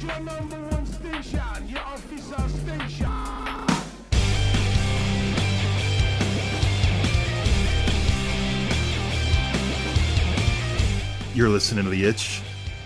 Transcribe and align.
is 0.00 0.04
your 0.04 0.20
number 0.20 0.56
one 0.68 0.86
station, 0.86 1.68
your 1.68 1.80
official 1.94 2.48
station. 2.48 3.10
You're 11.34 11.48
listening 11.48 11.84
to 11.84 11.90
The 11.90 12.04
Itch. 12.04 12.42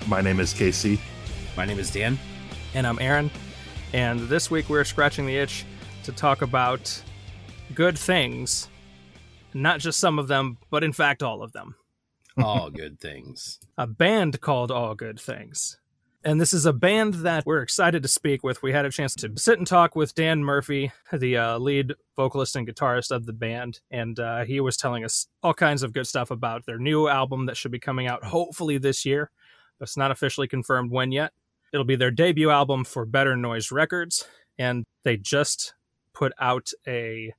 My 0.06 0.21
name 0.21 0.40
is 0.40 0.53
Casey. 0.53 1.00
My 1.56 1.64
name 1.64 1.79
is 1.79 1.90
Dan. 1.90 2.19
And 2.74 2.87
I'm 2.87 2.99
Aaron. 2.99 3.31
And 3.92 4.21
this 4.28 4.51
week 4.51 4.69
we're 4.69 4.85
scratching 4.85 5.26
the 5.26 5.37
itch 5.37 5.65
to 6.03 6.12
talk 6.12 6.42
about 6.42 7.03
good 7.74 7.96
things. 7.96 8.69
Not 9.54 9.78
just 9.78 10.01
some 10.01 10.19
of 10.19 10.26
them, 10.26 10.58
but 10.71 10.83
in 10.83 10.92
fact 10.92 11.22
all 11.22 11.42
of 11.42 11.53
them. 11.53 11.76
All 12.37 12.71
good 12.71 12.99
things. 12.99 13.60
A 13.78 13.87
band 13.87 14.40
called 14.40 14.72
All 14.72 14.96
Good 14.96 15.21
Things. 15.21 15.78
And 16.27 16.41
this 16.41 16.55
is 16.55 16.65
a 16.65 16.73
band 16.73 17.15
that 17.15 17.45
we're 17.45 17.61
excited 17.61 18.03
to 18.03 18.09
speak 18.09 18.43
with. 18.43 18.62
We 18.62 18.73
had 18.73 18.87
a 18.87 18.91
chance 18.91 19.15
to 19.17 19.30
sit 19.37 19.59
and 19.59 19.67
talk 19.67 19.95
with 19.95 20.15
Dan 20.15 20.43
Murphy, 20.43 20.91
the 21.12 21.37
uh, 21.37 21.59
lead 21.59 21.93
vocalist 22.17 22.57
and 22.57 22.67
guitarist 22.67 23.11
of 23.11 23.27
the 23.27 23.35
band. 23.35 23.81
And 23.91 24.19
uh, 24.19 24.45
he 24.45 24.59
was 24.61 24.79
telling 24.79 25.05
us 25.05 25.27
all 25.43 25.53
kinds 25.53 25.83
of 25.83 25.93
good 25.93 26.07
stuff 26.07 26.31
about 26.31 26.65
their 26.65 26.79
new 26.79 27.09
album 27.09 27.45
that 27.45 27.59
should 27.59 27.73
be 27.73 27.79
coming 27.79 28.07
out 28.07 28.25
hopefully 28.25 28.79
this 28.79 29.05
year. 29.05 29.31
It's 29.83 29.98
not 29.98 30.11
officially 30.11 30.48
confirmed 30.48 30.91
when 30.91 31.12
yet. 31.12 31.33
It'll 31.75 31.84
be 31.84 31.97
their 31.97 32.11
debut 32.11 32.48
album 32.48 32.84
for 32.84 33.05
Better 33.05 33.37
Noise 33.37 33.70
Records. 33.70 34.27
And 34.59 34.87
they 35.03 35.19
just 35.19 35.75
put 36.15 36.33
out 36.41 36.70
a 36.87 37.34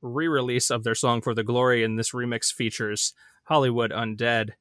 re 0.00 0.28
release 0.28 0.70
of 0.70 0.82
their 0.82 0.94
song 0.94 1.20
For 1.20 1.34
the 1.34 1.44
Glory, 1.44 1.84
and 1.84 1.98
this 1.98 2.12
remix 2.12 2.50
features 2.50 3.12
Hollywood 3.44 3.90
Undead. 3.90 4.52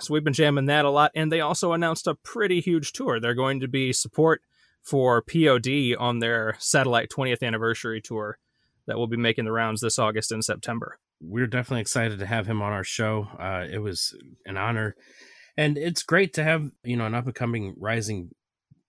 So 0.00 0.14
we've 0.14 0.24
been 0.24 0.32
jamming 0.32 0.66
that 0.66 0.84
a 0.84 0.90
lot. 0.90 1.10
And 1.14 1.30
they 1.30 1.40
also 1.40 1.72
announced 1.72 2.06
a 2.06 2.14
pretty 2.14 2.60
huge 2.60 2.92
tour. 2.92 3.18
They're 3.18 3.34
going 3.34 3.60
to 3.60 3.68
be 3.68 3.92
support 3.92 4.42
for 4.82 5.22
POD 5.22 5.96
on 5.98 6.20
their 6.20 6.56
satellite 6.58 7.10
20th 7.10 7.42
anniversary 7.42 8.00
tour 8.00 8.38
that 8.86 8.96
will 8.96 9.06
be 9.06 9.16
making 9.16 9.44
the 9.44 9.52
rounds 9.52 9.80
this 9.80 9.98
August 9.98 10.32
and 10.32 10.44
September. 10.44 10.98
We're 11.20 11.48
definitely 11.48 11.80
excited 11.80 12.20
to 12.20 12.26
have 12.26 12.46
him 12.46 12.62
on 12.62 12.72
our 12.72 12.84
show. 12.84 13.28
Uh, 13.38 13.66
it 13.70 13.78
was 13.78 14.16
an 14.46 14.56
honor. 14.56 14.94
And 15.56 15.76
it's 15.76 16.04
great 16.04 16.32
to 16.34 16.44
have, 16.44 16.70
you 16.84 16.96
know, 16.96 17.06
an 17.06 17.14
up 17.14 17.26
and 17.26 17.34
coming 17.34 17.74
rising 17.76 18.30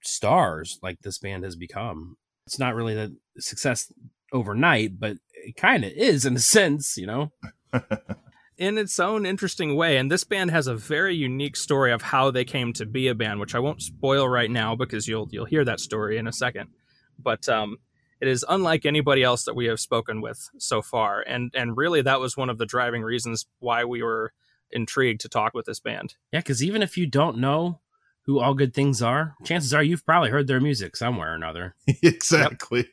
stars 0.01 0.79
like 0.83 0.99
this 1.01 1.17
band 1.17 1.43
has 1.43 1.55
become. 1.55 2.17
It's 2.45 2.59
not 2.59 2.75
really 2.75 2.93
the 2.93 3.15
success 3.39 3.91
overnight, 4.31 4.99
but 4.99 5.17
it 5.33 5.55
kind 5.55 5.83
of 5.83 5.91
is 5.91 6.25
in 6.25 6.35
a 6.35 6.39
sense, 6.39 6.95
you 6.97 7.07
know? 7.07 7.31
in 8.59 8.77
its 8.77 8.99
own 8.99 9.25
interesting 9.25 9.75
way. 9.75 9.97
And 9.97 10.11
this 10.11 10.25
band 10.25 10.51
has 10.51 10.67
a 10.67 10.75
very 10.75 11.15
unique 11.15 11.55
story 11.55 11.91
of 11.93 12.01
how 12.01 12.29
they 12.29 12.43
came 12.43 12.73
to 12.73 12.85
be 12.85 13.07
a 13.07 13.15
band, 13.15 13.39
which 13.39 13.55
I 13.55 13.59
won't 13.59 13.81
spoil 13.81 14.27
right 14.27 14.51
now 14.51 14.75
because 14.75 15.07
you'll 15.07 15.29
you'll 15.31 15.45
hear 15.45 15.65
that 15.65 15.79
story 15.79 16.17
in 16.17 16.27
a 16.27 16.33
second. 16.33 16.69
But 17.17 17.47
um, 17.49 17.77
it 18.21 18.27
is 18.27 18.45
unlike 18.47 18.85
anybody 18.85 19.23
else 19.23 19.45
that 19.45 19.55
we 19.55 19.65
have 19.65 19.79
spoken 19.79 20.21
with 20.21 20.49
so 20.59 20.81
far, 20.81 21.21
and 21.21 21.51
and 21.55 21.75
really 21.75 22.01
that 22.03 22.19
was 22.19 22.37
one 22.37 22.49
of 22.49 22.57
the 22.57 22.65
driving 22.65 23.01
reasons 23.01 23.47
why 23.59 23.85
we 23.85 24.03
were 24.03 24.33
intrigued 24.71 25.21
to 25.21 25.29
talk 25.29 25.53
with 25.53 25.65
this 25.65 25.79
band. 25.79 26.15
Yeah, 26.31 26.41
because 26.41 26.63
even 26.63 26.83
if 26.83 26.97
you 26.97 27.07
don't 27.07 27.37
know 27.37 27.79
who 28.23 28.39
All 28.39 28.53
Good 28.53 28.73
Things 28.73 29.01
are, 29.01 29.35
chances 29.45 29.73
are 29.73 29.81
you've 29.81 30.05
probably 30.05 30.29
heard 30.29 30.47
their 30.47 30.59
music 30.59 30.97
somewhere 30.97 31.31
or 31.31 31.35
another. 31.35 31.75
exactly. 32.03 32.79
Yep. 32.79 32.87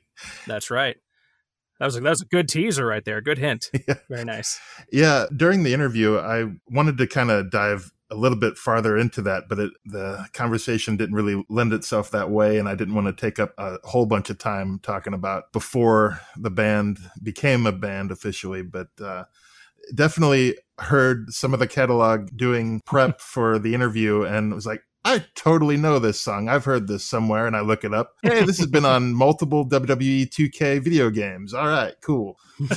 That's 0.47 0.71
right. 0.71 0.97
That 1.79 1.87
was 1.87 1.97
a, 1.97 2.01
that 2.01 2.11
was 2.11 2.23
a 2.23 2.27
good 2.27 2.49
teaser 2.49 2.87
right 2.87 3.05
there. 3.05 3.21
Good 3.21 3.39
hint. 3.39 3.71
Yeah. 3.87 3.95
Very 4.09 4.25
nice. 4.25 4.59
Yeah. 4.91 5.27
During 5.35 5.63
the 5.63 5.73
interview, 5.73 6.19
I 6.19 6.47
wanted 6.69 6.99
to 6.99 7.07
kind 7.07 7.31
of 7.31 7.51
dive 7.51 7.93
a 8.11 8.15
little 8.15 8.39
bit 8.39 8.57
farther 8.57 8.97
into 8.97 9.21
that, 9.23 9.49
but 9.49 9.59
it, 9.59 9.73
the 9.85 10.27
conversation 10.33 10.97
didn't 10.97 11.15
really 11.15 11.45
lend 11.49 11.73
itself 11.73 12.11
that 12.13 12.31
way, 12.31 12.59
and 12.59 12.69
I 12.69 12.75
didn't 12.75 12.95
want 12.95 13.07
to 13.09 13.13
take 13.13 13.39
up 13.39 13.53
a 13.59 13.79
whole 13.85 14.07
bunch 14.07 14.31
of 14.31 14.39
time 14.39 14.79
talking 14.81 15.13
about 15.13 15.53
before 15.53 16.21
the 16.37 16.51
band 16.51 16.99
became 17.23 17.67
a 17.67 17.73
band 17.73 18.13
officially. 18.13 18.63
But 18.63 18.89
uh, 19.03 19.25
definitely 19.95 20.57
heard 20.79 21.33
some 21.33 21.53
of 21.53 21.59
the 21.59 21.67
catalog 21.67 22.31
doing 22.37 22.81
prep 22.87 23.21
for 23.21 23.59
the 23.59 23.75
interview, 23.75 24.23
and 24.23 24.53
it 24.53 24.55
was 24.55 24.67
like, 24.67 24.83
I 25.07 25.25
totally 25.37 25.77
know 25.77 26.01
this 26.01 26.21
song. 26.21 26.49
I've 26.49 26.65
heard 26.65 26.89
this 26.89 27.05
somewhere, 27.05 27.47
and 27.47 27.57
I 27.57 27.61
look 27.61 27.85
it 27.85 27.95
up. 27.95 28.15
Hey, 28.25 28.45
this 28.45 28.59
has 28.59 28.67
been 28.67 28.85
on 28.85 29.15
multiple 29.15 29.65
WWE 29.65 30.29
2K 30.29 30.83
video 30.83 31.11
games. 31.11 31.55
All 31.55 31.69
right, 31.69 31.95
cool. 32.01 32.37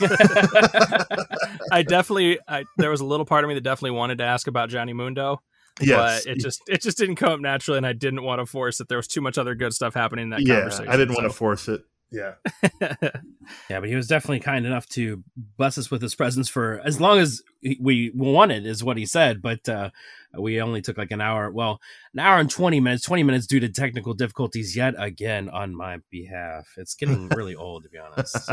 I 1.72 1.82
definitely, 1.82 2.38
I, 2.48 2.66
there 2.78 2.92
was 2.92 3.02
a 3.02 3.06
little 3.06 3.26
part 3.26 3.44
of 3.44 3.48
me 3.48 3.56
that 3.56 3.62
definitely 3.62 3.98
wanted 3.98 4.20
to 4.20 4.26
ask 4.26 4.46
about 4.46 4.70
Johnny 4.70 4.94
Mundo. 4.94 5.42
Yes. 5.82 6.26
But 6.26 6.32
it 6.34 6.40
just 6.40 6.62
it 6.68 6.82
just 6.82 6.98
didn't 6.98 7.16
come 7.16 7.32
up 7.32 7.40
naturally, 7.40 7.78
and 7.78 7.88
I 7.88 7.94
didn't 7.94 8.22
want 8.22 8.42
to 8.42 8.46
force 8.46 8.80
it. 8.80 8.90
There 8.90 8.98
was 8.98 9.08
too 9.08 9.22
much 9.22 9.40
other 9.40 9.56
good 9.56 9.74
stuff 9.74 9.96
happening 9.96 10.24
in 10.24 10.30
that 10.30 10.46
yeah, 10.46 10.56
conversation. 10.56 10.90
I 10.90 10.98
didn't 10.98 11.16
so. 11.16 11.22
want 11.22 11.32
to 11.32 11.38
force 11.38 11.68
it. 11.68 11.82
Yeah. 12.12 12.36
yeah, 12.82 13.80
but 13.80 13.88
he 13.88 13.96
was 13.96 14.08
definitely 14.08 14.40
kind 14.40 14.66
enough 14.66 14.88
to 14.90 15.24
bless 15.58 15.78
us 15.78 15.92
with 15.92 16.02
his 16.02 16.16
presence 16.16 16.50
for 16.50 16.82
as 16.84 17.00
long 17.00 17.20
as 17.20 17.42
we 17.80 18.12
wanted, 18.16 18.66
is 18.66 18.84
what 18.84 18.98
he 18.98 19.06
said. 19.06 19.42
But 19.42 19.70
uh, 19.70 19.92
we 20.38 20.62
only 20.62 20.82
took 20.82 20.98
like 20.98 21.12
an 21.12 21.22
hour, 21.22 21.52
well, 21.52 21.80
an 22.14 22.20
hour 22.20 22.40
and 22.40 22.50
20 22.50 22.80
minutes, 22.80 23.04
20 23.04 23.24
minutes 23.24 23.48
due 23.48 23.60
to 23.60 23.70
technical 23.70 24.14
difficulties 24.14 24.76
yet 24.76 24.96
again 24.98 25.50
on 25.50 25.76
my 25.76 26.00
behalf. 26.10 26.68
It's 26.78 26.96
getting 26.96 27.28
really 27.36 27.56
old, 27.56 27.84
to 27.84 27.90
be 27.90 28.00
honest. 28.00 28.50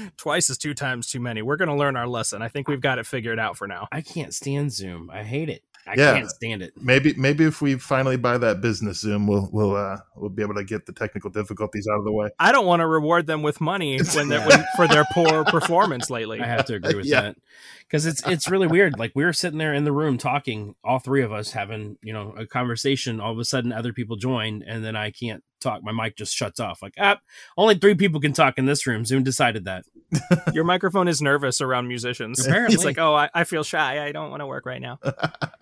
Twice 0.16 0.50
is 0.50 0.58
two 0.58 0.74
times 0.74 1.06
too 1.06 1.20
many. 1.20 1.42
We're 1.42 1.56
going 1.56 1.68
to 1.68 1.74
learn 1.74 1.96
our 1.96 2.08
lesson. 2.08 2.42
I 2.42 2.48
think 2.48 2.68
we've 2.68 2.80
got 2.80 2.98
it 2.98 3.06
figured 3.06 3.38
out 3.38 3.56
for 3.56 3.66
now. 3.66 3.88
I 3.92 4.00
can't 4.02 4.34
stand 4.34 4.72
Zoom. 4.72 5.10
I 5.12 5.22
hate 5.22 5.48
it. 5.48 5.62
I 5.86 5.94
yeah, 5.96 6.14
can't 6.14 6.30
stand 6.30 6.62
it. 6.62 6.72
Maybe 6.80 7.14
maybe 7.14 7.44
if 7.44 7.62
we 7.62 7.76
finally 7.76 8.16
buy 8.16 8.38
that 8.38 8.60
business 8.60 9.00
Zoom, 9.00 9.26
we'll 9.26 9.48
we'll 9.52 9.76
uh, 9.76 9.98
we'll 10.16 10.30
be 10.30 10.42
able 10.42 10.54
to 10.54 10.64
get 10.64 10.84
the 10.86 10.92
technical 10.92 11.30
difficulties 11.30 11.86
out 11.90 11.98
of 11.98 12.04
the 12.04 12.12
way. 12.12 12.30
I 12.40 12.50
don't 12.50 12.66
want 12.66 12.80
to 12.80 12.86
reward 12.86 13.26
them 13.26 13.42
with 13.42 13.60
money 13.60 14.00
when, 14.14 14.28
yeah. 14.28 14.46
when 14.46 14.64
for 14.74 14.88
their 14.88 15.04
poor 15.12 15.44
performance 15.44 16.10
lately. 16.10 16.40
I 16.40 16.46
have 16.46 16.64
to 16.66 16.74
agree 16.74 16.96
with 16.96 17.06
yeah. 17.06 17.20
that 17.22 17.36
because 17.80 18.04
it's 18.04 18.26
it's 18.26 18.50
really 18.50 18.66
weird. 18.66 18.98
Like 18.98 19.12
we 19.14 19.22
are 19.22 19.32
sitting 19.32 19.58
there 19.58 19.74
in 19.74 19.84
the 19.84 19.92
room 19.92 20.18
talking, 20.18 20.74
all 20.82 20.98
three 20.98 21.22
of 21.22 21.32
us 21.32 21.52
having 21.52 21.98
you 22.02 22.12
know 22.12 22.34
a 22.36 22.46
conversation. 22.46 23.20
All 23.20 23.32
of 23.32 23.38
a 23.38 23.44
sudden, 23.44 23.72
other 23.72 23.92
people 23.92 24.16
join, 24.16 24.64
and 24.66 24.84
then 24.84 24.96
I 24.96 25.12
can't 25.12 25.44
talk. 25.60 25.82
My 25.82 25.92
mic 25.92 26.16
just 26.16 26.34
shuts 26.34 26.60
off. 26.60 26.82
Like, 26.82 26.94
ah, 26.98 27.18
only 27.56 27.76
three 27.76 27.94
people 27.94 28.20
can 28.20 28.32
talk 28.32 28.58
in 28.58 28.66
this 28.66 28.86
room. 28.86 29.04
Zoom 29.04 29.22
decided 29.22 29.64
that. 29.64 29.84
Your 30.52 30.64
microphone 30.64 31.08
is 31.08 31.20
nervous 31.20 31.60
around 31.60 31.88
musicians. 31.88 32.38
Apparently, 32.46 32.74
it's 32.74 32.84
like, 32.84 32.98
oh, 32.98 33.14
I, 33.14 33.28
I 33.34 33.44
feel 33.44 33.64
shy. 33.64 34.04
I 34.04 34.12
don't 34.12 34.30
want 34.30 34.40
to 34.40 34.46
work 34.46 34.66
right 34.66 34.80
now. 34.80 34.98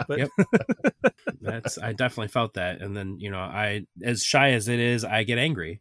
But 0.06 0.18
yep, 0.18 0.30
that's 1.40 1.78
I 1.78 1.94
definitely 1.94 2.28
felt 2.28 2.54
that. 2.54 2.82
And 2.82 2.94
then 2.94 3.16
you 3.20 3.30
know, 3.30 3.38
I 3.38 3.86
as 4.02 4.22
shy 4.22 4.50
as 4.50 4.68
it 4.68 4.78
is, 4.78 5.02
I 5.02 5.22
get 5.22 5.38
angry. 5.38 5.80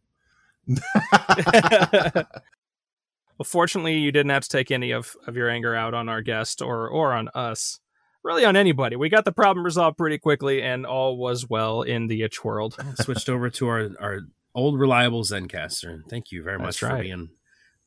Well, 3.37 3.45
fortunately, 3.45 3.97
you 3.97 4.11
didn't 4.11 4.29
have 4.29 4.43
to 4.43 4.49
take 4.49 4.71
any 4.71 4.91
of, 4.91 5.17
of 5.27 5.35
your 5.35 5.49
anger 5.49 5.75
out 5.75 5.93
on 5.93 6.07
our 6.07 6.21
guest 6.21 6.61
or 6.61 6.87
or 6.87 7.13
on 7.13 7.29
us. 7.35 7.79
Really, 8.23 8.45
on 8.45 8.55
anybody. 8.55 8.95
We 8.95 9.09
got 9.09 9.25
the 9.25 9.33
problem 9.33 9.65
resolved 9.65 9.97
pretty 9.97 10.17
quickly, 10.17 10.61
and 10.61 10.85
all 10.85 11.17
was 11.17 11.49
well 11.49 11.81
in 11.81 12.07
the 12.07 12.21
itch 12.23 12.43
world. 12.43 12.77
Switched 13.01 13.27
over 13.27 13.49
to 13.49 13.67
our, 13.67 13.89
our 13.99 14.19
old 14.55 14.79
reliable 14.79 15.23
Zencastr, 15.23 15.89
and 15.89 16.05
Thank 16.09 16.31
you 16.31 16.41
very 16.41 16.57
much 16.57 16.81
right. 16.81 16.91
for 16.91 17.01
being 17.01 17.29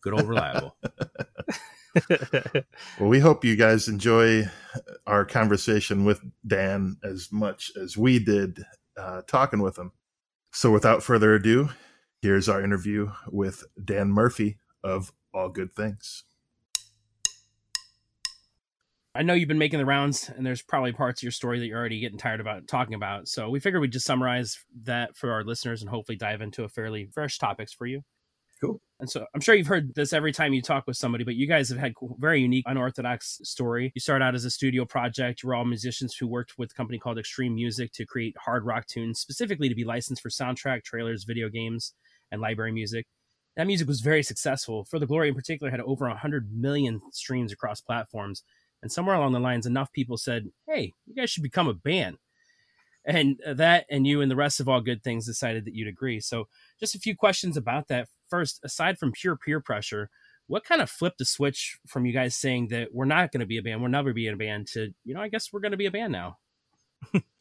good 0.02 0.12
old 0.12 0.28
reliable. 0.28 0.76
well, 3.00 3.08
we 3.08 3.18
hope 3.18 3.44
you 3.44 3.56
guys 3.56 3.88
enjoy 3.88 4.44
our 5.06 5.24
conversation 5.24 6.04
with 6.04 6.20
Dan 6.46 6.98
as 7.02 7.32
much 7.32 7.72
as 7.80 7.96
we 7.96 8.18
did 8.18 8.62
uh, 8.98 9.22
talking 9.26 9.62
with 9.62 9.78
him. 9.78 9.92
So, 10.52 10.70
without 10.70 11.02
further 11.02 11.34
ado, 11.34 11.70
here's 12.20 12.48
our 12.48 12.62
interview 12.62 13.10
with 13.30 13.64
Dan 13.82 14.10
Murphy 14.10 14.58
of 14.84 15.12
all 15.32 15.48
good 15.48 15.74
things. 15.74 16.24
I 19.16 19.22
know 19.22 19.34
you've 19.34 19.48
been 19.48 19.58
making 19.58 19.78
the 19.78 19.86
rounds, 19.86 20.28
and 20.28 20.44
there's 20.44 20.62
probably 20.62 20.92
parts 20.92 21.20
of 21.20 21.24
your 21.24 21.32
story 21.32 21.58
that 21.58 21.66
you're 21.66 21.78
already 21.78 22.00
getting 22.00 22.18
tired 22.18 22.40
about 22.40 22.68
talking 22.68 22.94
about. 22.94 23.28
So 23.28 23.48
we 23.48 23.60
figured 23.60 23.80
we'd 23.80 23.92
just 23.92 24.06
summarize 24.06 24.58
that 24.82 25.16
for 25.16 25.32
our 25.32 25.42
listeners 25.42 25.80
and 25.80 25.90
hopefully 25.90 26.16
dive 26.16 26.40
into 26.40 26.64
a 26.64 26.68
fairly 26.68 27.08
fresh 27.12 27.38
topics 27.38 27.72
for 27.72 27.86
you. 27.86 28.02
Cool. 28.60 28.80
And 29.00 29.10
so 29.10 29.26
I'm 29.34 29.40
sure 29.40 29.54
you've 29.54 29.66
heard 29.66 29.94
this 29.94 30.12
every 30.12 30.32
time 30.32 30.52
you 30.52 30.62
talk 30.62 30.86
with 30.86 30.96
somebody, 30.96 31.24
but 31.24 31.34
you 31.34 31.46
guys 31.46 31.68
have 31.68 31.78
had 31.78 31.92
very 32.18 32.40
unique, 32.40 32.64
unorthodox 32.66 33.40
story. 33.42 33.92
You 33.94 34.00
started 34.00 34.24
out 34.24 34.34
as 34.34 34.44
a 34.44 34.50
studio 34.50 34.84
project. 34.84 35.42
You 35.42 35.48
were 35.48 35.54
all 35.54 35.64
musicians 35.64 36.16
who 36.16 36.26
worked 36.26 36.56
with 36.58 36.72
a 36.72 36.74
company 36.74 36.98
called 36.98 37.18
Extreme 37.18 37.54
Music 37.54 37.92
to 37.92 38.06
create 38.06 38.34
hard 38.38 38.64
rock 38.64 38.86
tunes, 38.86 39.20
specifically 39.20 39.68
to 39.68 39.74
be 39.74 39.84
licensed 39.84 40.22
for 40.22 40.30
soundtrack, 40.30 40.84
trailers, 40.84 41.24
video 41.24 41.48
games, 41.48 41.92
and 42.30 42.40
library 42.40 42.72
music 42.72 43.06
that 43.56 43.66
music 43.66 43.88
was 43.88 44.00
very 44.00 44.22
successful. 44.22 44.84
For 44.84 44.98
the 44.98 45.06
Glory 45.06 45.28
in 45.28 45.34
particular 45.34 45.70
had 45.70 45.80
over 45.80 46.06
100 46.06 46.50
million 46.52 47.00
streams 47.12 47.52
across 47.52 47.80
platforms. 47.80 48.42
And 48.86 48.92
somewhere 48.92 49.16
along 49.16 49.32
the 49.32 49.40
lines, 49.40 49.66
enough 49.66 49.92
people 49.92 50.16
said, 50.16 50.46
hey, 50.68 50.92
you 51.06 51.14
guys 51.16 51.28
should 51.28 51.42
become 51.42 51.66
a 51.66 51.74
band. 51.74 52.18
And 53.04 53.40
that 53.44 53.84
and 53.90 54.06
you 54.06 54.20
and 54.20 54.30
the 54.30 54.36
rest 54.36 54.60
of 54.60 54.68
all 54.68 54.80
good 54.80 55.02
things 55.02 55.26
decided 55.26 55.64
that 55.64 55.74
you'd 55.74 55.88
agree. 55.88 56.20
So, 56.20 56.46
just 56.78 56.94
a 56.94 57.00
few 57.00 57.16
questions 57.16 57.56
about 57.56 57.88
that. 57.88 58.06
First, 58.30 58.60
aside 58.62 58.96
from 58.96 59.10
pure 59.10 59.36
peer 59.36 59.60
pressure, 59.60 60.08
what 60.46 60.64
kind 60.64 60.80
of 60.80 60.88
flipped 60.88 61.18
the 61.18 61.24
switch 61.24 61.80
from 61.84 62.06
you 62.06 62.12
guys 62.12 62.36
saying 62.36 62.68
that 62.68 62.94
we're 62.94 63.06
not 63.06 63.32
going 63.32 63.40
to 63.40 63.46
be 63.46 63.58
a 63.58 63.62
band, 63.62 63.80
we'll 63.80 63.90
never 63.90 64.12
be 64.12 64.28
in 64.28 64.34
a 64.34 64.36
band 64.36 64.68
to, 64.68 64.94
you 65.04 65.14
know, 65.14 65.20
I 65.20 65.28
guess 65.28 65.52
we're 65.52 65.60
going 65.60 65.72
to 65.72 65.76
be 65.76 65.86
a 65.86 65.90
band 65.90 66.12
now? 66.12 66.38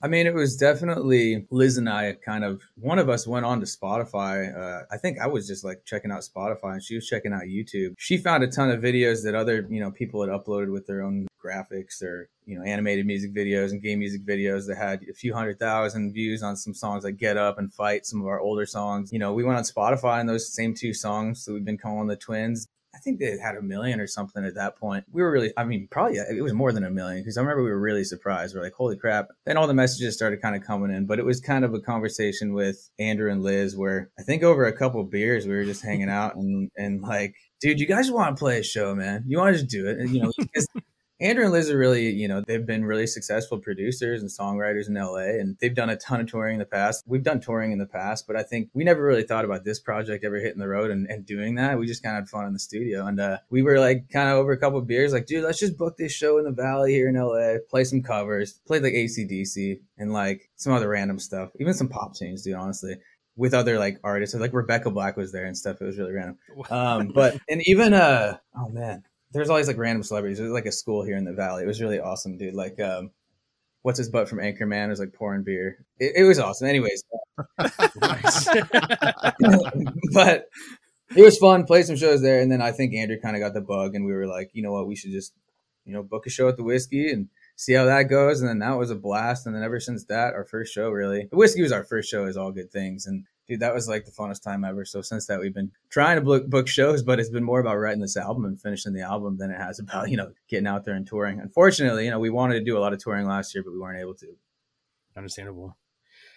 I 0.02 0.08
mean, 0.08 0.28
it 0.28 0.34
was 0.34 0.56
definitely 0.56 1.48
Liz 1.50 1.78
and 1.78 1.90
I 1.90 2.14
kind 2.14 2.44
of 2.44 2.62
one 2.76 3.00
of 3.00 3.10
us 3.10 3.26
went 3.26 3.46
on 3.46 3.60
to 3.60 3.66
Spotify. 3.66 4.56
Uh, 4.56 4.86
I 4.92 4.98
think 4.98 5.20
I 5.20 5.28
was 5.28 5.48
just 5.48 5.64
like 5.64 5.84
checking 5.86 6.12
out 6.12 6.22
Spotify 6.22 6.74
and 6.74 6.84
she 6.84 6.96
was 6.96 7.08
checking 7.08 7.34
out 7.34 7.44
YouTube. 7.44 7.96
She 7.98 8.18
found 8.18 8.44
a 8.44 8.48
ton 8.48 8.70
of 8.70 8.82
videos 8.82 9.24
that 9.24 9.36
other, 9.36 9.66
you 9.70 9.80
know, 9.80 9.92
people 9.92 10.22
had 10.22 10.30
uploaded 10.30 10.72
with 10.72 10.86
their 10.86 11.02
own 11.02 11.28
graphics 11.44 12.02
or, 12.02 12.30
you 12.46 12.58
know, 12.58 12.64
animated 12.64 13.06
music 13.06 13.34
videos 13.34 13.72
and 13.72 13.82
game 13.82 14.00
music 14.00 14.26
videos 14.26 14.68
that 14.68 14.78
had 14.78 15.02
a 15.10 15.14
few 15.14 15.34
hundred 15.34 15.60
thousand 15.60 16.14
views 16.14 16.44
on 16.44 16.56
some 16.56 16.74
songs 16.74 17.04
like 17.04 17.18
Get 17.18 17.38
Up 17.38 17.58
and 17.58 17.74
Fight, 17.74 18.06
some 18.06 18.22
of 18.22 18.28
our 18.28 18.40
older 18.40 18.66
songs. 18.66 19.12
You 19.12 19.20
know, 19.20 19.34
we 19.34 19.44
went 19.44 19.58
on 19.58 19.64
Spotify 19.64 20.20
and 20.20 20.30
those 20.30 20.54
same 20.54 20.74
two 20.74 20.94
songs 20.94 21.46
that 21.46 21.54
we've 21.54 21.66
been 21.66 21.78
calling 21.78 22.08
the 22.08 22.16
twins 22.16 22.68
I 22.96 23.00
think 23.00 23.20
they 23.20 23.38
had 23.38 23.56
a 23.56 23.62
million 23.62 24.00
or 24.00 24.08
something 24.08 24.46
at 24.46 24.56
that 24.56 24.78
point. 24.78 25.06
We 25.12 25.22
were 25.22 25.32
really, 25.32 25.52
I 25.58 25.66
mean, 25.66 25.88
probably 25.92 26.18
it 26.18 26.42
was 26.42 26.54
more 26.54 26.72
than 26.72 26.86
a 26.86 26.90
million 26.90 27.22
because 27.22 27.38
I 27.38 27.42
remember 27.42 27.64
we 27.64 27.70
were 27.70 27.80
really 27.80 28.04
surprised. 28.04 28.56
We're 28.56 28.64
like, 28.64 28.74
holy 28.74 28.98
crap. 28.98 29.28
Then 29.46 29.58
all 29.58 29.68
the 29.68 29.74
messages 29.74 30.16
started 30.16 30.42
kind 30.42 30.56
of 30.56 30.64
coming 30.64 30.92
in, 30.92 31.06
but 31.06 31.20
it 31.20 31.26
was 31.26 31.42
kind 31.42 31.66
of 31.66 31.74
a 31.74 31.82
conversation 31.82 32.54
with 32.54 32.90
Andrew 32.98 33.32
and 33.32 33.44
Liz 33.44 33.76
where 33.76 34.12
I 34.18 34.24
think 34.24 34.44
over 34.44 34.66
a 34.66 34.78
couple 34.78 35.04
beers, 35.04 35.46
we 35.46 35.54
were 35.54 35.66
just 35.66 35.84
hanging 35.84 36.10
out 36.10 36.36
and, 36.36 36.70
and 36.78 37.02
like, 37.02 37.36
dude, 37.62 37.80
you 37.80 37.88
guys 37.88 38.10
want 38.10 38.36
to 38.36 38.40
play 38.40 38.60
a 38.60 38.64
show, 38.64 38.96
man? 38.96 39.24
You 39.28 39.38
want 39.38 39.54
to 39.54 39.62
just 39.62 39.72
do 39.72 39.88
it? 39.88 40.00
And, 40.00 40.10
you 40.10 40.22
know, 40.22 40.32
Andrew 41.22 41.46
and 41.46 41.54
Liz 41.54 41.70
are 41.70 41.78
really, 41.78 42.10
you 42.10 42.28
know, 42.28 42.42
they've 42.42 42.66
been 42.66 42.84
really 42.84 43.08
successful 43.08 43.58
producers 43.58 44.22
and 44.22 44.30
songwriters 44.30 44.90
in 44.90 44.96
LA, 44.96 45.40
and 45.40 45.56
they've 45.62 45.74
done 45.74 45.90
a 45.90 45.96
ton 45.96 46.20
of 46.20 46.28
touring 46.28 46.56
in 46.56 46.60
the 46.60 46.66
past. 46.66 47.06
We've 47.08 47.24
done 47.24 47.40
touring 47.40 47.72
in 47.72 47.78
the 47.78 47.86
past, 47.86 48.28
but 48.28 48.36
I 48.36 48.44
think 48.44 48.70
we 48.74 48.84
never 48.84 49.02
really 49.02 49.24
thought 49.24 49.46
about 49.46 49.64
this 49.64 49.80
project 49.80 50.26
ever 50.26 50.36
hitting 50.36 50.60
the 50.60 50.68
road 50.68 50.92
and, 50.92 51.08
and 51.08 51.26
doing 51.26 51.56
that. 51.56 51.80
We 51.80 51.88
just 51.88 52.04
kind 52.04 52.18
of 52.18 52.24
had 52.24 52.30
fun 52.30 52.46
in 52.46 52.52
the 52.52 52.60
studio. 52.60 53.06
And 53.06 53.22
uh, 53.22 53.38
we 53.50 53.62
were 53.62 53.80
like, 53.80 54.10
kind 54.10 54.28
of 54.28 54.36
over 54.36 54.52
a 54.52 54.58
couple 54.58 54.78
of 54.78 54.88
beers, 54.88 55.14
like, 55.14 55.26
dude, 55.26 55.46
let's 55.46 55.60
just 55.60 55.78
book 55.78 55.96
this 55.96 56.12
show 56.12 56.38
in 56.38 56.44
the 56.44 56.52
Valley 56.52 56.92
here 56.92 57.08
in 57.08 57.16
LA, 57.16 57.60
play 57.70 57.86
some 57.86 58.04
covers, 58.04 58.60
play 58.68 58.80
like 58.80 58.94
ACDC 58.94 59.80
and 59.98 60.12
like 60.12 60.50
some 60.58 60.74
other 60.74 60.90
random 60.90 61.20
stuff, 61.20 61.50
even 61.62 61.74
some 61.74 61.88
pop 61.88 62.14
tunes, 62.14 62.44
dude, 62.44 62.56
honestly 62.56 62.98
with 63.38 63.54
other 63.54 63.78
like 63.78 64.00
artists 64.02 64.34
like 64.34 64.54
rebecca 64.54 64.90
black 64.90 65.18
was 65.18 65.34
there 65.34 65.44
and 65.44 65.58
stuff 65.58 65.82
it 65.82 65.84
was 65.84 65.98
really 65.98 66.14
random 66.14 66.38
um 66.70 67.12
but 67.14 67.38
and 67.50 67.62
even 67.68 67.94
uh 67.94 68.38
oh 68.58 68.70
man 68.70 69.04
there's 69.36 69.50
always 69.50 69.68
like 69.68 69.78
random 69.78 70.04
celebrities. 70.04 70.38
There's 70.38 70.52
like 70.52 70.66
a 70.66 70.72
school 70.72 71.04
here 71.04 71.18
in 71.18 71.26
the 71.26 71.34
valley. 71.34 71.64
It 71.64 71.68
was 71.68 71.82
really 71.82 72.00
awesome, 72.00 72.38
dude. 72.38 72.54
Like, 72.54 72.80
um, 72.80 73.12
what's 73.86 74.00
his 74.00 74.10
butt 74.10 74.28
from 74.28 74.40
Anchorman 74.40 74.90
was 74.90 75.00
like 75.00 75.14
pouring 75.14 75.44
beer. 75.44 75.86
It, 76.00 76.14
it 76.16 76.24
was 76.24 76.40
awesome. 76.40 76.68
Anyways, 76.68 77.04
but 80.12 80.50
it 81.16 81.22
was 81.22 81.38
fun. 81.38 81.66
Play 81.66 81.84
some 81.84 81.96
shows 81.96 82.24
there, 82.24 82.42
and 82.42 82.52
then 82.52 82.64
I 82.64 82.72
think 82.72 82.96
Andrew 82.96 83.20
kind 83.22 83.36
of 83.36 83.42
got 83.42 83.54
the 83.54 83.62
bug, 83.62 83.94
and 83.94 84.04
we 84.06 84.14
were 84.14 84.26
like, 84.26 84.50
you 84.54 84.64
know 84.64 84.72
what, 84.72 84.88
we 84.88 84.96
should 84.96 85.12
just, 85.12 85.34
you 85.86 85.94
know, 85.94 86.02
book 86.02 86.26
a 86.26 86.32
show 86.32 86.48
at 86.48 86.58
the 86.58 86.64
whiskey 86.64 87.12
and 87.12 87.30
see 87.56 87.74
how 87.74 87.86
that 87.86 88.04
goes. 88.04 88.42
And 88.42 88.50
then 88.50 88.58
that 88.60 88.78
was 88.78 88.90
a 88.90 88.96
blast. 88.96 89.46
And 89.46 89.56
then 89.56 89.62
ever 89.62 89.80
since 89.80 90.06
that, 90.06 90.34
our 90.34 90.46
first 90.46 90.74
show 90.74 90.90
really, 90.90 91.28
the 91.30 91.38
whiskey 91.38 91.62
was 91.62 91.72
our 91.72 91.84
first 91.84 92.10
show. 92.10 92.26
Is 92.26 92.38
all 92.38 92.52
good 92.52 92.72
things, 92.72 93.06
and 93.06 93.26
dude, 93.48 93.60
that 93.60 93.74
was 93.74 93.88
like 93.88 94.06
the 94.06 94.12
funnest 94.12 94.44
time 94.44 94.64
ever. 94.64 94.86
So 94.86 95.02
since 95.02 95.28
that, 95.28 95.40
we've 95.40 95.54
been 95.54 95.72
trying 95.90 96.18
to 96.18 96.22
book, 96.22 96.48
book 96.48 96.68
shows, 96.68 97.04
but 97.04 97.20
it's 97.20 97.30
been 97.30 97.44
more 97.44 97.60
about 97.60 97.78
writing 97.78 98.02
this 98.02 98.18
album 98.18 98.46
and 98.46 98.60
finishing 98.60 98.94
the 98.94 99.02
album 99.02 99.38
than 99.38 99.52
it 99.52 99.58
has 99.58 99.80
about 99.80 100.10
you 100.10 100.18
know 100.18 100.32
getting 100.48 100.68
out 100.68 100.86
there 100.86 100.96
and 100.96 101.08
touring. 101.08 101.40
Unfortunately, 101.40 102.06
you 102.06 102.12
know, 102.12 102.20
we 102.20 102.30
wanted 102.30 102.56
to 102.60 102.66
do 102.66 102.78
a 102.78 102.80
lot 102.80 102.94
of 102.94 103.00
touring 103.00 103.28
last 103.28 103.54
year, 103.54 103.64
but 103.64 103.74
we 103.74 103.80
weren't 103.80 104.00
able 104.00 104.16
to. 104.16 104.28
Understandable. 105.18 105.78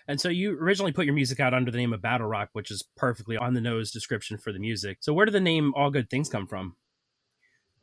And 0.07 0.19
so 0.19 0.31
you 0.31 0.59
originally 0.59 0.93
put 0.93 1.05
your 1.05 1.15
music 1.15 1.39
out 1.39 1.53
under 1.53 1.71
the 1.71 1.77
name 1.77 1.93
of 1.93 2.01
Battle 2.01 2.27
Rock, 2.27 2.49
which 2.55 2.71
is 2.71 2.83
perfectly 2.97 3.37
on 3.37 3.53
the 3.53 3.61
nose 3.61 3.91
description 3.91 4.39
for 4.39 4.53
the 4.53 4.59
music. 4.59 4.99
So 5.01 5.13
where 5.13 5.27
did 5.27 5.35
the 5.35 5.41
name 5.41 5.75
All 5.77 5.91
Good 5.91 6.09
Things 6.09 6.31
come 6.31 6.47
from? 6.47 6.77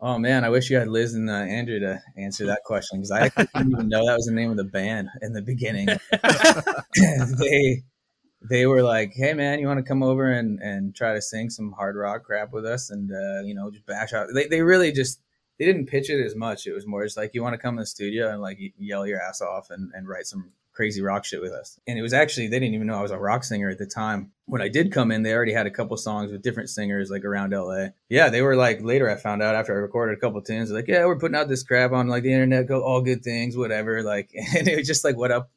Oh 0.01 0.17
man, 0.17 0.43
I 0.43 0.49
wish 0.49 0.69
you 0.69 0.77
had 0.77 0.87
Liz 0.87 1.13
and 1.13 1.29
uh, 1.29 1.33
Andrew 1.33 1.79
to 1.79 2.01
answer 2.17 2.47
that 2.47 2.63
question 2.65 2.99
because 2.99 3.11
I 3.11 3.29
didn't 3.55 3.71
even 3.71 3.89
know 3.89 4.05
that 4.05 4.15
was 4.15 4.25
the 4.25 4.33
name 4.33 4.51
of 4.51 4.57
the 4.57 4.63
band 4.63 5.09
in 5.21 5.33
the 5.33 5.41
beginning. 5.41 5.87
they 7.39 7.83
they 8.49 8.65
were 8.65 8.83
like, 8.83 9.13
"Hey 9.13 9.33
man, 9.33 9.59
you 9.59 9.67
want 9.67 9.79
to 9.79 9.83
come 9.83 10.03
over 10.03 10.31
and 10.31 10.59
and 10.59 10.95
try 10.95 11.13
to 11.13 11.21
sing 11.21 11.49
some 11.49 11.71
hard 11.71 11.95
rock 11.95 12.23
crap 12.23 12.51
with 12.51 12.65
us 12.65 12.89
and 12.89 13.11
uh, 13.11 13.41
you 13.43 13.55
know 13.55 13.71
just 13.71 13.85
bash 13.85 14.13
out." 14.13 14.27
They 14.33 14.47
they 14.47 14.61
really 14.61 14.91
just 14.91 15.19
they 15.57 15.65
didn't 15.65 15.87
pitch 15.87 16.09
it 16.09 16.23
as 16.23 16.35
much. 16.35 16.67
It 16.67 16.73
was 16.73 16.85
more 16.85 17.03
just 17.03 17.17
like, 17.17 17.33
"You 17.33 17.43
want 17.43 17.53
to 17.53 17.57
come 17.57 17.75
in 17.75 17.81
the 17.81 17.85
studio 17.85 18.29
and 18.29 18.41
like 18.41 18.59
yell 18.77 19.07
your 19.07 19.21
ass 19.21 19.41
off 19.41 19.69
and 19.69 19.91
and 19.93 20.07
write 20.07 20.25
some 20.25 20.51
crazy 20.73 21.01
rock 21.01 21.25
shit 21.25 21.41
with 21.41 21.51
us." 21.51 21.79
And 21.87 21.97
it 21.97 22.01
was 22.01 22.13
actually 22.13 22.47
they 22.47 22.59
didn't 22.59 22.75
even 22.75 22.87
know 22.87 22.97
I 22.97 23.01
was 23.01 23.11
a 23.11 23.17
rock 23.17 23.43
singer 23.43 23.69
at 23.69 23.77
the 23.77 23.85
time. 23.85 24.31
When 24.45 24.61
I 24.61 24.69
did 24.69 24.91
come 24.91 25.11
in, 25.11 25.23
they 25.23 25.33
already 25.33 25.53
had 25.53 25.67
a 25.67 25.71
couple 25.71 25.97
songs 25.97 26.31
with 26.31 26.41
different 26.41 26.69
singers 26.69 27.09
like 27.09 27.25
around 27.25 27.51
LA. 27.51 27.87
Yeah, 28.09 28.29
they 28.29 28.41
were 28.41 28.55
like 28.55 28.81
later. 28.81 29.09
I 29.09 29.15
found 29.15 29.41
out 29.41 29.55
after 29.55 29.73
I 29.73 29.77
recorded 29.77 30.17
a 30.17 30.21
couple 30.21 30.41
tunes, 30.41 30.71
like, 30.71 30.87
"Yeah, 30.87 31.05
we're 31.05 31.19
putting 31.19 31.37
out 31.37 31.47
this 31.47 31.63
crap 31.63 31.91
on 31.91 32.07
like 32.07 32.23
the 32.23 32.33
internet. 32.33 32.67
Go 32.67 32.81
all 32.83 33.01
good 33.01 33.23
things, 33.23 33.57
whatever." 33.57 34.03
Like, 34.03 34.31
and 34.55 34.67
it 34.67 34.77
was 34.77 34.87
just 34.87 35.03
like, 35.03 35.17
"What 35.17 35.31
up?" 35.31 35.49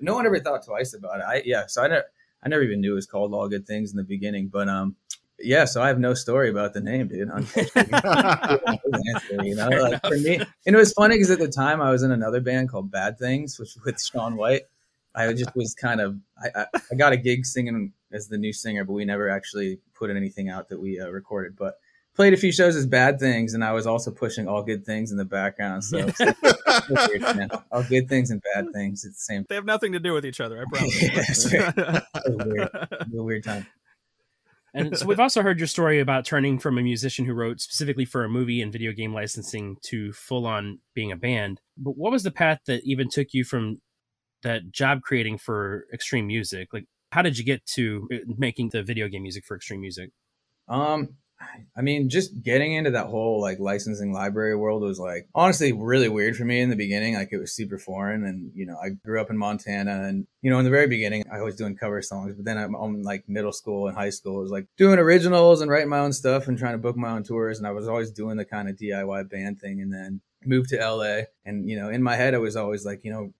No 0.00 0.14
one 0.14 0.26
ever 0.26 0.40
thought 0.40 0.64
twice 0.64 0.92
about 0.92 1.20
it. 1.20 1.24
I 1.26 1.42
yeah, 1.44 1.66
so 1.68 1.82
I 1.82 1.88
never 1.88 2.04
I 2.44 2.48
never 2.48 2.62
even 2.62 2.80
knew 2.80 2.92
it 2.92 2.96
was 2.96 3.06
called 3.06 3.32
All 3.32 3.48
Good 3.48 3.66
Things 3.66 3.90
in 3.90 3.96
the 3.96 4.04
beginning, 4.04 4.48
but 4.48 4.68
um, 4.68 4.96
yeah. 5.38 5.64
So 5.64 5.82
I 5.82 5.88
have 5.88 5.98
no 5.98 6.14
story 6.14 6.50
about 6.50 6.74
the 6.74 6.80
name, 6.80 7.08
dude. 7.08 7.20
you 9.44 9.54
know, 9.54 9.68
like 9.68 10.06
for 10.06 10.18
me, 10.18 10.40
and 10.66 10.74
it 10.74 10.76
was 10.76 10.92
funny 10.92 11.14
because 11.14 11.30
at 11.30 11.38
the 11.38 11.48
time 11.48 11.80
I 11.80 11.90
was 11.90 12.02
in 12.02 12.12
another 12.12 12.40
band 12.40 12.68
called 12.68 12.90
Bad 12.90 13.18
Things, 13.18 13.58
which 13.58 13.76
with 13.84 14.02
Shaun 14.02 14.36
White. 14.36 14.62
I 15.16 15.32
just 15.32 15.54
was 15.54 15.74
kind 15.74 16.00
of 16.00 16.16
I, 16.42 16.62
I, 16.62 16.66
I 16.90 16.94
got 16.96 17.12
a 17.12 17.16
gig 17.16 17.46
singing 17.46 17.92
as 18.12 18.28
the 18.28 18.36
new 18.36 18.52
singer, 18.52 18.84
but 18.84 18.94
we 18.94 19.04
never 19.04 19.28
actually 19.28 19.78
put 19.94 20.10
anything 20.10 20.48
out 20.48 20.68
that 20.68 20.80
we 20.80 21.00
uh, 21.00 21.08
recorded. 21.08 21.56
But 21.56 21.78
played 22.14 22.32
a 22.32 22.36
few 22.36 22.52
shows 22.52 22.76
as 22.76 22.86
bad 22.86 23.18
things, 23.18 23.54
and 23.54 23.64
I 23.64 23.72
was 23.72 23.86
also 23.86 24.10
pushing 24.10 24.48
all 24.48 24.62
good 24.62 24.84
things 24.84 25.10
in 25.10 25.16
the 25.16 25.24
background. 25.24 25.84
So, 25.84 25.98
weird, 26.90 27.50
all 27.70 27.82
good 27.82 28.08
things 28.08 28.30
and 28.30 28.42
bad 28.54 28.72
things. 28.72 29.04
It's 29.04 29.16
the 29.16 29.34
same. 29.34 29.46
They 29.48 29.54
have 29.54 29.64
nothing 29.64 29.92
to 29.92 30.00
do 30.00 30.12
with 30.12 30.24
each 30.24 30.40
other. 30.40 30.60
I 30.60 30.64
promise. 30.72 31.02
yeah, 31.02 31.10
it's 31.16 31.52
weird. 32.26 32.70
a 33.18 33.22
weird 33.22 33.44
time. 33.44 33.66
And 34.76 34.98
so 34.98 35.06
we've 35.06 35.20
also 35.20 35.40
heard 35.40 35.60
your 35.60 35.68
story 35.68 36.00
about 36.00 36.24
turning 36.24 36.58
from 36.58 36.78
a 36.78 36.82
musician 36.82 37.24
who 37.24 37.32
wrote 37.32 37.60
specifically 37.60 38.04
for 38.04 38.24
a 38.24 38.28
movie 38.28 38.60
and 38.60 38.72
video 38.72 38.90
game 38.90 39.14
licensing 39.14 39.76
to 39.82 40.12
full 40.12 40.46
on 40.46 40.80
being 40.94 41.12
a 41.12 41.16
band. 41.16 41.60
But 41.76 41.96
what 41.96 42.10
was 42.10 42.24
the 42.24 42.32
path 42.32 42.58
that 42.66 42.82
even 42.82 43.08
took 43.08 43.28
you 43.32 43.44
from 43.44 43.80
that 44.42 44.72
job 44.72 45.02
creating 45.02 45.38
for 45.38 45.84
extreme 45.92 46.26
music? 46.26 46.72
Like, 46.72 46.86
how 47.12 47.22
did 47.22 47.38
you 47.38 47.44
get 47.44 47.64
to 47.66 48.08
uh, 48.12 48.16
making 48.36 48.70
the 48.70 48.82
video 48.82 49.06
game 49.06 49.22
music 49.22 49.44
for 49.44 49.54
extreme 49.54 49.80
music? 49.80 50.10
Um, 50.66 51.18
I 51.76 51.82
mean, 51.82 52.08
just 52.08 52.42
getting 52.42 52.74
into 52.74 52.92
that 52.92 53.06
whole 53.06 53.40
like 53.40 53.58
licensing 53.58 54.12
library 54.12 54.56
world 54.56 54.82
was 54.82 54.98
like 54.98 55.28
honestly 55.34 55.72
really 55.72 56.08
weird 56.08 56.36
for 56.36 56.44
me 56.44 56.60
in 56.60 56.70
the 56.70 56.76
beginning. 56.76 57.14
Like 57.14 57.30
it 57.32 57.38
was 57.38 57.54
super 57.54 57.78
foreign, 57.78 58.24
and 58.24 58.52
you 58.54 58.66
know, 58.66 58.76
I 58.82 58.90
grew 58.90 59.20
up 59.20 59.30
in 59.30 59.36
Montana, 59.36 60.04
and 60.04 60.26
you 60.42 60.50
know, 60.50 60.58
in 60.58 60.64
the 60.64 60.70
very 60.70 60.86
beginning, 60.86 61.24
I 61.32 61.42
was 61.42 61.56
doing 61.56 61.76
cover 61.76 62.00
songs. 62.02 62.34
But 62.36 62.44
then 62.44 62.58
I'm 62.58 63.02
like 63.02 63.28
middle 63.28 63.52
school 63.52 63.88
and 63.88 63.96
high 63.96 64.10
school, 64.10 64.38
I 64.38 64.42
was 64.42 64.50
like 64.50 64.66
doing 64.76 64.98
originals 64.98 65.60
and 65.60 65.70
writing 65.70 65.88
my 65.88 65.98
own 65.98 66.12
stuff 66.12 66.48
and 66.48 66.58
trying 66.58 66.74
to 66.74 66.78
book 66.78 66.96
my 66.96 67.10
own 67.10 67.24
tours. 67.24 67.58
And 67.58 67.66
I 67.66 67.72
was 67.72 67.88
always 67.88 68.10
doing 68.10 68.36
the 68.36 68.44
kind 68.44 68.68
of 68.68 68.76
DIY 68.76 69.28
band 69.30 69.60
thing. 69.60 69.80
And 69.80 69.92
then 69.92 70.20
moved 70.44 70.68
to 70.70 70.76
LA, 70.76 71.22
and 71.44 71.68
you 71.68 71.76
know, 71.76 71.88
in 71.88 72.02
my 72.02 72.16
head, 72.16 72.34
I 72.34 72.38
was 72.38 72.56
always 72.56 72.84
like, 72.84 73.04
you 73.04 73.12
know, 73.12 73.32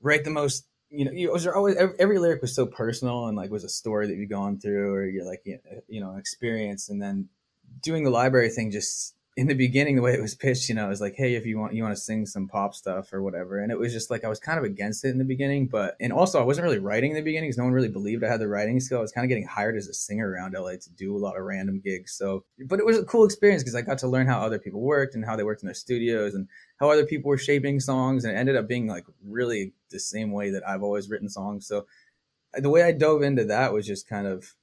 write 0.00 0.24
the 0.24 0.30
most 0.30 0.66
you 0.94 1.04
know, 1.04 1.12
you 1.12 1.30
was 1.30 1.46
always 1.46 1.76
every, 1.76 1.94
every, 1.98 2.18
lyric 2.18 2.40
was 2.40 2.54
so 2.54 2.66
personal 2.66 3.26
and 3.26 3.36
like 3.36 3.50
was 3.50 3.64
a 3.64 3.68
story 3.68 4.06
that 4.06 4.16
you've 4.16 4.30
gone 4.30 4.58
through 4.58 4.92
or 4.92 5.04
you're 5.04 5.24
like 5.24 5.42
you 5.44 6.00
know 6.00 6.16
experience, 6.16 6.88
and 6.88 7.02
then 7.02 7.28
doing 7.80 8.04
the 8.04 8.10
library 8.10 8.50
thing 8.50 8.70
just 8.70 9.14
in 9.36 9.48
the 9.48 9.54
beginning 9.54 9.96
the 9.96 10.02
way 10.02 10.14
it 10.14 10.22
was 10.22 10.34
pitched 10.34 10.68
you 10.68 10.74
know 10.76 10.86
it 10.86 10.90
was 10.90 11.00
like 11.00 11.14
hey 11.16 11.34
if 11.34 11.44
you 11.44 11.58
want 11.58 11.74
you 11.74 11.82
want 11.82 11.94
to 11.94 12.00
sing 12.00 12.24
some 12.24 12.46
pop 12.46 12.72
stuff 12.72 13.12
or 13.12 13.20
whatever 13.20 13.58
and 13.58 13.72
it 13.72 13.78
was 13.78 13.92
just 13.92 14.08
like 14.08 14.24
i 14.24 14.28
was 14.28 14.38
kind 14.38 14.58
of 14.58 14.64
against 14.64 15.04
it 15.04 15.08
in 15.08 15.18
the 15.18 15.24
beginning 15.24 15.66
but 15.66 15.96
and 16.00 16.12
also 16.12 16.40
i 16.40 16.44
wasn't 16.44 16.62
really 16.62 16.78
writing 16.78 17.10
in 17.10 17.16
the 17.16 17.22
beginning 17.22 17.48
because 17.48 17.58
no 17.58 17.64
one 17.64 17.72
really 17.72 17.88
believed 17.88 18.22
i 18.22 18.28
had 18.28 18.40
the 18.40 18.46
writing 18.46 18.78
skill. 18.78 18.98
I 18.98 19.00
was 19.00 19.10
kind 19.10 19.24
of 19.24 19.28
getting 19.28 19.46
hired 19.46 19.76
as 19.76 19.88
a 19.88 19.94
singer 19.94 20.30
around 20.30 20.54
la 20.56 20.70
to 20.70 20.92
do 20.96 21.16
a 21.16 21.18
lot 21.18 21.36
of 21.36 21.42
random 21.42 21.80
gigs 21.80 22.12
so 22.12 22.44
but 22.66 22.78
it 22.78 22.86
was 22.86 22.96
a 22.96 23.04
cool 23.04 23.24
experience 23.24 23.62
because 23.62 23.74
i 23.74 23.82
got 23.82 23.98
to 23.98 24.08
learn 24.08 24.28
how 24.28 24.40
other 24.40 24.58
people 24.58 24.80
worked 24.80 25.16
and 25.16 25.24
how 25.24 25.34
they 25.34 25.44
worked 25.44 25.62
in 25.62 25.66
their 25.66 25.74
studios 25.74 26.34
and 26.34 26.48
how 26.78 26.90
other 26.90 27.04
people 27.04 27.28
were 27.28 27.38
shaping 27.38 27.80
songs 27.80 28.24
and 28.24 28.34
it 28.34 28.38
ended 28.38 28.56
up 28.56 28.68
being 28.68 28.86
like 28.86 29.04
really 29.26 29.72
the 29.90 29.98
same 29.98 30.30
way 30.30 30.50
that 30.50 30.66
i've 30.68 30.82
always 30.82 31.10
written 31.10 31.28
songs 31.28 31.66
so 31.66 31.86
the 32.54 32.70
way 32.70 32.84
i 32.84 32.92
dove 32.92 33.22
into 33.22 33.44
that 33.44 33.72
was 33.72 33.84
just 33.84 34.08
kind 34.08 34.28
of 34.28 34.54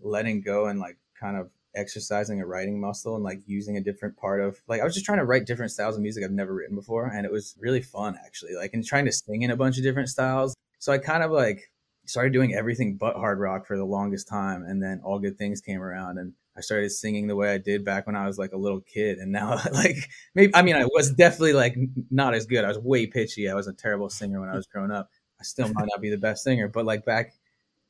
letting 0.00 0.40
go 0.40 0.66
and 0.66 0.78
like 0.78 0.98
kind 1.18 1.36
of 1.36 1.50
exercising 1.74 2.40
a 2.40 2.46
writing 2.46 2.80
muscle 2.80 3.14
and 3.14 3.22
like 3.22 3.40
using 3.46 3.76
a 3.76 3.80
different 3.80 4.16
part 4.16 4.40
of 4.40 4.60
like 4.66 4.80
I 4.80 4.84
was 4.84 4.94
just 4.94 5.06
trying 5.06 5.18
to 5.18 5.24
write 5.24 5.46
different 5.46 5.70
styles 5.70 5.96
of 5.96 6.02
music 6.02 6.24
I've 6.24 6.32
never 6.32 6.52
written 6.52 6.74
before 6.74 7.06
and 7.06 7.24
it 7.24 7.30
was 7.30 7.54
really 7.60 7.80
fun 7.80 8.16
actually 8.24 8.54
like 8.54 8.74
and 8.74 8.84
trying 8.84 9.04
to 9.04 9.12
sing 9.12 9.42
in 9.42 9.50
a 9.50 9.56
bunch 9.56 9.76
of 9.78 9.84
different 9.84 10.08
styles. 10.08 10.54
So 10.78 10.92
I 10.92 10.98
kind 10.98 11.22
of 11.22 11.30
like 11.30 11.70
started 12.06 12.32
doing 12.32 12.54
everything 12.54 12.96
but 12.96 13.14
hard 13.14 13.38
rock 13.38 13.66
for 13.66 13.76
the 13.76 13.84
longest 13.84 14.26
time 14.26 14.64
and 14.64 14.82
then 14.82 15.00
all 15.04 15.18
good 15.18 15.38
things 15.38 15.60
came 15.60 15.80
around 15.80 16.18
and 16.18 16.32
I 16.56 16.60
started 16.60 16.90
singing 16.90 17.28
the 17.28 17.36
way 17.36 17.52
I 17.52 17.58
did 17.58 17.84
back 17.84 18.06
when 18.06 18.16
I 18.16 18.26
was 18.26 18.36
like 18.36 18.52
a 18.52 18.58
little 18.58 18.80
kid 18.80 19.18
and 19.18 19.30
now 19.30 19.60
like 19.72 20.10
maybe 20.34 20.54
I 20.54 20.62
mean 20.62 20.76
I 20.76 20.86
was 20.86 21.12
definitely 21.12 21.52
like 21.52 21.76
not 22.10 22.34
as 22.34 22.46
good. 22.46 22.64
I 22.64 22.68
was 22.68 22.78
way 22.78 23.06
pitchy. 23.06 23.48
I 23.48 23.54
was 23.54 23.68
a 23.68 23.72
terrible 23.72 24.10
singer 24.10 24.40
when 24.40 24.48
I 24.48 24.56
was 24.56 24.66
growing 24.66 24.90
up. 24.90 25.10
I 25.38 25.44
still 25.44 25.72
might 25.72 25.86
not 25.88 26.00
be 26.00 26.10
the 26.10 26.18
best 26.18 26.42
singer 26.42 26.66
but 26.66 26.84
like 26.84 27.04
back 27.04 27.32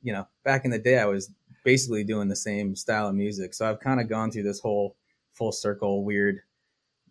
you 0.03 0.13
know 0.13 0.27
back 0.45 0.65
in 0.65 0.71
the 0.71 0.79
day 0.79 0.99
I 0.99 1.07
was 1.07 1.31
basically 1.65 2.05
doing 2.05 2.29
the 2.29 2.37
same 2.37 2.75
style 2.75 3.09
of 3.09 3.15
music. 3.15 3.55
So 3.55 3.69
I've 3.69 3.81
kind 3.81 4.01
of 4.01 4.09
gone 4.09 4.31
through 4.31 4.45
this 4.45 4.61
whole 4.61 4.97
full 5.33 5.53
circle 5.53 6.05
weird, 6.05 6.41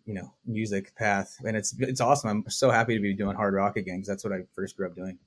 you 0.06 0.14
know 0.14 0.32
music 0.46 0.94
path, 0.96 1.36
and 1.44 1.56
it's 1.56 1.74
it's 1.78 2.00
awesome. 2.00 2.30
I'm 2.30 2.50
so 2.50 2.70
happy 2.70 2.96
to 2.96 3.00
be 3.00 3.14
doing 3.14 3.36
hard 3.36 3.54
rock 3.54 3.76
again 3.76 3.96
because 3.96 4.08
that's 4.08 4.24
what 4.24 4.32
I 4.32 4.40
first 4.54 4.76
grew 4.76 4.86
up 4.86 4.94
doing. 4.94 5.18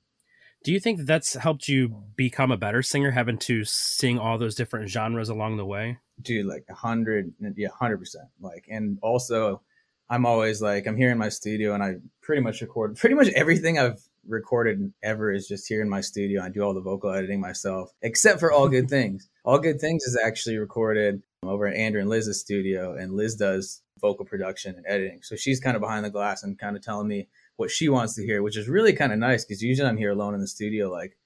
Do 0.62 0.72
you 0.72 0.80
think 0.80 0.98
that 0.98 1.06
that's 1.06 1.34
helped 1.34 1.68
you 1.68 2.02
become 2.16 2.50
a 2.50 2.56
better 2.56 2.82
singer, 2.82 3.10
having 3.10 3.36
to 3.38 3.64
sing 3.64 4.18
all 4.18 4.38
those 4.38 4.54
different 4.54 4.88
genres 4.88 5.28
along 5.28 5.58
the 5.58 5.66
way? 5.66 5.98
Dude, 6.22 6.46
like 6.46 6.64
a 6.70 6.74
hundred, 6.74 7.32
yeah, 7.56 7.68
hundred 7.68 7.98
percent. 7.98 8.28
Like, 8.40 8.66
and 8.70 8.98
also, 9.02 9.60
I'm 10.08 10.24
always 10.24 10.62
like, 10.62 10.86
I'm 10.86 10.96
here 10.96 11.10
in 11.10 11.18
my 11.18 11.28
studio, 11.28 11.74
and 11.74 11.82
I 11.82 11.96
pretty 12.22 12.40
much 12.40 12.62
record 12.62 12.96
pretty 12.96 13.14
much 13.14 13.28
everything 13.28 13.78
I've 13.78 14.00
recorded 14.26 14.92
ever 15.02 15.32
is 15.32 15.48
just 15.48 15.68
here 15.68 15.82
in 15.82 15.88
my 15.88 16.00
studio. 16.00 16.42
I 16.42 16.48
do 16.48 16.62
all 16.62 16.74
the 16.74 16.80
vocal 16.80 17.10
editing 17.10 17.40
myself, 17.40 17.90
except 18.02 18.40
for 18.40 18.52
All 18.52 18.68
Good 18.68 18.88
Things. 18.90 19.28
All 19.44 19.58
Good 19.58 19.80
Things 19.80 20.04
is 20.04 20.18
actually 20.22 20.58
recorded 20.58 21.22
over 21.42 21.66
at 21.66 21.76
Andrew 21.76 22.00
and 22.00 22.10
Liz's 22.10 22.40
studio, 22.40 22.94
and 22.94 23.14
Liz 23.14 23.36
does 23.36 23.82
vocal 24.00 24.24
production 24.24 24.74
and 24.76 24.84
editing. 24.86 25.20
So 25.22 25.36
she's 25.36 25.60
kind 25.60 25.76
of 25.76 25.80
behind 25.80 26.04
the 26.04 26.10
glass 26.10 26.42
and 26.42 26.58
kind 26.58 26.76
of 26.76 26.82
telling 26.82 27.08
me 27.08 27.28
what 27.56 27.70
she 27.70 27.88
wants 27.88 28.14
to 28.16 28.24
hear, 28.24 28.42
which 28.42 28.56
is 28.56 28.68
really 28.68 28.92
kind 28.92 29.12
of 29.12 29.18
nice 29.18 29.44
because 29.44 29.62
usually 29.62 29.88
I'm 29.88 29.96
here 29.96 30.10
alone 30.10 30.34
in 30.34 30.40
the 30.40 30.48
studio, 30.48 30.90
like 30.90 31.16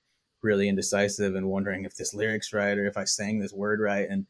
really 0.43 0.69
indecisive 0.69 1.35
and 1.35 1.49
wondering 1.49 1.85
if 1.85 1.97
this 1.97 2.15
lyric's 2.15 2.53
right 2.53 2.79
or 2.79 2.87
if 2.87 2.97
I 2.97 3.05
sang 3.05 3.41
this 3.41 3.53
word 3.53 3.81
right. 3.81 4.09
And 4.09 4.27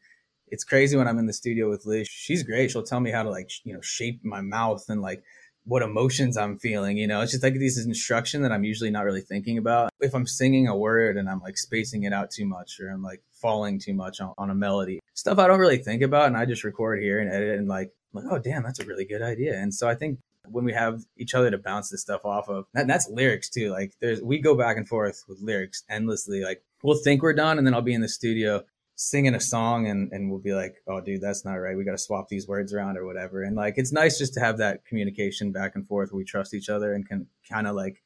it's 0.47 0.63
crazy 0.63 0.97
when 0.97 1.07
I'm 1.07 1.19
in 1.19 1.27
the 1.27 1.33
studio 1.33 1.69
with 1.69 1.85
Liz. 1.85 2.07
She's 2.07 2.43
great. 2.43 2.71
She'll 2.71 2.83
tell 2.83 2.99
me 2.99 3.11
how 3.11 3.23
to 3.23 3.29
like, 3.29 3.51
you 3.63 3.73
know, 3.73 3.81
shape 3.81 4.23
my 4.23 4.41
mouth 4.41 4.83
and 4.89 5.01
like 5.01 5.23
what 5.69 5.83
emotions 5.83 6.35
I'm 6.35 6.57
feeling. 6.57 6.97
You 6.97 7.05
know, 7.05 7.21
it's 7.21 7.31
just 7.31 7.43
like 7.43 7.53
this 7.53 7.83
instruction 7.83 8.41
that 8.41 8.51
I'm 8.51 8.63
usually 8.63 8.89
not 8.89 9.05
really 9.05 9.21
thinking 9.21 9.59
about. 9.59 9.91
If 9.99 10.15
I'm 10.15 10.25
singing 10.25 10.67
a 10.67 10.75
word 10.75 11.15
and 11.15 11.29
I'm 11.29 11.39
like 11.39 11.57
spacing 11.57 12.03
it 12.03 12.11
out 12.11 12.31
too 12.31 12.45
much 12.45 12.79
or 12.79 12.89
I'm 12.89 13.03
like 13.03 13.21
falling 13.31 13.79
too 13.79 13.93
much 13.93 14.19
on, 14.19 14.33
on 14.37 14.49
a 14.49 14.55
melody, 14.55 14.99
stuff 15.13 15.37
I 15.37 15.47
don't 15.47 15.59
really 15.59 15.77
think 15.77 16.01
about. 16.01 16.25
And 16.25 16.35
I 16.35 16.45
just 16.45 16.63
record 16.63 17.01
here 17.01 17.19
and 17.19 17.31
edit 17.31 17.59
and 17.59 17.67
like, 17.67 17.91
I'm 18.13 18.23
like, 18.23 18.33
oh, 18.33 18.39
damn, 18.39 18.63
that's 18.63 18.79
a 18.79 18.85
really 18.85 19.05
good 19.05 19.21
idea. 19.21 19.59
And 19.59 19.71
so 19.71 19.87
I 19.87 19.93
think 19.93 20.19
when 20.45 20.65
we 20.65 20.73
have 20.73 21.03
each 21.15 21.35
other 21.35 21.51
to 21.51 21.59
bounce 21.59 21.89
this 21.89 22.01
stuff 22.01 22.25
off 22.25 22.49
of. 22.49 22.65
And 22.73 22.89
that's 22.89 23.07
lyrics 23.07 23.47
too. 23.47 23.69
Like 23.69 23.93
there's 24.01 24.21
we 24.23 24.39
go 24.39 24.55
back 24.55 24.77
and 24.77 24.87
forth 24.87 25.23
with 25.27 25.39
lyrics 25.39 25.83
endlessly. 25.87 26.43
Like 26.43 26.63
we'll 26.81 26.97
think 26.97 27.21
we're 27.21 27.33
done 27.33 27.59
and 27.59 27.67
then 27.67 27.75
I'll 27.75 27.83
be 27.83 27.93
in 27.93 28.01
the 28.01 28.09
studio 28.09 28.63
singing 29.01 29.33
a 29.33 29.39
song 29.39 29.87
and, 29.87 30.11
and 30.11 30.29
we'll 30.29 30.41
be 30.41 30.53
like, 30.53 30.75
oh 30.85 30.99
dude, 30.99 31.21
that's 31.21 31.45
not 31.45 31.53
right. 31.53 31.77
We 31.77 31.85
got 31.85 31.93
to 31.93 31.97
swap 31.97 32.27
these 32.27 32.49
words 32.49 32.73
around 32.73 32.97
or 32.97 33.05
whatever. 33.05 33.43
And 33.43 33.55
like 33.55 33.75
it's 33.77 33.93
nice 33.93 34.17
just 34.17 34.33
to 34.33 34.41
have 34.41 34.57
that 34.57 34.85
communication 34.85 35.53
back 35.53 35.75
and 35.75 35.87
forth 35.87 36.11
where 36.11 36.17
we 36.17 36.25
trust 36.25 36.53
each 36.53 36.67
other 36.67 36.93
and 36.93 37.07
can 37.07 37.27
kind 37.49 37.65
of 37.65 37.75
like 37.75 38.03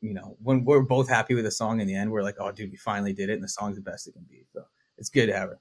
you 0.00 0.14
know, 0.14 0.36
when 0.40 0.64
we're 0.64 0.82
both 0.82 1.08
happy 1.08 1.34
with 1.34 1.44
the 1.44 1.50
song 1.50 1.80
in 1.80 1.86
the 1.86 1.94
end, 1.94 2.10
we're 2.10 2.22
like, 2.22 2.36
oh, 2.38 2.52
dude, 2.52 2.70
we 2.70 2.76
finally 2.76 3.12
did 3.12 3.30
it, 3.30 3.34
and 3.34 3.42
the 3.42 3.48
song's 3.48 3.76
the 3.76 3.82
best 3.82 4.06
it 4.06 4.12
can 4.12 4.26
be. 4.30 4.44
So 4.52 4.62
it's 4.96 5.08
good 5.08 5.26
to 5.26 5.36
have 5.36 5.50
it. 5.50 5.58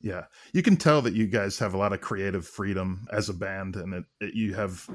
Yeah, 0.00 0.24
you 0.52 0.62
can 0.62 0.76
tell 0.76 1.00
that 1.02 1.14
you 1.14 1.26
guys 1.26 1.58
have 1.60 1.72
a 1.72 1.78
lot 1.78 1.94
of 1.94 2.02
creative 2.02 2.46
freedom 2.46 3.06
as 3.10 3.30
a 3.30 3.34
band, 3.34 3.76
and 3.76 4.04
it, 4.20 4.34
you 4.34 4.52
have 4.54 4.86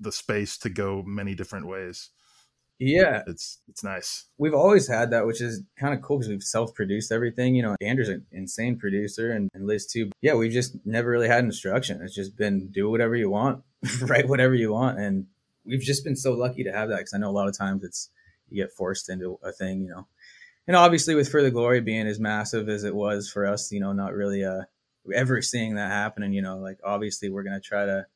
the 0.00 0.10
space 0.10 0.58
to 0.58 0.70
go 0.70 1.04
many 1.06 1.36
different 1.36 1.68
ways. 1.68 2.10
Yeah, 2.78 3.22
it's 3.26 3.60
it's 3.68 3.82
nice. 3.82 4.26
We've 4.36 4.54
always 4.54 4.86
had 4.86 5.10
that, 5.10 5.26
which 5.26 5.40
is 5.40 5.62
kind 5.78 5.94
of 5.94 6.02
cool 6.02 6.18
because 6.18 6.28
we've 6.28 6.42
self-produced 6.42 7.10
everything. 7.10 7.54
You 7.54 7.62
know, 7.62 7.76
Andrew's 7.80 8.10
an 8.10 8.26
insane 8.32 8.78
producer, 8.78 9.32
and, 9.32 9.48
and 9.54 9.66
Liz 9.66 9.86
too. 9.86 10.10
Yeah, 10.20 10.34
we've 10.34 10.52
just 10.52 10.76
never 10.84 11.10
really 11.10 11.28
had 11.28 11.44
instruction. 11.44 12.02
It's 12.02 12.14
just 12.14 12.36
been 12.36 12.68
do 12.68 12.90
whatever 12.90 13.16
you 13.16 13.30
want, 13.30 13.62
write 14.02 14.28
whatever 14.28 14.54
you 14.54 14.72
want, 14.72 14.98
and 14.98 15.26
we've 15.64 15.80
just 15.80 16.04
been 16.04 16.16
so 16.16 16.32
lucky 16.32 16.64
to 16.64 16.72
have 16.72 16.90
that. 16.90 16.98
Because 16.98 17.14
I 17.14 17.18
know 17.18 17.30
a 17.30 17.32
lot 17.32 17.48
of 17.48 17.56
times 17.56 17.82
it's 17.82 18.10
you 18.50 18.62
get 18.62 18.72
forced 18.72 19.08
into 19.08 19.38
a 19.42 19.52
thing, 19.52 19.80
you 19.82 19.88
know, 19.88 20.06
and 20.66 20.76
obviously 20.76 21.14
with 21.14 21.30
For 21.30 21.42
the 21.42 21.50
Glory 21.50 21.80
being 21.80 22.06
as 22.06 22.18
massive 22.18 22.68
as 22.68 22.84
it 22.84 22.94
was 22.94 23.30
for 23.30 23.46
us, 23.46 23.70
you 23.70 23.80
know, 23.80 23.92
not 23.92 24.14
really 24.14 24.44
uh, 24.44 24.62
ever 25.14 25.40
seeing 25.42 25.76
that 25.76 25.90
happen. 25.90 26.22
And, 26.22 26.34
you 26.34 26.42
know, 26.42 26.58
like 26.58 26.78
obviously 26.84 27.28
we're 27.28 27.44
going 27.44 27.60
to 27.60 27.66
try 27.66 27.86
to 27.86 28.06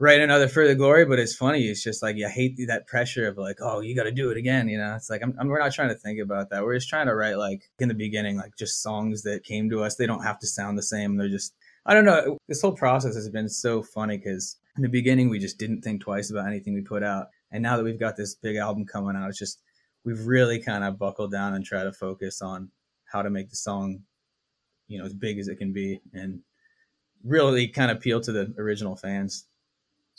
write 0.00 0.20
another 0.20 0.48
For 0.48 0.66
the 0.66 0.74
Glory, 0.74 1.04
but 1.04 1.18
it's 1.18 1.34
funny. 1.36 1.66
It's 1.66 1.84
just 1.84 2.02
like, 2.02 2.16
you 2.16 2.26
hate 2.26 2.58
that 2.66 2.86
pressure 2.86 3.28
of 3.28 3.36
like, 3.36 3.58
oh, 3.60 3.80
you 3.80 3.94
got 3.94 4.04
to 4.04 4.10
do 4.10 4.30
it 4.30 4.38
again. 4.38 4.66
You 4.66 4.78
know, 4.78 4.94
it's 4.96 5.10
like, 5.10 5.22
I'm, 5.22 5.36
I'm, 5.38 5.46
we're 5.46 5.60
not 5.60 5.72
trying 5.72 5.90
to 5.90 5.94
think 5.94 6.18
about 6.18 6.48
that. 6.48 6.64
We're 6.64 6.74
just 6.74 6.88
trying 6.88 7.06
to 7.06 7.14
write 7.14 7.36
like 7.36 7.70
in 7.78 7.88
the 7.88 7.94
beginning, 7.94 8.38
like 8.38 8.56
just 8.56 8.82
songs 8.82 9.22
that 9.22 9.44
came 9.44 9.68
to 9.68 9.84
us. 9.84 9.96
They 9.96 10.06
don't 10.06 10.24
have 10.24 10.38
to 10.38 10.46
sound 10.46 10.78
the 10.78 10.82
same. 10.82 11.16
They're 11.16 11.28
just, 11.28 11.54
I 11.84 11.92
don't 11.92 12.06
know. 12.06 12.38
This 12.48 12.62
whole 12.62 12.72
process 12.72 13.14
has 13.14 13.28
been 13.28 13.50
so 13.50 13.82
funny 13.82 14.16
because 14.16 14.56
in 14.76 14.82
the 14.82 14.88
beginning, 14.88 15.28
we 15.28 15.38
just 15.38 15.58
didn't 15.58 15.82
think 15.82 16.00
twice 16.00 16.30
about 16.30 16.46
anything 16.46 16.72
we 16.72 16.80
put 16.80 17.02
out. 17.02 17.26
And 17.52 17.62
now 17.62 17.76
that 17.76 17.84
we've 17.84 18.00
got 18.00 18.16
this 18.16 18.34
big 18.34 18.56
album 18.56 18.86
coming 18.86 19.16
out, 19.16 19.28
it's 19.28 19.38
just, 19.38 19.60
we've 20.04 20.26
really 20.26 20.60
kind 20.60 20.82
of 20.82 20.98
buckled 20.98 21.30
down 21.30 21.52
and 21.52 21.62
try 21.62 21.84
to 21.84 21.92
focus 21.92 22.40
on 22.40 22.70
how 23.04 23.20
to 23.20 23.28
make 23.28 23.50
the 23.50 23.56
song, 23.56 24.00
you 24.88 24.98
know, 24.98 25.04
as 25.04 25.12
big 25.12 25.38
as 25.38 25.48
it 25.48 25.58
can 25.58 25.74
be 25.74 26.00
and 26.14 26.40
really 27.22 27.68
kind 27.68 27.90
of 27.90 27.98
appeal 27.98 28.18
to 28.22 28.32
the 28.32 28.54
original 28.56 28.96
fans. 28.96 29.44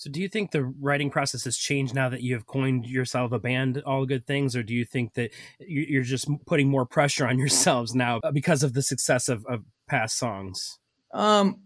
So, 0.02 0.10
do 0.10 0.20
you 0.20 0.30
think 0.30 0.50
the 0.50 0.64
writing 0.64 1.12
process 1.12 1.44
has 1.44 1.56
changed 1.56 1.94
now 1.94 2.10
that 2.10 2.24
you 2.24 2.34
have 2.34 2.48
coined 2.48 2.88
yourself 2.88 3.32
a 3.34 3.38
band, 3.38 3.84
All 3.86 4.08
Good 4.08 4.26
Things, 4.26 4.56
or 4.56 4.64
do 4.64 4.74
you 4.74 4.84
think 4.84 5.14
that 5.14 5.30
you're 5.60 6.02
just 6.02 6.28
putting 6.48 6.70
more 6.70 6.88
pressure 6.88 7.28
on 7.28 7.38
yourselves 7.38 7.94
now 7.94 8.20
because 8.34 8.64
of 8.64 8.74
the 8.74 8.82
success 8.82 9.30
of, 9.30 9.46
of 9.46 9.64
past 9.88 10.18
songs? 10.18 10.80
Um, 11.14 11.60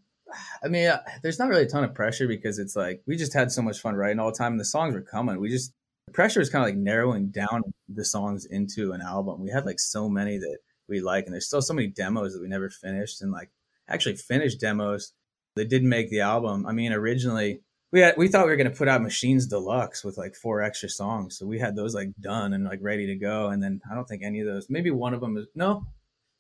I 0.62 0.68
mean, 0.68 0.90
uh, 0.90 1.02
there's 1.24 1.40
not 1.40 1.48
really 1.48 1.64
a 1.64 1.66
ton 1.66 1.86
of 1.86 1.94
pressure 1.94 2.28
because 2.28 2.60
it's 2.60 2.76
like 2.76 3.02
we 3.08 3.16
just 3.16 3.34
had 3.34 3.54
so 3.54 3.62
much 3.62 3.80
fun 3.80 3.96
writing 3.96 4.20
all 4.20 4.32
the 4.32 4.38
time, 4.38 4.52
and 4.52 4.60
the 4.60 4.66
songs 4.66 4.96
were 4.96 5.02
coming. 5.02 5.40
We 5.40 5.48
just 5.48 5.72
the 6.08 6.12
pressure 6.12 6.42
is 6.42 6.50
kind 6.50 6.62
of 6.62 6.68
like 6.68 6.78
narrowing 6.78 7.30
down 7.30 7.62
the 7.88 8.04
songs 8.04 8.44
into 8.44 8.92
an 8.92 9.02
album. 9.02 9.40
We 9.40 9.50
had 9.50 9.66
like 9.66 9.80
so 9.80 10.10
many 10.10 10.40
that 10.40 10.58
we 10.90 11.00
like, 11.00 11.24
and 11.24 11.34
there's 11.34 11.48
still 11.48 11.62
so 11.62 11.74
many 11.74 11.88
demos 11.88 12.34
that 12.34 12.42
we 12.42 12.50
never 12.50 12.70
finished, 12.70 13.22
and 13.22 13.32
like 13.32 13.50
actually 13.88 14.18
finished 14.18 14.60
demos 14.60 15.14
that 15.56 15.70
didn't 15.70 15.88
make 15.88 16.10
the 16.10 16.20
album. 16.20 16.66
I 16.66 16.74
mean, 16.74 16.92
originally 16.92 17.62
we 17.96 18.02
had 18.02 18.18
we 18.18 18.28
thought 18.28 18.44
we 18.44 18.52
were 18.52 18.58
gonna 18.58 18.72
put 18.72 18.90
out 18.90 19.02
Machines 19.02 19.48
Deluxe 19.48 20.04
with 20.04 20.18
like 20.18 20.36
four 20.36 20.62
extra 20.62 20.90
songs, 20.90 21.38
so 21.38 21.46
we 21.46 21.58
had 21.58 21.78
those 21.78 21.96
like 21.96 22.10
done 22.20 22.52
and 22.52 22.66
like 22.66 22.80
ready 22.82 23.08
to 23.08 23.16
go. 23.16 23.48
And 23.48 23.64
then 23.64 23.80
I 23.90 23.96
don't 23.96 24.04
think 24.04 24.22
any 24.22 24.42
of 24.42 24.48
those, 24.48 24.70
maybe 24.70 24.92
one 24.92 25.14
of 25.14 25.22
them 25.22 25.38
is 25.38 25.48
no, 25.56 25.88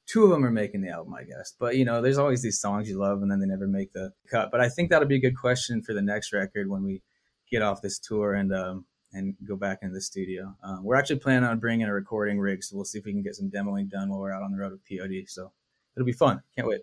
two 0.05 0.25
of 0.25 0.31
them 0.31 0.43
are 0.43 0.51
making 0.51 0.81
the 0.81 0.89
album, 0.89 1.13
I 1.13 1.23
guess. 1.23 1.53
But 1.57 1.77
you 1.77 1.85
know, 1.85 2.01
there's 2.01 2.17
always 2.17 2.41
these 2.41 2.59
songs 2.59 2.89
you 2.89 2.99
love 2.99 3.21
and 3.21 3.31
then 3.31 3.39
they 3.39 3.45
never 3.45 3.67
make 3.67 3.93
the 3.93 4.11
cut. 4.29 4.51
But 4.51 4.59
I 4.59 4.67
think 4.67 4.89
that'll 4.89 5.07
be 5.07 5.15
a 5.15 5.21
good 5.21 5.37
question 5.37 5.81
for 5.81 5.93
the 5.93 6.01
next 6.01 6.33
record 6.33 6.69
when 6.69 6.83
we 6.83 7.01
get 7.49 7.61
off 7.61 7.81
this 7.81 7.99
tour 7.99 8.33
and 8.33 8.53
um, 8.53 8.85
and 9.13 9.35
go 9.47 9.55
back 9.55 9.79
into 9.81 9.93
the 9.93 10.01
studio. 10.01 10.53
Um, 10.61 10.83
we're 10.83 10.97
actually 10.97 11.19
planning 11.19 11.47
on 11.47 11.59
bringing 11.59 11.87
a 11.87 11.93
recording 11.93 12.37
rig, 12.37 12.65
so 12.65 12.75
we'll 12.75 12.83
see 12.83 12.99
if 12.99 13.05
we 13.05 13.13
can 13.13 13.23
get 13.23 13.35
some 13.35 13.49
demoing 13.49 13.89
done 13.89 14.09
while 14.09 14.19
we're 14.19 14.33
out 14.33 14.43
on 14.43 14.51
the 14.51 14.57
road 14.57 14.73
with 14.73 14.81
POD. 14.89 15.29
So 15.29 15.53
it'll 15.95 16.05
be 16.05 16.11
fun. 16.11 16.41
Can't 16.57 16.67
wait. 16.67 16.81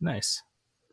Nice. 0.00 0.42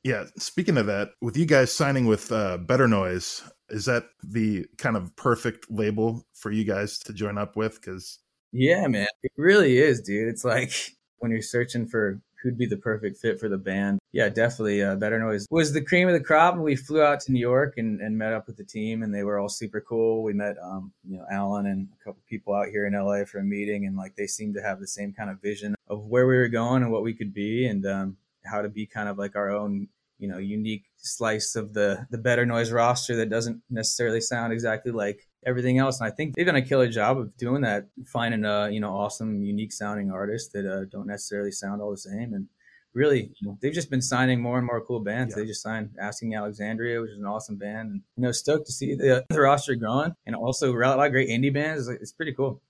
Yeah. 0.03 0.25
Speaking 0.38 0.77
of 0.77 0.88
that, 0.88 1.12
with 1.22 1.38
you 1.38 1.46
guys 1.46 1.72
signing 1.72 2.05
with 2.05 2.31
uh, 2.31 2.58
Better 2.58 2.88
Noise, 2.88 3.43
is 3.70 3.86
that 3.86 4.05
the 4.24 4.65
kind 4.77 4.98
of 4.98 5.15
perfect 5.15 5.70
label 5.70 6.25
for 6.34 6.51
you 6.51 6.63
guys 6.63 7.00
to 7.00 7.13
join 7.13 7.38
up 7.38 7.55
with? 7.55 7.75
Because 7.75 8.20
yeah, 8.51 8.88
man, 8.88 9.08
it 9.24 9.31
really 9.38 9.77
is, 9.77 10.01
dude. 10.01 10.27
It's 10.27 10.43
like 10.43 10.74
when 11.20 11.31
you're 11.31 11.41
searching 11.41 11.88
for 11.88 12.22
who'd 12.41 12.58
be 12.58 12.65
the 12.65 12.77
perfect 12.77 13.17
fit 13.17 13.39
for 13.39 13.48
the 13.48 13.58
band. 13.58 14.00
Yeah, 14.12 14.29
definitely. 14.29 14.81
Uh, 14.81 14.96
Better 14.96 15.20
Noise 15.20 15.48
was 15.51 15.74
the 15.74 15.81
cream 15.81 16.08
of 16.08 16.13
the 16.13 16.20
crop. 16.20 16.55
And 16.55 16.63
we 16.63 16.75
flew 16.75 17.01
out 17.01 17.20
to 17.22 17.31
New 17.31 17.39
York 17.39 17.75
and, 17.77 18.01
and 18.01 18.17
met 18.17 18.34
up 18.34 18.48
with 18.48 18.58
the 18.58 18.63
team, 18.63 19.03
and 19.03 19.13
they 19.13 19.24
were 19.24 19.39
all 19.39 19.50
super 19.50 19.79
cool. 19.81 20.24
We 20.24 20.34
met, 20.34 20.55
um, 20.62 20.91
you 21.08 21.17
know, 21.17 21.25
Alan 21.31 21.67
and 21.67 21.88
a 21.93 22.03
couple 22.03 22.22
people 22.27 22.53
out 22.53 22.67
here 22.67 22.86
in 22.86 22.93
LA 22.93 23.25
for 23.25 23.39
a 23.39 23.43
meeting, 23.43 23.86
and 23.86 23.96
like 23.96 24.15
they 24.15 24.27
seemed 24.27 24.55
to 24.55 24.62
have 24.62 24.79
the 24.79 24.88
same 24.88 25.13
kind 25.13 25.29
of 25.29 25.41
vision 25.41 25.75
of 25.88 26.05
where 26.05 26.27
we 26.27 26.36
were 26.36 26.48
going 26.48 26.84
and 26.84 26.91
what 26.91 27.03
we 27.03 27.13
could 27.13 27.34
be, 27.34 27.67
and 27.67 27.86
um, 27.86 28.17
how 28.46 28.62
to 28.62 28.70
be 28.70 28.86
kind 28.86 29.10
of 29.10 29.18
like 29.18 29.36
our 29.36 29.50
own, 29.50 29.88
you 30.20 30.28
know, 30.28 30.38
unique 30.38 30.86
slice 30.98 31.56
of 31.56 31.74
the 31.74 32.06
the 32.10 32.18
Better 32.18 32.46
Noise 32.46 32.72
roster 32.72 33.16
that 33.18 33.30
doesn't 33.30 33.62
necessarily 33.70 34.22
sound 34.22 34.54
exactly 34.54 34.92
like 34.92 35.28
everything 35.46 35.80
else. 35.80 36.00
And 36.00 36.08
I 36.08 36.16
think 36.16 36.36
they've 36.36 36.46
done 36.46 36.56
a 36.56 36.62
killer 36.62 36.88
job 36.88 37.18
of 37.18 37.36
doing 37.38 37.62
that, 37.62 37.88
finding 38.06 38.46
a 38.46 38.70
you 38.70 38.80
know 38.80 38.96
awesome, 38.96 39.42
unique 39.42 39.74
sounding 39.74 40.12
artists 40.12 40.52
that 40.54 40.66
uh, 40.66 40.86
don't 40.86 41.08
necessarily 41.08 41.52
sound 41.52 41.82
all 41.82 41.92
the 41.92 41.98
same. 41.98 42.34
And 42.34 42.48
really, 42.94 43.32
you 43.40 43.48
know, 43.48 43.58
they've 43.62 43.74
just 43.74 43.90
been 43.90 44.02
signing 44.02 44.42
more 44.42 44.58
and 44.58 44.68
more 44.68 44.82
cool 44.82 45.00
bands. 45.00 45.34
Yeah. 45.34 45.42
They 45.42 45.48
just 45.48 45.62
signed 45.62 45.92
Asking 46.00 46.36
Alexandria, 46.36 47.02
which 47.02 47.12
is 47.12 47.20
an 47.20 47.26
awesome 47.26 47.58
band, 47.58 47.92
and 47.92 48.02
you 48.18 48.24
know, 48.24 48.32
stoked 48.32 48.66
to 48.68 48.72
see 48.72 48.96
the, 48.96 49.26
the 49.30 49.42
roster 49.42 49.76
growing, 49.76 50.14
and 50.26 50.36
also 50.36 50.72
a 50.72 50.78
lot 50.78 51.06
of 51.06 51.12
great 51.12 51.30
indie 51.30 51.54
bands. 51.54 51.88
It's, 51.88 52.02
it's 52.02 52.12
pretty 52.12 52.34
cool. 52.34 52.62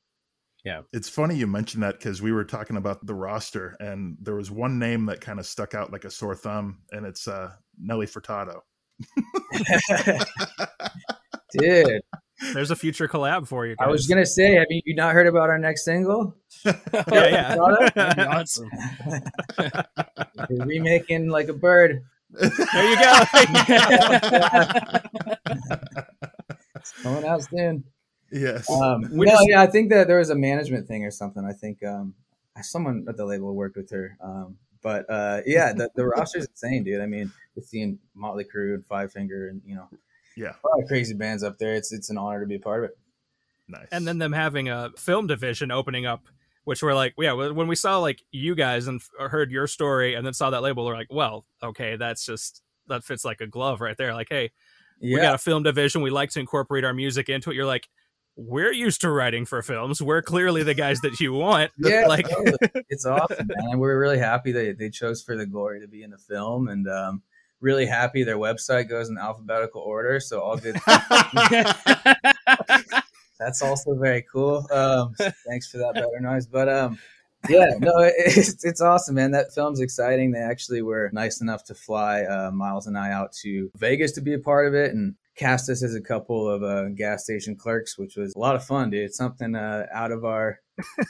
Yeah. 0.64 0.82
It's 0.94 1.10
funny 1.10 1.36
you 1.36 1.48
mentioned 1.48 1.84
that 1.84 1.98
because 1.98 2.22
we 2.22 2.32
were 2.32 2.44
talking 2.44 2.78
about 2.78 3.06
the 3.06 3.16
roster 3.16 3.76
and 3.80 4.16
there 4.22 4.36
was 4.36 4.52
one 4.52 4.78
name 4.78 5.08
that 5.08 5.20
kind 5.22 5.40
of 5.40 5.46
stuck 5.48 5.74
out 5.74 5.92
like 5.92 6.06
a 6.06 6.12
sore 6.12 6.36
thumb, 6.36 6.82
and 6.92 7.06
it's 7.06 7.28
uh, 7.28 7.52
Nelly 7.80 8.06
Furtado. 8.06 8.60
Dude, 11.58 12.02
there's 12.54 12.72
a 12.72 12.76
future 12.76 13.08
collab 13.08 13.48
for 13.48 13.66
you. 13.66 13.76
Guys. 13.76 13.88
I 13.88 13.90
was 13.90 14.08
gonna 14.08 14.26
say, 14.26 14.56
have 14.56 14.68
you 14.70 14.96
not 14.96 15.14
heard 15.14 15.28
about 15.28 15.50
our 15.50 15.58
next 15.58 15.84
single? 15.84 16.36
yeah, 16.66 16.76
yeah, 17.12 17.56
awesome. 18.30 18.70
We're 20.50 20.66
remaking 20.66 21.30
like 21.30 21.50
a 21.50 21.54
bird. 21.54 22.04
There 22.30 22.50
you 22.90 22.96
go. 22.96 23.24
it's 26.76 26.92
coming 27.02 27.26
out 27.26 27.44
soon. 27.44 27.84
Yes. 28.32 28.70
Um, 28.70 29.02
no, 29.12 29.26
just... 29.26 29.48
yeah, 29.48 29.62
I 29.62 29.68
think 29.68 29.90
that 29.90 30.08
there 30.08 30.20
was 30.20 30.30
a 30.30 30.36
management 30.36 30.88
thing 30.88 31.06
or 31.06 31.12
something. 31.12 31.44
I 31.46 31.54
think 31.54 31.84
um, 31.84 32.14
someone 32.62 33.06
at 33.08 33.18
the 33.18 33.26
label 33.26 33.54
worked 33.54 33.78
with 33.78 33.90
her. 33.92 34.18
Um, 34.22 34.58
but 34.82 35.10
uh, 35.10 35.42
yeah, 35.46 35.74
the, 35.74 35.90
the 35.96 36.06
roster's 36.06 36.46
insane, 36.46 36.84
dude. 36.84 37.02
I 37.02 37.06
mean, 37.06 37.32
just 37.56 37.70
seeing 37.70 38.00
Motley 38.16 38.46
Crue 38.46 38.74
and 38.74 38.86
Five 38.86 39.12
Finger 39.12 39.50
and 39.50 39.62
you 39.66 39.76
know 39.76 39.88
Yeah. 40.36 40.54
a 40.64 40.68
lot 40.68 40.82
of 40.82 40.88
crazy 40.88 41.14
bands 41.14 41.44
up 41.44 41.58
there. 41.58 41.76
It's 41.76 41.92
it's 41.92 42.10
an 42.10 42.18
honor 42.18 42.40
to 42.42 42.48
be 42.48 42.56
a 42.56 42.60
part 42.60 42.84
of 42.84 42.90
it. 42.90 42.98
Nice. 43.68 43.88
and 43.92 44.06
then 44.06 44.18
them 44.18 44.34
having 44.34 44.68
a 44.68 44.90
film 44.98 45.28
division 45.28 45.72
opening 45.72 46.06
up 46.06 46.26
which 46.66 46.84
we're 46.84 46.94
like 46.94 47.14
yeah 47.18 47.32
when 47.32 47.68
we 47.68 47.76
saw 47.76 48.00
like 48.00 48.22
you 48.32 48.54
guys 48.54 48.88
and 48.88 49.02
heard 49.18 49.50
your 49.50 49.66
story 49.66 50.14
and 50.14 50.26
then 50.26 50.34
saw 50.34 50.50
that 50.50 50.62
label 50.62 50.86
we're 50.86 50.94
like 50.94 51.08
well 51.10 51.46
okay 51.64 51.96
that's 51.96 52.26
just 52.26 52.62
that 52.88 53.04
fits 53.04 53.24
like 53.24 53.40
a 53.40 53.48
glove 53.48 53.80
right 53.80 53.96
there 53.98 54.14
like 54.14 54.28
hey 54.30 54.52
Yeah, 55.00 55.16
we 55.16 55.22
got 55.22 55.36
a 55.36 55.38
film 55.38 55.64
division 55.64 56.02
we 56.02 56.10
like 56.10 56.32
to 56.32 56.40
incorporate 56.40 56.84
our 56.84 56.94
music 56.94 57.30
into 57.30 57.50
it 57.50 57.56
you're 57.56 57.66
like 57.66 57.88
we're 58.38 58.72
used 58.72 59.02
to 59.02 59.10
writing 59.12 59.46
for 59.46 59.62
films 59.62 60.02
we're 60.02 60.22
clearly 60.22 60.64
the 60.64 60.74
guys 60.74 61.00
that 61.02 61.20
you 61.20 61.34
want 61.34 61.70
yeah, 61.78 62.06
like 62.08 62.26
it's 62.90 63.06
awesome, 63.06 63.48
man. 63.48 63.72
And 63.72 63.80
we're 63.80 64.00
really 64.00 64.18
happy 64.20 64.52
that 64.54 64.78
they 64.80 64.90
chose 64.90 65.22
for 65.22 65.36
the 65.36 65.46
glory 65.46 65.82
to 65.82 65.88
be 65.88 66.02
in 66.04 66.12
the 66.12 66.18
film, 66.18 66.68
and 66.70 66.88
um, 66.90 67.22
really 67.60 67.86
happy 67.86 68.24
their 68.24 68.38
website 68.38 68.90
goes 68.90 69.10
in 69.10 69.18
alphabetical 69.18 69.82
order, 69.82 70.20
so 70.20 70.40
all 70.40 70.58
good. 70.58 70.78
That's 73.40 73.62
also 73.62 73.96
very 73.96 74.24
cool. 74.32 74.68
Um, 74.72 75.16
thanks 75.48 75.70
for 75.70 75.78
that 75.80 75.94
better 75.96 76.20
noise, 76.20 76.46
but 76.46 76.70
um, 76.70 77.00
yeah, 77.50 77.72
no, 77.80 78.00
it- 78.00 78.14
it's 78.18 78.64
it's 78.64 78.82
awesome, 78.82 79.16
man. 79.16 79.32
That 79.32 79.52
film's 79.54 79.80
exciting. 79.80 80.32
They 80.32 80.40
actually 80.40 80.82
were 80.84 81.10
nice 81.12 81.42
enough 81.42 81.64
to 81.66 81.76
fly 81.76 82.24
uh, 82.24 82.52
Miles 82.52 82.86
and 82.88 82.98
I 82.98 83.12
out 83.12 83.34
to 83.42 83.72
Vegas 83.76 84.12
to 84.14 84.22
be 84.22 84.34
a 84.34 84.40
part 84.40 84.68
of 84.68 84.76
it, 84.76 84.94
and 84.94 85.16
cast 85.36 85.70
us 85.70 85.84
as 85.84 85.96
a 85.96 86.02
couple 86.02 86.50
of 86.50 86.64
uh, 86.64 86.90
gas 86.90 87.24
station 87.24 87.56
clerks, 87.56 87.98
which 87.98 88.16
was 88.16 88.34
a 88.36 88.40
lot 88.40 88.56
of 88.56 88.64
fun, 88.64 88.90
dude. 88.90 89.06
It's 89.06 89.18
something 89.18 89.56
uh, 89.56 89.88
out 89.94 90.12
of 90.12 90.26
our 90.26 90.60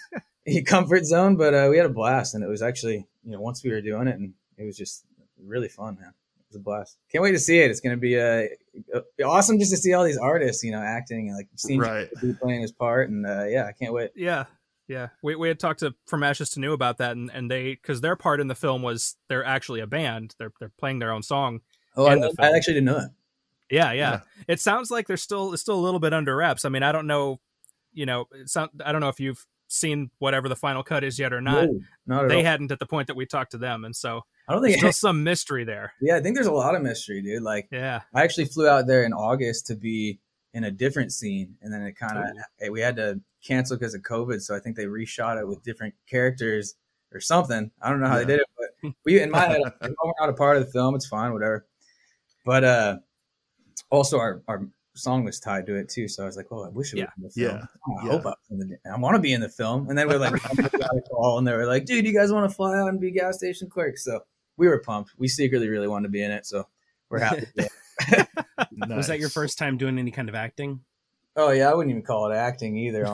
comfort 0.65 1.05
zone, 1.05 1.35
but 1.35 1.53
uh, 1.53 1.67
we 1.69 1.77
had 1.77 1.85
a 1.85 1.89
blast, 1.89 2.35
and 2.35 2.43
it 2.43 2.47
was 2.47 2.61
actually, 2.61 3.07
you 3.23 3.31
know, 3.31 3.41
once 3.41 3.63
we 3.63 3.71
were 3.71 3.81
doing 3.81 4.07
it, 4.07 4.15
and 4.15 4.33
it 4.57 4.65
was 4.65 4.77
just 4.77 5.05
really 5.43 5.69
fun, 5.69 5.97
man. 5.99 6.13
It 6.39 6.45
was 6.49 6.55
a 6.57 6.59
blast. 6.59 6.97
Can't 7.11 7.21
wait 7.21 7.31
to 7.31 7.39
see 7.39 7.59
it. 7.59 7.71
It's 7.71 7.79
going 7.79 7.95
to 7.95 7.99
be 7.99 8.19
uh, 8.19 8.47
awesome 9.25 9.59
just 9.59 9.71
to 9.71 9.77
see 9.77 9.93
all 9.93 10.03
these 10.03 10.17
artists, 10.17 10.63
you 10.63 10.71
know, 10.71 10.81
acting 10.81 11.29
and 11.29 11.37
like 11.37 11.49
seeing 11.55 11.79
right. 11.79 12.09
Jay 12.21 12.33
playing 12.41 12.61
his 12.61 12.71
part, 12.71 13.09
and 13.09 13.25
uh, 13.25 13.45
yeah, 13.45 13.65
I 13.65 13.71
can't 13.71 13.93
wait. 13.93 14.11
Yeah, 14.15 14.45
yeah. 14.87 15.09
We 15.23 15.35
we 15.35 15.47
had 15.47 15.59
talked 15.59 15.79
to 15.79 15.93
From 16.05 16.23
Ashes 16.23 16.49
to 16.51 16.59
New 16.59 16.73
about 16.73 16.97
that, 16.97 17.15
and, 17.15 17.31
and 17.33 17.49
they 17.49 17.71
because 17.71 18.01
their 18.01 18.15
part 18.15 18.39
in 18.39 18.47
the 18.47 18.55
film 18.55 18.81
was 18.81 19.15
they're 19.29 19.45
actually 19.45 19.79
a 19.79 19.87
band. 19.87 20.35
They're 20.37 20.51
they're 20.59 20.73
playing 20.77 20.99
their 20.99 21.11
own 21.11 21.23
song. 21.23 21.61
Oh, 21.95 22.05
I, 22.05 22.13
And 22.13 22.23
the 22.23 22.33
I 22.39 22.51
actually 22.55 22.75
didn't 22.75 22.85
know 22.85 22.99
that. 22.99 23.11
Yeah, 23.71 23.91
yeah. 23.93 24.11
Yeah. 24.11 24.19
It 24.47 24.59
sounds 24.59 24.91
like 24.91 25.07
they're 25.07 25.17
still 25.17 25.53
it's 25.53 25.61
still 25.61 25.75
a 25.79 25.81
little 25.81 25.99
bit 25.99 26.13
under 26.13 26.35
wraps. 26.35 26.65
I 26.65 26.69
mean, 26.69 26.83
I 26.83 26.91
don't 26.91 27.07
know. 27.07 27.39
You 27.93 28.05
know, 28.05 28.25
I 28.85 28.91
don't 28.91 29.01
know 29.01 29.09
if 29.09 29.19
you've 29.19 29.45
seen 29.67 30.11
whatever 30.19 30.49
the 30.49 30.55
final 30.55 30.83
cut 30.83 31.03
is 31.03 31.17
yet 31.17 31.31
or 31.33 31.41
not. 31.41 31.65
No, 31.65 31.79
not 32.05 32.27
They 32.29 32.37
all. 32.37 32.43
hadn't 32.43 32.71
at 32.71 32.79
the 32.79 32.85
point 32.85 33.07
that 33.07 33.15
we 33.15 33.25
talked 33.25 33.51
to 33.51 33.57
them, 33.57 33.85
and 33.85 33.95
so 33.95 34.21
I 34.47 34.53
don't 34.53 34.61
think 34.61 34.81
there's 34.81 34.97
still 34.97 35.09
some 35.09 35.23
mystery 35.23 35.63
there. 35.63 35.93
yeah, 36.01 36.15
I 36.17 36.21
think 36.21 36.35
there's 36.35 36.47
a 36.47 36.51
lot 36.51 36.75
of 36.75 36.81
mystery, 36.81 37.21
dude. 37.21 37.41
Like, 37.43 37.67
Yeah, 37.71 38.01
I 38.13 38.23
actually 38.23 38.45
flew 38.45 38.67
out 38.67 38.87
there 38.87 39.03
in 39.03 39.13
August 39.13 39.67
to 39.67 39.75
be 39.75 40.19
in 40.53 40.65
a 40.65 40.71
different 40.71 41.13
scene, 41.13 41.55
and 41.61 41.73
then 41.73 41.81
it 41.83 41.95
kind 41.97 42.17
of 42.17 42.69
we 42.71 42.81
had 42.81 42.95
to 42.97 43.19
cancel 43.45 43.77
because 43.77 43.93
of 43.93 44.01
COVID. 44.01 44.41
So 44.41 44.55
I 44.55 44.59
think 44.59 44.75
they 44.75 44.85
reshot 44.85 45.39
it 45.39 45.47
with 45.47 45.63
different 45.63 45.93
characters 46.09 46.75
or 47.13 47.19
something. 47.19 47.71
I 47.81 47.89
don't 47.89 47.99
know 48.01 48.07
how 48.07 48.17
Yeah. 48.19 48.23
they 48.25 48.33
did 48.37 48.41
it, 48.41 48.47
but 48.83 48.93
we 49.05 49.21
in 49.21 49.31
my 49.31 49.45
head, 49.47 49.61
I'm 49.81 49.95
not 50.19 50.29
a 50.29 50.33
part 50.33 50.57
of 50.57 50.65
the 50.65 50.71
film. 50.71 50.95
It's 50.95 51.07
fine, 51.07 51.31
whatever. 51.33 51.65
But 52.45 52.63
uh, 52.63 52.97
also 53.89 54.19
our 54.19 54.41
our 54.47 54.67
song 54.93 55.23
was 55.23 55.39
tied 55.39 55.65
to 55.67 55.75
it 55.75 55.87
too. 55.89 56.07
So 56.09 56.23
I 56.23 56.25
was 56.25 56.35
like, 56.35 56.47
oh, 56.51 56.65
I 56.65 56.69
wish 56.69 56.93
it 56.93 56.97
Yeah. 56.99 57.05
was 57.21 57.35
in 57.37 57.43
the 57.43 57.49
film. 57.49 57.59
Yeah. 57.59 57.65
Oh, 57.87 57.97
I 57.97 58.05
Yeah. 58.05 58.11
hope 58.11 58.25
I, 58.25 58.29
was 58.29 58.37
in 58.49 58.59
the, 58.59 58.77
I 58.93 58.97
want 58.99 59.15
to 59.15 59.21
be 59.21 59.31
in 59.33 59.39
the 59.41 59.47
film. 59.49 59.87
And 59.89 59.97
then 59.97 60.07
we're 60.09 60.17
like, 60.19 60.33
we 60.33 60.39
got 60.63 60.73
a 60.97 61.01
call, 61.09 61.37
and 61.37 61.47
they 61.47 61.53
were 61.53 61.65
like, 61.65 61.85
dude, 61.85 62.05
you 62.05 62.13
guys 62.13 62.31
want 62.31 62.49
to 62.49 62.53
fly 62.55 62.77
out 62.77 62.89
and 62.89 62.99
be 62.99 63.11
gas 63.11 63.37
station 63.37 63.69
clerks? 63.69 64.03
So 64.03 64.19
we 64.57 64.67
were 64.67 64.79
pumped. 64.79 65.11
We 65.17 65.27
secretly 65.29 65.69
really 65.69 65.87
wanted 65.87 66.07
to 66.07 66.11
be 66.11 66.21
in 66.23 66.31
it. 66.31 66.45
So 66.45 66.67
we're 67.09 67.19
happy. 67.19 67.41
to 67.41 67.47
do 67.55 67.67
it. 68.09 68.27
Was 68.89 69.07
that 69.07 69.19
your 69.19 69.29
first 69.29 69.57
time 69.57 69.77
doing 69.77 69.97
any 69.97 70.11
kind 70.11 70.27
of 70.29 70.35
acting? 70.35 70.81
Oh 71.37 71.51
yeah, 71.51 71.71
I 71.71 71.73
wouldn't 71.73 71.91
even 71.91 72.03
call 72.03 72.29
it 72.29 72.35
acting 72.35 72.75
either. 72.75 73.05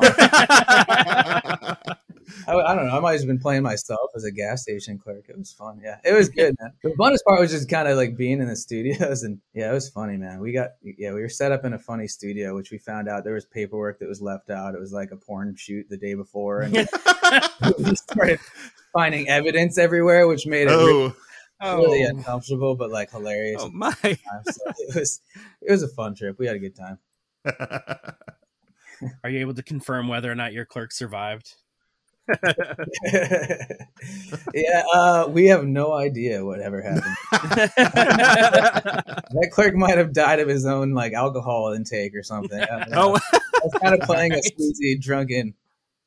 honestly. 2.28 2.64
I, 2.64 2.72
I 2.72 2.76
don't 2.76 2.88
know. 2.88 2.98
I 2.98 3.00
might 3.00 3.18
have 3.18 3.28
been 3.28 3.40
playing 3.40 3.64
myself 3.64 4.12
as 4.16 4.24
a 4.24 4.32
gas 4.32 4.64
station 4.64 4.98
clerk. 4.98 5.26
It 5.30 5.38
was 5.38 5.52
fun. 5.52 5.80
Yeah, 5.84 5.98
it 6.04 6.14
was 6.14 6.30
good, 6.38 6.56
man. 6.60 6.74
The 6.84 6.90
funnest 6.92 7.24
part 7.26 7.40
was 7.40 7.52
just 7.52 7.70
kind 7.70 7.88
of 7.88 7.98
like 7.98 8.18
being 8.18 8.42
in 8.42 8.48
the 8.48 8.56
studios, 8.56 9.24
and 9.28 9.40
yeah, 9.54 9.70
it 9.70 9.74
was 9.74 9.90
funny, 9.90 10.18
man. 10.18 10.40
We 10.40 10.52
got 10.52 10.72
yeah, 10.84 11.14
we 11.14 11.22
were 11.22 11.30
set 11.30 11.52
up 11.52 11.66
in 11.66 11.74
a 11.74 11.80
funny 11.80 12.08
studio, 12.08 12.56
which 12.56 12.72
we 12.72 12.78
found 12.78 13.08
out 13.08 13.24
there 13.24 13.34
was 13.34 13.46
paperwork 13.46 14.00
that 14.00 14.08
was 14.08 14.22
left 14.22 14.50
out. 14.50 14.76
It 14.76 14.80
was 14.80 14.94
like 14.94 15.12
a 15.12 15.18
porn 15.18 15.56
shoot 15.56 15.88
the 15.90 15.98
day 15.98 16.14
before, 16.14 16.62
and 16.62 16.74
we 17.80 17.96
started 17.96 18.40
finding 18.94 19.30
evidence 19.30 19.78
everywhere, 19.78 20.28
which 20.28 20.46
made 20.46 20.68
it 20.68 20.72
oh. 20.72 20.86
really, 20.86 21.14
oh, 21.62 21.78
really 21.78 22.04
uncomfortable, 22.04 22.76
but 22.76 22.90
like 22.92 23.12
hilarious. 23.12 23.62
Oh 23.64 23.70
my! 23.70 23.90
at 23.90 24.02
the 24.02 24.16
time. 24.16 24.44
So 24.46 24.62
it 24.78 24.96
was 24.96 25.22
it 25.62 25.72
was 25.72 25.84
a 25.84 25.88
fun 25.90 26.16
trip. 26.16 26.38
We 26.40 26.48
had 26.48 26.56
a 26.56 26.60
good 26.60 26.76
time. 26.76 27.00
Are 29.24 29.30
you 29.30 29.40
able 29.40 29.54
to 29.54 29.64
confirm 29.64 30.08
whether 30.08 30.32
or 30.32 30.36
not 30.36 30.54
your 30.54 30.66
clerk 30.66 30.92
survived? 30.92 31.54
yeah, 34.54 34.84
uh, 34.94 35.28
we 35.30 35.48
have 35.48 35.66
no 35.66 35.94
idea 35.94 36.44
what 36.44 36.60
ever 36.60 36.82
happened. 36.82 37.16
That 39.30 39.50
clerk 39.52 39.76
might 39.76 39.98
have 39.98 40.14
died 40.14 40.40
of 40.40 40.48
his 40.48 40.66
own 40.66 40.94
like 40.94 41.14
alcohol 41.14 41.74
intake 41.74 42.16
or 42.16 42.24
something. 42.24 42.60
I 42.60 42.86
don't 42.86 42.94
oh, 42.94 43.20
I 43.34 43.40
was 43.64 43.74
kind 43.82 43.94
of 43.94 44.02
playing 44.02 44.34
a 44.34 44.42
sleazy, 44.42 44.98
drunken, 44.98 45.54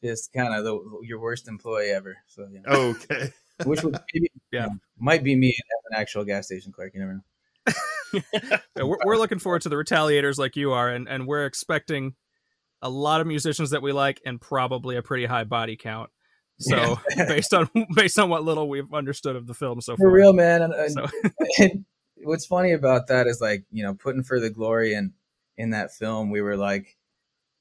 just 0.03 0.33
kind 0.33 0.55
of 0.55 0.65
the 0.65 1.01
your 1.03 1.21
worst 1.21 1.47
employee 1.49 1.91
ever. 1.91 2.17
So 2.27 2.49
yeah, 2.51 2.61
okay. 2.67 3.33
which 3.65 3.83
would 3.83 3.99
maybe 4.15 4.31
Yeah. 4.51 4.65
you 4.65 4.71
know, 4.71 4.77
might 4.99 5.23
be 5.23 5.37
me 5.37 5.49
as 5.51 5.83
an 5.91 6.01
actual 6.01 6.25
gas 6.25 6.47
station 6.47 6.73
clerk. 6.73 6.93
You 6.95 7.01
never 7.01 7.15
know. 7.15 7.25
Yeah, 8.13 8.83
we're, 8.83 8.99
we're 9.05 9.17
looking 9.19 9.39
forward 9.39 9.63
to 9.63 9.69
the 9.69 9.77
retaliators 9.77 10.37
like 10.37 10.57
you 10.57 10.73
are, 10.73 10.89
and, 10.89 11.09
and 11.09 11.29
we're 11.29 11.47
expecting 11.47 12.17
a 12.83 12.89
lot 12.91 13.21
of 13.21 13.27
musicians 13.27 13.71
that 13.71 13.83
we 13.83 13.93
like 13.93 14.21
and 14.25 14.41
probably 14.41 14.97
a 14.97 15.03
pretty 15.03 15.27
high 15.27 15.45
body 15.45 15.77
count. 15.77 16.11
So 16.59 16.99
based 17.17 17.55
on 17.55 17.69
based 17.95 18.19
on 18.19 18.29
what 18.29 18.45
little 18.45 18.69
we've 18.69 18.93
understood 18.93 19.37
of 19.37 19.47
the 19.47 19.55
film 19.55 19.81
so 19.81 19.97
far, 19.97 20.07
For 20.09 20.11
real, 20.13 20.33
man. 20.33 20.63
And, 20.63 20.73
and, 20.75 20.93
So- 20.93 21.07
and 21.59 21.85
what's 22.23 22.47
funny 22.47 22.73
about 22.73 23.07
that 23.09 23.27
is 23.27 23.41
like 23.41 23.65
you 23.71 23.83
know 23.83 23.95
putting 23.95 24.23
for 24.23 24.39
the 24.41 24.51
glory 24.51 24.95
and 24.95 25.13
in 25.57 25.71
that 25.71 25.93
film 25.93 26.31
we 26.31 26.41
were 26.41 26.57
like, 26.57 26.97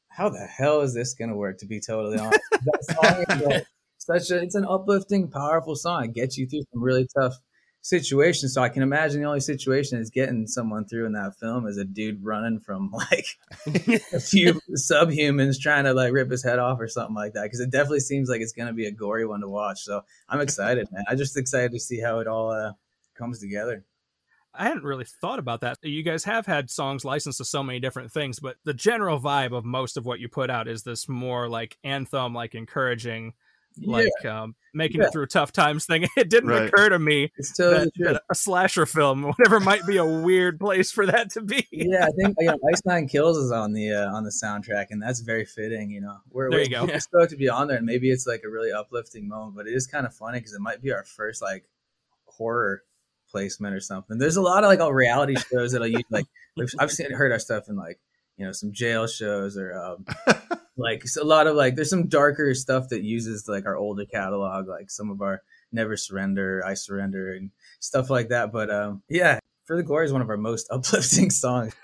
how 0.09 0.29
the 0.29 0.45
hell 0.45 0.81
is 0.81 0.93
this 0.93 1.13
gonna 1.13 1.35
work? 1.35 1.57
To 1.59 1.65
be 1.65 1.79
totally 1.79 2.17
honest, 2.17 2.39
that 2.51 2.83
song 2.85 3.25
is 3.37 3.45
like 3.45 3.65
such 3.97 4.31
a 4.31 4.41
it's 4.41 4.55
an 4.55 4.65
uplifting, 4.65 5.29
powerful 5.29 5.75
song. 5.75 6.05
It 6.05 6.13
gets 6.13 6.37
you 6.37 6.47
through 6.47 6.63
some 6.73 6.81
really 6.83 7.07
tough 7.17 7.35
situations. 7.81 8.53
So 8.53 8.61
I 8.61 8.69
can 8.69 8.83
imagine 8.83 9.21
the 9.21 9.27
only 9.27 9.39
situation 9.39 9.99
is 9.99 10.09
getting 10.09 10.47
someone 10.47 10.85
through 10.85 11.05
in 11.05 11.13
that 11.13 11.37
film 11.39 11.67
is 11.67 11.77
a 11.77 11.85
dude 11.85 12.23
running 12.23 12.59
from 12.59 12.91
like 12.93 13.25
a 14.13 14.19
few 14.19 14.59
subhumans 14.77 15.59
trying 15.59 15.85
to 15.85 15.93
like 15.93 16.13
rip 16.13 16.29
his 16.29 16.43
head 16.43 16.59
off 16.59 16.79
or 16.79 16.87
something 16.87 17.15
like 17.15 17.33
that. 17.33 17.43
Because 17.43 17.59
it 17.59 17.71
definitely 17.71 18.01
seems 18.01 18.29
like 18.29 18.41
it's 18.41 18.53
gonna 18.53 18.73
be 18.73 18.87
a 18.87 18.91
gory 18.91 19.25
one 19.25 19.41
to 19.41 19.47
watch. 19.47 19.81
So 19.81 20.01
I'm 20.27 20.41
excited, 20.41 20.87
man. 20.91 21.05
I'm 21.07 21.17
just 21.17 21.37
excited 21.37 21.71
to 21.71 21.79
see 21.79 21.99
how 21.99 22.19
it 22.19 22.27
all 22.27 22.51
uh, 22.51 22.73
comes 23.17 23.39
together. 23.39 23.85
I 24.53 24.63
hadn't 24.63 24.83
really 24.83 25.05
thought 25.05 25.39
about 25.39 25.61
that. 25.61 25.77
You 25.83 26.03
guys 26.03 26.23
have 26.23 26.45
had 26.45 26.69
songs 26.69 27.05
licensed 27.05 27.37
to 27.37 27.45
so 27.45 27.61
many 27.61 27.79
different 27.79 28.11
things, 28.11 28.39
but 28.39 28.57
the 28.65 28.73
general 28.73 29.19
vibe 29.19 29.55
of 29.55 29.63
most 29.63 29.95
of 29.95 30.05
what 30.05 30.19
you 30.19 30.27
put 30.27 30.49
out 30.49 30.67
is 30.67 30.83
this 30.83 31.07
more 31.07 31.47
like 31.47 31.77
anthem, 31.83 32.33
like 32.33 32.55
encouraging, 32.55 33.33
like 33.81 34.25
um, 34.25 34.55
making 34.73 35.01
Yeah. 35.01 35.07
it 35.07 35.11
through 35.13 35.25
tough 35.27 35.51
times 35.51 35.85
thing. 35.85 36.07
It 36.17 36.29
didn't 36.29 36.49
Right. 36.49 36.67
occur 36.67 36.89
to 36.89 36.99
me 36.99 37.31
it's 37.37 37.55
totally 37.55 37.85
that, 37.85 37.93
true. 37.95 38.13
that 38.13 38.23
a 38.31 38.35
slasher 38.35 38.85
film, 38.85 39.23
whatever, 39.37 39.59
might 39.59 39.85
be 39.85 39.97
a 39.97 40.05
weird 40.05 40.59
place 40.59 40.91
for 40.91 41.05
that 41.05 41.31
to 41.31 41.41
be. 41.41 41.67
yeah, 41.71 42.05
I 42.05 42.09
think 42.11 42.35
you 42.39 42.47
know, 42.51 42.57
Ice 42.71 42.81
Nine 42.85 43.07
Kills 43.07 43.37
is 43.37 43.51
on 43.51 43.73
the 43.73 43.91
uh, 43.93 44.13
on 44.13 44.23
the 44.23 44.31
soundtrack, 44.43 44.87
and 44.91 45.01
that's 45.01 45.19
very 45.21 45.45
fitting. 45.45 45.89
You 45.91 46.01
know, 46.01 46.17
we're, 46.31 46.49
There 46.49 46.59
we're, 46.59 46.69
go. 46.69 46.85
we're 46.85 46.99
stoked 46.99 47.31
to 47.31 47.37
be 47.37 47.49
on 47.49 47.67
there, 47.67 47.77
and 47.77 47.85
maybe 47.85 48.09
it's 48.11 48.25
like 48.27 48.41
a 48.45 48.49
really 48.49 48.71
uplifting 48.71 49.27
moment, 49.27 49.55
but 49.55 49.67
it 49.67 49.73
is 49.73 49.87
kind 49.87 50.05
of 50.05 50.13
funny 50.13 50.39
because 50.39 50.53
it 50.53 50.61
might 50.61 50.81
be 50.81 50.91
our 50.91 51.03
first 51.03 51.41
like 51.41 51.65
horror 52.25 52.83
placement 53.29 53.75
or 53.75 53.79
something. 53.79 54.17
There's 54.17 54.37
a 54.37 54.41
lot 54.41 54.63
of 54.63 54.69
like 54.69 54.79
all 54.79 54.93
reality 54.93 55.35
shows 55.51 55.71
that 55.73 55.83
I 55.83 55.87
use. 55.87 56.01
Like 56.09 56.25
we've- 56.57 56.71
I've 56.79 56.91
seen 56.91 57.11
heard 57.11 57.31
our 57.31 57.39
stuff 57.39 57.69
in 57.69 57.75
like 57.75 57.99
you 58.39 58.45
know 58.45 58.51
some 58.53 58.71
jail 58.71 59.05
shows 59.05 59.57
or 59.57 59.73
um, 59.73 60.05
like 60.77 61.03
a 61.19 61.23
lot 61.23 61.45
of 61.45 61.55
like 61.55 61.75
there's 61.75 61.89
some 61.89 62.07
darker 62.07 62.55
stuff 62.55 62.87
that 62.89 63.03
uses 63.03 63.47
like 63.47 63.65
our 63.65 63.75
older 63.75 64.05
catalog, 64.05 64.67
like 64.67 64.89
some 64.89 65.11
of 65.11 65.21
our 65.21 65.43
Never 65.71 65.97
Surrender, 65.97 66.63
I 66.65 66.73
Surrender, 66.73 67.33
and 67.33 67.51
stuff 67.79 68.09
like 68.09 68.29
that. 68.29 68.51
But 68.51 68.71
um, 68.71 69.03
yeah, 69.09 69.39
For 69.65 69.75
the 69.75 69.83
Glory 69.83 70.05
is 70.05 70.13
one 70.13 70.21
of 70.21 70.29
our 70.29 70.37
most 70.37 70.67
uplifting 70.71 71.29
songs. 71.29 71.75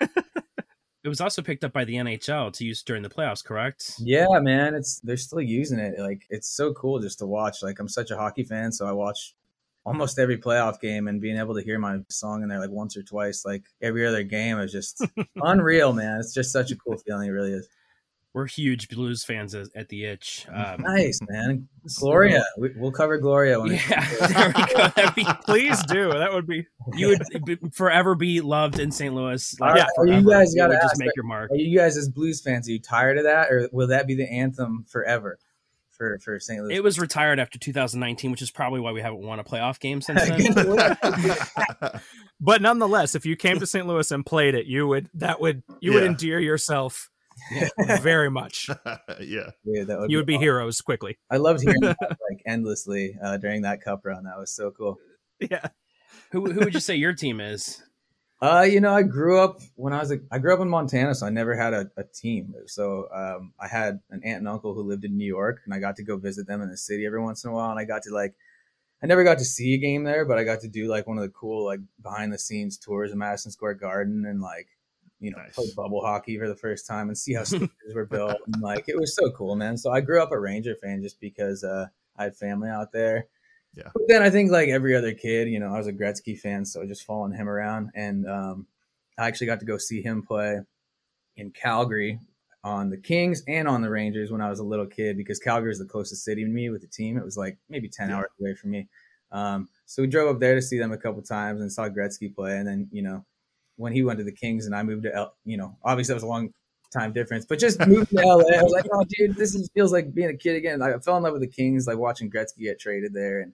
It 1.04 1.08
was 1.08 1.20
also 1.20 1.40
picked 1.40 1.62
up 1.62 1.72
by 1.72 1.84
the 1.84 1.94
NHL 1.94 2.52
to 2.54 2.64
use 2.64 2.82
during 2.82 3.04
the 3.04 3.08
playoffs, 3.08 3.44
correct? 3.44 3.92
Yeah, 4.00 4.26
man, 4.40 4.74
it's 4.74 4.98
they're 5.04 5.16
still 5.16 5.40
using 5.40 5.78
it. 5.78 6.00
Like 6.00 6.26
it's 6.30 6.48
so 6.48 6.72
cool 6.74 6.98
just 6.98 7.20
to 7.20 7.26
watch. 7.26 7.62
Like 7.62 7.78
I'm 7.78 7.86
such 7.86 8.10
a 8.10 8.16
hockey 8.16 8.42
fan, 8.42 8.72
so 8.72 8.88
I 8.88 8.90
watch 8.90 9.36
almost 9.86 10.18
every 10.18 10.36
playoff 10.36 10.80
game 10.80 11.06
and 11.06 11.20
being 11.20 11.38
able 11.38 11.54
to 11.54 11.62
hear 11.62 11.78
my 11.78 11.98
song 12.08 12.42
in 12.42 12.48
there 12.48 12.58
like 12.58 12.70
once 12.70 12.96
or 12.96 13.02
twice, 13.02 13.44
like 13.44 13.62
every 13.80 14.04
other 14.04 14.24
game 14.24 14.58
is 14.58 14.72
just 14.72 15.02
unreal, 15.36 15.92
man. 15.92 16.18
It's 16.18 16.34
just 16.34 16.52
such 16.52 16.72
a 16.72 16.76
cool 16.76 16.98
feeling. 16.98 17.28
It 17.28 17.32
really 17.32 17.52
is. 17.52 17.68
we're 18.34 18.46
huge 18.46 18.88
blues 18.88 19.22
fans 19.22 19.54
at, 19.54 19.88
the 19.88 20.04
Itch. 20.04 20.44
Um, 20.52 20.82
Nice, 20.82 21.20
man. 21.28 21.68
Gloria. 22.00 22.44
We, 22.58 22.72
we'll 22.76 22.90
cover 22.90 23.16
Gloria 23.16 23.60
when 23.60 23.74
yeah, 23.74 24.08
there 24.28 24.52
we 24.56 24.74
go. 24.74 24.88
That'd 24.96 25.14
be, 25.14 25.24
Please 25.44 25.80
do. 25.84 26.08
That 26.12 26.32
would 26.32 26.48
be. 26.48 26.66
you 26.94 27.08
would 27.08 27.72
forever 27.72 28.16
be 28.16 28.40
loved 28.40 28.80
in 28.80 28.90
St. 28.90 29.14
Louis. 29.14 29.56
Right, 29.60 29.76
Yeah, 29.76 29.86
well, 29.96 30.08
you 30.08 30.28
guys 30.28 30.52
You 30.52 30.62
gotta 30.62 30.80
just 30.82 30.98
make 30.98 31.14
your 31.14 31.24
mark. 31.24 31.52
Are 31.52 31.56
you 31.56 31.78
guys 31.78 31.96
as 31.96 32.08
blues 32.08 32.40
fans? 32.40 32.68
Are 32.68 32.72
you 32.72 32.80
tired 32.80 33.18
of 33.18 33.24
that, 33.24 33.52
or 33.52 33.68
will 33.70 33.86
that 33.86 34.08
be 34.08 34.16
the 34.16 34.28
anthem 34.28 34.84
forever 34.88 35.38
for 35.96 36.18
for 36.18 36.38
St. 36.38 36.62
Louis? 36.62 36.74
It 36.74 36.82
was 36.82 36.98
retired 36.98 37.40
after 37.40 37.58
2019, 37.58 38.30
which 38.30 38.42
is 38.42 38.50
probably 38.50 38.80
why 38.80 38.92
we 38.92 39.00
haven't 39.00 39.22
won 39.22 39.38
a 39.38 39.44
playoff 39.44 39.80
game 39.80 40.00
since 40.00 40.22
then. 40.28 41.36
But 42.40 42.60
nonetheless, 42.60 43.14
if 43.14 43.24
you 43.24 43.34
came 43.34 43.58
to 43.60 43.66
St. 43.66 43.86
Louis 43.86 44.10
and 44.10 44.24
played 44.24 44.54
it, 44.54 44.66
you 44.66 44.86
would 44.86 45.08
that 45.14 45.40
would 45.40 45.62
you 45.80 45.94
would 45.94 46.02
endear 46.02 46.38
yourself 46.38 47.08
very 48.00 48.30
much. 48.30 48.68
yeah. 49.20 49.50
Yeah, 49.64 49.84
that 49.84 49.98
would 49.98 50.10
You 50.10 50.18
would 50.18 50.26
be 50.26 50.34
awesome. 50.34 50.42
heroes 50.42 50.80
quickly. 50.80 51.18
I 51.30 51.38
loved 51.38 51.62
hearing 51.62 51.80
that 51.80 51.96
like 52.00 52.42
endlessly 52.46 53.16
uh, 53.22 53.38
during 53.38 53.62
that 53.62 53.80
cup 53.80 54.04
run. 54.04 54.24
That 54.24 54.38
was 54.38 54.54
so 54.54 54.70
cool. 54.70 54.98
Yeah. 55.40 55.68
who, 56.32 56.50
who 56.50 56.60
would 56.60 56.74
you 56.74 56.80
say 56.80 56.96
your 56.96 57.14
team 57.14 57.40
is? 57.40 57.82
Uh, 58.40 58.66
you 58.68 58.80
know, 58.80 58.92
I 58.92 59.02
grew 59.02 59.40
up 59.40 59.60
when 59.76 59.94
I 59.94 59.98
was 59.98 60.12
a, 60.12 60.18
I 60.30 60.38
grew 60.38 60.52
up 60.52 60.60
in 60.60 60.68
Montana, 60.68 61.14
so 61.14 61.26
I 61.26 61.30
never 61.30 61.56
had 61.56 61.72
a, 61.72 61.90
a 61.96 62.04
team. 62.04 62.54
So 62.66 63.08
um, 63.12 63.52
I 63.58 63.66
had 63.66 64.00
an 64.10 64.22
aunt 64.24 64.38
and 64.38 64.48
uncle 64.48 64.74
who 64.74 64.82
lived 64.82 65.04
in 65.04 65.16
New 65.16 65.26
York, 65.26 65.62
and 65.64 65.72
I 65.72 65.78
got 65.78 65.96
to 65.96 66.02
go 66.02 66.18
visit 66.18 66.46
them 66.46 66.60
in 66.60 66.68
the 66.68 66.76
city 66.76 67.06
every 67.06 67.22
once 67.22 67.44
in 67.44 67.50
a 67.50 67.54
while. 67.54 67.70
And 67.70 67.80
I 67.80 67.84
got 67.84 68.02
to 68.02 68.14
like, 68.14 68.34
I 69.02 69.06
never 69.06 69.24
got 69.24 69.38
to 69.38 69.44
see 69.44 69.74
a 69.74 69.78
game 69.78 70.04
there, 70.04 70.26
but 70.26 70.36
I 70.38 70.44
got 70.44 70.60
to 70.60 70.68
do 70.68 70.86
like 70.86 71.06
one 71.06 71.16
of 71.16 71.22
the 71.22 71.30
cool 71.30 71.64
like 71.64 71.80
behind 72.02 72.32
the 72.32 72.38
scenes 72.38 72.76
tours 72.76 73.10
of 73.10 73.16
Madison 73.16 73.52
Square 73.52 73.74
Garden 73.74 74.26
and 74.26 74.40
like, 74.42 74.68
you 75.18 75.30
know, 75.30 75.38
Nice. 75.38 75.54
play 75.54 75.66
bubble 75.74 76.02
hockey 76.02 76.38
for 76.38 76.46
the 76.48 76.56
first 76.56 76.86
time 76.86 77.08
and 77.08 77.16
see 77.16 77.32
how 77.32 77.40
stadiums 77.42 77.94
were 77.94 78.04
built. 78.04 78.36
And 78.52 78.60
like, 78.62 78.84
it 78.86 78.98
was 78.98 79.14
so 79.14 79.30
cool, 79.30 79.56
man. 79.56 79.78
So 79.78 79.90
I 79.92 80.02
grew 80.02 80.22
up 80.22 80.32
a 80.32 80.38
Ranger 80.38 80.76
fan 80.76 81.02
just 81.02 81.20
because 81.20 81.64
uh, 81.64 81.86
I 82.18 82.24
had 82.24 82.36
family 82.36 82.68
out 82.68 82.92
there. 82.92 83.28
Yeah. 83.76 83.90
But 83.94 84.02
then 84.08 84.22
I 84.22 84.30
think 84.30 84.50
like 84.50 84.68
every 84.68 84.96
other 84.96 85.12
kid, 85.12 85.48
you 85.48 85.60
know, 85.60 85.72
I 85.74 85.78
was 85.78 85.86
a 85.86 85.92
Gretzky 85.92 86.38
fan, 86.38 86.64
so 86.64 86.84
just 86.86 87.04
following 87.04 87.32
him 87.32 87.48
around, 87.48 87.90
and 87.94 88.26
um, 88.28 88.66
I 89.18 89.26
actually 89.26 89.48
got 89.48 89.60
to 89.60 89.66
go 89.66 89.76
see 89.78 90.02
him 90.02 90.22
play 90.22 90.60
in 91.36 91.50
Calgary 91.50 92.18
on 92.64 92.90
the 92.90 92.96
Kings 92.96 93.42
and 93.46 93.68
on 93.68 93.82
the 93.82 93.90
Rangers 93.90 94.32
when 94.32 94.40
I 94.40 94.48
was 94.50 94.58
a 94.58 94.64
little 94.64 94.86
kid 94.86 95.16
because 95.16 95.38
Calgary 95.38 95.70
is 95.70 95.78
the 95.78 95.84
closest 95.84 96.24
city 96.24 96.42
to 96.42 96.50
me 96.50 96.70
with 96.70 96.80
the 96.80 96.88
team. 96.88 97.16
It 97.16 97.24
was 97.24 97.36
like 97.36 97.58
maybe 97.68 97.88
10 97.88 98.08
Yeah. 98.08 98.16
hours 98.16 98.30
away 98.40 98.54
from 98.54 98.70
me. 98.70 98.88
Um, 99.30 99.68
so 99.84 100.02
we 100.02 100.08
drove 100.08 100.34
up 100.34 100.40
there 100.40 100.54
to 100.54 100.62
see 100.62 100.78
them 100.78 100.92
a 100.92 100.96
couple 100.98 101.22
times 101.22 101.60
and 101.60 101.70
saw 101.70 101.88
Gretzky 101.88 102.34
play. 102.34 102.56
And 102.58 102.66
then, 102.66 102.88
you 102.90 103.02
know, 103.02 103.24
when 103.76 103.92
he 103.92 104.02
went 104.02 104.18
to 104.18 104.24
the 104.24 104.32
Kings 104.32 104.66
and 104.66 104.74
I 104.74 104.82
moved 104.82 105.04
to, 105.04 105.14
L, 105.14 105.34
you 105.44 105.56
know, 105.56 105.76
obviously 105.84 106.12
that 106.12 106.16
was 106.16 106.22
a 106.24 106.28
long 106.28 106.52
time 106.92 107.12
difference, 107.12 107.44
but 107.44 107.58
just 107.58 107.84
moved 107.86 108.10
to 108.10 108.16
LA. 108.16 108.58
I 108.58 108.62
was 108.62 108.72
like, 108.72 108.86
oh, 108.92 109.04
dude, 109.08 109.36
this 109.36 109.54
is, 109.54 109.70
feels 109.74 109.92
like 109.92 110.14
being 110.14 110.30
a 110.30 110.36
kid 110.36 110.56
again. 110.56 110.82
I 110.82 110.98
fell 110.98 111.16
in 111.16 111.22
love 111.22 111.32
with 111.32 111.42
the 111.42 111.48
Kings, 111.48 111.86
like 111.86 111.98
watching 111.98 112.30
Gretzky 112.30 112.60
get 112.60 112.80
traded 112.80 113.12
there 113.12 113.40
and, 113.40 113.52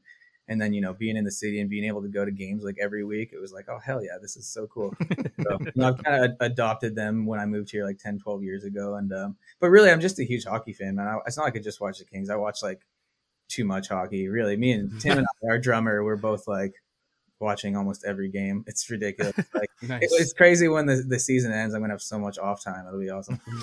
and 0.48 0.60
then, 0.60 0.72
you 0.72 0.80
know, 0.80 0.92
being 0.92 1.16
in 1.16 1.24
the 1.24 1.30
city 1.30 1.60
and 1.60 1.70
being 1.70 1.84
able 1.84 2.02
to 2.02 2.08
go 2.08 2.24
to 2.24 2.30
games 2.30 2.64
like 2.64 2.76
every 2.80 3.04
week, 3.04 3.30
it 3.32 3.40
was 3.40 3.52
like, 3.52 3.66
oh, 3.68 3.78
hell 3.78 4.02
yeah, 4.02 4.18
this 4.20 4.36
is 4.36 4.46
so 4.46 4.66
cool. 4.66 4.94
So, 5.42 5.58
you 5.60 5.72
know, 5.74 5.88
I've 5.88 6.02
kind 6.04 6.24
of 6.24 6.36
adopted 6.38 6.94
them 6.94 7.26
when 7.26 7.40
I 7.40 7.46
moved 7.46 7.70
here 7.70 7.84
like 7.84 7.98
10, 7.98 8.20
12 8.20 8.44
years 8.44 8.62
ago. 8.62 8.94
And, 8.94 9.12
um, 9.12 9.36
but 9.58 9.70
really, 9.70 9.90
I'm 9.90 10.00
just 10.00 10.20
a 10.20 10.24
huge 10.24 10.44
hockey 10.44 10.72
fan, 10.72 10.94
man. 10.94 11.08
I, 11.08 11.18
it's 11.26 11.36
not 11.36 11.44
like 11.44 11.56
I 11.56 11.58
just 11.58 11.80
watch 11.80 11.98
the 11.98 12.04
Kings. 12.04 12.30
I 12.30 12.36
watch 12.36 12.62
like 12.62 12.80
too 13.48 13.64
much 13.64 13.88
hockey, 13.88 14.28
really. 14.28 14.56
Me 14.56 14.70
and 14.72 15.00
Tim 15.00 15.18
and 15.18 15.26
I, 15.26 15.46
our 15.48 15.58
drummer, 15.58 16.04
we're 16.04 16.16
both 16.16 16.46
like 16.46 16.74
watching 17.42 17.76
almost 17.76 18.05
every 18.07 18.31
game. 18.31 18.64
It's 18.68 18.88
ridiculous. 18.88 19.35
Like, 19.55 19.68
Nice. 19.83 20.02
it- 20.05 20.11
it's 20.20 20.33
crazy 20.33 20.68
when 20.68 20.87
the, 20.87 21.05
the 21.07 21.18
season 21.18 21.52
ends. 21.52 21.74
I'm 21.74 21.81
going 21.81 21.90
to 21.90 21.94
have 21.94 22.00
so 22.02 22.18
much 22.18 22.38
off 22.38 22.62
time. 22.64 22.87
It'll 22.87 23.00
be 23.00 23.11
awesome. 23.11 23.40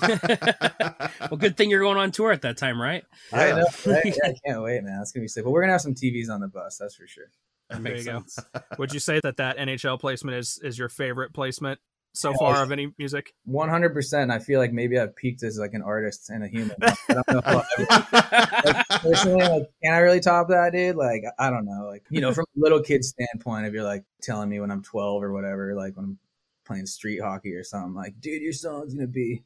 well, 1.30 1.38
good 1.38 1.56
thing 1.56 1.70
you're 1.70 1.80
going 1.80 1.96
on 1.98 2.10
tour 2.12 2.30
at 2.32 2.42
that 2.42 2.56
time, 2.56 2.80
right? 2.80 3.04
I 3.32 3.50
know. 3.52 3.64
Right? 3.86 4.04
Yeah, 4.04 4.12
I 4.30 4.34
can't 4.46 4.62
wait, 4.62 4.82
man. 4.84 4.98
That's 4.98 5.12
going 5.12 5.22
to 5.22 5.24
be 5.24 5.28
sick. 5.28 5.44
But 5.44 5.50
we're 5.50 5.60
going 5.62 5.68
to 5.70 5.72
have 5.74 5.80
some 5.80 5.94
TVs 5.94 6.28
on 6.30 6.40
the 6.40 6.48
bus. 6.48 6.76
That's 6.78 6.94
for 6.94 7.06
sure. 7.06 7.24
That 7.70 7.82
There 7.82 7.92
makes 7.92 8.04
you 8.04 8.12
go. 8.12 8.18
sense. 8.26 8.38
Would 8.78 8.92
you 8.92 9.00
say 9.00 9.20
that 9.22 9.36
that 9.38 9.56
NHL 9.56 9.98
placement 10.00 10.36
is 10.36 10.58
is 10.62 10.78
your 10.78 10.88
favorite 10.88 11.32
placement 11.32 11.80
so 12.12 12.34
far 12.34 12.62
of 12.62 12.72
any 12.72 12.92
music? 12.98 13.34
100%. 13.48 14.30
I 14.30 14.38
feel 14.38 14.60
like 14.60 14.72
maybe 14.72 14.98
I've 14.98 15.14
peaked 15.14 15.42
as 15.42 15.58
like 15.58 15.74
an 15.74 15.82
artist 15.82 16.30
and 16.30 16.44
a 16.44 16.48
human. 16.48 16.76
I 16.82 16.94
don't 17.08 17.28
know 17.30 17.38
if 17.38 17.46
I'll 17.46 17.64
ever 17.78 18.62
like, 18.64 18.88
personally, 18.88 19.48
like, 19.48 19.70
can 19.82 19.94
I 19.94 19.98
really 19.98 20.20
top 20.20 20.48
that, 20.48 20.72
dude? 20.72 20.96
Like, 20.96 21.24
I 21.38 21.50
don't 21.50 21.64
know. 21.64 21.86
Like, 21.86 22.04
you 22.10 22.20
know, 22.20 22.32
from 22.32 22.46
a 22.56 22.60
little 22.60 22.82
kid 22.82 23.04
standpoint, 23.04 23.66
if 23.66 23.72
you're 23.72 23.84
like 23.84 24.04
telling 24.22 24.48
me 24.48 24.60
when 24.60 24.70
I'm 24.70 24.82
12 24.82 25.22
or 25.22 25.32
whatever, 25.32 25.74
like 25.74 25.96
when 25.96 26.04
I'm 26.04 26.18
playing 26.66 26.86
street 26.86 27.20
hockey 27.20 27.54
or 27.54 27.64
something, 27.64 27.94
like, 27.94 28.20
dude, 28.20 28.42
your 28.42 28.52
song's 28.52 28.94
gonna 28.94 29.06
be 29.06 29.44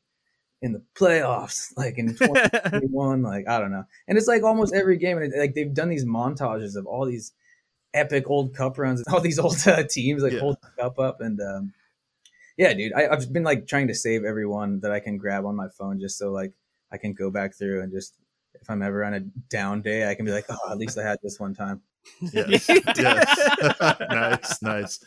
in 0.63 0.73
the 0.73 0.83
playoffs, 0.95 1.77
like 1.77 1.99
in 1.99 2.09
2021. 2.17 3.23
like, 3.23 3.47
I 3.49 3.59
don't 3.59 3.71
know. 3.71 3.85
And 4.09 4.17
it's 4.17 4.27
like 4.27 4.43
almost 4.43 4.75
every 4.75 4.97
game, 4.97 5.19
and 5.19 5.33
it, 5.33 5.39
like 5.39 5.55
they've 5.55 5.73
done 5.75 5.91
these 5.91 6.07
montages 6.07 6.77
of 6.77 6.87
all 6.87 7.05
these 7.05 7.33
epic 7.93 8.25
old 8.29 8.55
cup 8.55 8.79
runs, 8.79 9.03
all 9.13 9.21
these 9.21 9.39
old 9.39 9.57
uh, 9.67 9.83
teams 9.85 10.23
like 10.23 10.33
Yeah. 10.33 10.41
hold 10.41 10.57
the 10.63 10.83
cup 10.83 10.99
up, 10.99 11.21
and 11.21 11.39
um, 11.41 11.73
yeah, 12.57 12.73
dude, 12.75 12.93
I, 12.95 13.09
I've 13.09 13.33
been 13.33 13.43
like 13.43 13.67
trying 13.67 13.89
to 13.89 13.95
save 13.95 14.25
everyone 14.25 14.81
that 14.81 14.93
I 14.93 15.01
can 15.01 15.17
grab 15.19 15.45
on 15.45 15.57
my 15.57 15.69
phone 15.69 16.01
just 16.01 16.19
so 16.19 16.31
like 16.31 16.53
I 16.93 16.97
can 16.99 17.13
go 17.13 17.31
back 17.31 17.57
through 17.57 17.83
and 17.83 17.93
just 17.93 18.15
if 18.61 18.71
I'm 18.71 18.83
ever 18.83 19.05
on 19.05 19.15
a 19.15 19.21
down 19.51 19.83
day, 19.83 20.09
I 20.09 20.15
can 20.15 20.25
be 20.25 20.33
like, 20.33 20.47
oh, 20.49 20.71
at 20.71 20.79
least 20.79 20.99
I 20.99 21.03
had 21.03 21.19
this 21.23 21.41
one 21.41 21.55
time. 21.55 21.83
Yes. 22.33 22.69
yes. 22.69 24.01
nice, 24.11 24.63
nice. 24.63 25.01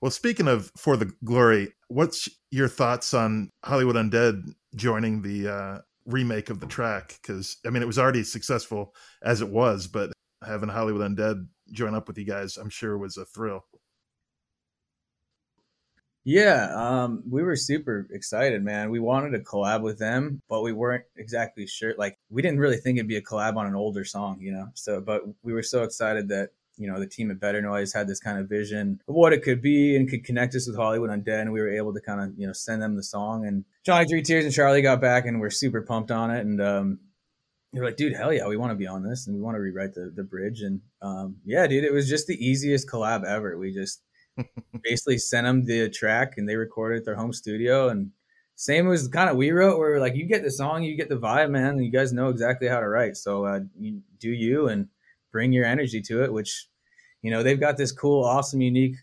Well, 0.00 0.10
speaking 0.10 0.46
of 0.46 0.70
For 0.76 0.96
the 0.96 1.12
Glory, 1.24 1.72
what's 1.88 2.28
your 2.50 2.68
thoughts 2.68 3.14
on 3.14 3.50
Hollywood 3.64 3.96
Undead 3.96 4.54
joining 4.74 5.22
the 5.22 5.48
uh, 5.48 5.78
remake 6.04 6.50
of 6.50 6.60
the 6.60 6.66
track? 6.66 7.18
Because, 7.20 7.56
I 7.66 7.70
mean, 7.70 7.82
it 7.82 7.86
was 7.86 7.98
already 7.98 8.22
successful 8.22 8.94
as 9.22 9.40
it 9.40 9.48
was, 9.48 9.86
but 9.86 10.12
having 10.46 10.68
Hollywood 10.68 11.10
Undead 11.10 11.46
join 11.72 11.94
up 11.94 12.08
with 12.08 12.18
you 12.18 12.24
guys, 12.24 12.56
I'm 12.56 12.70
sure 12.70 12.98
was 12.98 13.16
a 13.16 13.24
thrill. 13.24 13.64
Yeah, 16.28 16.72
um, 16.74 17.22
we 17.30 17.44
were 17.44 17.54
super 17.54 18.08
excited, 18.10 18.60
man. 18.60 18.90
We 18.90 18.98
wanted 18.98 19.30
to 19.30 19.38
collab 19.38 19.82
with 19.82 20.00
them, 20.00 20.42
but 20.48 20.62
we 20.62 20.72
weren't 20.72 21.04
exactly 21.14 21.68
sure. 21.68 21.94
Like, 21.96 22.18
we 22.30 22.42
didn't 22.42 22.58
really 22.58 22.78
think 22.78 22.98
it'd 22.98 23.06
be 23.06 23.16
a 23.16 23.22
collab 23.22 23.54
on 23.56 23.68
an 23.68 23.76
older 23.76 24.04
song, 24.04 24.38
you 24.40 24.50
know. 24.50 24.66
So, 24.74 25.00
but 25.00 25.22
we 25.44 25.52
were 25.52 25.62
so 25.62 25.84
excited 25.84 26.28
that 26.30 26.50
you 26.76 26.90
know 26.90 26.98
the 26.98 27.06
team 27.06 27.30
at 27.30 27.38
Better 27.38 27.62
Noise 27.62 27.92
had 27.92 28.08
this 28.08 28.18
kind 28.18 28.40
of 28.40 28.48
vision 28.48 29.00
of 29.06 29.14
what 29.14 29.32
it 29.32 29.44
could 29.44 29.62
be 29.62 29.94
and 29.94 30.10
could 30.10 30.24
connect 30.24 30.56
us 30.56 30.66
with 30.66 30.74
Hollywood 30.74 31.10
Undead, 31.10 31.42
and 31.42 31.52
we 31.52 31.60
were 31.60 31.72
able 31.72 31.94
to 31.94 32.00
kind 32.00 32.20
of 32.20 32.36
you 32.36 32.48
know 32.48 32.52
send 32.52 32.82
them 32.82 32.96
the 32.96 33.04
song. 33.04 33.46
And 33.46 33.64
Johnny 33.84 34.06
Three 34.08 34.22
Tears 34.22 34.44
and 34.44 34.52
Charlie 34.52 34.82
got 34.82 35.00
back, 35.00 35.26
and 35.26 35.40
we're 35.40 35.50
super 35.50 35.80
pumped 35.80 36.10
on 36.10 36.32
it. 36.32 36.40
And 36.40 36.60
um, 36.60 36.98
they 37.72 37.78
were 37.78 37.86
like, 37.86 37.96
dude, 37.96 38.16
hell 38.16 38.32
yeah, 38.32 38.48
we 38.48 38.56
want 38.56 38.72
to 38.72 38.76
be 38.76 38.88
on 38.88 39.04
this, 39.04 39.28
and 39.28 39.36
we 39.36 39.42
want 39.42 39.54
to 39.54 39.60
rewrite 39.60 39.94
the 39.94 40.12
the 40.12 40.24
bridge. 40.24 40.62
And 40.62 40.80
um, 41.00 41.36
yeah, 41.44 41.68
dude, 41.68 41.84
it 41.84 41.92
was 41.92 42.08
just 42.08 42.26
the 42.26 42.44
easiest 42.44 42.88
collab 42.90 43.24
ever. 43.24 43.56
We 43.56 43.72
just 43.72 44.02
basically 44.82 45.18
sent 45.18 45.46
them 45.46 45.64
the 45.64 45.88
track 45.88 46.34
and 46.36 46.48
they 46.48 46.56
recorded 46.56 46.98
at 46.98 47.04
their 47.04 47.16
home 47.16 47.32
studio. 47.32 47.88
And 47.88 48.10
same 48.54 48.86
was 48.86 49.08
kind 49.08 49.28
of 49.30 49.36
we 49.36 49.50
wrote 49.50 49.78
where 49.78 50.00
like 50.00 50.14
you 50.14 50.26
get 50.26 50.42
the 50.42 50.50
song 50.50 50.82
you 50.82 50.96
get 50.96 51.08
the 51.08 51.18
vibe 51.18 51.50
man 51.50 51.74
and 51.74 51.84
you 51.84 51.90
guys 51.90 52.12
know 52.12 52.28
exactly 52.28 52.68
how 52.68 52.80
to 52.80 52.88
write. 52.88 53.16
So 53.16 53.44
uh, 53.44 53.60
you 53.78 54.00
do 54.18 54.30
you 54.30 54.68
and 54.68 54.88
bring 55.32 55.52
your 55.52 55.66
energy 55.66 56.00
to 56.00 56.22
it 56.24 56.32
which 56.32 56.68
you 57.20 57.30
know 57.30 57.42
they've 57.42 57.60
got 57.60 57.76
this 57.76 57.92
cool 57.92 58.24
awesome 58.24 58.62
unique 58.62 58.96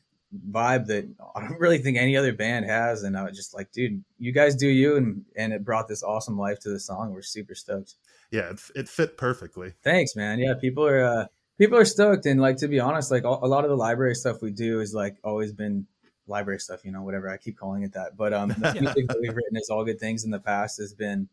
vibe 0.50 0.88
that 0.88 1.08
i 1.36 1.42
don't 1.42 1.60
really 1.60 1.78
think 1.78 1.96
any 1.96 2.18
other 2.18 2.34
band 2.34 2.66
has. 2.66 3.04
And 3.04 3.16
i 3.16 3.24
was 3.24 3.38
just 3.38 3.54
like 3.54 3.72
dude 3.72 4.04
you 4.18 4.32
guys 4.32 4.56
do 4.56 4.68
you 4.68 4.98
and 4.98 5.24
and 5.36 5.54
it 5.54 5.64
brought 5.64 5.88
this 5.88 6.02
awesome 6.02 6.38
life 6.38 6.60
to 6.62 6.70
the 6.70 6.80
song. 6.80 7.12
We're 7.12 7.22
super 7.22 7.54
stoked. 7.54 7.96
Yeah, 8.32 8.50
it, 8.50 8.62
it 8.76 8.90
fit 8.90 9.16
perfectly. 9.16 9.74
Thanks, 9.84 10.16
man. 10.16 10.40
Yeah, 10.40 10.56
people 10.60 10.88
are 10.88 11.04
uh, 11.04 11.26
people 11.58 11.78
are 11.78 11.86
stoked, 11.86 12.26
and 12.26 12.42
like 12.42 12.58
to 12.58 12.68
be 12.68 12.80
honest, 12.80 13.12
like 13.12 13.24
a 13.24 13.30
lot 13.30 13.64
of 13.64 13.70
the 13.70 13.78
library 13.78 14.16
stuff 14.16 14.42
we 14.42 14.52
do 14.52 14.80
is 14.82 14.94
like 14.94 15.18
always 15.24 15.54
been 15.54 15.88
library 16.28 16.60
stuff, 16.60 16.86
you 16.86 16.92
know, 16.92 17.04
whatever 17.04 17.30
I 17.30 17.38
keep 17.38 17.58
calling 17.58 17.84
it 17.84 17.94
that. 17.94 18.16
But 18.18 18.34
um, 18.34 18.50
the 18.50 18.74
music 18.82 19.08
that 19.08 19.20
we've 19.20 19.36
written 19.36 19.58
is 19.58 19.70
all 19.70 19.84
good 19.84 20.00
things 20.00 20.24
in 20.24 20.32
the 20.32 20.40
past 20.40 20.80
has 20.80 20.94
been, 20.94 21.30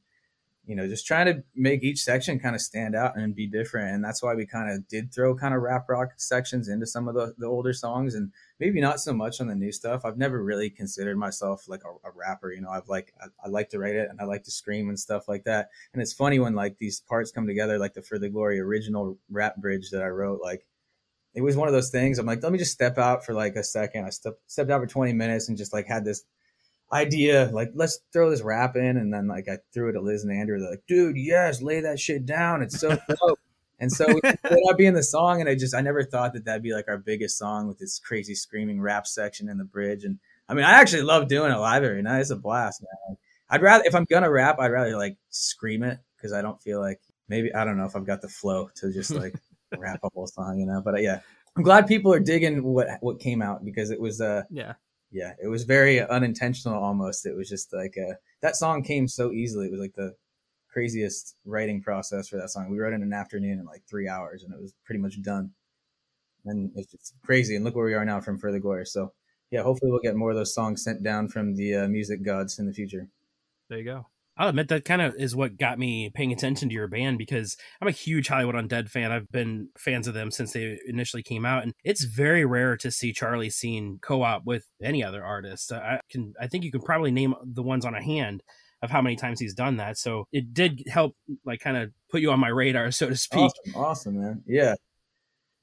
you 0.71 0.77
know, 0.77 0.87
just 0.87 1.05
trying 1.05 1.27
to 1.27 1.43
make 1.57 1.83
each 1.83 1.99
section 1.99 2.39
kind 2.39 2.55
of 2.55 2.61
stand 2.61 2.95
out 2.95 3.17
and 3.17 3.35
be 3.35 3.49
different, 3.49 3.93
and 3.93 4.05
that's 4.05 4.23
why 4.23 4.37
we 4.37 4.47
kind 4.47 4.71
of 4.71 4.87
did 4.87 5.13
throw 5.13 5.35
kind 5.35 5.53
of 5.53 5.63
rap 5.63 5.89
rock 5.89 6.13
sections 6.17 6.69
into 6.69 6.87
some 6.87 7.09
of 7.09 7.17
the 7.17 7.35
the 7.39 7.47
older 7.47 7.73
songs, 7.73 8.15
and 8.15 8.31
maybe 8.61 8.81
not 8.81 9.01
so 9.01 9.13
much 9.13 9.41
on 9.41 9.49
the 9.49 9.55
new 9.57 9.73
stuff. 9.73 10.05
I've 10.05 10.17
never 10.17 10.41
really 10.45 10.71
considered 10.71 11.17
myself 11.17 11.69
like 11.69 11.83
a, 11.83 12.09
a 12.09 12.13
rapper, 12.15 12.53
you 12.53 12.61
know. 12.61 12.71
I've 12.71 12.89
like 12.89 13.13
I, 13.21 13.27
I 13.45 13.49
like 13.49 13.69
to 13.71 13.81
write 13.81 13.97
it 13.97 14.11
and 14.11 14.21
I 14.21 14.25
like 14.27 14.45
to 14.45 14.53
scream 14.53 14.91
and 14.91 15.01
stuff 15.01 15.27
like 15.27 15.43
that. 15.43 15.71
And 15.93 16.01
it's 16.01 16.13
funny 16.13 16.39
when 16.39 16.55
like 16.55 16.79
these 16.79 17.01
parts 17.01 17.33
come 17.33 17.49
together, 17.49 17.77
like 17.77 17.95
the 17.95 18.03
For 18.03 18.21
the 18.21 18.29
Glory 18.29 18.61
original 18.61 19.19
rap 19.29 19.57
bridge 19.57 19.91
that 19.91 20.03
I 20.03 20.09
wrote, 20.09 20.41
like 20.41 20.65
it 21.35 21.43
was 21.43 21.57
one 21.57 21.67
of 21.67 21.75
those 21.75 21.91
things. 21.91 22.21
I'm 22.21 22.27
like, 22.27 22.45
let 22.45 22.53
me 22.53 22.59
just 22.59 22.73
step 22.73 22.97
out 22.97 23.27
for 23.27 23.35
like 23.35 23.57
a 23.57 23.65
second. 23.65 24.05
I 24.05 24.11
step, 24.11 24.35
stepped 24.47 24.71
out 24.71 24.81
for 24.81 24.87
20 24.87 25.15
minutes 25.15 25.49
and 25.49 25.59
just 25.59 25.73
like 25.73 25.87
had 25.87 26.05
this 26.05 26.23
idea, 26.93 27.51
like, 27.53 27.71
let's 27.75 28.01
throw 28.13 28.31
this 28.31 28.43
rap 28.43 28.77
in. 28.77 28.97
And 28.97 29.13
then 29.13 29.29
like 29.29 29.49
I 29.49 29.59
threw 29.73 29.89
it 29.89 29.93
to 29.93 30.01
Liz 30.01 30.25
and 30.25 30.33
Andrew. 30.33 30.59
They're 30.59 30.71
like, 30.71 30.87
dude, 30.87 31.17
yes, 31.17 31.63
lay 31.63 31.81
that 31.81 32.01
shit 32.01 32.27
down. 32.27 32.63
It's 32.63 32.79
so 32.79 32.91
dope. 33.09 33.39
And 33.81 33.91
so 33.91 34.07
we 34.07 34.21
ended 34.23 34.63
up 34.69 34.77
being 34.77 34.93
the 34.93 35.03
song, 35.03 35.41
and 35.41 35.49
I 35.49 35.55
just 35.55 35.75
I 35.75 35.81
never 35.81 36.05
thought 36.05 36.35
that 36.35 36.45
that'd 36.45 36.63
be 36.63 36.75
like 36.75 36.87
our 36.87 36.99
biggest 36.99 37.39
song 37.39 37.67
with 37.67 37.79
this 37.79 37.99
crazy 37.99 38.35
screaming 38.35 38.79
rap 38.81 39.07
section 39.07 39.49
in 39.49 39.57
the 39.57 39.65
bridge. 39.65 40.05
And 40.05 40.19
I 40.49 40.55
mean, 40.55 40.67
I 40.67 40.73
actually 40.73 41.03
love 41.03 41.29
doing 41.29 41.51
it 41.51 41.57
live 41.57 41.83
every 41.83 42.03
night. 42.03 42.21
It's 42.21 42.31
a 42.31 42.37
blast, 42.37 42.83
man. 42.83 43.17
I'd 43.49 43.63
rather 43.63 43.85
if 43.87 43.95
I'm 43.95 44.05
gonna 44.05 44.31
rap, 44.31 44.59
I'd 44.61 44.71
rather 44.71 44.97
like 44.99 45.17
scream 45.31 45.83
it 45.83 45.99
because 46.17 46.35
I 46.35 46.43
don't 46.43 46.61
feel 46.61 46.79
like 46.79 47.01
maybe 47.29 47.55
I 47.55 47.65
don't 47.65 47.79
know 47.79 47.87
if 47.87 47.97
I've 47.97 48.07
got 48.07 48.21
the 48.21 48.29
flow 48.29 48.69
to 48.77 48.93
just 48.93 49.13
like 49.13 49.35
rap 49.79 50.01
a 50.05 50.11
whole 50.13 50.27
song, 50.27 50.59
you 50.59 50.67
know. 50.67 50.83
But 50.85 50.97
uh, 50.97 50.99
yeah, 50.99 51.21
I'm 51.57 51.63
glad 51.63 51.87
people 51.87 52.13
are 52.13 52.21
digging 52.21 52.63
what 52.63 52.89
what 53.01 53.19
came 53.19 53.41
out 53.41 53.65
because 53.65 53.91
it 53.91 54.01
was 54.01 54.21
uh 54.21 54.43
Yeah. 54.51 54.75
Yeah 55.11 55.33
it 55.43 55.49
was 55.49 55.65
very 55.65 56.01
unintentional 56.01 56.83
almost. 56.83 57.27
It 57.27 57.37
was 57.37 57.49
just 57.49 57.73
like 57.73 57.97
uh 57.99 58.15
that 58.43 58.57
song 58.57 58.83
came 58.83 59.09
so 59.09 59.33
easily. 59.33 59.67
It 59.67 59.73
was 59.73 59.81
like 59.81 59.95
the 59.95 60.15
craziest 60.73 61.37
writing 61.45 61.83
process 61.83 62.29
for 62.29 62.37
that 62.37 62.51
song. 62.51 62.71
We 62.71 62.79
wrote 62.79 62.93
it 62.93 62.97
in 62.97 63.03
an 63.03 63.13
afternoon 63.13 63.59
in 63.59 63.65
like 63.65 63.83
three 63.89 64.09
hours, 64.09 64.45
and 64.45 64.53
it 64.53 64.61
was 64.61 64.75
pretty 64.85 65.01
much 65.01 65.21
done. 65.23 65.51
And 66.47 66.71
it's 66.75 67.13
crazy. 67.23 67.57
And 67.57 67.65
look 67.65 67.77
where 67.77 67.85
we 67.85 67.95
are 67.95 68.05
now 68.05 68.21
from 68.21 68.39
For 68.39 68.51
the 68.51 68.61
Glory. 68.61 68.87
So 68.87 69.13
yeah, 69.51 69.63
hopefully 69.63 69.91
we'll 69.91 70.01
get 70.01 70.17
more 70.17 70.31
of 70.31 70.37
those 70.37 70.55
songs 70.55 70.83
sent 70.83 71.03
down 71.03 71.29
from 71.29 71.55
the 71.55 71.75
uh, 71.75 71.89
music 71.89 72.23
gods 72.23 72.59
in 72.59 72.67
the 72.67 72.73
future. 72.73 73.09
There 73.69 73.79
you 73.79 73.85
go. 73.85 74.07
I'll 74.41 74.49
admit 74.49 74.69
that 74.69 74.87
kind 74.87 75.03
of 75.03 75.15
is 75.17 75.37
what 75.37 75.59
got 75.59 75.79
me 75.79 76.11
paying 76.15 76.33
attention 76.33 76.71
to 76.71 76.75
your 76.75 76.89
band 76.89 77.19
because 77.19 77.59
I'm 77.79 77.89
a 77.89 77.93
huge 77.93 78.29
Hollywood 78.29 78.55
Undead 78.55 78.89
fan. 78.89 79.13
I've 79.13 79.29
been 79.29 79.69
fans 79.77 80.09
of 80.09 80.15
them 80.15 80.31
since 80.31 80.55
they 80.55 80.79
initially 80.87 81.23
came 81.23 81.45
out, 81.45 81.63
and 81.63 81.75
it's 81.85 82.05
very 82.05 82.47
rare 82.47 82.79
to 82.79 82.91
see 82.91 83.13
Charlie 83.13 83.51
Scene 83.51 83.99
co-op 84.01 84.47
with 84.47 84.65
any 84.83 85.05
other 85.05 85.23
artist. 85.23 85.71
I 85.73 86.01
can, 86.11 86.33
I 86.41 86.47
think 86.47 86.65
you 86.65 86.73
can 86.73 86.81
probably 86.81 87.11
name 87.11 87.35
the 87.45 87.63
ones 87.63 87.85
on 87.85 87.95
a 87.95 88.03
hand 88.03 88.43
of 88.81 88.91
how 88.91 89.03
many 89.03 89.15
times 89.15 89.41
he's 89.41 89.53
done 89.53 89.77
that. 89.77 89.99
So 89.99 90.25
it 90.33 90.55
did 90.55 90.85
help, 90.89 91.15
like, 91.45 91.61
kind 91.61 91.77
of 91.77 91.91
put 92.11 92.23
you 92.23 92.31
on 92.33 92.41
my 92.41 92.49
radar, 92.49 92.91
so 92.93 93.11
to 93.11 93.17
speak. 93.17 93.43
Awesome, 93.43 93.77
awesome, 93.77 94.23
man. 94.23 94.43
Yeah, 94.47 94.75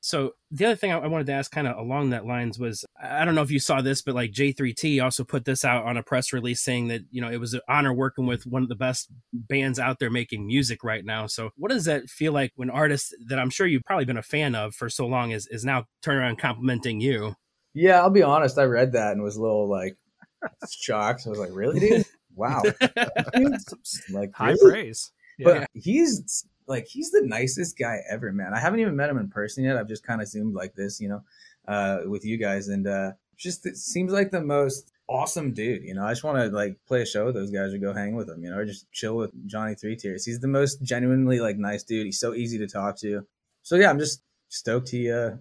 So 0.08 0.36
the 0.52 0.64
other 0.64 0.78
thing 0.78 0.94
I 0.94 1.00
I 1.00 1.08
wanted 1.08 1.28
to 1.28 1.34
ask, 1.34 1.52
kind 1.52 1.68
of 1.68 1.78
along 1.78 2.12
that 2.12 2.26
lines, 2.26 2.58
was 2.58 2.86
I 3.04 3.26
don't 3.26 3.36
know 3.36 3.42
if 3.42 3.52
you 3.52 3.60
saw 3.60 3.82
this, 3.82 4.02
but 4.02 4.16
like 4.16 4.32
J3T 4.32 5.04
also 5.04 5.26
put 5.26 5.44
this 5.44 5.66
out 5.66 5.84
on 5.84 5.98
a 5.98 6.02
press 6.04 6.32
release 6.32 6.62
saying 6.62 6.88
that 6.88 7.02
you 7.12 7.20
know 7.20 7.30
it 7.30 7.42
was 7.42 7.54
an 7.54 7.60
honor 7.68 7.94
working 7.94 8.26
with 8.26 8.46
one 8.46 8.64
of 8.64 8.70
the 8.70 8.76
best 8.76 9.10
bands 9.34 9.80
out 9.80 10.00
there 10.00 10.10
making 10.10 10.48
music 10.48 10.82
right 10.82 11.04
now. 11.04 11.28
So 11.28 11.50
what 11.58 11.72
does 11.72 11.84
that 11.86 12.08
feel 12.08 12.32
like 12.32 12.54
when 12.56 12.70
artists 12.70 13.14
that 13.28 13.38
I'm 13.38 13.50
sure 13.50 13.68
you've 13.68 13.84
probably 13.84 14.06
been 14.06 14.16
a 14.16 14.22
fan 14.22 14.56
of 14.56 14.74
for 14.74 14.90
so 14.90 15.06
long 15.06 15.32
is 15.32 15.46
is 15.48 15.66
now 15.66 15.88
turning 16.02 16.22
around 16.22 16.40
complimenting 16.40 17.02
you? 17.02 17.36
yeah. 17.74 18.00
I'll 18.00 18.10
be 18.10 18.24
honest. 18.24 18.58
I 18.58 18.64
read 18.64 18.94
that 18.94 19.12
and 19.12 19.22
was 19.22 19.36
a 19.36 19.42
little 19.42 19.68
like 19.68 19.98
shocked. 20.72 21.24
I 21.28 21.32
was 21.32 21.40
like, 21.40 21.52
really, 21.52 21.82
dude? 21.82 22.06
Wow. 22.34 22.64
like 24.12 24.34
High 24.34 24.52
really? 24.52 24.72
praise. 24.72 25.12
But 25.44 25.68
he's 25.74 26.46
like 26.68 26.88
he's 26.88 27.12
the 27.12 27.22
nicest 27.22 27.78
guy 27.78 28.02
ever, 28.10 28.32
man. 28.32 28.54
I 28.54 28.60
haven't 28.60 28.80
even 28.80 28.96
met 28.96 29.10
him 29.10 29.18
in 29.18 29.30
person 29.30 29.64
yet. 29.64 29.78
I've 29.78 29.88
just 29.88 30.06
kind 30.06 30.22
of 30.22 30.28
zoomed 30.28 30.54
like 30.54 30.76
this, 30.76 31.00
you 31.00 31.10
know, 31.10 31.24
uh, 31.68 32.00
with 32.06 32.26
you 32.26 32.38
guys, 32.38 32.68
and 32.68 32.88
uh, 32.88 33.12
just 33.38 33.66
it 33.66 33.78
seems 33.78 34.12
like 34.12 34.32
the 34.32 34.42
most 34.42 34.92
awesome 35.08 35.54
dude. 35.54 35.84
You 35.84 35.94
know, 35.94 36.06
I 36.06 36.12
just 36.12 36.24
want 36.24 36.38
to 36.38 36.56
like 36.56 36.78
play 36.88 37.02
a 37.02 37.06
show 37.06 37.26
with 37.26 37.36
those 37.36 37.52
guys 37.52 37.74
or 37.74 37.78
go 37.78 37.94
hang 37.94 38.16
with 38.16 38.28
them, 38.28 38.44
you 38.44 38.50
know, 38.50 38.58
or 38.58 38.66
just 38.66 38.92
chill 38.92 39.16
with 39.16 39.32
Johnny 39.48 39.76
Three 39.76 39.96
Tears. 39.96 40.26
He's 40.26 40.40
the 40.40 40.48
most 40.48 40.82
genuinely 40.82 41.40
like 41.40 41.58
nice 41.58 41.84
dude. 41.84 42.06
He's 42.06 42.20
so 42.20 42.34
easy 42.34 42.58
to 42.60 42.68
talk 42.68 42.98
to. 43.00 43.26
So 43.64 43.76
yeah, 43.76 43.90
I'm 43.90 44.00
just 44.00 44.22
stoked 44.50 44.90
he 44.90 45.12
uh, 45.12 45.32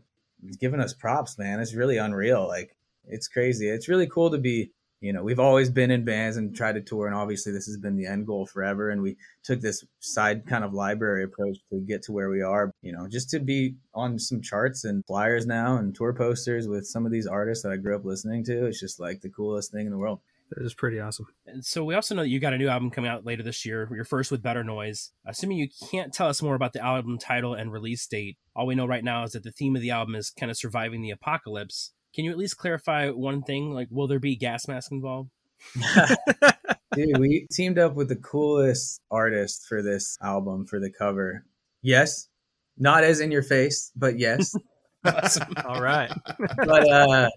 giving 0.61 0.81
us 0.81 0.95
props, 0.95 1.39
man. 1.39 1.61
It's 1.61 1.75
really 1.75 1.99
unreal. 1.99 2.47
Like 2.47 2.77
it's 3.07 3.29
crazy. 3.29 3.69
It's 3.69 3.89
really 3.89 4.07
cool 4.07 4.31
to 4.31 4.39
be 4.39 4.71
you 5.01 5.13
know 5.13 5.23
we've 5.23 5.41
always 5.41 5.71
been 5.71 5.91
in 5.91 6.05
bands 6.05 6.37
and 6.37 6.55
tried 6.55 6.75
to 6.75 6.81
tour 6.81 7.07
and 7.07 7.15
obviously 7.15 7.53
this 7.53 7.67
has 7.67 7.77
been 7.77 7.97
the 7.97 8.07
end 8.07 8.27
goal 8.27 8.47
forever 8.47 8.91
and 8.91 9.03
we 9.03 9.17
took 9.43 9.61
this 9.61 9.85
side 10.01 10.47
kind 10.47 10.65
of 10.65 10.73
library 10.73 11.25
approach 11.25 11.59
to 11.71 11.79
get 11.81 12.03
to 12.03 12.13
where 12.13 12.31
we 12.31 12.43
are 12.43 12.73
you 12.83 12.93
know 12.93 13.07
just 13.09 13.31
to 13.31 13.39
be 13.39 13.75
on 13.95 14.19
some 14.19 14.41
charts 14.41 14.85
and 14.85 15.05
flyers 15.07 15.47
now 15.47 15.77
and 15.77 15.95
tour 15.95 16.13
posters 16.13 16.69
with 16.69 16.87
some 16.87 17.05
of 17.05 17.13
these 17.13 17.27
artists 17.27 17.63
that 17.63 17.73
i 17.73 17.77
grew 17.77 17.95
up 17.97 18.05
listening 18.05 18.45
to 18.45 18.67
it's 18.67 18.81
just 18.81 18.99
like 18.99 19.21
the 19.21 19.31
coolest 19.31 19.71
thing 19.73 19.87
in 19.87 19.93
the 19.93 19.99
world 19.99 20.21
That 20.51 20.65
is 20.65 20.75
pretty 20.75 21.01
awesome. 21.01 21.27
And 21.47 21.65
so 21.65 21.83
we 21.83 21.97
also 21.97 22.15
know 22.15 22.23
that 22.23 22.29
you 22.29 22.39
got 22.39 22.53
a 22.53 22.59
new 22.59 22.69
album 22.69 22.91
coming 22.91 23.11
out 23.11 23.27
later 23.27 23.43
this 23.43 23.67
year. 23.67 23.89
Your 23.93 24.05
first 24.05 24.31
with 24.31 24.43
Better 24.43 24.63
Noise. 24.63 25.11
Assuming 25.27 25.59
you 25.59 25.69
can't 25.91 26.13
tell 26.13 26.29
us 26.29 26.41
more 26.41 26.55
about 26.55 26.73
the 26.73 26.85
album 26.85 27.19
title 27.19 27.55
and 27.55 27.73
release 27.73 28.07
date, 28.07 28.37
all 28.55 28.67
we 28.67 28.77
know 28.77 28.87
right 28.87 29.03
now 29.03 29.25
is 29.25 29.33
that 29.33 29.43
the 29.43 29.51
theme 29.51 29.75
of 29.75 29.83
the 29.83 29.91
album 29.91 30.15
is 30.15 30.31
kind 30.31 30.49
of 30.49 30.57
surviving 30.57 31.03
the 31.03 31.11
apocalypse. 31.11 31.91
Can 32.17 32.25
you 32.25 32.33
at 32.33 32.39
least 32.39 32.57
clarify 32.57 33.11
one 33.11 33.43
thing? 33.43 33.73
Like, 33.73 33.89
will 33.91 34.09
there 34.09 34.19
be 34.19 34.35
gas 34.35 34.67
mask 34.67 34.91
involved? 34.91 35.31
dude 36.95 37.19
we 37.19 37.47
teamed 37.51 37.79
up 37.79 37.95
with 37.95 38.09
the 38.09 38.17
coolest 38.17 39.01
artist 39.11 39.67
for 39.67 39.83
this 39.83 40.19
album 40.23 40.67
for 40.67 40.79
the 40.79 40.91
cover 40.91 41.45
yes 41.81 42.29
not 42.77 43.05
as 43.05 43.21
in 43.21 43.33
your 43.33 43.43
face 43.43 43.91
but 43.97 44.19
yes 44.19 44.55
Awesome. 45.07 45.53
All 45.65 45.81
right. 45.81 46.11
but 46.59 46.91
uh 46.91 47.31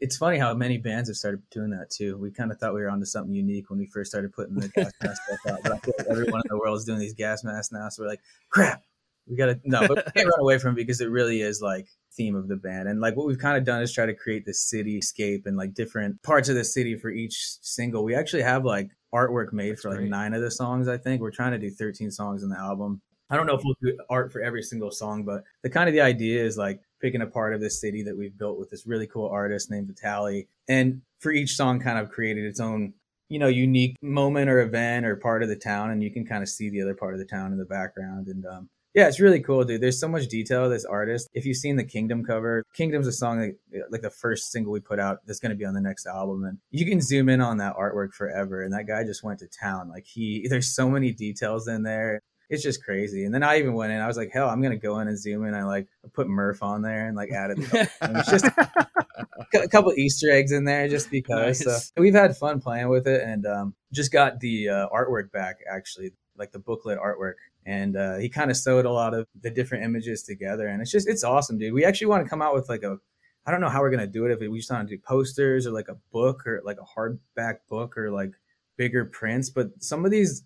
it's 0.00 0.16
funny 0.16 0.38
how 0.38 0.54
many 0.54 0.78
bands 0.78 1.08
have 1.08 1.16
started 1.16 1.42
doing 1.50 1.70
that 1.70 1.90
too. 1.90 2.16
We 2.16 2.30
kind 2.30 2.50
of 2.50 2.58
thought 2.58 2.72
we 2.74 2.80
were 2.80 2.88
onto 2.88 3.04
something 3.04 3.34
unique 3.34 3.68
when 3.68 3.78
we 3.78 3.86
first 3.86 4.10
started 4.10 4.32
putting 4.32 4.54
the 4.54 4.68
gas 4.68 4.92
mask 5.02 5.22
stuff 5.24 5.38
out. 5.46 5.60
But 5.62 5.72
I 5.72 5.78
feel 5.78 5.94
like 5.98 6.06
everyone 6.08 6.40
in 6.40 6.48
the 6.48 6.58
world 6.58 6.78
is 6.78 6.84
doing 6.84 6.98
these 6.98 7.12
gas 7.12 7.44
masks 7.44 7.70
now. 7.70 7.88
So 7.90 8.02
we're 8.02 8.08
like, 8.08 8.22
crap, 8.48 8.82
we 9.30 9.36
gotta 9.36 9.60
no, 9.64 9.86
but 9.86 10.04
we 10.06 10.12
can't 10.12 10.28
run 10.30 10.40
away 10.40 10.58
from 10.58 10.72
it 10.72 10.76
because 10.76 11.00
it 11.00 11.08
really 11.08 11.40
is 11.40 11.62
like 11.62 11.86
theme 12.16 12.34
of 12.34 12.48
the 12.48 12.56
band. 12.56 12.88
And 12.88 13.00
like 13.00 13.16
what 13.16 13.26
we've 13.26 13.38
kind 13.38 13.56
of 13.56 13.64
done 13.64 13.80
is 13.80 13.92
try 13.92 14.04
to 14.04 14.14
create 14.14 14.44
this 14.44 14.70
cityscape 14.72 15.46
and 15.46 15.56
like 15.56 15.74
different 15.74 16.22
parts 16.22 16.48
of 16.48 16.56
the 16.56 16.64
city 16.64 16.96
for 16.96 17.10
each 17.10 17.56
single. 17.62 18.04
We 18.04 18.14
actually 18.14 18.42
have 18.42 18.64
like 18.64 18.90
artwork 19.14 19.52
made 19.52 19.78
for 19.78 19.90
like 19.90 19.98
great. 19.98 20.10
nine 20.10 20.34
of 20.34 20.42
the 20.42 20.50
songs, 20.50 20.88
I 20.88 20.98
think. 20.98 21.22
We're 21.22 21.30
trying 21.30 21.52
to 21.52 21.58
do 21.58 21.70
13 21.70 22.10
songs 22.10 22.42
in 22.42 22.48
the 22.48 22.58
album. 22.58 23.00
I 23.30 23.36
don't 23.36 23.46
know 23.46 23.54
if 23.54 23.62
we'll 23.64 23.76
do 23.80 23.96
art 24.10 24.32
for 24.32 24.42
every 24.42 24.62
single 24.62 24.90
song, 24.90 25.24
but 25.24 25.44
the 25.62 25.70
kind 25.70 25.88
of 25.88 25.92
the 25.92 26.00
idea 26.00 26.44
is 26.44 26.58
like 26.58 26.80
picking 27.00 27.22
a 27.22 27.26
part 27.26 27.54
of 27.54 27.60
this 27.60 27.80
city 27.80 28.02
that 28.02 28.16
we've 28.16 28.36
built 28.36 28.58
with 28.58 28.70
this 28.70 28.86
really 28.86 29.06
cool 29.06 29.28
artist 29.28 29.70
named 29.70 29.86
Vitali. 29.86 30.48
And 30.68 31.02
for 31.20 31.30
each 31.30 31.54
song 31.54 31.78
kind 31.78 31.98
of 31.98 32.10
created 32.10 32.44
its 32.44 32.58
own, 32.58 32.94
you 33.28 33.38
know, 33.38 33.46
unique 33.46 33.96
moment 34.02 34.50
or 34.50 34.60
event 34.60 35.06
or 35.06 35.14
part 35.14 35.44
of 35.44 35.48
the 35.48 35.54
town. 35.54 35.90
And 35.90 36.02
you 36.02 36.10
can 36.10 36.26
kind 36.26 36.42
of 36.42 36.48
see 36.48 36.70
the 36.70 36.82
other 36.82 36.94
part 36.94 37.14
of 37.14 37.20
the 37.20 37.24
town 37.24 37.52
in 37.52 37.58
the 37.58 37.64
background. 37.64 38.26
And 38.26 38.44
um, 38.44 38.68
yeah, 38.94 39.08
it's 39.08 39.20
really 39.20 39.40
cool, 39.40 39.64
dude. 39.64 39.80
There's 39.80 40.00
so 40.00 40.08
much 40.08 40.28
detail 40.28 40.64
of 40.64 40.70
this 40.70 40.84
artist. 40.84 41.28
If 41.32 41.44
you've 41.46 41.56
seen 41.56 41.76
the 41.76 41.84
Kingdom 41.84 42.24
cover, 42.24 42.64
Kingdom's 42.74 43.06
a 43.06 43.12
song 43.12 43.38
that, 43.38 43.90
like 43.90 44.02
the 44.02 44.10
first 44.10 44.50
single 44.50 44.72
we 44.72 44.80
put 44.80 44.98
out 44.98 45.18
that's 45.26 45.40
going 45.40 45.50
to 45.50 45.56
be 45.56 45.64
on 45.64 45.74
the 45.74 45.80
next 45.80 46.06
album. 46.06 46.44
And 46.44 46.58
you 46.70 46.84
can 46.84 47.00
zoom 47.00 47.28
in 47.28 47.40
on 47.40 47.58
that 47.58 47.76
artwork 47.76 48.12
forever. 48.12 48.62
And 48.62 48.72
that 48.72 48.86
guy 48.86 49.04
just 49.04 49.22
went 49.22 49.38
to 49.40 49.48
town. 49.48 49.88
Like 49.88 50.06
he, 50.06 50.46
there's 50.48 50.74
so 50.74 50.90
many 50.90 51.12
details 51.12 51.68
in 51.68 51.82
there 51.82 52.20
it's 52.50 52.64
just 52.64 52.84
crazy. 52.84 53.24
And 53.24 53.32
then 53.32 53.44
I 53.44 53.58
even 53.60 53.74
went 53.74 53.92
in. 53.92 54.00
I 54.00 54.08
was 54.08 54.16
like, 54.16 54.32
hell, 54.32 54.48
I'm 54.48 54.60
gonna 54.60 54.76
go 54.76 54.98
in 54.98 55.06
and 55.06 55.16
zoom 55.16 55.46
in. 55.46 55.54
I 55.54 55.62
like 55.62 55.86
put 56.12 56.26
Murph 56.26 56.62
on 56.62 56.82
there 56.82 57.06
and 57.06 57.16
like 57.16 57.30
added 57.30 57.60
a 57.60 57.62
couple, 57.62 57.86
it's 58.18 58.30
just 58.30 58.44
a 59.54 59.68
couple 59.68 59.92
Easter 59.94 60.30
eggs 60.30 60.50
in 60.50 60.64
there 60.64 60.88
just 60.88 61.10
because. 61.10 61.64
Nice. 61.64 61.92
So 61.94 62.02
we've 62.02 62.14
had 62.14 62.36
fun 62.36 62.60
playing 62.60 62.88
with 62.88 63.06
it, 63.06 63.22
and 63.22 63.46
um, 63.46 63.74
just 63.92 64.12
got 64.12 64.40
the 64.40 64.68
uh, 64.68 64.88
artwork 64.88 65.30
back 65.30 65.58
actually, 65.72 66.10
like 66.36 66.50
the 66.50 66.58
booklet 66.58 66.98
artwork. 66.98 67.34
And 67.70 67.96
uh, 67.96 68.16
he 68.16 68.28
kind 68.28 68.50
of 68.50 68.56
sewed 68.56 68.84
a 68.84 68.90
lot 68.90 69.14
of 69.14 69.28
the 69.42 69.48
different 69.48 69.84
images 69.84 70.24
together, 70.24 70.66
and 70.66 70.82
it's 70.82 70.90
just 70.90 71.08
it's 71.08 71.22
awesome, 71.22 71.56
dude. 71.56 71.72
We 71.72 71.84
actually 71.84 72.08
want 72.08 72.24
to 72.24 72.28
come 72.28 72.42
out 72.42 72.52
with 72.52 72.68
like 72.68 72.82
a 72.82 72.98
I 73.46 73.52
don't 73.52 73.60
know 73.60 73.68
how 73.68 73.80
we're 73.80 73.92
gonna 73.92 74.08
do 74.08 74.26
it 74.26 74.32
if 74.32 74.40
we 74.40 74.58
just 74.58 74.72
want 74.72 74.88
to 74.88 74.96
do 74.96 75.00
posters 75.00 75.68
or 75.68 75.70
like 75.70 75.86
a 75.86 75.96
book 76.10 76.44
or 76.48 76.60
like 76.64 76.78
a 76.78 77.00
hardback 77.00 77.58
book 77.68 77.96
or 77.96 78.10
like 78.10 78.32
bigger 78.76 79.04
prints. 79.04 79.50
But 79.50 79.70
some 79.78 80.04
of 80.04 80.10
these 80.10 80.42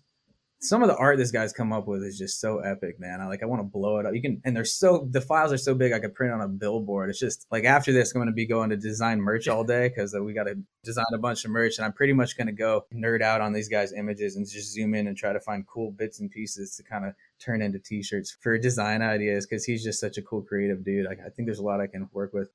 some 0.67 0.81
of 0.81 0.87
the 0.89 0.95
art 0.97 1.17
this 1.17 1.31
guy's 1.31 1.53
come 1.53 1.71
up 1.71 1.87
with 1.87 2.03
is 2.03 2.17
just 2.17 2.39
so 2.39 2.59
epic, 2.59 2.99
man. 2.99 3.21
I 3.21 3.27
like 3.27 3.43
I 3.43 3.45
want 3.45 3.59
to 3.61 3.63
blow 3.63 3.99
it 3.99 4.05
up. 4.05 4.13
You 4.13 4.21
can 4.21 4.41
and 4.43 4.55
they're 4.55 4.65
so 4.65 5.07
the 5.09 5.21
files 5.21 5.53
are 5.53 5.57
so 5.57 5.75
big 5.75 5.93
I 5.93 5.99
could 5.99 6.13
print 6.13 6.33
on 6.33 6.41
a 6.41 6.47
billboard. 6.47 7.09
It's 7.09 7.19
just 7.19 7.45
like 7.51 7.63
after 7.63 7.91
this 7.93 8.13
I'm 8.13 8.19
going 8.19 8.27
to 8.27 8.33
be 8.33 8.45
going 8.45 8.69
to 8.71 8.77
design 8.77 9.19
merch 9.21 9.47
all 9.47 9.63
day 9.63 9.89
cuz 9.89 10.15
uh, 10.15 10.23
we 10.23 10.33
got 10.33 10.45
to 10.45 10.55
design 10.83 11.05
a 11.13 11.17
bunch 11.17 11.45
of 11.45 11.51
merch 11.51 11.77
and 11.77 11.85
I'm 11.85 11.93
pretty 11.93 12.13
much 12.13 12.37
going 12.37 12.47
to 12.47 12.53
go 12.53 12.85
nerd 12.93 13.21
out 13.21 13.41
on 13.41 13.53
these 13.53 13.69
guys 13.69 13.93
images 13.93 14.35
and 14.35 14.47
just 14.47 14.73
zoom 14.73 14.95
in 14.95 15.07
and 15.07 15.15
try 15.15 15.33
to 15.33 15.39
find 15.39 15.67
cool 15.67 15.91
bits 15.91 16.19
and 16.19 16.29
pieces 16.29 16.75
to 16.75 16.83
kind 16.83 17.05
of 17.05 17.13
turn 17.39 17.61
into 17.61 17.79
t-shirts 17.79 18.35
for 18.39 18.57
design 18.57 19.01
ideas 19.01 19.45
cuz 19.45 19.65
he's 19.65 19.83
just 19.83 19.99
such 19.99 20.17
a 20.17 20.21
cool 20.21 20.41
creative 20.41 20.83
dude. 20.83 21.05
Like 21.05 21.19
I 21.25 21.29
think 21.29 21.47
there's 21.47 21.59
a 21.59 21.63
lot 21.63 21.81
I 21.81 21.87
can 21.87 22.09
work 22.11 22.33
with. 22.33 22.49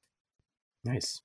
Nice. 0.85 1.23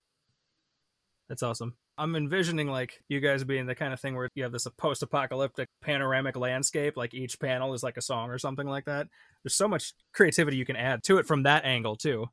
That's 1.27 1.43
awesome. 1.43 1.75
I'm 1.97 2.15
envisioning 2.15 2.67
like 2.67 3.01
you 3.07 3.19
guys 3.19 3.43
being 3.43 3.65
the 3.65 3.75
kind 3.75 3.93
of 3.93 3.99
thing 3.99 4.15
where 4.15 4.29
you 4.35 4.43
have 4.43 4.51
this 4.51 4.67
post-apocalyptic 4.77 5.69
panoramic 5.81 6.35
landscape, 6.35 6.97
like 6.97 7.13
each 7.13 7.39
panel 7.39 7.73
is 7.73 7.83
like 7.83 7.97
a 7.97 8.01
song 8.01 8.29
or 8.29 8.37
something 8.37 8.67
like 8.67 8.85
that. 8.85 9.07
There's 9.43 9.55
so 9.55 9.67
much 9.67 9.93
creativity 10.13 10.57
you 10.57 10.65
can 10.65 10.75
add 10.75 11.03
to 11.03 11.17
it 11.17 11.25
from 11.25 11.43
that 11.43 11.63
angle 11.63 11.95
too. 11.95 12.27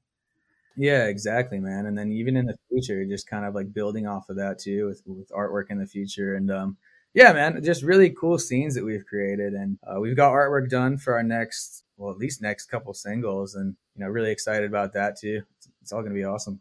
Yeah, 0.77 1.05
exactly, 1.05 1.61
man. 1.61 1.87
And 1.87 1.97
then 1.97 2.11
even 2.11 2.37
in 2.37 2.47
the 2.47 2.57
future, 2.69 3.05
just 3.05 3.29
kind 3.29 3.45
of 3.45 3.55
like 3.55 3.73
building 3.73 4.07
off 4.07 4.29
of 4.31 4.37
that 4.37 4.59
too 4.59 4.87
with, 4.87 5.03
with 5.07 5.29
artwork 5.31 5.71
in 5.71 5.79
the 5.79 5.87
future. 5.87 6.35
And 6.35 6.51
um, 6.51 6.77
yeah, 7.15 7.33
man, 7.33 7.63
just 7.63 7.83
really 7.83 8.11
cool 8.11 8.39
scenes 8.39 8.75
that 8.75 8.85
we've 8.85 9.07
created. 9.07 9.53
And 9.53 9.79
uh, 9.87 10.01
we've 10.01 10.17
got 10.17 10.33
artwork 10.33 10.71
done 10.71 10.97
for 10.97 11.15
our 11.15 11.23
next, 11.23 11.85
well, 11.99 12.11
at 12.11 12.19
least 12.19 12.41
next 12.41 12.67
couple 12.67 12.95
singles. 12.95 13.55
And, 13.55 13.77
you 13.95 14.03
know, 14.03 14.11
really 14.11 14.31
excited 14.31 14.65
about 14.65 14.95
that 14.95 15.19
too. 15.21 15.43
It's, 15.59 15.69
it's 15.83 15.93
all 15.93 16.01
going 16.01 16.15
to 16.15 16.19
be 16.19 16.25
awesome. 16.25 16.61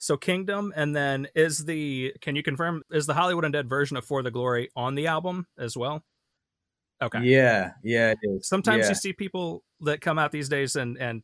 So 0.00 0.16
Kingdom, 0.16 0.72
and 0.74 0.96
then 0.96 1.28
is 1.34 1.66
the 1.66 2.14
can 2.22 2.34
you 2.34 2.42
confirm 2.42 2.82
is 2.90 3.06
the 3.06 3.14
Hollywood 3.14 3.44
Undead 3.44 3.68
version 3.68 3.96
of 3.98 4.04
For 4.04 4.22
the 4.22 4.30
Glory 4.30 4.70
on 4.74 4.94
the 4.96 5.06
album 5.06 5.46
as 5.58 5.76
well? 5.76 6.02
Okay. 7.02 7.20
Yeah, 7.22 7.72
yeah, 7.84 8.12
it 8.12 8.18
is. 8.22 8.48
Sometimes 8.48 8.84
yeah. 8.84 8.88
you 8.90 8.94
see 8.94 9.12
people 9.12 9.62
that 9.80 10.00
come 10.00 10.18
out 10.18 10.32
these 10.32 10.48
days 10.48 10.74
and 10.76 10.96
and 10.98 11.22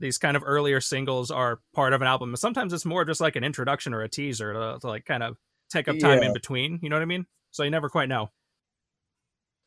these 0.00 0.18
kind 0.18 0.36
of 0.36 0.42
earlier 0.46 0.80
singles 0.80 1.30
are 1.30 1.60
part 1.74 1.94
of 1.94 2.02
an 2.02 2.06
album. 2.08 2.36
Sometimes 2.36 2.72
it's 2.72 2.84
more 2.84 3.04
just 3.04 3.20
like 3.20 3.36
an 3.36 3.44
introduction 3.44 3.94
or 3.94 4.02
a 4.02 4.08
teaser 4.08 4.52
to, 4.52 4.78
to 4.80 4.86
like 4.86 5.04
kind 5.06 5.22
of 5.22 5.36
take 5.70 5.88
up 5.88 5.98
time 5.98 6.20
Yeah. 6.20 6.26
in 6.28 6.32
between. 6.34 6.80
You 6.82 6.90
know 6.90 6.96
what 6.96 7.02
I 7.02 7.06
mean? 7.06 7.26
So 7.50 7.62
you 7.62 7.70
never 7.70 7.88
quite 7.88 8.08
know. 8.08 8.30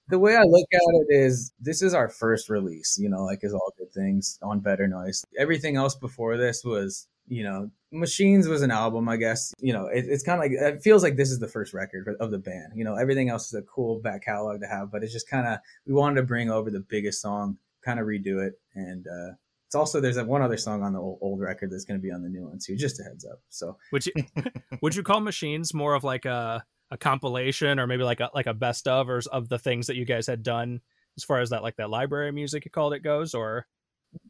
the 0.07 0.19
way 0.19 0.35
I 0.35 0.43
look 0.43 0.67
at 0.73 0.81
it 0.81 1.07
is 1.09 1.51
this 1.59 1.81
is 1.81 1.93
our 1.93 2.09
first 2.09 2.49
release, 2.49 2.97
you 2.99 3.09
know, 3.09 3.23
like 3.23 3.43
as 3.43 3.53
all 3.53 3.73
good 3.77 3.91
things 3.91 4.37
on 4.43 4.59
Better 4.59 4.87
Noise. 4.87 5.25
Everything 5.37 5.75
else 5.77 5.95
before 5.95 6.37
this 6.37 6.63
was, 6.63 7.07
you 7.27 7.43
know, 7.43 7.69
Machines 7.91 8.47
was 8.47 8.61
an 8.61 8.71
album, 8.71 9.07
I 9.07 9.17
guess. 9.17 9.53
You 9.59 9.73
know, 9.73 9.85
it, 9.87 10.05
it's 10.07 10.23
kind 10.23 10.39
of 10.39 10.43
like 10.43 10.51
it 10.51 10.83
feels 10.83 11.03
like 11.03 11.15
this 11.15 11.31
is 11.31 11.39
the 11.39 11.47
first 11.47 11.73
record 11.73 12.15
of 12.19 12.31
the 12.31 12.37
band. 12.37 12.73
You 12.75 12.83
know, 12.83 12.95
everything 12.95 13.29
else 13.29 13.47
is 13.47 13.53
a 13.53 13.61
cool 13.61 13.99
back 13.99 14.25
catalog 14.25 14.61
to 14.61 14.67
have, 14.67 14.91
but 14.91 15.03
it's 15.03 15.13
just 15.13 15.29
kind 15.29 15.47
of 15.47 15.59
we 15.87 15.93
wanted 15.93 16.15
to 16.15 16.23
bring 16.23 16.49
over 16.51 16.69
the 16.69 16.81
biggest 16.81 17.21
song, 17.21 17.57
kind 17.83 17.99
of 17.99 18.05
redo 18.05 18.45
it, 18.45 18.59
and 18.73 19.07
uh, 19.07 19.33
it's 19.65 19.75
also 19.75 20.01
there's 20.01 20.21
one 20.21 20.41
other 20.41 20.57
song 20.57 20.83
on 20.83 20.93
the 20.93 20.99
old, 20.99 21.19
old 21.21 21.39
record 21.39 21.71
that's 21.71 21.85
going 21.85 21.99
to 21.99 22.01
be 22.01 22.11
on 22.11 22.21
the 22.21 22.29
new 22.29 22.47
one 22.47 22.59
too. 22.59 22.75
Just 22.75 22.99
a 22.99 23.03
heads 23.03 23.25
up. 23.25 23.39
So 23.49 23.77
would 23.91 24.05
you 24.05 24.13
would 24.81 24.95
you 24.95 25.03
call 25.03 25.21
Machines 25.21 25.73
more 25.73 25.93
of 25.93 26.03
like 26.03 26.25
a 26.25 26.63
a 26.91 26.97
compilation 26.97 27.79
or 27.79 27.87
maybe 27.87 28.03
like 28.03 28.19
a 28.19 28.29
like 28.33 28.45
a 28.45 28.53
best 28.53 28.87
of 28.87 29.09
or 29.09 29.21
of 29.31 29.49
the 29.49 29.59
things 29.59 29.87
that 29.87 29.95
you 29.95 30.05
guys 30.05 30.27
had 30.27 30.43
done 30.43 30.81
as 31.17 31.23
far 31.23 31.39
as 31.39 31.49
that 31.49 31.63
like 31.63 31.75
that 31.77 31.89
library 31.89 32.31
music 32.31 32.63
you 32.65 32.71
called 32.71 32.93
it 32.93 32.99
goes 32.99 33.33
or 33.33 33.65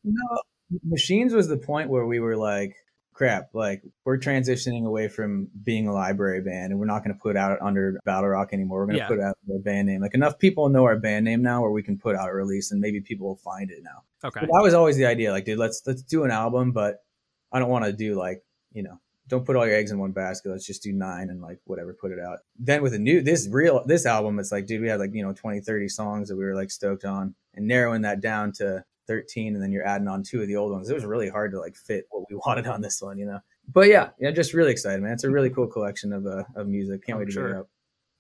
no 0.04 0.40
machines 0.84 1.34
was 1.34 1.48
the 1.48 1.58
point 1.58 1.90
where 1.90 2.06
we 2.06 2.20
were 2.20 2.38
like 2.38 2.76
crap 3.16 3.48
like 3.54 3.82
we're 4.04 4.18
transitioning 4.18 4.86
away 4.86 5.08
from 5.08 5.48
being 5.64 5.88
a 5.88 5.94
library 5.94 6.42
band 6.42 6.72
and 6.72 6.80
we're 6.80 6.86
not 6.86 7.02
going 7.02 7.16
to 7.16 7.20
put 7.20 7.38
out 7.38 7.58
under 7.62 7.98
battle 8.04 8.30
rock 8.30 8.50
anymore 8.52 8.80
we're 8.80 8.88
going 8.88 8.98
to 8.98 9.02
yeah. 9.02 9.08
put 9.08 9.22
out 9.22 9.38
our 9.50 9.60
band 9.60 9.88
name 9.88 10.02
like 10.02 10.14
enough 10.14 10.38
people 10.38 10.68
know 10.68 10.84
our 10.84 11.00
band 11.00 11.24
name 11.24 11.42
now 11.42 11.62
where 11.62 11.72
we 11.72 11.82
can 11.82 11.98
put 11.98 12.14
out 12.18 12.30
a 12.30 12.34
release 12.34 12.72
and 12.72 12.82
maybe 12.82 13.00
people 13.00 13.26
will 13.26 13.38
find 13.38 13.72
it 13.72 13.80
now 13.82 14.04
okay 14.28 14.42
but 14.42 14.50
that 14.52 14.62
was 14.62 14.74
always 14.74 14.98
the 14.98 15.06
idea 15.06 15.32
like 15.32 15.46
dude 15.46 15.58
let's 15.58 15.82
let's 15.86 16.04
do 16.04 16.26
an 16.26 16.32
album 16.32 16.74
but 16.74 17.06
i 17.54 17.60
don't 17.60 17.70
want 17.70 17.86
to 17.86 17.94
do 17.94 18.16
like 18.16 18.44
you 18.74 18.84
know 18.84 19.00
don't 19.28 19.46
put 19.46 19.56
all 19.56 19.66
your 19.66 19.76
eggs 19.76 19.92
in 19.92 19.98
one 19.98 20.12
basket. 20.12 20.52
Let's 20.52 20.68
just 20.68 20.84
do 20.84 20.92
nine 20.94 21.30
and 21.30 21.42
like 21.42 21.60
whatever, 21.66 21.94
put 21.94 22.12
it 22.12 22.20
out. 22.20 22.40
Then 22.60 22.84
with 22.84 22.94
a 22.94 23.00
new, 23.00 23.22
this 23.22 23.48
real, 23.50 23.84
this 23.86 24.06
album, 24.06 24.38
it's 24.38 24.52
like, 24.52 24.68
dude, 24.68 24.82
we 24.82 24.88
had 24.88 25.00
like, 25.00 25.14
you 25.14 25.24
know, 25.24 25.34
20, 25.34 25.62
30 25.62 25.88
songs 25.90 26.30
that 26.30 26.36
we 26.36 26.46
were 26.46 26.56
like 26.56 26.70
stoked 26.70 27.06
on 27.06 27.34
and 27.56 27.68
narrowing 27.68 28.04
that 28.04 28.22
down 28.22 28.52
to 28.58 28.84
13. 29.08 29.54
And 29.54 29.64
then 29.64 29.72
you're 29.72 29.86
adding 29.86 30.08
on 30.08 30.24
two 30.24 30.42
of 30.42 30.48
the 30.48 30.56
old 30.56 30.72
ones. 30.72 30.90
It 30.90 30.94
was 30.94 31.06
really 31.06 31.30
hard 31.30 31.52
to 31.52 31.60
like 31.60 31.76
fit 31.76 32.06
what 32.10 32.26
we 32.30 32.36
wanted 32.46 32.68
on 32.68 32.82
this 32.82 33.02
one, 33.02 33.18
you 33.18 33.26
know? 33.26 33.40
But 33.72 33.88
yeah, 33.88 34.10
yeah, 34.20 34.32
just 34.32 34.54
really 34.54 34.72
excited, 34.72 35.02
man. 35.02 35.14
It's 35.14 35.24
a 35.24 35.30
really 35.30 35.50
cool 35.50 35.68
collection 35.68 36.14
of, 36.14 36.26
uh, 36.26 36.44
of 36.56 36.68
music. 36.68 37.06
Can't 37.06 37.18
oh, 37.18 37.20
wait 37.20 37.26
to 37.26 37.32
sure. 37.32 37.48
get 37.48 37.56
it 37.56 37.60
up. 37.62 37.70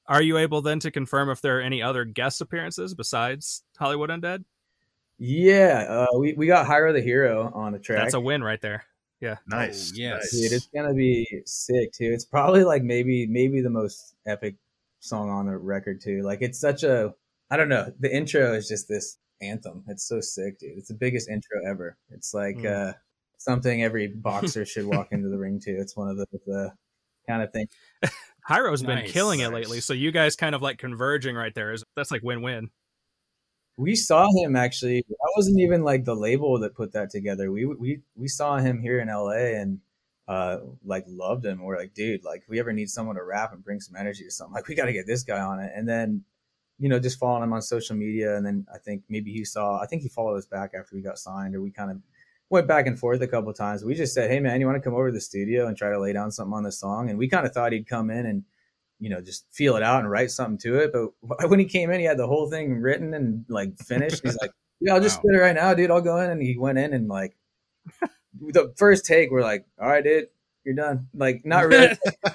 Are 0.07 0.21
you 0.21 0.37
able 0.37 0.61
then 0.61 0.79
to 0.81 0.91
confirm 0.91 1.29
if 1.29 1.41
there 1.41 1.57
are 1.57 1.61
any 1.61 1.81
other 1.81 2.05
guest 2.05 2.39
appearances 2.41 2.93
besides 2.93 3.63
Hollywood 3.77 4.11
Undead? 4.11 4.43
Yeah, 5.17 5.85
uh, 5.87 6.17
we, 6.17 6.33
we 6.33 6.45
got 6.45 6.67
Hyro 6.67 6.93
the 6.93 7.01
Hero 7.01 7.51
on 7.55 7.71
the 7.71 7.79
track. 7.79 8.01
That's 8.01 8.13
a 8.13 8.19
win 8.19 8.43
right 8.43 8.61
there. 8.61 8.85
Yeah. 9.21 9.37
Nice. 9.47 9.91
Oh, 9.91 9.97
yes. 9.97 10.31
Dude, 10.31 10.51
it's 10.51 10.67
gonna 10.67 10.93
be 10.93 11.25
sick 11.45 11.93
too. 11.93 12.11
It's 12.11 12.25
probably 12.25 12.63
like 12.63 12.83
maybe 12.83 13.25
maybe 13.25 13.61
the 13.61 13.69
most 13.69 14.15
epic 14.27 14.55
song 14.99 15.29
on 15.29 15.47
the 15.47 15.57
record 15.57 16.01
too. 16.01 16.21
Like 16.21 16.41
it's 16.41 16.59
such 16.59 16.83
a 16.83 17.13
I 17.49 17.57
don't 17.57 17.69
know. 17.69 17.91
The 17.99 18.13
intro 18.13 18.53
is 18.53 18.67
just 18.67 18.87
this 18.87 19.17
anthem. 19.41 19.83
It's 19.87 20.07
so 20.07 20.21
sick, 20.21 20.59
dude. 20.59 20.77
It's 20.77 20.87
the 20.87 20.95
biggest 20.95 21.29
intro 21.29 21.59
ever. 21.67 21.97
It's 22.09 22.33
like 22.33 22.57
mm. 22.57 22.89
uh 22.89 22.93
something 23.37 23.83
every 23.83 24.07
boxer 24.15 24.65
should 24.65 24.85
walk 24.85 25.09
into 25.11 25.29
the 25.29 25.37
ring 25.37 25.59
to. 25.61 25.71
It's 25.71 25.95
one 25.95 26.09
of 26.09 26.17
the, 26.17 26.25
the 26.45 26.73
kind 27.27 27.41
of 27.41 27.51
things. 27.51 27.69
Hyro's 28.47 28.83
nice, 28.83 29.03
been 29.03 29.11
killing 29.11 29.39
it 29.39 29.51
lately, 29.51 29.81
so 29.81 29.93
you 29.93 30.11
guys 30.11 30.35
kind 30.35 30.53
of 30.53 30.61
like 30.61 30.77
converging 30.77 31.35
right 31.35 31.53
there. 31.55 31.71
Is 31.73 31.83
that's 31.95 32.11
like 32.11 32.21
win 32.23 32.41
win. 32.41 32.69
We 33.77 33.95
saw 33.95 34.27
him 34.31 34.55
actually. 34.55 35.03
That 35.07 35.33
wasn't 35.35 35.59
even 35.59 35.83
like 35.83 36.05
the 36.05 36.15
label 36.15 36.59
that 36.59 36.75
put 36.75 36.93
that 36.93 37.09
together. 37.09 37.51
We 37.51 37.65
we 37.65 38.01
we 38.15 38.27
saw 38.27 38.57
him 38.57 38.81
here 38.81 38.99
in 38.99 39.07
LA 39.07 39.59
and 39.59 39.79
uh 40.27 40.59
like 40.85 41.05
loved 41.07 41.45
him. 41.45 41.63
We're 41.63 41.77
like, 41.77 41.93
dude, 41.93 42.23
like 42.23 42.43
if 42.43 42.49
we 42.49 42.59
ever 42.59 42.71
need 42.71 42.89
someone 42.89 43.15
to 43.15 43.23
rap 43.23 43.51
and 43.51 43.63
bring 43.63 43.81
some 43.81 43.95
energy 43.95 44.23
to 44.23 44.31
something, 44.31 44.53
like 44.53 44.67
we 44.67 44.75
got 44.75 44.85
to 44.85 44.93
get 44.93 45.07
this 45.07 45.23
guy 45.23 45.39
on 45.39 45.59
it. 45.59 45.71
And 45.75 45.89
then, 45.89 46.23
you 46.79 46.89
know, 46.89 46.99
just 46.99 47.19
following 47.19 47.43
him 47.43 47.53
on 47.53 47.61
social 47.61 47.95
media, 47.95 48.35
and 48.35 48.45
then 48.45 48.65
I 48.73 48.77
think 48.77 49.03
maybe 49.09 49.31
he 49.31 49.45
saw. 49.45 49.81
I 49.81 49.85
think 49.85 50.01
he 50.01 50.09
followed 50.09 50.35
us 50.35 50.45
back 50.45 50.71
after 50.77 50.95
we 50.95 51.01
got 51.01 51.19
signed, 51.19 51.55
or 51.55 51.61
we 51.61 51.71
kind 51.71 51.91
of 51.91 51.97
went 52.49 52.67
back 52.67 52.87
and 52.87 52.99
forth 52.99 53.21
a 53.21 53.27
couple 53.27 53.51
times. 53.53 53.83
We 53.83 53.95
just 53.95 54.13
said, 54.13 54.29
hey 54.29 54.39
man, 54.39 54.59
you 54.59 54.67
want 54.67 54.77
to 54.77 54.81
come 54.81 54.93
over 54.93 55.07
to 55.07 55.13
the 55.13 55.21
studio 55.21 55.67
and 55.67 55.75
try 55.75 55.89
to 55.89 55.99
lay 55.99 56.13
down 56.13 56.31
something 56.31 56.53
on 56.53 56.63
the 56.63 56.71
song? 56.71 57.09
And 57.09 57.17
we 57.17 57.27
kind 57.27 57.45
of 57.45 57.53
thought 57.53 57.71
he'd 57.71 57.87
come 57.87 58.09
in 58.09 58.25
and 58.25 58.43
you 58.99 59.09
know, 59.09 59.21
just 59.21 59.45
feel 59.51 59.75
it 59.75 59.83
out 59.83 59.99
and 59.99 60.09
write 60.09 60.31
something 60.31 60.57
to 60.59 60.79
it. 60.79 60.93
But 60.93 61.49
when 61.49 61.59
he 61.59 61.65
came 61.65 61.91
in, 61.91 61.99
he 61.99 62.05
had 62.05 62.17
the 62.17 62.27
whole 62.27 62.49
thing 62.49 62.79
written 62.79 63.13
and 63.13 63.45
like 63.49 63.77
finished. 63.77 64.21
He's 64.23 64.37
like, 64.37 64.51
yeah, 64.79 64.93
I'll 64.93 65.01
just 65.01 65.17
wow. 65.17 65.21
spit 65.21 65.35
it 65.35 65.41
right 65.41 65.55
now, 65.55 65.73
dude. 65.73 65.91
I'll 65.91 66.01
go 66.01 66.17
in. 66.17 66.31
And 66.31 66.41
he 66.41 66.57
went 66.57 66.77
in 66.77 66.93
and 66.93 67.07
like 67.07 67.35
the 68.41 68.73
first 68.77 69.05
take, 69.05 69.31
we're 69.31 69.41
like, 69.41 69.65
all 69.79 69.87
right, 69.87 70.03
dude, 70.03 70.27
you're 70.63 70.75
done. 70.75 71.07
Like, 71.13 71.45
not 71.45 71.67
really. 71.67 71.95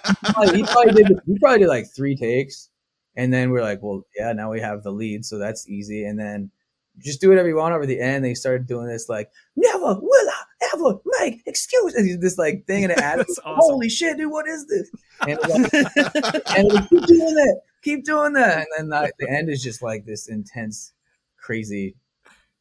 he, 0.55 0.63
probably 0.65 0.93
did, 1.03 1.21
he 1.27 1.39
probably 1.39 1.59
did 1.59 1.69
like 1.69 1.87
three 1.95 2.17
takes. 2.17 2.70
And 3.17 3.33
then 3.33 3.51
we're 3.51 3.63
like, 3.63 3.83
well, 3.83 4.03
yeah, 4.17 4.33
now 4.33 4.51
we 4.51 4.61
have 4.61 4.83
the 4.83 4.93
lead. 4.93 5.25
So 5.25 5.39
that's 5.39 5.69
easy. 5.69 6.05
And 6.05 6.19
then 6.19 6.51
just 6.99 7.21
do 7.21 7.29
whatever 7.29 7.49
you 7.49 7.57
want 7.57 7.75
over 7.75 7.87
the 7.87 8.01
end. 8.01 8.25
They 8.25 8.35
started 8.35 8.67
doing 8.67 8.87
this 8.87 9.09
like, 9.09 9.31
never 9.57 9.95
will 9.95 10.29
I 10.29 10.43
ever 10.75 10.99
make 11.21 11.43
excuses. 11.47 12.19
This 12.21 12.39
like 12.39 12.67
thing 12.67 12.85
and 12.85 12.93
it 12.93 12.99
added, 12.99 13.27
awesome. 13.45 13.57
holy 13.59 13.89
shit, 13.89 14.17
dude, 14.17 14.31
what 14.31 14.47
is 14.47 14.67
this? 14.67 14.91
And, 15.27 15.39
like, 15.49 15.73
and 16.57 16.73
like, 16.73 16.89
keep 16.89 17.07
doing 17.07 17.35
that, 17.35 17.61
keep 17.83 18.05
doing 18.05 18.33
that. 18.35 18.67
And 18.79 18.93
then 18.93 19.11
the 19.19 19.31
end 19.31 19.49
is 19.49 19.63
just 19.63 19.83
like 19.83 20.05
this 20.05 20.29
intense, 20.29 20.93
crazy. 21.37 21.97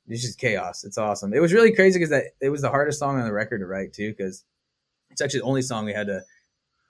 It's 0.08 0.24
just 0.24 0.40
chaos. 0.40 0.84
It's 0.84 0.98
awesome. 0.98 1.34
It 1.34 1.40
was 1.40 1.54
really 1.54 1.74
crazy 1.74 2.00
because 2.00 2.10
that 2.10 2.26
it 2.42 2.50
was 2.50 2.62
the 2.62 2.70
hardest 2.70 2.98
song 2.98 3.20
on 3.20 3.26
the 3.26 3.34
record 3.34 3.60
to 3.60 3.68
write 3.68 3.94
too, 3.94 4.10
because 4.10 4.44
it's 5.12 5.22
actually 5.22 5.42
the 5.42 5.46
only 5.46 5.62
song 5.62 5.86
we 5.86 5.94
had 5.94 6.08
to 6.08 6.22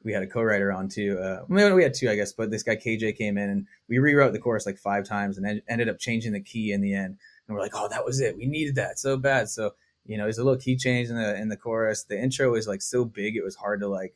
we 0.04 0.14
had 0.14 0.24
a 0.24 0.28
co-writer 0.28 0.72
on 0.72 0.88
too. 0.88 1.20
Uh, 1.20 1.44
we 1.50 1.84
had 1.84 1.94
two, 1.94 2.10
I 2.10 2.16
guess, 2.16 2.32
but 2.32 2.52
this 2.52 2.64
guy 2.64 2.76
KJ 2.76 3.18
came 3.18 3.38
in 3.38 3.50
and 3.50 3.68
we 3.90 4.00
rewrote 4.00 4.34
the 4.34 4.40
chorus 4.40 4.66
like 4.66 4.78
five 4.78 5.06
times 5.06 5.38
and 5.38 5.62
ended 5.68 5.90
up 5.90 6.00
changing 6.00 6.34
the 6.34 6.42
key 6.42 6.72
in 6.72 6.82
the 6.82 6.94
end 6.94 7.18
and 7.48 7.56
we're 7.56 7.62
like, 7.62 7.74
oh, 7.76 7.88
that 7.90 8.06
was 8.06 8.22
it. 8.22 8.38
We 8.38 8.46
needed 8.46 8.76
that 8.76 9.00
so 9.00 9.18
bad. 9.18 9.50
So 9.50 9.74
you 10.06 10.18
know, 10.18 10.24
there's 10.24 10.38
a 10.38 10.44
little 10.44 10.60
key 10.60 10.76
change 10.76 11.10
in 11.10 11.18
the 11.18 11.36
in 11.36 11.50
the 11.50 11.58
chorus. 11.58 12.04
The 12.04 12.20
intro 12.20 12.52
was 12.52 12.68
like 12.68 12.82
so 12.82 13.06
big, 13.06 13.36
it 13.36 13.44
was 13.44 13.56
hard 13.56 13.82
to 13.82 13.88
like, 13.88 14.16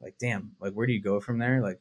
like 0.00 0.16
damn, 0.18 0.52
like 0.60 0.72
where 0.72 0.86
do 0.86 0.92
you 0.92 1.02
go 1.02 1.20
from 1.20 1.38
there? 1.38 1.60
Like 1.60 1.80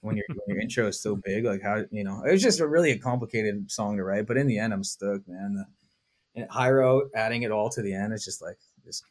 when 0.00 0.16
your 0.16 0.26
when 0.28 0.56
your 0.56 0.60
intro 0.60 0.86
is 0.88 1.00
so 1.00 1.16
big, 1.16 1.44
like 1.44 1.62
how 1.62 1.84
you 1.90 2.04
know, 2.04 2.22
it 2.24 2.32
was 2.32 2.42
just 2.42 2.60
a 2.60 2.66
really 2.66 2.90
a 2.90 2.98
complicated 2.98 3.70
song 3.70 3.96
to 3.96 4.04
write. 4.04 4.26
But 4.26 4.36
in 4.36 4.46
the 4.46 4.58
end, 4.58 4.72
I'm 4.72 4.84
stoked, 4.84 5.28
man. 5.28 5.54
The, 5.54 6.40
and 6.40 6.50
Hyro 6.50 7.08
adding 7.14 7.42
it 7.42 7.52
all 7.52 7.70
to 7.70 7.82
the 7.82 7.94
end, 7.94 8.12
it's 8.12 8.24
just 8.24 8.42
like 8.42 8.58
just 8.84 9.04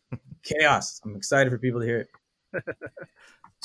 chaos. 0.43 1.01
I'm 1.03 1.15
excited 1.15 1.49
for 1.49 1.57
people 1.57 1.79
to 1.79 1.85
hear 1.85 1.99
it. 1.99 2.09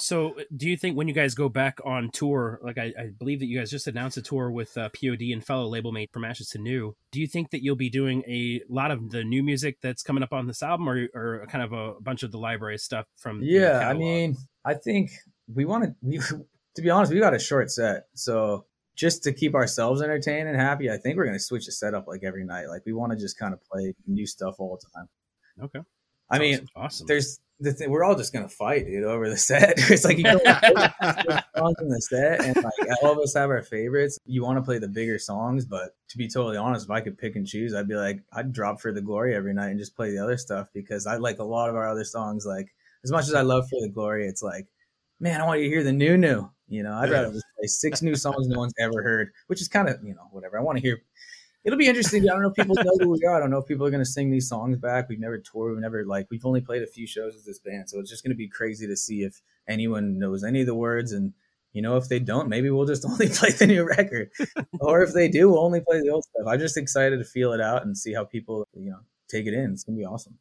So, 0.01 0.37
do 0.57 0.69
you 0.69 0.77
think 0.77 0.97
when 0.97 1.09
you 1.09 1.15
guys 1.15 1.35
go 1.35 1.49
back 1.49 1.81
on 1.85 2.11
tour, 2.11 2.61
like 2.63 2.79
I, 2.79 2.93
I 2.97 3.11
believe 3.19 3.41
that 3.41 3.47
you 3.47 3.59
guys 3.59 3.69
just 3.69 3.89
announced 3.89 4.17
a 4.17 4.23
tour 4.23 4.49
with 4.49 4.77
uh, 4.79 4.91
POD 4.91 5.23
and 5.33 5.45
fellow 5.45 5.67
label 5.67 5.91
mate 5.91 6.13
from 6.13 6.25
Ashes 6.25 6.51
to 6.51 6.59
New, 6.59 6.95
do 7.11 7.21
you 7.21 7.27
think 7.27 7.51
that 7.51 7.65
you'll 7.65 7.75
be 7.75 7.91
doing 7.91 8.23
a 8.29 8.63
lot 8.69 8.93
of 8.93 9.11
the 9.11 9.25
new 9.25 9.43
music 9.43 9.79
that's 9.83 10.05
coming 10.05 10.23
up 10.23 10.33
on 10.33 10.47
this 10.47 10.63
album, 10.63 10.89
or, 10.89 11.09
or 11.15 11.47
kind 11.51 11.65
of 11.65 11.73
a 11.73 12.01
bunch 12.01 12.23
of 12.23 12.31
the 12.31 12.39
library 12.39 12.79
stuff 12.79 13.07
from? 13.17 13.43
Yeah, 13.43 13.89
I 13.89 13.95
mean, 13.95 14.37
I 14.65 14.75
think 14.75 15.11
we 15.53 15.65
want 15.65 15.83
to. 15.83 15.95
We, 16.01 16.19
to 16.77 16.83
be 16.83 16.91
honest, 16.91 17.13
we 17.13 17.19
got 17.19 17.35
a 17.35 17.41
short 17.41 17.69
set, 17.73 18.05
so 18.15 18.67
just 18.95 19.25
to 19.25 19.33
keep 19.33 19.57
ourselves 19.57 20.01
entertained 20.01 20.49
and 20.49 20.57
happy, 20.57 20.91
I 20.91 20.97
think 20.97 21.17
we're 21.17 21.25
going 21.25 21.37
to 21.37 21.43
switch 21.43 21.67
the 21.67 21.73
setup 21.73 22.07
like 22.07 22.23
every 22.23 22.45
night. 22.45 22.69
Like 22.69 22.83
we 22.87 22.93
want 22.93 23.11
to 23.13 23.19
just 23.19 23.37
kind 23.37 23.53
of 23.53 23.61
play 23.65 23.95
new 24.07 24.27
stuff 24.27 24.57
all 24.59 24.79
the 24.81 24.91
time. 24.97 25.09
Okay. 25.65 25.81
I 26.31 26.39
mean, 26.39 26.69
awesome. 26.77 27.07
There's 27.07 27.39
the 27.39 27.43
thing, 27.65 27.91
we're 27.91 28.05
all 28.05 28.15
just 28.15 28.33
gonna 28.33 28.49
fight, 28.49 28.87
dude, 28.87 29.05
over 29.05 29.29
the 29.29 29.37
set. 29.37 29.75
it's 29.77 30.05
like 30.05 30.19
you 30.19 30.25
don't 30.25 30.45
songs 31.57 31.77
in 31.81 31.89
the 31.89 32.01
set, 32.01 32.45
and 32.45 32.57
like 32.57 33.03
all 33.03 33.13
of 33.13 33.19
us 33.19 33.35
have 33.35 33.51
our 33.51 33.63
favorites. 33.63 34.19
You 34.25 34.43
want 34.43 34.59
to 34.59 34.63
play 34.63 34.79
the 34.79 34.89
bigger 34.89 35.19
songs, 35.19 35.65
but 35.65 35.97
to 36.09 36.19
be 36.19 36.29
totally 36.29 36.57
honest, 36.57 36.87
if 36.87 36.91
I 36.91 37.01
could 37.01 37.19
pick 37.19 37.37
and 37.37 37.47
choose, 37.47 37.75
I'd 37.75 37.89
be 37.89 37.97
like, 37.97 38.23
I'd 38.33 38.53
drop 38.53 38.81
for 38.81 38.93
the 38.93 39.03
glory 39.03 39.35
every 39.35 39.55
night 39.55 39.71
and 39.71 39.79
just 39.79 39.97
play 39.97 40.11
the 40.11 40.23
other 40.23 40.37
stuff 40.37 40.69
because 40.73 41.07
I 41.07 41.17
like 41.17 41.39
a 41.39 41.45
lot 41.45 41.69
of 41.69 41.77
our 41.77 41.89
other 41.89 42.05
songs. 42.05 42.47
Like 42.47 42.69
as 43.05 43.11
much 43.11 43.25
as 43.25 43.35
I 43.35 43.43
love 43.43 43.69
for 43.69 43.81
the 43.81 43.89
glory, 43.89 44.27
it's 44.27 44.43
like, 44.43 44.67
man, 45.21 45.41
I 45.41 45.47
want 45.47 45.61
you 45.61 45.69
to 45.69 45.75
hear 45.75 45.85
the 45.85 45.93
new 45.93 46.17
new. 46.17 46.51
You 46.69 46.83
know, 46.83 46.93
I'd 46.93 47.11
rather 47.11 47.33
just 47.33 47.47
play 47.59 47.67
six 47.67 48.03
new 48.03 48.15
songs 48.15 48.47
no 48.47 48.59
one's 48.59 48.75
ever 48.79 49.03
heard, 49.03 49.31
which 49.47 49.63
is 49.63 49.69
kind 49.69 49.89
of 49.89 49.97
you 50.05 50.15
know 50.15 50.29
whatever. 50.31 50.59
I 50.59 50.63
want 50.63 50.77
to 50.77 50.83
hear 50.83 51.01
it'll 51.65 51.79
be 51.79 51.87
interesting. 51.87 52.23
I 52.23 52.33
don't 52.33 52.43
know 52.43 52.51
if 52.51 52.55
people 52.55 52.77
know 52.77 52.97
who 53.01 53.11
we 53.11 53.25
are. 53.27 53.37
I 53.37 53.41
don't 53.41 53.51
know 53.51 53.59
if 53.59 53.67
people 53.67 53.87
are 53.87 53.91
going 53.91 54.05
to 54.05 54.11
sing 54.11 54.31
these 54.31 54.49
songs 54.49 54.79
back. 54.79 55.09
We've 55.09 55.21
never 55.21 55.39
toured. 55.39 55.73
We've 55.73 55.83
never 55.83 56.05
like 56.05 56.27
we've 56.31 56.45
only 56.45 56.61
played 56.61 56.83
a 56.83 56.87
few 56.87 57.07
shows 57.07 57.35
with 57.35 57.45
this 57.45 57.59
band, 57.59 57.89
so 57.89 58.01
it's 58.01 58.11
just 58.11 58.25
going 58.25 58.33
to 58.33 58.37
be 58.37 58.49
crazy 58.49 58.87
to 58.87 58.97
see 58.97 59.23
if 59.23 59.41
anyone 59.69 60.19
knows 60.19 60.45
any 60.45 60.61
of 60.61 60.67
the 60.67 60.75
words. 60.75 61.13
And 61.13 61.33
you 61.73 61.83
know, 61.83 61.97
if 61.97 62.09
they 62.09 62.19
don't, 62.19 62.49
maybe 62.49 62.71
we'll 62.71 62.87
just 62.87 63.05
only 63.09 63.29
play 63.29 63.51
the 63.51 63.67
new 63.67 63.87
record, 63.87 64.31
or 64.81 65.03
if 65.03 65.13
they 65.13 65.29
do, 65.29 65.51
we'll 65.51 65.65
only 65.65 65.81
play 65.81 66.01
the 66.01 66.11
old 66.11 66.25
stuff. 66.25 66.47
I'm 66.47 66.59
just 66.59 66.77
excited 66.77 67.19
to 67.19 67.25
feel 67.25 67.53
it 67.53 67.61
out 67.61 67.85
and 67.85 67.97
see 67.97 68.15
how 68.15 68.25
people 68.25 68.67
you 68.75 68.91
know 68.91 69.01
take 69.29 69.47
it 69.47 69.55
in. 69.55 69.73
It's 69.73 69.85
going 69.85 69.97
to 69.97 70.01
be 70.01 70.07
awesome. 70.07 70.39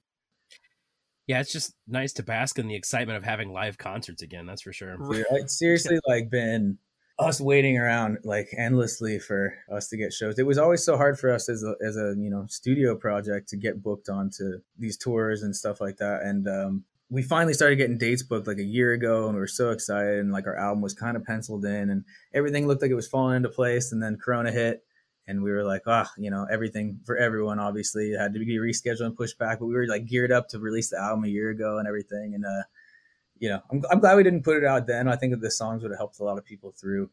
Yeah, 1.28 1.42
it's 1.42 1.52
just 1.52 1.74
nice 1.88 2.14
to 2.14 2.24
bask 2.24 2.58
in 2.58 2.70
the 2.70 2.76
excitement 2.76 3.18
of 3.18 3.24
having 3.24 3.52
live 3.52 3.78
concerts 3.78 4.22
again. 4.22 4.46
That's 4.46 4.62
for 4.62 4.72
sure. 4.72 4.96
It's 5.32 5.60
seriously 5.60 6.00
like 6.08 6.30
been 6.30 6.78
us 7.20 7.42
waiting 7.42 7.78
around 7.78 8.20
like 8.24 8.50
endlessly 8.56 9.18
for 9.18 9.54
us 9.72 9.88
to 9.90 9.98
get 9.98 10.14
shows. 10.14 10.38
It 10.38 10.46
was 10.46 10.58
always 10.58 10.84
so 10.84 10.98
hard 10.98 11.20
for 11.20 11.32
us 11.32 11.50
as 11.50 11.64
a 11.64 11.76
as 11.86 11.98
a 11.98 12.14
you 12.18 12.30
know 12.30 12.46
studio 12.48 12.96
project 12.96 13.50
to 13.50 13.58
get 13.58 13.82
booked 13.82 14.10
onto 14.10 14.60
these 14.78 14.98
tours 14.98 15.42
and 15.42 15.56
stuff 15.56 15.82
like 15.82 15.98
that. 15.98 16.22
And 16.22 16.48
um, 16.48 16.84
we 17.10 17.24
finally 17.24 17.54
started 17.54 17.78
getting 17.78 17.98
dates 17.98 18.24
booked 18.24 18.48
like 18.48 18.60
a 18.60 18.64
year 18.64 18.94
ago, 18.94 19.26
and 19.26 19.34
we 19.34 19.40
were 19.40 19.48
so 19.48 19.72
excited. 19.72 20.20
And 20.20 20.32
like 20.32 20.46
our 20.46 20.58
album 20.58 20.82
was 20.82 20.94
kind 20.94 21.18
of 21.18 21.26
penciled 21.26 21.66
in, 21.66 21.90
and 21.90 22.04
everything 22.34 22.68
looked 22.68 22.82
like 22.82 22.92
it 22.92 22.96
was 22.96 23.08
falling 23.08 23.38
into 23.38 23.50
place. 23.50 23.92
And 23.92 24.02
then 24.02 24.18
Corona 24.18 24.52
hit, 24.52 24.84
and 25.28 25.42
we 25.42 25.52
were 25.52 25.64
like, 25.64 25.84
ah, 25.88 26.12
you 26.18 26.30
know, 26.30 26.46
everything 26.52 27.00
for 27.06 27.18
everyone 27.18 27.60
obviously 27.60 28.12
had 28.12 28.34
to 28.34 28.40
be 28.40 28.58
rescheduled 28.58 29.06
and 29.06 29.18
pushed 29.18 29.40
back, 29.40 29.60
but 29.60 29.66
we 29.66 29.74
were 29.74 29.88
like 29.88 30.06
geared 30.06 30.32
up 30.32 30.50
to 30.50 30.60
release 30.60 30.92
the 30.92 31.00
album 31.00 31.26
a 31.26 31.30
year 31.30 31.50
ago 31.50 31.80
and 31.80 31.88
everything. 31.88 32.34
And, 32.36 32.46
uh, 32.46 32.64
you 33.40 33.50
know, 33.50 33.62
I'm, 33.72 33.84
I'm 33.92 34.00
glad 34.00 34.16
we 34.16 34.24
didn't 34.24 34.44
put 34.44 34.58
it 34.58 34.66
out 34.66 34.88
then. 34.88 35.08
I 35.08 35.16
think 35.16 35.32
that 35.32 35.42
the 35.42 35.52
songs 35.52 35.82
would 35.82 35.92
have 35.92 36.00
helped 36.00 36.20
a 36.20 36.24
lot 36.24 36.38
of 36.38 36.46
people 36.46 36.72
through 36.72 37.10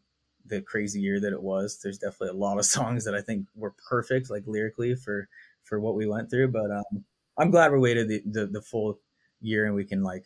the 0.46 0.60
crazy 0.60 1.00
year 1.00 1.20
that 1.20 1.32
it 1.32 1.42
was. 1.42 1.80
There's 1.82 1.98
definitely 1.98 2.28
a 2.28 2.40
lot 2.40 2.58
of 2.58 2.64
songs 2.76 3.04
that 3.04 3.14
I 3.14 3.20
think 3.20 3.46
were 3.54 3.74
perfect, 3.88 4.30
like 4.30 4.44
lyrically 4.46 4.94
for, 4.94 5.28
for 5.62 5.80
what 5.80 5.94
we 5.94 6.06
went 6.06 6.30
through. 6.30 6.48
But, 6.48 6.70
um, 6.70 7.04
I'm 7.36 7.50
glad 7.50 7.72
we 7.72 7.78
waited 7.78 8.08
the, 8.08 8.22
the, 8.24 8.46
the 8.46 8.62
full 8.62 9.00
year 9.40 9.66
and 9.66 9.74
we 9.74 9.84
can 9.84 10.02
like 10.02 10.24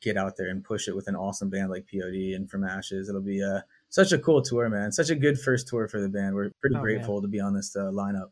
get 0.00 0.16
out 0.16 0.36
there 0.36 0.48
and 0.48 0.64
push 0.64 0.88
it 0.88 0.96
with 0.96 1.08
an 1.08 1.16
awesome 1.16 1.50
band 1.50 1.70
like 1.70 1.86
POD 1.92 2.34
and 2.34 2.50
From 2.50 2.64
Ashes. 2.64 3.08
It'll 3.08 3.20
be, 3.20 3.42
uh, 3.42 3.60
such 3.90 4.12
a 4.12 4.18
cool 4.18 4.42
tour, 4.42 4.68
man. 4.68 4.92
Such 4.92 5.10
a 5.10 5.14
good 5.14 5.40
first 5.40 5.68
tour 5.68 5.88
for 5.88 6.00
the 6.00 6.08
band. 6.08 6.34
We're 6.34 6.50
pretty 6.60 6.76
oh, 6.76 6.80
grateful 6.80 7.14
man. 7.16 7.22
to 7.22 7.28
be 7.28 7.40
on 7.40 7.54
this 7.54 7.74
uh, 7.74 7.90
lineup. 7.90 8.30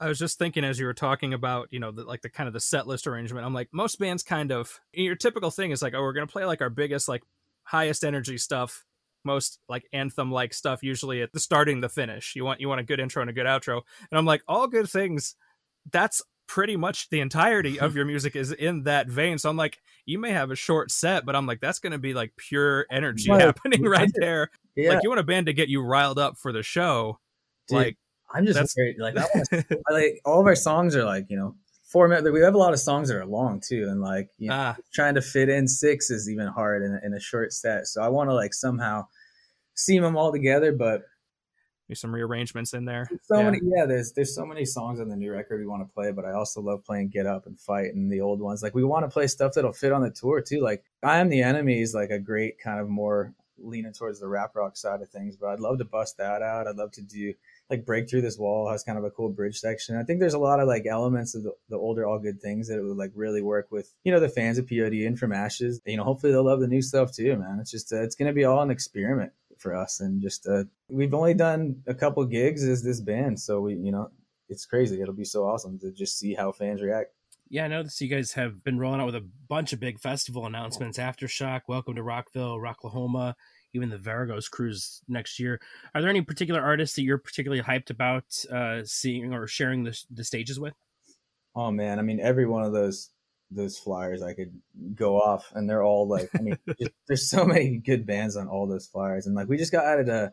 I 0.00 0.08
was 0.08 0.18
just 0.18 0.38
thinking 0.38 0.64
as 0.64 0.78
you 0.78 0.86
were 0.86 0.94
talking 0.94 1.34
about, 1.34 1.68
you 1.70 1.78
know, 1.78 1.92
the, 1.92 2.04
like 2.04 2.22
the 2.22 2.30
kind 2.30 2.46
of 2.46 2.54
the 2.54 2.60
set 2.60 2.86
list 2.86 3.06
arrangement. 3.06 3.44
I'm 3.44 3.52
like, 3.52 3.68
most 3.72 3.98
bands 3.98 4.22
kind 4.22 4.50
of 4.50 4.80
your 4.92 5.14
typical 5.14 5.50
thing 5.50 5.72
is 5.72 5.82
like, 5.82 5.94
oh, 5.94 6.00
we're 6.00 6.14
gonna 6.14 6.26
play 6.26 6.44
like 6.44 6.62
our 6.62 6.70
biggest, 6.70 7.06
like 7.06 7.22
highest 7.64 8.02
energy 8.02 8.38
stuff, 8.38 8.86
most 9.24 9.58
like 9.68 9.84
anthem 9.92 10.32
like 10.32 10.54
stuff, 10.54 10.82
usually 10.82 11.20
at 11.20 11.32
the 11.32 11.40
starting, 11.40 11.80
the 11.80 11.88
finish. 11.88 12.34
You 12.34 12.44
want 12.44 12.60
you 12.60 12.68
want 12.68 12.80
a 12.80 12.84
good 12.84 12.98
intro 12.98 13.20
and 13.20 13.30
a 13.30 13.34
good 13.34 13.46
outro. 13.46 13.82
And 14.10 14.18
I'm 14.18 14.24
like, 14.24 14.42
all 14.48 14.66
good 14.66 14.88
things. 14.88 15.36
That's 15.92 16.22
pretty 16.50 16.76
much 16.76 17.08
the 17.10 17.20
entirety 17.20 17.78
of 17.78 17.94
your 17.96 18.04
music 18.04 18.34
is 18.34 18.52
in 18.52 18.84
that 18.84 19.08
vein. 19.08 19.38
So 19.38 19.48
I'm 19.48 19.56
like, 19.56 19.78
you 20.04 20.18
may 20.18 20.32
have 20.32 20.50
a 20.50 20.56
short 20.56 20.90
set, 20.90 21.24
but 21.24 21.36
I'm 21.36 21.46
like, 21.46 21.60
that's 21.60 21.78
going 21.78 21.92
to 21.92 21.98
be 21.98 22.12
like 22.12 22.32
pure 22.36 22.86
energy 22.90 23.30
right. 23.30 23.40
happening 23.46 23.84
right 23.84 24.10
there. 24.16 24.50
Yeah. 24.74 24.90
Like 24.90 25.02
you 25.02 25.10
want 25.10 25.20
a 25.20 25.24
band 25.24 25.46
to 25.46 25.52
get 25.52 25.68
you 25.68 25.80
riled 25.80 26.18
up 26.18 26.38
for 26.38 26.52
the 26.52 26.62
show. 26.62 27.18
Dude, 27.68 27.76
like 27.76 27.98
I'm 28.32 28.46
just 28.46 28.58
that's... 28.58 28.74
Very, 28.74 28.96
like, 28.98 29.16
like 29.90 30.20
all 30.24 30.40
of 30.40 30.46
our 30.46 30.56
songs 30.56 30.96
are 30.96 31.04
like, 31.04 31.26
you 31.28 31.36
know, 31.36 31.54
format 31.90 32.22
we 32.22 32.40
have 32.40 32.54
a 32.54 32.58
lot 32.58 32.72
of 32.72 32.78
songs 32.78 33.08
that 33.08 33.16
are 33.16 33.26
long 33.26 33.60
too. 33.60 33.88
And 33.90 34.00
like, 34.00 34.28
you 34.38 34.48
know, 34.48 34.54
ah. 34.54 34.76
trying 34.92 35.14
to 35.16 35.22
fit 35.22 35.48
in 35.48 35.66
six 35.66 36.10
is 36.10 36.30
even 36.30 36.46
hard 36.46 36.82
in, 36.82 37.00
in 37.02 37.14
a 37.14 37.20
short 37.20 37.52
set. 37.52 37.86
So 37.86 38.00
I 38.00 38.08
want 38.08 38.30
to 38.30 38.34
like 38.34 38.54
somehow 38.54 39.06
seam 39.74 40.02
them 40.02 40.16
all 40.16 40.30
together, 40.30 40.72
but 40.72 41.02
there's 41.88 42.00
some 42.00 42.14
rearrangements 42.14 42.72
in 42.72 42.84
there. 42.84 43.08
So 43.24 43.38
yeah. 43.38 43.44
many, 43.44 43.60
yeah. 43.64 43.84
There's 43.84 44.12
there's 44.12 44.32
so 44.32 44.46
many 44.46 44.64
songs 44.64 45.00
on 45.00 45.08
the 45.08 45.16
new 45.16 45.32
record 45.32 45.58
we 45.58 45.66
want 45.66 45.82
to 45.82 45.92
play, 45.92 46.12
but 46.12 46.24
I 46.24 46.32
also 46.32 46.60
love 46.60 46.84
playing 46.84 47.08
Get 47.08 47.26
Up 47.26 47.46
and 47.46 47.58
Fight 47.58 47.94
and 47.94 48.10
the 48.10 48.20
old 48.20 48.40
ones. 48.40 48.62
Like 48.62 48.76
we 48.76 48.84
want 48.84 49.04
to 49.04 49.08
play 49.08 49.26
stuff 49.26 49.54
that'll 49.54 49.72
fit 49.72 49.90
on 49.90 50.00
the 50.00 50.10
tour 50.10 50.40
too. 50.40 50.60
Like 50.60 50.84
I 51.02 51.18
Am 51.18 51.28
the 51.28 51.42
Enemy 51.42 51.80
is 51.80 51.92
like 51.92 52.10
a 52.10 52.18
great 52.20 52.60
kind 52.60 52.78
of 52.78 52.88
more 52.88 53.34
leaning 53.58 53.92
towards 53.92 54.20
the 54.20 54.28
rap 54.28 54.54
rock 54.54 54.76
side 54.76 55.02
of 55.02 55.10
things, 55.10 55.36
but 55.36 55.48
I'd 55.48 55.58
love 55.58 55.78
to 55.78 55.84
bust 55.84 56.16
that 56.18 56.42
out. 56.42 56.68
I'd 56.68 56.76
love 56.76 56.92
to 56.92 57.02
do 57.02 57.34
like 57.70 57.86
break 57.86 58.10
through 58.10 58.22
this 58.22 58.38
wall 58.38 58.70
has 58.70 58.82
kind 58.82 58.98
of 58.98 59.04
a 59.04 59.10
cool 59.10 59.28
bridge 59.28 59.58
section. 59.58 59.96
I 59.96 60.02
think 60.02 60.20
there's 60.20 60.34
a 60.34 60.38
lot 60.38 60.60
of 60.60 60.68
like 60.68 60.86
elements 60.86 61.34
of 61.34 61.44
the, 61.44 61.52
the 61.68 61.76
older 61.76 62.06
all 62.06 62.18
good 62.18 62.40
things 62.40 62.68
that 62.68 62.82
would 62.82 62.96
like 62.96 63.12
really 63.14 63.42
work 63.42 63.68
with 63.70 63.92
you 64.04 64.12
know 64.12 64.20
the 64.20 64.28
fans 64.28 64.58
of 64.58 64.68
POD 64.68 64.94
and 65.06 65.18
from 65.18 65.32
Ashes. 65.32 65.80
You 65.86 65.96
know, 65.96 66.04
hopefully 66.04 66.32
they'll 66.32 66.44
love 66.44 66.60
the 66.60 66.68
new 66.68 66.82
stuff 66.82 67.12
too, 67.14 67.36
man. 67.36 67.58
It's 67.60 67.70
just 67.70 67.92
uh, 67.92 68.02
it's 68.02 68.16
gonna 68.16 68.32
be 68.32 68.44
all 68.44 68.62
an 68.62 68.70
experiment 68.70 69.32
for 69.60 69.76
us 69.76 70.00
and 70.00 70.22
just 70.22 70.46
uh, 70.46 70.64
we've 70.88 71.14
only 71.14 71.34
done 71.34 71.82
a 71.86 71.94
couple 71.94 72.24
gigs 72.24 72.64
as 72.64 72.82
this 72.82 73.00
band 73.00 73.38
so 73.38 73.60
we 73.60 73.74
you 73.74 73.92
know 73.92 74.10
it's 74.48 74.64
crazy 74.64 75.02
it'll 75.02 75.12
be 75.12 75.22
so 75.22 75.44
awesome 75.44 75.78
to 75.78 75.92
just 75.92 76.18
see 76.18 76.32
how 76.34 76.50
fans 76.50 76.80
react 76.80 77.12
yeah, 77.52 77.64
I 77.64 77.68
noticed 77.68 78.00
you 78.00 78.06
guys 78.06 78.34
have 78.34 78.62
been 78.62 78.78
rolling 78.78 79.00
out 79.00 79.06
with 79.06 79.16
a 79.16 79.28
bunch 79.48 79.72
of 79.72 79.80
big 79.80 79.98
festival 79.98 80.46
announcements. 80.46 80.98
Aftershock, 80.98 81.62
Welcome 81.66 81.96
to 81.96 82.02
Rockville, 82.04 82.58
Rocklahoma, 82.58 83.34
even 83.72 83.90
the 83.90 83.98
Varagos 83.98 84.50
cruise 84.50 85.00
next 85.08 85.38
year. 85.38 85.60
Are 85.94 86.00
there 86.00 86.10
any 86.10 86.22
particular 86.22 86.60
artists 86.60 86.96
that 86.96 87.02
you're 87.02 87.18
particularly 87.18 87.62
hyped 87.62 87.90
about 87.90 88.24
uh, 88.52 88.82
seeing 88.84 89.32
or 89.32 89.46
sharing 89.46 89.84
the, 89.84 89.98
the 90.10 90.24
stages 90.24 90.58
with? 90.58 90.74
Oh 91.54 91.70
man, 91.70 91.98
I 91.98 92.02
mean, 92.02 92.20
every 92.20 92.46
one 92.46 92.64
of 92.64 92.72
those 92.72 93.10
those 93.50 93.78
flyers 93.78 94.22
I 94.22 94.32
could 94.32 94.52
go 94.94 95.20
off 95.20 95.52
and 95.54 95.68
they're 95.68 95.82
all 95.82 96.06
like 96.06 96.30
I 96.38 96.42
mean 96.42 96.58
just, 96.78 96.92
there's 97.08 97.28
so 97.28 97.44
many 97.44 97.78
good 97.78 98.06
bands 98.06 98.36
on 98.36 98.48
all 98.48 98.66
those 98.66 98.86
flyers 98.86 99.26
and 99.26 99.34
like 99.34 99.48
we 99.48 99.56
just 99.56 99.72
got 99.72 99.84
added 99.84 100.08
a 100.08 100.32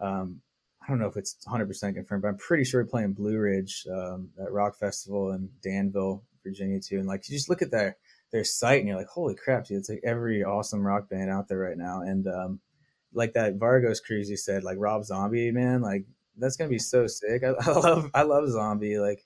um 0.00 0.40
I 0.82 0.88
don't 0.88 0.98
know 0.98 1.06
if 1.06 1.16
it's 1.16 1.36
100% 1.48 1.94
confirmed 1.94 2.22
but 2.22 2.28
I'm 2.28 2.36
pretty 2.36 2.64
sure 2.64 2.82
we're 2.82 2.88
playing 2.88 3.12
Blue 3.12 3.38
Ridge 3.38 3.86
um, 3.90 4.30
at 4.38 4.52
Rock 4.52 4.76
Festival 4.76 5.32
in 5.32 5.48
Danville 5.62 6.24
Virginia 6.44 6.80
too 6.80 6.98
and 6.98 7.06
like 7.06 7.26
you 7.28 7.36
just 7.36 7.48
look 7.48 7.62
at 7.62 7.70
their 7.70 7.96
their 8.32 8.44
site 8.44 8.80
and 8.80 8.88
you're 8.88 8.96
like 8.96 9.06
holy 9.06 9.34
crap 9.34 9.66
dude 9.66 9.78
it's 9.78 9.88
like 9.88 10.00
every 10.04 10.42
awesome 10.42 10.84
rock 10.84 11.08
band 11.08 11.30
out 11.30 11.48
there 11.48 11.58
right 11.58 11.78
now 11.78 12.00
and 12.00 12.26
um 12.26 12.58
like 13.14 13.34
that 13.34 13.58
Vargos 13.58 14.02
cruise 14.02 14.30
you 14.30 14.36
said 14.36 14.64
like 14.64 14.78
Rob 14.80 15.04
Zombie 15.04 15.50
man 15.50 15.82
like 15.82 16.04
that's 16.38 16.56
gonna 16.56 16.70
be 16.70 16.78
so 16.78 17.06
sick 17.06 17.42
I, 17.44 17.48
I 17.60 17.72
love 17.72 18.10
I 18.14 18.22
love 18.22 18.48
Zombie 18.48 18.98
like 18.98 19.24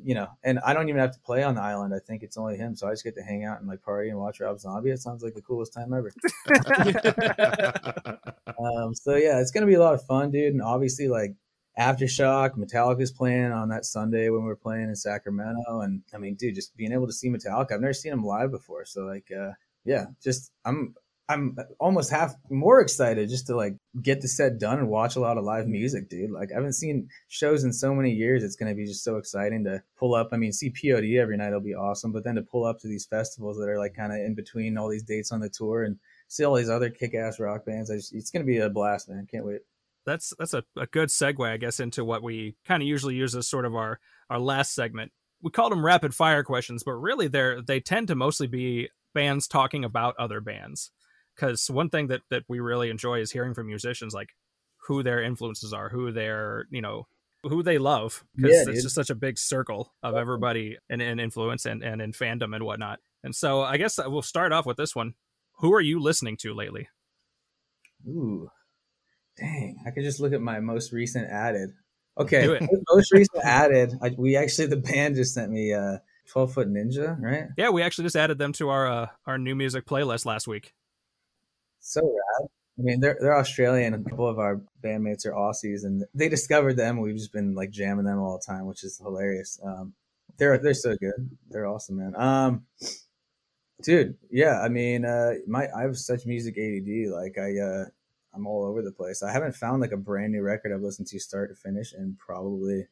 you 0.00 0.14
know, 0.14 0.28
and 0.42 0.58
I 0.60 0.72
don't 0.72 0.88
even 0.88 1.00
have 1.00 1.12
to 1.12 1.20
play 1.20 1.42
on 1.42 1.54
the 1.54 1.60
island. 1.60 1.94
I 1.94 1.98
think 1.98 2.22
it's 2.22 2.36
only 2.36 2.56
him, 2.56 2.74
so 2.74 2.88
I 2.88 2.92
just 2.92 3.04
get 3.04 3.14
to 3.16 3.22
hang 3.22 3.44
out 3.44 3.60
and 3.60 3.68
like 3.68 3.82
party 3.82 4.08
and 4.08 4.18
watch 4.18 4.40
Rob 4.40 4.58
Zombie. 4.58 4.90
It 4.90 5.00
sounds 5.00 5.22
like 5.22 5.34
the 5.34 5.42
coolest 5.42 5.72
time 5.74 5.92
ever. 5.92 6.10
um, 8.58 8.94
so 8.94 9.16
yeah, 9.16 9.40
it's 9.40 9.50
gonna 9.50 9.66
be 9.66 9.74
a 9.74 9.80
lot 9.80 9.94
of 9.94 10.04
fun, 10.04 10.30
dude. 10.30 10.54
And 10.54 10.62
obviously, 10.62 11.08
like 11.08 11.34
Aftershock, 11.78 12.56
Metallica's 12.56 13.10
playing 13.10 13.52
on 13.52 13.70
that 13.70 13.84
Sunday 13.84 14.28
when 14.28 14.44
we 14.44 14.50
are 14.50 14.56
playing 14.56 14.88
in 14.88 14.96
Sacramento, 14.96 15.80
and 15.80 16.02
I 16.14 16.18
mean, 16.18 16.34
dude, 16.34 16.54
just 16.54 16.76
being 16.76 16.92
able 16.92 17.06
to 17.06 17.12
see 17.12 17.30
Metallica, 17.30 17.72
I've 17.72 17.80
never 17.80 17.94
seen 17.94 18.10
them 18.10 18.24
live 18.24 18.50
before, 18.50 18.84
so 18.84 19.02
like, 19.02 19.30
uh, 19.32 19.52
yeah, 19.84 20.06
just 20.22 20.52
I'm 20.64 20.94
I'm 21.28 21.56
almost 21.78 22.10
half 22.10 22.34
more 22.50 22.80
excited 22.80 23.28
just 23.28 23.46
to 23.46 23.56
like 23.56 23.76
get 24.00 24.20
the 24.20 24.28
set 24.28 24.58
done 24.58 24.78
and 24.78 24.88
watch 24.88 25.16
a 25.16 25.20
lot 25.20 25.38
of 25.38 25.44
live 25.44 25.66
music, 25.66 26.08
dude. 26.08 26.30
Like 26.30 26.50
I 26.52 26.56
haven't 26.56 26.74
seen 26.74 27.08
shows 27.28 27.64
in 27.64 27.72
so 27.72 27.94
many 27.94 28.10
years. 28.10 28.42
It's 28.42 28.56
gonna 28.56 28.74
be 28.74 28.86
just 28.86 29.04
so 29.04 29.16
exciting 29.16 29.64
to 29.64 29.82
pull 29.96 30.14
up. 30.14 30.30
I 30.32 30.36
mean, 30.36 30.52
see 30.52 30.70
POD 30.70 31.16
every 31.18 31.36
night 31.36 31.52
will 31.52 31.60
be 31.60 31.74
awesome, 31.74 32.12
but 32.12 32.24
then 32.24 32.34
to 32.34 32.42
pull 32.42 32.64
up 32.64 32.80
to 32.80 32.88
these 32.88 33.06
festivals 33.06 33.56
that 33.58 33.68
are 33.68 33.78
like 33.78 33.94
kind 33.94 34.12
of 34.12 34.18
in 34.18 34.34
between 34.34 34.76
all 34.76 34.88
these 34.88 35.04
dates 35.04 35.32
on 35.32 35.40
the 35.40 35.48
tour 35.48 35.84
and 35.84 35.98
see 36.28 36.44
all 36.44 36.54
these 36.54 36.70
other 36.70 36.90
kick-ass 36.90 37.38
rock 37.38 37.64
bands, 37.64 37.90
just, 37.90 38.14
it's 38.14 38.30
gonna 38.30 38.44
be 38.44 38.58
a 38.58 38.68
blast, 38.68 39.08
man. 39.08 39.26
Can't 39.30 39.46
wait. 39.46 39.60
That's 40.06 40.32
that's 40.38 40.54
a, 40.54 40.64
a 40.76 40.86
good 40.86 41.08
segue, 41.08 41.48
I 41.48 41.56
guess, 41.56 41.80
into 41.80 42.04
what 42.04 42.22
we 42.22 42.56
kind 42.66 42.82
of 42.82 42.88
usually 42.88 43.14
use 43.14 43.34
as 43.34 43.48
sort 43.48 43.64
of 43.64 43.74
our 43.74 44.00
our 44.30 44.38
last 44.38 44.74
segment. 44.74 45.12
We 45.42 45.50
called 45.50 45.72
them 45.72 45.84
rapid 45.84 46.14
fire 46.14 46.42
questions, 46.42 46.82
but 46.84 46.92
really 46.92 47.28
they're 47.28 47.62
they 47.62 47.80
tend 47.80 48.08
to 48.08 48.14
mostly 48.14 48.46
be 48.46 48.88
bands 49.14 49.46
talking 49.46 49.84
about 49.84 50.14
other 50.18 50.40
bands 50.40 50.90
because 51.34 51.70
one 51.70 51.90
thing 51.90 52.08
that 52.08 52.22
that 52.30 52.44
we 52.48 52.60
really 52.60 52.90
enjoy 52.90 53.20
is 53.20 53.32
hearing 53.32 53.54
from 53.54 53.66
musicians 53.66 54.14
like 54.14 54.30
who 54.86 55.02
their 55.02 55.22
influences 55.22 55.72
are, 55.72 55.88
who 55.88 56.12
their 56.12 56.66
you 56.70 56.82
know 56.82 57.06
who 57.44 57.62
they 57.62 57.78
love 57.78 58.24
because 58.36 58.52
yeah, 58.52 58.72
it's 58.72 58.82
just 58.82 58.94
such 58.94 59.10
a 59.10 59.14
big 59.14 59.38
circle 59.38 59.92
of 60.02 60.14
everybody 60.14 60.78
in, 60.88 61.00
in 61.00 61.18
influence 61.18 61.66
and, 61.66 61.82
and 61.82 62.00
in 62.00 62.12
fandom 62.12 62.54
and 62.54 62.64
whatnot. 62.64 63.00
And 63.24 63.34
so 63.34 63.62
I 63.62 63.76
guess 63.78 63.98
we'll 63.98 64.22
start 64.22 64.52
off 64.52 64.66
with 64.66 64.76
this 64.76 64.94
one. 64.94 65.14
Who 65.58 65.72
are 65.74 65.80
you 65.80 66.00
listening 66.00 66.36
to 66.38 66.54
lately? 66.54 66.88
Ooh, 68.06 68.48
dang! 69.36 69.82
I 69.86 69.90
could 69.90 70.04
just 70.04 70.20
look 70.20 70.32
at 70.32 70.40
my 70.40 70.60
most 70.60 70.92
recent 70.92 71.28
added. 71.28 71.70
Okay, 72.18 72.46
most 72.90 73.12
recent 73.12 73.44
added. 73.44 73.94
I, 74.02 74.14
we 74.16 74.36
actually 74.36 74.66
the 74.66 74.76
band 74.76 75.16
just 75.16 75.34
sent 75.34 75.50
me 75.50 75.72
uh 75.72 75.98
12 76.28 76.54
foot 76.54 76.68
ninja, 76.68 77.20
right? 77.20 77.48
Yeah, 77.56 77.70
we 77.70 77.82
actually 77.82 78.04
just 78.04 78.16
added 78.16 78.38
them 78.38 78.52
to 78.54 78.68
our 78.68 78.86
uh, 78.86 79.06
our 79.26 79.38
new 79.38 79.54
music 79.54 79.86
playlist 79.86 80.24
last 80.26 80.46
week 80.46 80.74
so 81.82 82.00
rad. 82.00 82.48
I 82.78 82.82
mean, 82.82 83.00
they're 83.00 83.18
they're 83.20 83.36
Australian. 83.36 83.92
A 83.92 84.02
couple 84.02 84.26
of 84.26 84.38
our 84.38 84.60
bandmates 84.82 85.26
are 85.26 85.32
Aussies, 85.32 85.84
and 85.84 86.04
they 86.14 86.28
discovered 86.28 86.76
them. 86.76 87.00
We've 87.00 87.16
just 87.16 87.32
been 87.32 87.54
like 87.54 87.70
jamming 87.70 88.06
them 88.06 88.18
all 88.18 88.38
the 88.38 88.52
time, 88.52 88.66
which 88.66 88.82
is 88.82 88.98
hilarious. 88.98 89.60
Um, 89.62 89.92
they're 90.38 90.56
they're 90.56 90.72
so 90.72 90.96
good. 90.96 91.30
They're 91.50 91.66
awesome, 91.66 91.98
man. 91.98 92.14
Um, 92.16 92.64
dude, 93.82 94.16
yeah. 94.30 94.62
I 94.62 94.68
mean, 94.68 95.04
uh, 95.04 95.34
my 95.46 95.68
I 95.76 95.82
have 95.82 95.98
such 95.98 96.24
music 96.24 96.56
ADD. 96.56 97.12
Like 97.12 97.36
I, 97.36 97.58
uh, 97.58 97.84
I'm 98.34 98.46
all 98.46 98.64
over 98.64 98.82
the 98.82 98.92
place. 98.92 99.22
I 99.22 99.32
haven't 99.32 99.56
found 99.56 99.80
like 99.80 99.92
a 99.92 99.96
brand 99.96 100.32
new 100.32 100.42
record 100.42 100.72
I've 100.72 100.82
listened 100.82 101.08
to 101.08 101.20
start 101.20 101.50
to 101.50 101.56
finish, 101.56 101.92
and 101.92 102.18
probably 102.18 102.86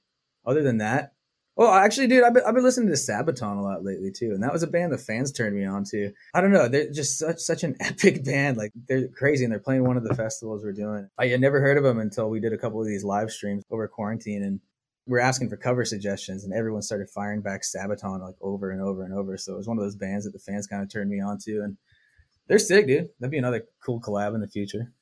other 0.45 0.63
than 0.63 0.79
that, 0.79 1.13
well, 1.61 1.75
actually, 1.75 2.07
dude, 2.07 2.25
I've 2.25 2.33
been, 2.33 2.43
I've 2.47 2.55
been 2.55 2.65
listening 2.65 2.89
to 2.89 2.95
Sabaton 2.95 3.59
a 3.59 3.61
lot 3.61 3.85
lately 3.85 4.11
too, 4.11 4.31
and 4.33 4.43
that 4.43 4.53
was 4.53 4.63
a 4.63 4.67
band 4.67 4.93
the 4.93 4.99
fans 4.99 5.31
turned 5.31 5.55
me 5.55 5.67
on 5.67 5.85
to. 5.91 6.11
I 6.33 6.41
don't 6.41 6.53
know, 6.53 6.69
they're 6.69 6.91
just 6.91 7.19
such 7.19 7.39
such 7.39 7.65
an 7.65 7.77
epic 7.81 8.25
band. 8.25 8.57
Like 8.57 8.73
they're 8.89 9.09
crazy, 9.09 9.45
and 9.45 9.53
they're 9.53 9.61
playing 9.61 9.85
one 9.85 9.97
of 9.97 10.05
the 10.05 10.15
festivals 10.15 10.65
we're 10.65 10.73
doing. 10.73 11.09
I 11.19 11.27
had 11.27 11.41
never 11.41 11.61
heard 11.61 11.77
of 11.77 11.85
them 11.85 11.99
until 11.99 12.31
we 12.31 12.41
did 12.41 12.53
a 12.53 12.59
couple 12.59 12.81
of 12.81 12.87
these 12.87 13.05
live 13.05 13.31
streams 13.31 13.65
over 13.71 13.87
quarantine, 13.89 14.43
and 14.43 14.61
we 15.07 15.19
are 15.19 15.21
asking 15.21 15.51
for 15.51 15.57
cover 15.57 15.85
suggestions, 15.85 16.45
and 16.45 16.55
everyone 16.55 16.83
started 16.83 17.11
firing 17.11 17.43
back 17.43 17.63
Sabaton 17.63 18.21
like 18.21 18.37
over 18.41 18.71
and 18.71 18.81
over 18.81 19.03
and 19.03 19.13
over. 19.13 19.37
So 19.37 19.53
it 19.53 19.59
was 19.59 19.69
one 19.69 19.77
of 19.77 19.85
those 19.85 19.97
bands 19.97 20.25
that 20.25 20.33
the 20.33 20.39
fans 20.39 20.67
kind 20.67 20.83
of 20.83 20.89
turned 20.89 21.11
me 21.11 21.21
on 21.21 21.37
to, 21.45 21.61
and 21.61 21.77
they're 22.47 22.59
sick, 22.59 22.87
dude. 22.87 23.11
That'd 23.19 23.33
be 23.33 23.39
another 23.39 23.67
cool 23.85 24.01
collab 24.01 24.35
in 24.35 24.41
the 24.41 24.49
future. 24.49 24.93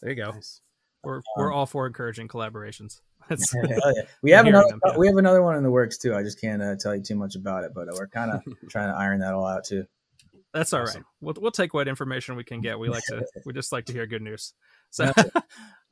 There 0.00 0.10
you 0.10 0.16
go. 0.16 0.30
Nice. 0.30 0.60
We're 1.02 1.16
um, 1.16 1.22
we're 1.36 1.52
all 1.52 1.66
for 1.66 1.86
encouraging 1.86 2.28
collaborations. 2.28 3.00
yeah. 3.30 3.36
We 4.22 4.30
have 4.32 4.46
another 4.46 4.68
them, 4.68 4.80
yeah. 4.84 4.96
we 4.96 5.06
have 5.06 5.16
another 5.16 5.42
one 5.42 5.56
in 5.56 5.62
the 5.62 5.70
works 5.70 5.98
too. 5.98 6.14
I 6.14 6.22
just 6.22 6.40
can't 6.40 6.62
uh, 6.62 6.76
tell 6.76 6.94
you 6.94 7.02
too 7.02 7.16
much 7.16 7.34
about 7.34 7.64
it, 7.64 7.72
but 7.74 7.88
we're 7.92 8.08
kind 8.08 8.30
of 8.30 8.42
trying 8.70 8.92
to 8.92 8.96
iron 8.96 9.20
that 9.20 9.34
all 9.34 9.46
out 9.46 9.64
too. 9.64 9.86
That's 10.54 10.72
all 10.72 10.80
right. 10.80 10.88
Awesome. 10.88 11.04
We'll 11.20 11.34
we'll 11.38 11.50
take 11.50 11.74
what 11.74 11.88
information 11.88 12.36
we 12.36 12.44
can 12.44 12.60
get. 12.60 12.78
We 12.78 12.88
like 12.88 13.02
to 13.08 13.24
we 13.44 13.52
just 13.52 13.72
like 13.72 13.86
to 13.86 13.92
hear 13.92 14.06
good 14.06 14.22
news. 14.22 14.54
So, 14.90 15.12
how 15.16 15.42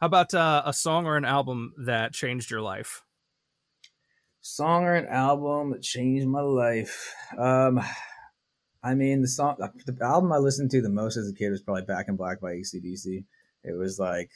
about 0.01 0.33
uh, 0.33 0.63
a 0.65 0.73
song 0.73 1.07
or 1.07 1.17
an 1.17 1.25
album 1.25 1.75
that 1.85 2.13
changed 2.13 2.51
your 2.51 2.61
life? 2.61 3.03
song 4.45 4.85
or 4.85 4.95
an 4.95 5.07
album 5.07 5.71
that 5.71 5.83
changed 5.83 6.27
my 6.27 6.43
life. 6.43 7.15
Um, 7.39 7.81
I 8.83 8.95
mean, 8.95 9.23
the 9.23 9.29
song, 9.29 9.57
the 9.59 9.97
album 10.03 10.33
I 10.33 10.37
listened 10.37 10.71
to 10.73 10.83
the 10.83 10.91
most 10.91 11.17
as 11.17 11.29
a 11.29 11.33
kid 11.33 11.51
was 11.51 11.63
probably 11.63 11.85
Back 11.85 12.09
in 12.09 12.17
Black 12.17 12.41
by 12.41 12.53
ACDC. 12.53 13.25
It 13.65 13.77
was 13.77 13.99
like, 13.99 14.31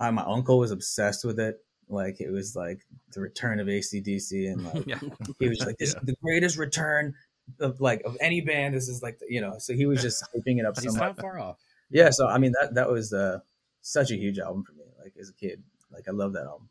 I, 0.00 0.10
my 0.10 0.22
uncle 0.22 0.58
was 0.58 0.70
obsessed 0.70 1.24
with 1.24 1.38
it. 1.40 1.56
Like, 1.88 2.20
it 2.20 2.30
was 2.30 2.56
like 2.56 2.80
the 3.12 3.20
return 3.20 3.60
of 3.60 3.66
ACDC. 3.66 4.52
And 4.52 4.64
like, 4.64 4.84
Yeah. 4.86 4.98
he 5.38 5.48
was 5.48 5.60
like, 5.60 5.78
this 5.78 5.90
is 5.90 5.96
the 6.02 6.16
greatest 6.22 6.56
return 6.58 7.14
of 7.60 7.80
like, 7.80 8.02
of 8.04 8.16
any 8.20 8.40
band. 8.40 8.74
This 8.74 8.88
is 8.88 9.02
like, 9.02 9.18
the, 9.18 9.26
you 9.28 9.40
know, 9.40 9.54
so 9.58 9.74
he 9.74 9.86
was 9.86 10.02
just 10.02 10.24
hyping 10.34 10.58
it 10.58 10.66
up 10.66 10.76
so 10.76 10.82
He's 10.82 10.94
not 10.94 11.16
far 11.16 11.38
off. 11.38 11.58
Yeah. 11.90 12.10
So, 12.10 12.28
I 12.28 12.38
mean, 12.38 12.52
that, 12.60 12.74
that 12.74 12.88
was 12.88 13.12
uh, 13.12 13.40
such 13.82 14.10
a 14.10 14.16
huge 14.16 14.38
album 14.38 14.64
for 14.64 14.72
me, 14.72 14.84
like 15.02 15.14
as 15.20 15.28
a 15.28 15.34
kid. 15.34 15.62
Like, 15.90 16.08
I 16.08 16.12
love 16.12 16.32
that 16.32 16.46
album. 16.46 16.68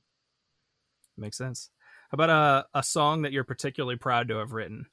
Makes 1.17 1.37
sense. 1.37 1.69
How 2.09 2.15
about 2.15 2.29
a, 2.73 2.79
a 2.79 2.83
song 2.83 3.21
that 3.23 3.31
you're 3.31 3.43
particularly 3.43 3.95
proud 3.95 4.27
to 4.27 4.37
have 4.37 4.51
written? 4.51 4.87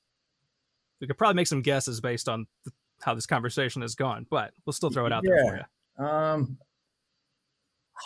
We 1.00 1.06
could 1.06 1.18
probably 1.18 1.34
make 1.34 1.46
some 1.46 1.62
guesses 1.62 2.00
based 2.00 2.28
on 2.28 2.46
th- 2.64 2.74
how 3.02 3.14
this 3.14 3.26
conversation 3.26 3.82
has 3.82 3.94
gone, 3.94 4.26
but 4.30 4.52
we'll 4.64 4.74
still 4.74 4.90
throw 4.90 5.06
it 5.06 5.12
out 5.12 5.22
there 5.24 5.44
for 5.44 5.56
you. 5.56 6.04
Um, 6.04 6.58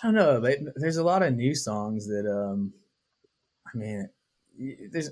I 0.02 0.06
don't 0.06 0.14
know. 0.14 0.40
But 0.40 0.58
there's 0.76 0.96
a 0.96 1.04
lot 1.04 1.22
of 1.22 1.34
new 1.34 1.54
songs 1.54 2.06
that 2.06 2.26
um, 2.30 2.72
I 3.72 3.76
mean, 3.76 4.08
there's 4.90 5.10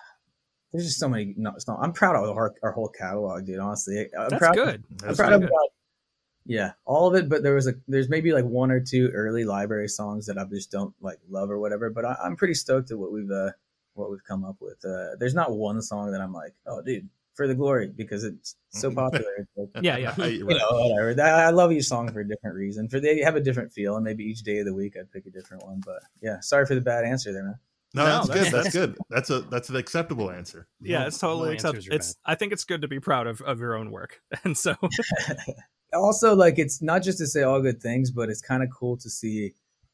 there's 0.72 0.84
just 0.86 0.98
so 0.98 1.08
many. 1.08 1.34
No, 1.36 1.52
songs. 1.58 1.80
I'm 1.82 1.92
proud 1.92 2.16
of 2.16 2.36
our, 2.36 2.54
our 2.62 2.72
whole 2.72 2.88
catalog, 2.88 3.46
dude. 3.46 3.58
Honestly, 3.58 4.08
I'm 4.18 4.28
That's 4.30 4.40
proud. 4.40 4.54
good. 4.54 4.84
I'm 5.06 5.14
proud 5.14 5.32
of 5.32 5.40
good. 5.42 5.50
yeah, 6.46 6.72
all 6.84 7.08
of 7.08 7.14
it. 7.14 7.28
But 7.28 7.42
there 7.42 7.54
was 7.54 7.66
a 7.66 7.74
there's 7.88 8.08
maybe 8.08 8.32
like 8.32 8.44
one 8.44 8.70
or 8.70 8.80
two 8.80 9.08
early 9.14 9.44
library 9.44 9.88
songs 9.88 10.26
that 10.26 10.38
I 10.38 10.44
just 10.44 10.70
don't 10.70 10.94
like 11.00 11.18
love 11.28 11.50
or 11.50 11.58
whatever. 11.58 11.90
But 11.90 12.04
I, 12.04 12.16
I'm 12.24 12.36
pretty 12.36 12.54
stoked 12.54 12.90
at 12.90 12.98
what 12.98 13.12
we've 13.12 13.30
uh 13.30 13.50
what 13.94 14.10
we've 14.10 14.24
come 14.24 14.44
up 14.44 14.56
with. 14.60 14.84
Uh, 14.84 15.16
there's 15.18 15.34
not 15.34 15.52
one 15.52 15.80
song 15.80 16.10
that 16.12 16.20
I'm 16.20 16.32
like, 16.32 16.54
oh, 16.66 16.82
dude, 16.82 17.08
for 17.34 17.46
the 17.48 17.54
glory 17.54 17.88
because 17.94 18.24
it's 18.24 18.56
so 18.70 18.90
popular. 18.94 19.26
It's 19.38 19.50
like, 19.56 19.68
Yeah, 19.84 19.96
yeah. 19.96 20.14
You're 20.18 20.28
you 20.50 20.58
know, 20.58 20.68
whatever. 20.70 21.20
I 21.22 21.50
love 21.50 21.72
each 21.72 21.84
song 21.86 22.10
for 22.12 22.20
a 22.20 22.28
different 22.28 22.56
reason. 22.56 22.88
For 22.88 23.00
they 23.00 23.20
have 23.20 23.36
a 23.36 23.40
different 23.40 23.72
feel, 23.72 23.96
and 23.96 24.04
maybe 24.04 24.24
each 24.24 24.42
day 24.42 24.58
of 24.58 24.66
the 24.66 24.74
week 24.74 24.96
I'd 24.98 25.10
pick 25.10 25.26
a 25.26 25.30
different 25.30 25.64
one. 25.64 25.82
But 25.84 26.02
yeah, 26.22 26.40
sorry 26.40 26.66
for 26.66 26.74
the 26.74 26.80
bad 26.80 27.04
answer 27.04 27.32
there, 27.32 27.44
man. 27.44 27.54
No, 27.96 28.04
No, 28.06 28.24
that's, 28.24 28.28
that's- 28.28 28.50
good. 28.50 28.52
That's 28.62 28.74
good. 28.74 28.98
That's 29.10 29.30
a 29.30 29.40
that's 29.42 29.68
an 29.68 29.76
acceptable 29.76 30.30
answer. 30.30 30.66
Yeah, 30.80 31.00
No- 31.00 31.06
it's 31.06 31.18
totally 31.18 31.48
no 31.50 31.52
acceptable. 31.54 31.76
answers 31.78 31.92
are 31.92 31.96
It's 31.96 32.16
I 32.24 32.34
think 32.34 32.52
it's 32.52 32.64
good 32.64 32.82
to 32.82 32.88
be 32.88 32.98
proud 33.00 33.26
of, 33.28 33.40
of 33.42 33.60
your 33.60 33.76
own 33.76 33.90
work. 33.92 34.20
And 34.44 34.56
so 34.58 34.74
Also, 35.92 36.34
like 36.34 36.58
it's 36.58 36.82
not 36.82 37.02
just 37.02 37.18
to 37.18 37.26
say 37.26 37.42
all 37.42 37.60
good 37.62 37.80
things, 37.80 38.10
but 38.10 38.28
it's 38.28 38.40
kind 38.40 38.62
of 38.62 38.68
cool 38.76 38.96
to 38.98 39.08
see. 39.10 39.52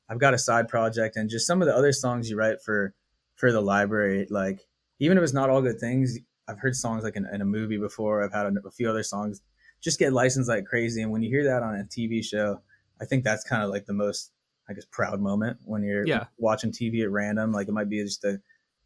I've 0.09 0.18
got 0.18 0.34
a 0.34 0.38
side 0.38 0.68
project, 0.68 1.16
and 1.16 1.28
just 1.30 1.47
some 1.47 1.61
of 1.62 1.68
the 1.68 1.74
other 1.76 1.93
songs 1.93 2.30
you 2.30 2.36
write 2.36 2.62
for 2.62 2.95
for 3.36 3.53
the 3.53 3.61
library. 3.61 4.26
Like 4.30 4.66
even 4.99 5.18
if 5.18 5.24
it's 5.24 5.34
not 5.34 5.51
all 5.51 5.61
good 5.62 5.78
things, 5.78 6.18
I've 6.51 6.59
heard 6.59 6.75
songs 6.75 7.05
like 7.05 7.17
in, 7.17 7.27
in 7.33 7.41
a 7.41 7.45
movie 7.45 7.79
before. 7.79 8.23
I've 8.25 8.33
had 8.33 8.47
a, 8.47 8.53
a 8.67 8.71
few 8.71 8.89
other 8.91 9.03
songs 9.03 9.41
just 9.81 9.99
get 9.99 10.13
licensed 10.13 10.49
like 10.49 10.67
crazy, 10.67 11.01
and 11.03 11.11
when 11.11 11.23
you 11.23 11.31
hear 11.31 11.45
that 11.45 11.63
on 11.63 11.75
a 11.77 11.85
TV 11.85 12.23
show, 12.25 12.61
I 13.01 13.05
think 13.07 13.25
that's 13.25 13.45
kind 13.45 13.63
of 13.63 13.71
like 13.71 13.87
the 13.87 13.93
most 13.95 14.33
I 14.69 14.73
guess 14.75 14.85
proud 14.91 15.21
moment 15.21 15.59
when 15.65 15.83
you're 15.83 16.07
Yeah. 16.07 16.25
watching 16.39 16.71
TV 16.71 17.03
at 17.03 17.11
random. 17.11 17.51
Like 17.53 17.69
it 17.69 17.73
might 17.73 17.89
be 17.89 18.03
just 18.03 18.25
a 18.25 18.41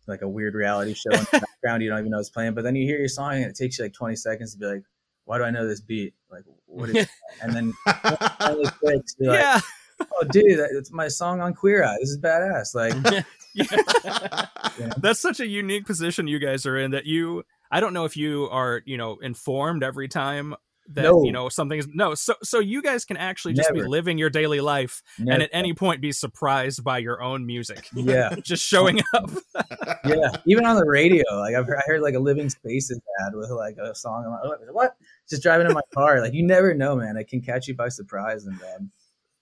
like 0.06 0.22
a 0.22 0.28
weird 0.28 0.54
reality 0.54 0.94
show 0.94 1.10
in 1.10 1.20
the 1.32 1.44
background 1.62 1.82
you 1.82 1.88
don't 1.90 1.98
even 1.98 2.10
know 2.10 2.18
it's 2.20 2.28
playing, 2.30 2.54
but 2.54 2.62
then 2.64 2.76
you 2.76 2.84
hear 2.86 2.98
your 2.98 3.08
song 3.08 3.34
and 3.36 3.44
it 3.46 3.56
takes 3.56 3.78
you 3.78 3.84
like 3.86 3.92
20 3.94 4.16
seconds 4.16 4.52
to 4.52 4.58
be 4.58 4.66
like, 4.66 4.82
why 5.24 5.38
do 5.38 5.44
I 5.44 5.50
know 5.50 5.66
this 5.66 5.80
beat? 5.80 6.14
Like 6.30 6.44
what 6.66 6.90
is? 6.90 7.08
and 7.42 7.52
then. 7.54 7.72
You're 7.86 8.62
like, 8.82 9.02
yeah. 9.18 9.60
oh 10.00 10.24
dude, 10.30 10.58
that- 10.58 10.70
it's 10.76 10.92
my 10.92 11.08
song 11.08 11.40
on 11.40 11.54
Queer 11.54 11.84
Eye. 11.84 11.96
This 12.00 12.10
is 12.10 12.18
badass. 12.20 12.74
Like 12.74 13.24
Yeah. 13.54 14.92
That's 14.98 15.20
such 15.20 15.38
a 15.40 15.46
unique 15.46 15.86
position 15.86 16.26
you 16.26 16.38
guys 16.38 16.66
are 16.66 16.76
in 16.76 16.90
that 16.90 17.06
you 17.06 17.44
I 17.70 17.80
don't 17.80 17.94
know 17.94 18.04
if 18.04 18.16
you 18.16 18.48
are, 18.50 18.82
you 18.84 18.96
know, 18.96 19.16
informed 19.18 19.82
every 19.82 20.08
time 20.08 20.54
that 20.88 21.04
No. 21.04 21.24
you 21.24 21.32
know 21.32 21.48
something's 21.48 21.88
no 21.88 22.14
so 22.14 22.34
so 22.42 22.58
you 22.58 22.82
guys 22.82 23.06
can 23.06 23.16
actually 23.16 23.54
just 23.54 23.72
be 23.72 23.82
living 23.82 24.18
your 24.18 24.28
daily 24.28 24.60
life 24.60 25.00
and 25.16 25.42
at 25.42 25.48
any 25.50 25.72
point 25.72 26.02
be 26.02 26.12
surprised 26.12 26.84
by 26.84 26.98
your 26.98 27.22
own 27.22 27.46
music 27.46 27.88
yeah, 27.94 28.34
just 28.42 28.62
showing 28.62 29.00
up 29.14 29.30
yeah. 30.04 30.30
Even 30.46 30.66
on 30.66 30.76
the 30.76 30.84
radio, 30.84 31.24
like 31.38 31.54
I've 31.54 31.66
heard, 31.66 31.78
I 31.78 31.82
heard 31.86 32.02
like 32.02 32.14
a 32.14 32.18
Living 32.18 32.50
Spaces 32.50 33.00
ad 33.24 33.34
with 33.34 33.48
like 33.48 33.78
a 33.78 33.94
song. 33.94 34.24
I'm 34.26 34.32
like, 34.50 34.60
"Oh, 34.68 34.72
what? 34.72 34.96
Just 35.26 35.42
driving 35.42 35.66
in 35.66 35.72
my 35.72 35.80
car. 35.94 36.20
Like 36.20 36.34
you 36.34 36.42
never 36.46 36.74
know, 36.74 36.96
man. 36.96 37.16
It 37.16 37.28
can 37.28 37.40
catch 37.40 37.66
you 37.66 37.74
by 37.74 37.88
surprise, 37.88 38.44
and 38.44 38.60
um, 38.76 38.90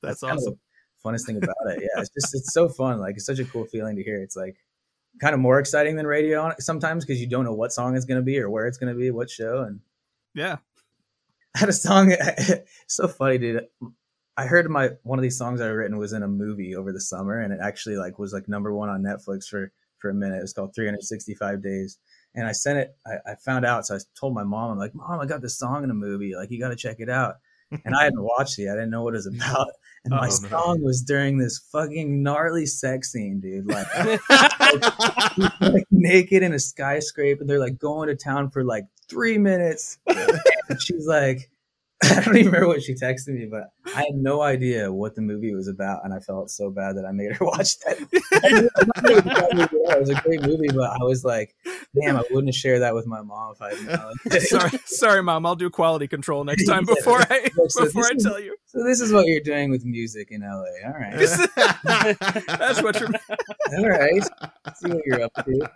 that's 0.00 0.20
kind 0.20 0.34
of 0.34 0.38
awesome 0.38 0.54
the 1.02 1.10
funnest 1.10 1.26
thing 1.26 1.38
about 1.38 1.56
it. 1.70 1.80
Yeah, 1.80 2.00
it's 2.00 2.10
just 2.10 2.34
it's 2.34 2.52
so 2.54 2.68
fun. 2.68 3.00
Like 3.00 3.16
it's 3.16 3.26
such 3.26 3.40
a 3.40 3.44
cool 3.44 3.64
feeling 3.64 3.96
to 3.96 4.02
hear. 4.04 4.22
It's 4.22 4.36
like 4.36 4.56
kind 5.20 5.34
of 5.34 5.40
more 5.40 5.58
exciting 5.58 5.96
than 5.96 6.06
radio 6.06 6.52
sometimes 6.58 7.04
because 7.04 7.20
you 7.20 7.28
don't 7.28 7.44
know 7.44 7.52
what 7.52 7.72
song 7.72 7.96
it's 7.96 8.04
going 8.04 8.20
to 8.20 8.24
be 8.24 8.38
or 8.38 8.50
where 8.50 8.66
it's 8.66 8.78
going 8.78 8.92
to 8.92 8.98
be, 8.98 9.10
what 9.10 9.30
show. 9.30 9.62
And 9.62 9.80
yeah 10.34 10.56
I 11.54 11.58
had 11.58 11.68
a 11.68 11.72
song. 11.72 12.14
so 12.86 13.08
funny, 13.08 13.38
dude. 13.38 13.66
I 14.36 14.46
heard 14.46 14.68
my 14.70 14.90
one 15.02 15.18
of 15.18 15.22
these 15.22 15.36
songs 15.36 15.60
I 15.60 15.66
written 15.66 15.98
was 15.98 16.12
in 16.12 16.22
a 16.22 16.28
movie 16.28 16.74
over 16.74 16.92
the 16.92 17.00
summer, 17.00 17.38
and 17.38 17.52
it 17.52 17.60
actually 17.62 17.96
like 17.96 18.18
was 18.18 18.32
like 18.32 18.48
number 18.48 18.74
one 18.74 18.88
on 18.88 19.02
Netflix 19.02 19.46
for 19.46 19.70
for 19.98 20.10
a 20.10 20.14
minute. 20.14 20.38
It 20.38 20.42
was 20.42 20.54
called 20.54 20.74
365 20.74 21.62
Days, 21.62 21.98
and 22.34 22.46
I 22.46 22.52
sent 22.52 22.78
it. 22.78 22.96
I, 23.06 23.32
I 23.32 23.34
found 23.36 23.66
out, 23.66 23.86
so 23.86 23.94
I 23.94 23.98
told 24.18 24.34
my 24.34 24.44
mom, 24.44 24.70
I'm 24.70 24.78
like, 24.78 24.94
Mom, 24.94 25.20
I 25.20 25.26
got 25.26 25.42
this 25.42 25.58
song 25.58 25.84
in 25.84 25.90
a 25.90 25.94
movie. 25.94 26.34
Like, 26.34 26.50
you 26.50 26.58
got 26.58 26.70
to 26.70 26.76
check 26.76 26.96
it 26.98 27.10
out. 27.10 27.36
And 27.84 27.94
I 27.94 28.04
hadn't 28.04 28.22
watched 28.22 28.58
it. 28.58 28.68
I 28.68 28.74
didn't 28.74 28.90
know 28.90 29.02
what 29.02 29.14
it 29.14 29.18
was 29.18 29.26
about. 29.34 29.68
And 30.04 30.14
my 30.14 30.26
Oh, 30.26 30.38
no. 30.42 30.48
song 30.48 30.82
was 30.82 31.02
during 31.02 31.38
this 31.38 31.58
fucking 31.70 32.22
gnarly 32.22 32.66
sex 32.66 33.12
scene, 33.12 33.40
dude. 33.40 33.66
Like, 33.72 33.86
like 35.60 35.84
naked 35.90 36.42
in 36.42 36.52
a 36.52 36.58
skyscraper. 36.58 37.44
They're 37.44 37.58
like 37.60 37.78
going 37.78 38.08
to 38.08 38.16
town 38.16 38.50
for 38.50 38.64
like 38.64 38.84
three 39.08 39.38
minutes. 39.38 39.98
and 40.06 40.80
she's 40.80 41.06
like, 41.06 41.50
I 42.04 42.20
don't 42.20 42.36
even 42.36 42.46
remember 42.46 42.66
what 42.68 42.82
she 42.82 42.94
texted 42.94 43.28
me, 43.28 43.46
but 43.46 43.68
I 43.94 44.00
had 44.00 44.14
no 44.14 44.42
idea 44.42 44.92
what 44.92 45.14
the 45.14 45.20
movie 45.22 45.54
was 45.54 45.68
about, 45.68 46.04
and 46.04 46.12
I 46.12 46.18
felt 46.18 46.50
so 46.50 46.68
bad 46.68 46.96
that 46.96 47.04
I 47.06 47.12
made 47.12 47.32
her 47.36 47.44
watch 47.44 47.78
that. 47.80 47.96
I 48.42 48.50
knew- 48.60 48.70
I 48.76 49.08
knew 49.08 49.18
it 49.18 49.24
was 49.24 49.54
movie, 49.54 49.84
yeah, 49.86 49.94
it 49.94 50.00
was 50.00 50.10
a 50.10 50.14
great 50.16 50.42
movie, 50.42 50.68
but 50.74 50.90
I 50.90 51.04
was 51.04 51.24
like, 51.24 51.54
damn, 52.00 52.16
I 52.16 52.22
wouldn't 52.30 52.48
have 52.48 52.54
shared 52.54 52.82
that 52.82 52.94
with 52.94 53.06
my 53.06 53.22
mom 53.22 53.54
if 53.54 53.62
I 53.62 53.74
had 53.74 53.86
known. 53.86 54.40
sorry 54.40 54.70
sorry 54.86 55.22
mom 55.22 55.44
i'll 55.46 55.56
do 55.56 55.68
quality 55.70 56.06
control 56.08 56.44
next 56.44 56.64
time 56.64 56.84
Yeah. 56.88 56.94
before 56.94 57.20
i 57.30 57.48
So 57.68 57.84
before 57.84 58.02
this 58.04 58.10
i 58.12 58.14
is- 58.14 58.22
tell 58.24 58.40
you 58.40 58.56
so 58.66 58.82
this 58.84 59.00
is 59.00 59.12
what 59.12 59.26
you're 59.26 59.40
doing 59.42 59.70
with 59.70 59.84
music 59.84 60.28
in 60.30 60.40
LA. 60.40 60.64
All 60.86 60.92
right, 60.94 61.18
that's 62.46 62.82
what 62.82 62.98
you're 62.98 63.10
all 63.78 63.88
right. 63.88 64.22
See 64.76 64.88
what 64.88 65.02
you're 65.04 65.22
up 65.22 65.32
to. 65.44 65.70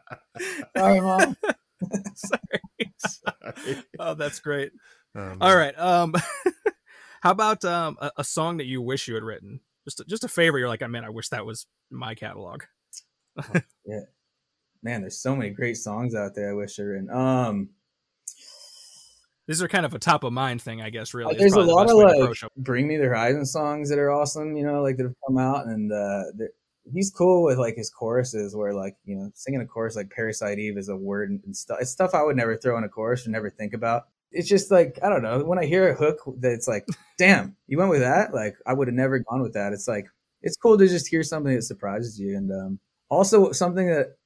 Sorry, 0.77 1.01
mom. 1.01 1.37
sorry 2.15 3.83
oh 3.99 4.15
that's 4.15 4.41
great 4.41 4.73
Um, 5.15 5.37
All 5.43 5.55
right. 5.57 5.79
Um, 5.79 6.15
how 7.23 7.31
about 7.33 7.65
um 7.67 7.99
a, 8.01 8.11
a 8.19 8.25
song 8.25 8.57
that 8.59 8.67
you 8.67 8.81
wish 8.83 9.09
you 9.09 9.15
had 9.15 9.23
written? 9.23 9.61
Just 9.85 10.01
a, 10.01 10.05
just 10.05 10.25
a 10.25 10.29
favor. 10.29 10.59
You're 10.59 10.69
like, 10.69 10.83
oh, 10.83 10.89
man, 10.89 11.05
I 11.05 11.11
wish 11.11 11.29
that 11.29 11.45
was 11.47 11.67
my 11.91 12.15
catalog. 12.15 12.63
Man, 14.83 15.01
there's 15.01 15.19
so 15.19 15.35
many 15.35 15.51
great 15.51 15.77
songs 15.77 16.15
out 16.15 16.35
there. 16.35 16.51
I 16.51 16.53
wish 16.55 16.79
I'd 16.79 16.83
written. 16.85 17.11
Um, 17.11 17.71
These 19.47 19.63
are 19.63 19.69
kind 19.69 19.87
of 19.87 19.95
a 19.95 19.99
top 19.99 20.25
of 20.25 20.33
mind 20.33 20.63
thing, 20.63 20.83
I 20.83 20.91
guess. 20.91 21.15
Really, 21.15 21.35
Uh, 21.35 21.39
there's 21.39 21.53
a 21.53 21.57
probably 21.57 21.69
the 21.69 21.75
lot 21.75 22.21
of 22.21 22.43
like. 22.43 22.53
Bring 22.57 22.89
Me 22.89 22.97
the 22.97 23.05
Horizon 23.05 23.47
songs 23.47 23.89
that 23.91 23.99
are 23.99 24.11
awesome. 24.11 24.57
You 24.57 24.65
know, 24.65 24.83
like 24.83 24.97
that 24.97 25.05
have 25.05 25.15
come 25.27 25.39
out, 25.39 25.67
and 25.67 25.93
uh, 25.93 26.25
he's 26.93 27.11
cool 27.11 27.45
with 27.45 27.59
like 27.59 27.77
his 27.77 27.91
choruses, 27.91 28.55
where 28.55 28.75
like 28.75 28.97
you 29.05 29.17
know, 29.17 29.31
singing 29.35 29.61
a 29.61 29.67
chorus 29.67 29.97
like 29.97 30.11
"Parasite 30.11 30.59
Eve" 30.59 30.79
is 30.79 30.89
a 30.89 30.97
word 30.97 31.31
and, 31.31 31.41
and 31.45 31.57
stuff. 31.57 31.79
It's 31.81 31.91
stuff 31.91 32.15
I 32.15 32.23
would 32.23 32.37
never 32.37 32.57
throw 32.57 32.77
in 32.79 32.85
a 32.85 32.89
chorus 32.89 33.27
or 33.27 33.31
never 33.31 33.51
think 33.51 33.73
about. 33.73 34.05
It's 34.33 34.49
just 34.49 34.71
like 34.71 34.99
I 35.03 35.09
don't 35.09 35.23
know. 35.23 35.45
When 35.45 35.59
I 35.59 35.65
hear 35.65 35.91
a 35.91 35.95
hook 35.95 36.19
that's 36.39 36.69
like, 36.69 36.87
"Damn, 37.19 37.57
you 37.69 37.79
went 37.79 37.91
with 37.91 38.01
that!" 38.01 38.35
Like 38.35 38.57
I 38.67 38.73
would 38.73 38.89
have 38.89 38.95
never 38.95 39.21
gone 39.21 39.43
with 39.43 39.55
that. 39.55 39.73
It's 39.73 39.89
like 39.89 40.07
it's 40.43 40.57
cool 40.57 40.77
to 40.77 40.87
just 40.87 41.07
hear 41.07 41.23
something 41.23 41.55
that 41.55 41.63
surprises 41.63 42.19
you, 42.19 42.37
and 42.37 42.51
um, 42.53 42.81
also 43.09 43.53
something 43.53 43.87
that 43.87 44.17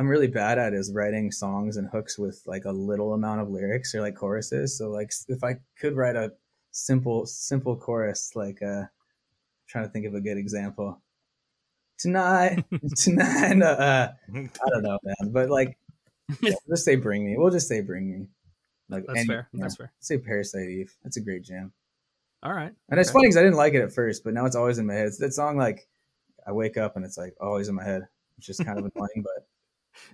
I'm 0.00 0.08
really 0.08 0.28
bad 0.28 0.58
at 0.58 0.72
is 0.72 0.90
writing 0.94 1.30
songs 1.30 1.76
and 1.76 1.86
hooks 1.86 2.18
with 2.18 2.40
like 2.46 2.64
a 2.64 2.72
little 2.72 3.12
amount 3.12 3.42
of 3.42 3.50
lyrics 3.50 3.94
or 3.94 4.00
like 4.00 4.14
choruses. 4.14 4.78
So 4.78 4.88
like 4.88 5.12
if 5.28 5.44
I 5.44 5.56
could 5.78 5.94
write 5.94 6.16
a 6.16 6.32
simple 6.70 7.26
simple 7.26 7.76
chorus, 7.76 8.32
like 8.34 8.62
uh 8.62 8.84
trying 9.68 9.84
to 9.84 9.90
think 9.90 10.06
of 10.06 10.14
a 10.14 10.20
good 10.22 10.38
example. 10.38 11.02
Tonight, 11.98 12.64
tonight, 12.96 13.60
uh, 13.60 14.12
I 14.34 14.68
don't 14.70 14.82
know, 14.82 14.98
man, 15.02 15.32
but 15.32 15.50
like, 15.50 15.76
yeah, 16.40 16.54
just 16.66 16.86
say 16.86 16.96
"Bring 16.96 17.26
Me." 17.26 17.34
We'll 17.36 17.50
just 17.50 17.68
say 17.68 17.82
"Bring 17.82 18.10
Me." 18.10 18.26
Like 18.88 19.04
That's 19.06 19.18
any- 19.18 19.28
fair. 19.28 19.48
That's 19.52 19.76
fair. 19.76 19.92
Say 20.00 20.16
"Parasite 20.16 20.66
Eve." 20.66 20.94
That's 21.04 21.18
a 21.18 21.20
great 21.20 21.42
jam. 21.42 21.74
All 22.42 22.54
right. 22.54 22.72
And 22.88 22.98
it's 22.98 23.10
funny 23.10 23.26
because 23.26 23.36
I 23.36 23.42
didn't 23.42 23.58
like 23.58 23.74
it 23.74 23.82
at 23.82 23.92
first, 23.92 24.24
but 24.24 24.32
now 24.32 24.46
it's 24.46 24.56
always 24.56 24.78
in 24.78 24.86
my 24.86 24.94
head. 24.94 25.08
It's 25.08 25.18
that 25.18 25.34
song 25.34 25.58
like 25.58 25.86
I 26.46 26.52
wake 26.52 26.78
up 26.78 26.96
and 26.96 27.04
it's 27.04 27.18
like 27.18 27.34
always 27.38 27.68
in 27.68 27.74
my 27.74 27.84
head. 27.84 28.08
It's 28.38 28.46
just 28.46 28.64
kind 28.64 28.78
of 28.78 28.90
annoying, 28.96 29.22
but 29.22 29.46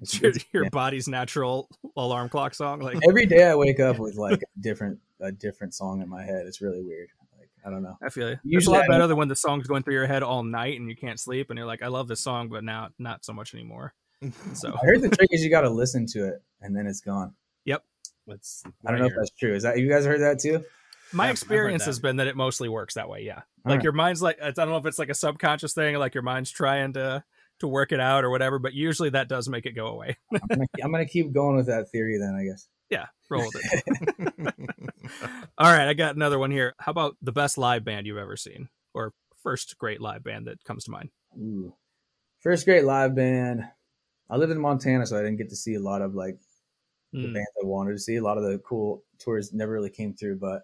It's 0.01 0.20
your, 0.20 0.30
it's- 0.30 0.45
your 0.53 0.64
yeah. 0.64 0.68
body's 0.70 1.09
natural 1.09 1.68
alarm 1.97 2.28
clock 2.28 2.55
song. 2.55 2.80
Like, 2.80 2.99
every 3.09 3.26
day 3.26 3.45
I 3.45 3.55
wake 3.55 3.80
up 3.80 3.99
with 4.01 4.16
like 4.16 4.43
a 4.43 4.61
different 4.61 4.99
a 5.20 5.32
different 5.32 5.74
song 5.74 6.03
in 6.03 6.09
my 6.09 6.22
head. 6.22 6.47
It's 6.47 6.61
really 6.61 6.82
weird. 6.82 7.09
Like 7.39 7.49
I 7.64 7.70
don't 7.70 7.82
know. 7.82 7.97
I 8.03 8.11
feel 8.11 8.28
you. 8.28 8.34
It's 8.34 8.45
a 8.45 8.49
Usually 8.49 8.78
lot 8.78 8.89
better 8.89 9.07
than 9.07 9.16
when 9.16 9.28
the 9.28 9.37
song's 9.37 9.66
going 9.66 9.82
through 9.82 9.95
your 9.95 10.07
head 10.07 10.22
all 10.22 10.43
night 10.43 10.78
and 10.78 10.89
you 10.89 10.97
can't 10.97 11.18
sleep 11.18 11.49
and 11.51 11.57
you're 11.59 11.66
like, 11.66 11.82
I 11.82 11.89
love 11.89 12.09
this 12.09 12.20
song, 12.20 12.49
but 12.49 12.62
now 12.64 12.91
not 12.99 13.24
so 13.24 13.32
much 13.32 13.55
anymore. 13.55 13.95
So 14.55 14.72
I 14.74 14.87
heard 14.87 15.03
the 15.03 15.11
trick 15.11 15.28
is 15.30 15.45
you 15.45 15.51
got 15.51 15.61
to 15.62 15.70
listen 15.70 16.07
to 16.09 16.26
it 16.26 16.43
and 16.62 16.74
then 16.74 16.87
it's 16.87 17.01
gone. 17.03 17.34
Yep. 17.66 17.84
Let's, 18.26 18.62
I 18.87 18.91
don't 18.91 19.01
know 19.01 19.07
if 19.07 19.12
that's 19.14 19.30
true. 19.30 19.55
Is 19.55 19.62
that 19.64 19.78
you 19.78 19.89
guys 19.91 20.05
heard 20.07 20.20
that 20.22 20.39
too? 20.41 20.53
my 20.53 20.59
I've- 20.59 20.66
I've 21.22 21.26
heard 21.26 21.30
experience 21.32 21.84
has 21.84 22.01
been 22.01 22.16
that 22.16 22.26
it 22.26 22.34
mostly 22.37 22.68
works 22.70 22.95
that 22.95 23.09
way. 23.11 23.22
Yeah. 23.22 23.43
Like 23.64 23.72
Alright. 23.72 23.82
your 23.84 23.93
mind's 23.93 24.22
like, 24.22 24.39
I 24.43 24.51
don't 24.53 24.68
know 24.70 24.78
if 24.78 24.87
it's 24.87 24.99
like 24.99 25.11
a 25.11 25.14
subconscious 25.14 25.74
thing, 25.74 25.97
like 25.97 26.14
your 26.14 26.22
mind's 26.22 26.51
trying 26.51 26.95
to, 26.95 27.22
to 27.61 27.68
work 27.68 27.92
it 27.92 28.00
out 28.00 28.24
or 28.24 28.30
whatever, 28.30 28.59
but 28.59 28.74
usually 28.74 29.11
that 29.11 29.28
does 29.28 29.48
make 29.48 29.66
it 29.66 29.72
go 29.72 29.86
away. 29.88 30.16
I'm 30.32 30.40
gonna, 30.48 30.66
I'm 30.82 30.92
gonna 30.92 31.07
keep 31.07 31.32
going 31.32 31.57
with 31.57 31.66
that 31.66 31.90
theory 31.90 32.18
then. 32.18 32.34
I 32.34 32.44
guess. 32.44 32.68
Yeah. 32.90 33.07
Roll 33.28 33.44
with 33.44 33.54
it. 33.72 34.54
All 35.59 35.72
right, 35.72 35.88
I 35.88 35.94
got 35.94 36.14
another 36.14 36.38
one 36.38 36.50
here. 36.50 36.74
How 36.78 36.92
about 36.92 37.16
the 37.22 37.32
best 37.32 37.59
live 37.59 37.84
band 37.84 38.07
you've 38.07 38.18
ever 38.18 38.36
seen, 38.36 38.68
or 38.94 39.12
first 39.42 39.76
great 39.78 40.00
live 40.00 40.22
band 40.22 40.46
that 40.46 40.62
comes 40.64 40.84
to 40.84 40.90
mind? 40.92 41.11
Ooh. 41.36 41.74
First 42.40 42.64
great 42.64 42.84
live 42.84 43.14
band. 43.16 43.64
I 44.30 44.36
lived 44.36 44.52
in 44.52 44.61
Montana, 44.61 45.07
so 45.07 45.16
I 45.16 45.22
didn't 45.22 45.38
get 45.38 45.48
to 45.50 45.57
see 45.57 45.74
a 45.74 45.80
lot 45.80 46.02
of 46.02 46.14
like 46.14 46.38
the 47.12 47.26
Hmm. 47.26 47.32
bands 47.32 47.48
I 47.62 47.66
wanted 47.66 47.92
to 47.92 47.98
see. 47.98 48.16
A 48.16 48.22
lot 48.22 48.38
of 48.38 48.44
the 48.44 48.59
cool 48.59 49.02
tours 49.18 49.52
never 49.52 49.72
really 49.72 49.90
came 49.90 50.14
through, 50.14 50.36
but 50.38 50.62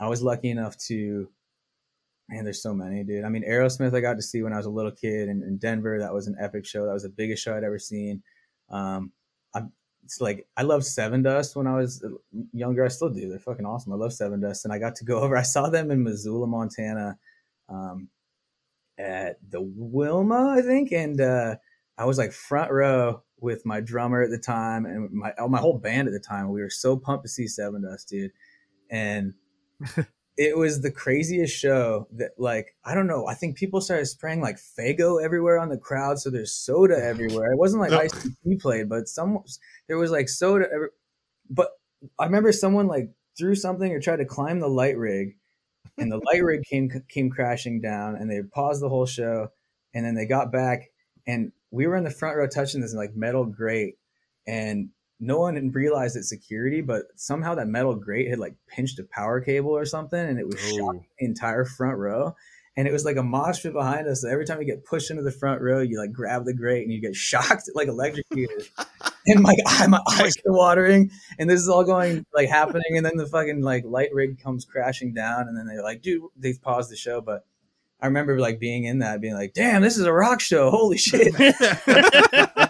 I 0.00 0.08
was 0.08 0.22
lucky 0.22 0.50
enough 0.50 0.76
to. 0.86 1.28
Man, 2.28 2.44
there's 2.44 2.62
so 2.62 2.74
many, 2.74 3.04
dude. 3.04 3.24
I 3.24 3.30
mean, 3.30 3.42
Aerosmith, 3.48 3.94
I 3.94 4.00
got 4.00 4.14
to 4.14 4.22
see 4.22 4.42
when 4.42 4.52
I 4.52 4.58
was 4.58 4.66
a 4.66 4.70
little 4.70 4.90
kid 4.90 5.28
in, 5.28 5.42
in 5.42 5.56
Denver. 5.56 5.98
That 5.98 6.12
was 6.12 6.26
an 6.26 6.36
epic 6.38 6.66
show. 6.66 6.84
That 6.84 6.92
was 6.92 7.04
the 7.04 7.08
biggest 7.08 7.42
show 7.42 7.56
I'd 7.56 7.64
ever 7.64 7.78
seen. 7.78 8.22
Um, 8.68 9.12
I'm, 9.54 9.72
it's 10.04 10.20
like 10.20 10.46
I 10.56 10.62
loved 10.62 10.84
Sevendust 10.84 11.56
when 11.56 11.66
I 11.66 11.76
was 11.76 12.04
younger. 12.52 12.84
I 12.84 12.88
still 12.88 13.08
do. 13.08 13.30
They're 13.30 13.38
fucking 13.38 13.64
awesome. 13.64 13.94
I 13.94 13.96
love 13.96 14.10
Sevendust, 14.10 14.64
and 14.64 14.72
I 14.72 14.78
got 14.78 14.96
to 14.96 15.04
go 15.04 15.20
over. 15.22 15.36
I 15.36 15.42
saw 15.42 15.70
them 15.70 15.90
in 15.90 16.02
Missoula, 16.02 16.46
Montana, 16.46 17.18
um, 17.68 18.08
at 18.98 19.38
the 19.48 19.60
Wilma, 19.62 20.54
I 20.58 20.62
think, 20.62 20.92
and 20.92 21.20
uh, 21.20 21.56
I 21.96 22.04
was 22.04 22.18
like 22.18 22.32
front 22.32 22.70
row 22.70 23.22
with 23.40 23.64
my 23.64 23.80
drummer 23.80 24.22
at 24.22 24.30
the 24.30 24.38
time 24.38 24.84
and 24.84 25.10
my 25.12 25.32
oh, 25.38 25.48
my 25.48 25.58
whole 25.60 25.78
band 25.78 26.08
at 26.08 26.12
the 26.12 26.20
time. 26.20 26.50
We 26.50 26.60
were 26.60 26.70
so 26.70 26.96
pumped 26.96 27.24
to 27.24 27.28
see 27.28 27.44
Sevendust, 27.44 28.06
dude, 28.08 28.32
and 28.90 29.34
it 30.38 30.56
was 30.56 30.80
the 30.80 30.90
craziest 30.90 31.54
show 31.54 32.06
that 32.12 32.30
like 32.38 32.76
I 32.84 32.94
don't 32.94 33.08
know. 33.08 33.26
I 33.26 33.34
think 33.34 33.56
people 33.56 33.80
started 33.80 34.06
spraying 34.06 34.40
like 34.40 34.56
Faygo 34.56 35.22
everywhere 35.22 35.58
on 35.58 35.68
the 35.68 35.76
crowd, 35.76 36.20
so 36.20 36.30
there's 36.30 36.54
soda 36.54 36.96
everywhere. 36.96 37.52
It 37.52 37.58
wasn't 37.58 37.82
like. 37.82 37.92
Ice 37.92 38.28
T 38.44 38.54
played, 38.56 38.88
but 38.88 39.08
some 39.08 39.42
there 39.88 39.98
was 39.98 40.12
like 40.12 40.28
soda. 40.28 40.66
Every, 40.72 40.88
but 41.50 41.70
I 42.18 42.26
remember 42.26 42.52
someone 42.52 42.86
like 42.86 43.10
threw 43.36 43.56
something 43.56 43.92
or 43.92 44.00
tried 44.00 44.18
to 44.18 44.24
climb 44.24 44.60
the 44.60 44.68
light 44.68 44.96
rig, 44.96 45.36
and 45.98 46.12
the 46.12 46.20
light 46.24 46.44
rig 46.44 46.62
came 46.62 46.88
came 47.08 47.30
crashing 47.30 47.80
down, 47.80 48.14
and 48.14 48.30
they 48.30 48.40
paused 48.42 48.80
the 48.80 48.88
whole 48.88 49.06
show, 49.06 49.48
and 49.92 50.06
then 50.06 50.14
they 50.14 50.26
got 50.26 50.52
back, 50.52 50.90
and 51.26 51.50
we 51.72 51.88
were 51.88 51.96
in 51.96 52.04
the 52.04 52.10
front 52.10 52.36
row 52.36 52.46
touching 52.46 52.80
this 52.80 52.94
like 52.94 53.16
metal 53.16 53.44
grate, 53.44 53.96
and 54.46 54.90
no 55.20 55.38
one 55.38 55.70
realized 55.72 56.16
it's 56.16 56.28
security, 56.28 56.80
but 56.80 57.04
somehow 57.16 57.54
that 57.56 57.66
metal 57.66 57.94
grate 57.94 58.28
had 58.28 58.38
like 58.38 58.54
pinched 58.68 58.98
a 58.98 59.04
power 59.04 59.40
cable 59.40 59.70
or 59.70 59.84
something, 59.84 60.18
and 60.18 60.38
it 60.38 60.46
was 60.46 60.60
shocking 60.60 61.00
oh. 61.02 61.06
the 61.18 61.26
entire 61.26 61.64
front 61.64 61.98
row. 61.98 62.34
And 62.76 62.86
it 62.86 62.92
was 62.92 63.04
like 63.04 63.16
a 63.16 63.24
mosh 63.24 63.62
pit 63.62 63.72
behind 63.72 64.06
us. 64.06 64.22
So 64.22 64.28
every 64.28 64.44
time 64.44 64.60
you 64.60 64.64
get 64.64 64.84
pushed 64.84 65.10
into 65.10 65.24
the 65.24 65.32
front 65.32 65.60
row, 65.60 65.80
you 65.80 65.98
like 65.98 66.12
grab 66.12 66.44
the 66.44 66.54
grate 66.54 66.84
and 66.84 66.92
you 66.92 67.00
get 67.00 67.16
shocked, 67.16 67.68
like 67.74 67.88
electrocuted. 67.88 68.68
and 69.26 69.40
my, 69.40 69.56
oh 69.66 69.88
my 69.88 70.00
eyes 70.12 70.36
are 70.46 70.52
watering, 70.52 71.10
and 71.40 71.50
this 71.50 71.60
is 71.60 71.68
all 71.68 71.82
going 71.82 72.24
like 72.32 72.48
happening. 72.48 72.96
And 72.96 73.04
then 73.04 73.16
the 73.16 73.26
fucking 73.26 73.62
like 73.62 73.84
light 73.84 74.10
rig 74.12 74.40
comes 74.40 74.64
crashing 74.64 75.14
down, 75.14 75.48
and 75.48 75.58
then 75.58 75.66
they're 75.66 75.82
like, 75.82 76.02
dude, 76.02 76.22
they 76.36 76.54
paused 76.54 76.92
the 76.92 76.96
show. 76.96 77.20
But 77.20 77.44
I 78.00 78.06
remember 78.06 78.38
like 78.38 78.60
being 78.60 78.84
in 78.84 79.00
that, 79.00 79.20
being 79.20 79.34
like, 79.34 79.54
damn, 79.54 79.82
this 79.82 79.96
is 79.96 80.04
a 80.04 80.12
rock 80.12 80.40
show. 80.40 80.70
Holy 80.70 80.98
shit. 80.98 81.34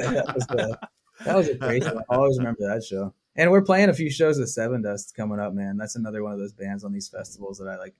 that 0.00 0.34
was 0.34 0.46
the, 0.46 0.78
that 1.24 1.36
was 1.36 1.48
a 1.48 1.56
crazy 1.58 1.86
one. 1.86 2.04
I 2.10 2.16
always 2.16 2.38
remember 2.38 2.66
that 2.68 2.84
show. 2.84 3.14
And 3.36 3.50
we're 3.50 3.62
playing 3.62 3.88
a 3.88 3.94
few 3.94 4.10
shows 4.10 4.38
with 4.38 4.48
Sevendust 4.48 5.14
coming 5.14 5.38
up, 5.38 5.52
man. 5.52 5.76
That's 5.76 5.96
another 5.96 6.22
one 6.22 6.32
of 6.32 6.38
those 6.38 6.52
bands 6.52 6.84
on 6.84 6.92
these 6.92 7.08
festivals 7.08 7.58
that 7.58 7.68
I 7.68 7.76
like, 7.76 7.94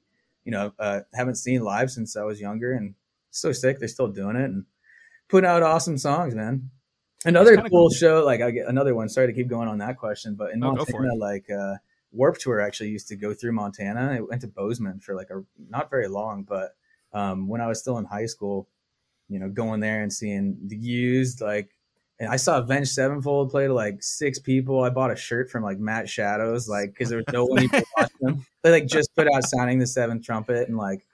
you 0.44 0.52
know, 0.52 0.72
uh, 0.78 1.00
haven't 1.14 1.36
seen 1.36 1.62
live 1.62 1.90
since 1.90 2.16
I 2.16 2.24
was 2.24 2.40
younger 2.40 2.72
and 2.72 2.94
so 3.30 3.52
sick. 3.52 3.78
They're 3.78 3.88
still 3.88 4.08
doing 4.08 4.36
it 4.36 4.44
and 4.44 4.64
putting 5.28 5.48
out 5.48 5.62
awesome 5.62 5.98
songs, 5.98 6.34
man. 6.34 6.70
Another 7.24 7.56
cool 7.56 7.68
cool. 7.68 7.90
show, 7.90 8.24
like 8.24 8.40
I 8.40 8.50
get 8.50 8.66
another 8.66 8.94
one. 8.94 9.08
Sorry 9.08 9.26
to 9.26 9.32
keep 9.32 9.48
going 9.48 9.68
on 9.68 9.78
that 9.78 9.98
question, 9.98 10.34
but 10.34 10.52
in 10.52 10.60
for 10.60 10.72
Montana, 10.72 11.14
like 11.14 11.50
uh, 11.50 11.74
Warp 12.12 12.38
Tour 12.38 12.60
actually 12.60 12.88
used 12.88 13.08
to 13.08 13.16
go 13.16 13.34
through 13.34 13.52
Montana. 13.52 14.14
It 14.14 14.28
went 14.28 14.40
to 14.40 14.48
Bozeman 14.48 15.00
for 15.00 15.14
like 15.14 15.28
a 15.30 15.44
not 15.68 15.90
very 15.90 16.08
long, 16.08 16.44
but 16.44 16.74
um, 17.12 17.46
when 17.46 17.60
I 17.60 17.66
was 17.66 17.78
still 17.78 17.98
in 17.98 18.06
high 18.06 18.26
school, 18.26 18.68
you 19.28 19.38
know, 19.38 19.48
going 19.48 19.80
there 19.80 20.02
and 20.02 20.12
seeing 20.12 20.56
the 20.66 20.76
used 20.76 21.40
like, 21.40 21.70
and 22.20 22.28
I 22.28 22.36
saw 22.36 22.58
Avenged 22.58 22.90
Sevenfold 22.90 23.50
play 23.50 23.66
to 23.66 23.72
like 23.72 24.02
six 24.02 24.38
people. 24.38 24.84
I 24.84 24.90
bought 24.90 25.10
a 25.10 25.16
shirt 25.16 25.50
from 25.50 25.64
like 25.64 25.78
Matt 25.78 26.08
Shadows, 26.08 26.68
like 26.68 26.90
because 26.90 27.08
there 27.08 27.18
was 27.18 27.32
no 27.32 27.46
one 27.46 27.62
even 27.64 27.82
watch 27.96 28.12
them. 28.20 28.46
They 28.62 28.70
like 28.70 28.86
just 28.86 29.14
put 29.16 29.26
out 29.34 29.42
sounding 29.44 29.78
the 29.78 29.86
seventh 29.86 30.24
trumpet, 30.24 30.68
and 30.68 30.76
like 30.76 31.06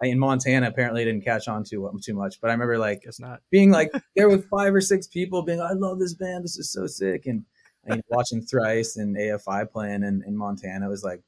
in 0.00 0.18
Montana 0.18 0.68
apparently 0.68 1.04
didn't 1.04 1.24
catch 1.24 1.48
on 1.48 1.64
too 1.64 1.90
too 2.04 2.14
much. 2.14 2.40
But 2.40 2.50
I 2.50 2.52
remember 2.52 2.78
like 2.78 3.02
Guess 3.02 3.18
not. 3.18 3.40
being 3.50 3.72
like 3.72 3.90
there 4.14 4.28
with 4.28 4.48
five 4.48 4.72
or 4.72 4.80
six 4.80 5.08
people 5.08 5.42
being 5.42 5.60
I 5.60 5.72
love 5.72 5.98
this 5.98 6.14
band 6.14 6.44
this 6.44 6.56
is 6.56 6.70
so 6.70 6.86
sick 6.86 7.26
and 7.26 7.44
you 7.88 7.96
know, 7.96 8.02
watching 8.08 8.40
Thrice 8.40 8.96
and 8.96 9.16
AFI 9.16 9.70
playing 9.70 10.04
in, 10.04 10.22
in 10.26 10.36
Montana 10.36 10.88
was 10.88 11.02
like 11.02 11.20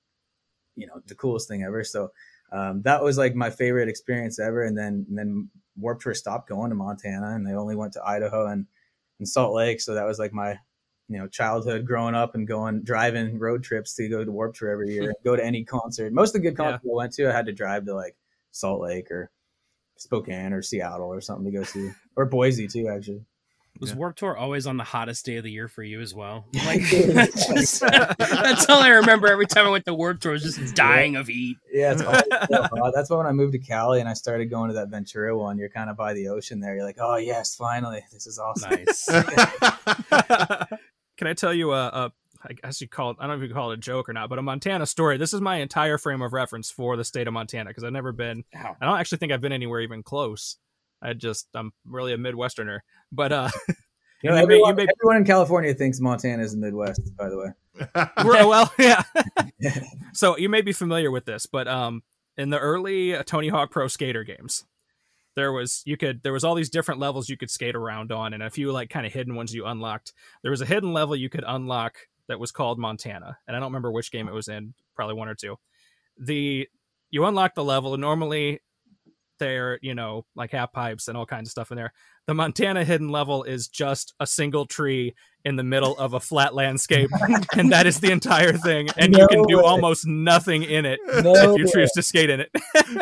you 0.77 0.87
know 0.87 1.01
the 1.07 1.15
coolest 1.15 1.49
thing 1.49 1.63
ever 1.63 1.85
so 1.85 2.11
um, 2.53 2.83
that 2.83 3.03
was 3.03 3.19
like 3.19 3.35
my 3.35 3.51
favorite 3.51 3.89
experience 3.89 4.39
ever 4.39 4.63
and 4.63 4.77
then 4.77 5.05
and 5.09 5.19
then 5.19 5.51
Warped 5.77 6.03
Tour 6.03 6.15
stopped 6.15 6.49
going 6.49 6.71
to 6.71 6.77
Montana 6.77 7.35
and 7.35 7.47
they 7.47 7.55
only 7.55 7.77
went 7.77 7.93
to 7.95 8.05
Idaho 8.05 8.47
and, 8.47 8.67
and 9.19 9.29
Salt 9.29 9.55
Lake 9.55 9.81
so 9.81 9.95
that 9.95 10.05
was 10.07 10.19
like 10.19 10.33
my 10.33 10.59
you 11.09 11.19
know 11.19 11.27
childhood 11.29 11.87
growing 11.87 12.15
up 12.15 12.35
and 12.35 12.47
going 12.49 12.83
driving 12.83 13.39
road 13.39 13.63
trips 13.63 13.95
to 13.95 14.09
go 14.09 14.25
to 14.25 14.31
Warped 14.33 14.57
Tour 14.59 14.71
every 14.71 14.93
year 14.93 15.15
go 15.25 15.37
to 15.37 15.45
any 15.45 15.65
concert 15.65 16.13
most 16.13 16.35
of 16.35 16.43
the 16.43 16.51
good 16.51 16.59
Yeah. 16.59 16.73
concerts 16.73 16.85
I 16.91 16.95
went 16.97 17.13
to 17.15 17.29
I 17.29 17.33
had 17.33 17.47
to 17.47 17.53
drive 17.53 17.85
to 17.87 17.95
like 17.95 18.17
Salt 18.51 18.81
Lake 18.81 19.11
or 19.11 19.31
Spokane 19.99 20.53
or 20.53 20.63
Seattle 20.63 21.07
or 21.13 21.21
something 21.21 21.45
to 21.51 21.57
go 21.59 21.65
see, 21.65 21.91
or 22.17 22.27
Boise 22.27 22.69
too. 22.69 22.89
Actually, 22.89 23.25
Was 23.81 23.91
Yeah. 23.91 23.97
Warp 23.97 24.17
Tour 24.17 24.37
always 24.37 24.67
on 24.67 24.77
the 24.77 24.85
hottest 24.85 25.25
day 25.27 25.37
of 25.37 25.45
the 25.45 25.51
year 25.51 25.69
for 25.69 25.83
you 25.83 26.01
as 26.01 26.15
well? 26.15 26.47
Like, 26.67 26.83
that's, 26.91 27.47
just- 27.49 27.81
that's 27.81 28.69
all 28.69 28.81
I 28.81 28.89
remember 28.89 29.29
every 29.29 29.47
time 29.47 29.67
I 29.67 29.71
went 29.71 29.85
to 29.87 29.95
Warp 29.95 30.21
Tour. 30.21 30.33
I 30.33 30.35
was 30.35 30.43
just 30.43 30.75
dying 30.75 31.17
of 31.17 31.29
heat. 31.29 31.57
yeah, 31.73 31.93
it's 31.93 32.01
so 32.03 32.11
hot. 32.11 32.93
That's 32.95 33.11
why 33.11 33.17
when 33.19 33.27
I 33.27 33.33
moved 33.33 33.53
to 33.53 33.59
Cali 33.59 34.01
and 34.01 34.09
I 34.09 34.15
started 34.15 34.47
going 34.51 34.69
to 34.69 34.75
that 34.75 34.89
Ventura 34.89 35.37
one, 35.37 35.59
you're 35.59 35.69
kind 35.69 35.91
of 35.91 35.97
by 35.97 36.15
the 36.15 36.29
ocean 36.29 36.61
there. 36.61 36.75
You're 36.75 36.85
like, 36.85 36.99
oh 37.01 37.17
yes, 37.17 37.55
finally, 37.55 38.05
this 38.13 38.27
is 38.27 38.39
awesome. 38.39 38.71
Nice. 38.71 39.07
Can 41.17 41.29
I 41.29 41.35
tell 41.35 41.55
you 41.55 41.73
a, 41.73 41.87
a 41.87 42.13
I 42.49 42.53
guess 42.53 42.81
you 42.81 42.89
call 42.89 43.11
it, 43.11 43.17
I 43.19 43.27
don't 43.27 43.39
know 43.39 43.45
if 43.45 43.49
you 43.49 43.55
call 43.55 43.71
it 43.73 43.75
a 43.75 43.81
joke 43.81 44.09
or 44.09 44.13
not, 44.13 44.29
but 44.29 44.39
a 44.39 44.43
Montana 44.43 44.87
story. 44.87 45.17
This 45.17 45.33
is 45.33 45.41
my 45.41 45.57
entire 45.57 45.99
frame 45.99 46.23
of 46.23 46.33
reference 46.33 46.71
for 46.71 46.97
the 46.97 47.05
state 47.05 47.27
of 47.27 47.35
Montana 47.35 47.71
because 47.71 47.83
I've 47.83 47.93
never 47.93 48.13
been, 48.13 48.45
Ow. 48.55 48.77
I 48.81 48.85
don't 48.87 48.99
actually 48.99 49.19
think 49.19 49.33
I've 49.33 49.41
been 49.41 49.53
anywhere 49.53 49.81
even 49.81 50.03
close. 50.03 50.57
I 51.07 51.13
just, 51.15 51.49
I'm 51.55 51.73
really 51.85 52.13
a 52.13 52.19
Midwesterner. 52.19 52.81
But 53.13 53.33
uh, 53.33 53.49
You 54.23 54.31
know, 54.31 54.37
You 54.37 54.47
may- 54.47 54.55
everyone, 54.55 54.71
you 54.71 54.77
may- 54.87 54.93
everyone 55.01 55.17
in 55.19 55.25
California 55.25 55.75
thinks 55.75 56.01
Montana 56.01 56.43
is 56.43 56.53
the 56.53 56.59
Midwest. 56.59 57.01
By 57.17 57.29
the 57.29 57.37
way, 57.39 58.07
well, 58.25 58.73
yeah. 58.79 59.03
so 60.15 60.37
you 60.39 60.49
may 60.49 60.63
be 60.63 60.73
familiar 60.73 61.11
with 61.11 61.27
this, 61.27 61.45
but 61.47 61.69
um, 61.69 62.03
in 62.39 62.49
the 62.51 62.59
early 62.59 63.15
uh, 63.15 63.23
Tony 63.25 63.49
Hawk 63.49 63.71
Pro 63.71 63.89
Skater 63.89 64.25
games, 64.25 64.65
there 65.35 65.53
was 65.53 65.83
you 65.85 65.99
could 65.99 66.23
there 66.23 66.33
was 66.33 66.45
all 66.45 66.55
these 66.55 66.71
different 66.71 66.99
levels 66.99 67.29
you 67.29 67.37
could 67.37 67.51
skate 67.51 67.77
around 67.77 68.11
on, 68.11 68.33
and 68.33 68.43
a 68.43 68.49
few 68.51 68.73
like 68.73 68.89
kind 68.89 69.05
of 69.07 69.13
hidden 69.13 69.35
ones 69.35 69.55
you 69.55 69.67
unlocked. 69.67 70.15
There 70.43 70.51
was 70.51 70.63
a 70.63 70.67
hidden 70.67 70.95
level 70.95 71.15
you 71.15 71.29
could 71.29 71.45
unlock 71.47 71.97
that 72.27 72.41
was 72.41 72.51
called 72.51 72.79
Montana, 72.79 73.37
and 73.47 73.55
I 73.55 73.61
don't 73.61 73.69
remember 73.69 73.93
which 73.93 74.11
game 74.11 74.29
it 74.29 74.35
was 74.35 74.49
in, 74.49 74.73
probably 74.95 75.15
one 75.15 75.29
or 75.29 75.35
two. 75.35 75.57
The 76.19 76.67
you 77.11 77.27
unlock 77.27 77.55
the 77.55 77.63
level, 77.65 77.93
and 77.93 78.01
normally 78.01 78.61
they're 79.39 79.79
you 79.83 79.95
know 79.95 80.25
like 80.35 80.53
half 80.53 80.73
pipes 80.73 81.09
and 81.09 81.17
all 81.17 81.27
kinds 81.27 81.49
of 81.49 81.53
stuff 81.53 81.71
in 81.71 81.77
there. 81.77 81.93
The 82.27 82.35
Montana 82.35 82.85
hidden 82.85 83.09
level 83.09 83.45
is 83.45 83.69
just 83.69 84.15
a 84.21 84.27
single 84.27 84.67
tree 84.67 85.15
in 85.45 85.55
the 85.55 85.63
middle 85.63 85.97
of 85.97 86.13
a 86.13 86.19
flat 86.19 86.57
landscape, 86.57 87.09
and 87.57 87.71
that 87.71 87.87
is 87.87 88.01
the 88.01 88.11
entire 88.11 88.53
thing. 88.55 88.89
And 88.97 89.13
you 89.13 89.21
No 89.21 89.29
can 89.29 89.43
do 89.45 89.59
way. 89.59 89.63
almost 89.63 90.05
nothing 90.05 90.65
in 90.65 90.85
it 90.85 90.99
no, 91.23 91.33
if 91.55 91.59
you 91.61 91.71
choose 91.73 91.93
to 91.93 92.03
skate 92.03 92.31
in 92.31 92.41
it. 92.41 92.51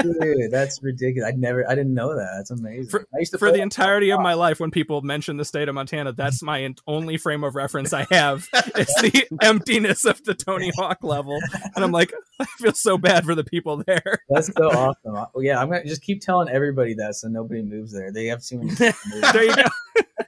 dude, 0.02 0.50
that's 0.50 0.82
ridiculous. 0.82 1.32
I 1.32 1.36
never, 1.38 1.66
I 1.66 1.74
didn't 1.74 1.94
know 1.94 2.14
that. 2.14 2.34
That's 2.36 2.50
amazing. 2.50 2.90
For- 2.90 3.06
I 3.14 3.20
used 3.20 3.32
to 3.32 3.38
For 3.38 3.50
the 3.50 3.62
entirety 3.62 4.10
of 4.10 4.20
my 4.20 4.34
life, 4.34 4.60
when 4.60 4.70
people 4.70 5.00
mention 5.00 5.38
the 5.38 5.44
state 5.46 5.70
of 5.70 5.74
Montana, 5.74 6.12
that's 6.12 6.42
my 6.42 6.74
only 6.86 7.16
frame 7.16 7.44
of 7.44 7.54
reference 7.54 7.94
I 7.94 8.06
have. 8.10 8.46
It's 8.76 9.00
the 9.00 9.26
emptiness 9.40 10.04
of 10.04 10.22
the 10.24 10.34
Tony 10.34 10.70
Hawk 10.76 10.98
level, 11.02 11.38
and 11.74 11.82
I'm 11.82 11.92
like, 11.92 12.12
I 12.40 12.44
feel 12.58 12.74
so 12.74 12.98
bad 12.98 13.24
for 13.24 13.34
the 13.34 13.44
people 13.44 13.82
there. 13.86 14.20
That's 14.28 14.48
so 14.54 14.68
awesome. 14.70 15.26
Yeah, 15.42 15.62
I'm 15.62 15.70
gonna 15.70 15.84
just 15.86 16.02
keep 16.02 16.20
telling 16.20 16.48
everybody 16.50 16.92
that 16.94 17.14
so 17.14 17.28
nobody 17.28 17.62
moves 17.62 17.90
there. 17.92 18.12
They 18.12 18.26
have 18.26 18.42
too 18.44 18.58
many. 18.58 18.92
People 19.14 19.28
moving. 19.28 19.32
There 19.32 19.44
you 19.44 19.56
go. 19.56 19.62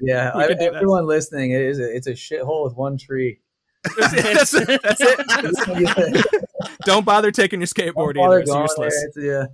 Yeah, 0.00 0.32
I, 0.34 0.46
could 0.48 0.58
do 0.58 0.64
that. 0.64 0.74
everyone 0.74 1.06
listening, 1.06 1.52
it 1.52 1.62
is 1.62 1.78
a, 1.78 1.94
it's 1.94 2.06
a 2.06 2.12
shithole 2.12 2.64
with 2.64 2.74
one 2.74 2.96
tree. 2.98 3.40
that's, 3.98 4.54
it. 4.54 4.80
That's 4.82 5.00
it. 5.00 5.20
That's- 5.28 6.24
Don't 6.84 7.04
bother 7.04 7.30
taking 7.30 7.60
your 7.60 7.66
skateboard 7.68 8.16
While 8.16 8.32
either. 8.32 8.40
It's 8.40 8.52
useless. 8.52 8.94
there, 9.16 9.42
it's- 9.42 9.50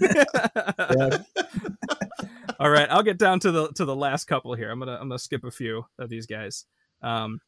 yeah. 0.00 1.18
All 2.58 2.70
right, 2.70 2.88
I'll 2.90 3.02
get 3.02 3.18
down 3.18 3.40
to 3.40 3.52
the 3.52 3.68
to 3.74 3.84
the 3.84 3.94
last 3.96 4.24
couple 4.26 4.54
here. 4.54 4.70
I'm 4.70 4.78
gonna 4.78 4.94
I'm 4.94 5.08
gonna 5.08 5.18
skip 5.18 5.44
a 5.44 5.50
few 5.50 5.86
of 5.98 6.08
these 6.08 6.26
guys. 6.26 6.64
Um, 7.02 7.40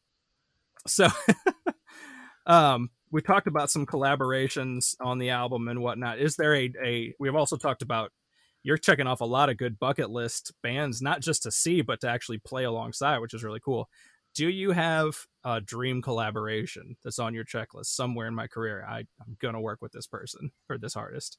so, 0.87 1.07
um, 2.45 2.89
we 3.11 3.21
talked 3.21 3.47
about 3.47 3.71
some 3.71 3.85
collaborations 3.85 4.95
on 4.99 5.17
the 5.17 5.31
album 5.31 5.67
and 5.67 5.81
whatnot. 5.81 6.19
Is 6.19 6.35
there 6.35 6.55
a 6.55 6.71
a? 6.83 7.13
We've 7.19 7.35
also 7.35 7.57
talked 7.57 7.81
about 7.81 8.11
you're 8.63 8.77
checking 8.77 9.07
off 9.07 9.21
a 9.21 9.25
lot 9.25 9.49
of 9.49 9.57
good 9.57 9.79
bucket 9.79 10.09
list 10.09 10.53
bands, 10.63 11.01
not 11.01 11.21
just 11.21 11.43
to 11.43 11.51
see 11.51 11.81
but 11.81 12.01
to 12.01 12.09
actually 12.09 12.39
play 12.39 12.63
alongside, 12.65 13.19
which 13.19 13.33
is 13.33 13.43
really 13.43 13.59
cool. 13.61 13.89
Do 14.35 14.47
you 14.49 14.71
have 14.71 15.25
a 15.43 15.59
dream 15.61 16.01
collaboration 16.01 16.97
that's 17.03 17.19
on 17.19 17.33
your 17.33 17.45
checklist 17.45 17.87
somewhere 17.87 18.27
in 18.27 18.35
my 18.35 18.47
career? 18.47 18.85
I, 18.87 18.99
I'm 19.19 19.37
gonna 19.39 19.61
work 19.61 19.81
with 19.81 19.91
this 19.91 20.07
person 20.07 20.51
or 20.69 20.77
this 20.77 20.95
artist. 20.95 21.37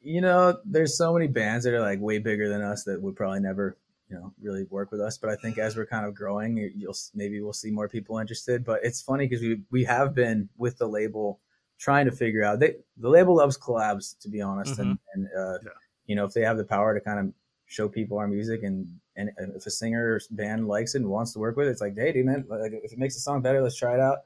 you 0.00 0.20
know, 0.20 0.58
there's 0.64 0.96
so 0.96 1.12
many 1.12 1.28
bands 1.28 1.64
that 1.64 1.74
are 1.74 1.80
like 1.80 2.00
way 2.00 2.18
bigger 2.18 2.48
than 2.48 2.60
us 2.62 2.84
that 2.84 3.00
would 3.00 3.14
probably 3.14 3.40
never, 3.40 3.76
you 4.08 4.16
know, 4.16 4.32
really 4.42 4.64
work 4.64 4.90
with 4.90 5.00
us. 5.00 5.16
But 5.16 5.30
I 5.30 5.36
think 5.36 5.58
as 5.58 5.76
we're 5.76 5.86
kind 5.86 6.04
of 6.06 6.14
growing, 6.14 6.56
you- 6.56 6.72
you'll 6.74 6.96
maybe 7.14 7.40
we'll 7.40 7.52
see 7.52 7.70
more 7.70 7.88
people 7.88 8.18
interested. 8.18 8.64
But 8.64 8.84
it's 8.84 9.00
funny 9.00 9.28
because 9.28 9.42
we 9.42 9.62
we 9.70 9.84
have 9.84 10.14
been 10.14 10.48
with 10.56 10.78
the 10.78 10.88
label 10.88 11.40
trying 11.78 12.06
to 12.06 12.12
figure 12.12 12.42
out. 12.42 12.58
They 12.60 12.76
the 12.96 13.08
label 13.10 13.36
loves 13.36 13.56
collabs, 13.58 14.18
to 14.20 14.28
be 14.28 14.40
honest, 14.42 14.78
and 14.80 14.98
and 15.14 15.28
uh, 15.36 15.58
Yeah. 15.64 15.70
You 16.06 16.16
know 16.16 16.24
if 16.24 16.32
they 16.32 16.42
have 16.42 16.56
the 16.56 16.64
power 16.64 16.94
to 16.94 17.00
kind 17.00 17.18
of 17.20 17.32
show 17.66 17.88
people 17.88 18.18
our 18.18 18.28
music 18.28 18.62
and 18.62 18.86
and 19.16 19.30
if 19.54 19.66
a 19.66 19.70
singer 19.70 20.14
or 20.14 20.20
band 20.30 20.68
likes 20.68 20.94
it 20.94 20.98
and 21.02 21.08
wants 21.08 21.32
to 21.34 21.38
work 21.38 21.56
with 21.56 21.68
it, 21.68 21.70
it's 21.70 21.80
like, 21.82 21.94
hey, 21.96 22.12
dude, 22.12 22.26
man, 22.26 22.44
like 22.48 22.72
if 22.72 22.92
it 22.92 22.98
makes 22.98 23.14
the 23.14 23.20
song 23.20 23.42
better, 23.42 23.60
let's 23.62 23.76
try 23.76 23.94
it 23.94 24.00
out. 24.00 24.18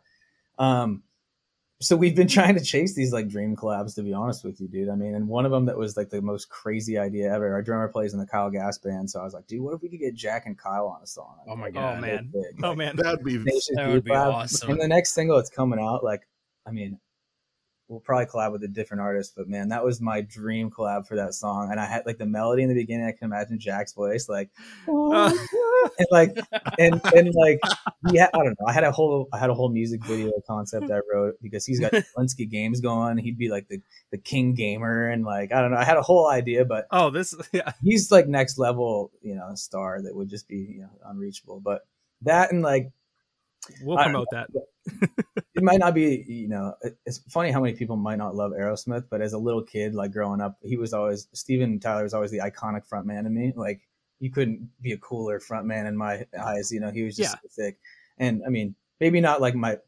Um, 0.58 1.02
so 1.80 1.94
we've 1.96 2.16
been 2.16 2.28
trying 2.38 2.54
to 2.54 2.62
chase 2.64 2.94
these 2.94 3.12
like 3.12 3.28
dream 3.28 3.54
collabs 3.56 3.94
to 3.96 4.02
be 4.02 4.14
honest 4.14 4.44
with 4.44 4.58
you 4.60 4.66
dude 4.68 4.88
i 4.88 4.94
mean 4.94 5.14
and 5.14 5.28
one 5.28 5.44
of 5.44 5.52
them 5.52 5.66
that 5.66 5.76
was 5.76 5.94
like 5.94 6.08
the 6.08 6.22
most 6.22 6.48
crazy 6.48 6.96
idea 6.96 7.30
ever 7.30 7.52
our 7.52 7.60
drummer 7.60 7.86
plays 7.88 8.14
in 8.14 8.18
the 8.18 8.26
Kyle 8.26 8.48
Gass 8.50 8.78
band 8.78 9.10
so 9.10 9.20
i 9.20 9.24
was 9.24 9.34
like 9.34 9.46
dude 9.46 9.60
what 9.60 9.74
if 9.74 9.82
we 9.82 9.90
could 9.90 10.00
get 10.00 10.14
jack 10.14 10.46
and 10.46 10.56
kyle 10.56 10.86
on 10.86 11.02
a 11.02 11.06
song 11.06 11.36
Oh 11.46 11.54
my 11.54 11.70
god, 11.70 11.90
Oh 11.90 11.92
god. 11.96 12.00
man, 12.00 12.30
Big, 12.32 12.64
oh 12.64 12.68
like, 12.70 12.78
man. 12.78 12.96
That'd 12.96 13.22
be 13.22 13.36
that 13.36 13.88
would 13.92 14.04
be 14.04 14.10
collab. 14.10 14.32
awesome. 14.32 14.70
and 14.70 14.80
the 14.80 14.88
next 14.88 15.12
single 15.12 15.36
that's 15.36 15.50
coming 15.50 15.78
out 15.78 16.02
like 16.02 16.26
i 16.66 16.70
mean 16.70 16.98
we'll 17.89 18.01
probably 18.01 18.26
collab 18.26 18.53
with 18.53 18.62
a 18.64 18.68
different 18.68 19.01
artist 19.01 19.34
but 19.37 19.49
man 19.49 19.68
that 19.68 19.84
was 19.84 20.01
my 20.01 20.20
dream 20.20 20.70
collab 20.70 21.07
for 21.07 21.16
that 21.16 21.34
song 21.34 21.70
and 21.70 21.78
i 21.80 21.87
had 21.87 22.05
like 22.07 22.18
the 22.18 22.26
melody 22.26 22.62
in 22.62 22.68
the 22.68 22.74
beginning 22.74 23.07
i 23.07 23.12
can 23.12 23.24
imagine 23.26 23.59
jack's 23.59 23.93
voice 23.93 24.28
like 24.28 24.51
Uh. 24.89 25.32
and 25.99 26.09
like 26.11 26.37
and 26.78 27.01
and 27.14 27.32
like 27.34 27.61
yeah 28.11 28.28
i 28.34 28.39
don't 28.39 28.59
know 28.59 28.66
i 28.66 28.72
had 28.72 28.82
a 28.82 28.91
whole 28.91 29.28
i 29.32 29.39
had 29.39 29.51
a 29.51 29.55
whole 29.55 29.68
music 29.68 30.05
video 30.05 30.32
concept 30.47 30.91
i 30.91 30.99
wrote 31.12 31.34
because 31.41 31.64
he's 31.64 31.78
got 31.78 31.93
Linsky 32.18 32.49
games 32.49 32.80
going 32.80 33.18
he'd 33.18 33.39
be 33.39 33.49
like 33.49 33.68
the 33.68 33.80
the 34.11 34.18
king 34.18 34.55
gamer 34.55 35.09
and 35.09 35.24
like 35.24 35.53
i 35.53 35.61
don't 35.61 35.70
know 35.70 35.76
i 35.76 35.84
had 35.84 35.97
a 35.97 36.03
whole 36.03 36.28
idea 36.28 36.64
but 36.64 36.87
Oh, 36.91 37.11
this 37.11 37.34
yeah. 37.53 37.72
he's 37.82 38.11
like 38.11 38.26
next 38.26 38.59
level 38.59 39.12
you 39.22 39.34
know 39.34 39.55
star 39.55 40.03
that 40.03 40.14
would 40.14 40.28
just 40.28 40.49
be 40.49 40.57
you 40.57 40.80
know 40.80 40.91
unreachable 41.05 41.61
but 41.61 41.82
that 42.22 42.51
and 42.53 42.62
like 42.62 42.91
We'll 43.82 43.99
promote 43.99 44.28
that. 44.30 44.49
It 45.55 45.62
might 45.62 45.78
not 45.78 45.95
be 45.95 46.24
you 46.28 46.49
know 46.49 46.74
it's 47.05 47.18
funny 47.28 47.51
how 47.51 47.61
many 47.61 47.74
people 47.74 47.97
might 47.97 48.16
not 48.16 48.34
love 48.34 48.53
aerosmith 48.53 49.05
but 49.11 49.20
as 49.20 49.32
a 49.32 49.39
little 49.39 49.62
kid 49.62 49.95
like 49.95 50.11
growing 50.12 50.41
up 50.41 50.57
he 50.62 50.76
was 50.76 50.93
always 50.95 51.28
steven 51.32 51.78
tyler 51.78 52.03
was 52.03 52.14
always 52.14 52.30
the 52.30 52.39
iconic 52.39 52.89
frontman 52.89 53.22
to 53.24 53.30
me 53.30 53.53
like 53.57 53.80
you 54.18 54.30
couldn't 54.30 54.68
be 54.80 54.93
a 54.93 54.99
cooler 54.99 55.39
frontman 55.39 55.87
in 55.87 55.97
my 55.97 56.24
eyes 56.43 56.72
you 56.72 56.80
know 56.80 56.91
he 56.91 57.03
was 57.03 57.16
just 57.16 57.34
Yeah. 57.34 57.41
so 57.43 57.49
sick 57.51 57.78
and 58.18 58.43
i 58.47 58.49
mean 58.49 58.74
maybe 59.01 59.20
not 59.20 59.41
like 59.41 59.55
my 59.55 59.78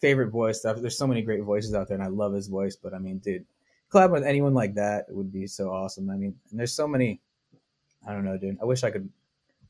favorite 0.00 0.30
voice 0.30 0.58
stuff 0.60 0.78
there's 0.80 0.98
so 0.98 1.06
many 1.06 1.22
great 1.22 1.42
voices 1.42 1.74
out 1.74 1.88
there 1.88 1.96
and 1.96 2.04
i 2.04 2.08
love 2.08 2.32
his 2.32 2.48
voice 2.48 2.76
but 2.76 2.92
i 2.94 2.98
mean 2.98 3.18
dude 3.18 3.44
collab 3.92 4.10
with 4.12 4.24
anyone 4.24 4.54
like 4.54 4.74
that 4.74 5.06
would 5.10 5.32
be 5.32 5.46
so 5.46 5.70
awesome 5.70 6.10
i 6.10 6.16
mean 6.16 6.34
and 6.50 6.58
there's 6.60 6.72
so 6.72 6.86
many 6.86 7.20
i 8.06 8.12
don't 8.12 8.24
know 8.24 8.36
dude 8.36 8.58
i 8.60 8.64
wish 8.64 8.84
i 8.84 8.90
could 8.90 9.08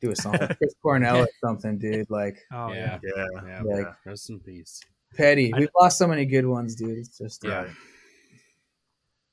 do 0.00 0.10
a 0.10 0.16
song 0.16 0.32
with 0.40 0.56
chris 0.58 0.74
cornell 0.82 1.18
or 1.22 1.28
something 1.44 1.76
dude 1.78 2.08
like 2.10 2.38
Oh 2.52 2.72
yeah. 2.72 2.98
yeah. 3.02 3.10
yeah. 3.16 3.26
Yeah. 3.46 3.62
Yeah. 3.66 3.76
yeah. 3.80 3.92
Rest 4.06 4.30
in 4.30 4.40
peace. 4.40 4.80
Petty 5.16 5.52
I 5.54 5.58
we've 5.58 5.68
lost 5.78 5.98
so 5.98 6.06
many 6.06 6.24
good 6.26 6.46
ones 6.46 6.74
dude 6.74 6.98
it's 6.98 7.16
just 7.18 7.42
Yeah. 7.44 7.62
Right. 7.62 7.70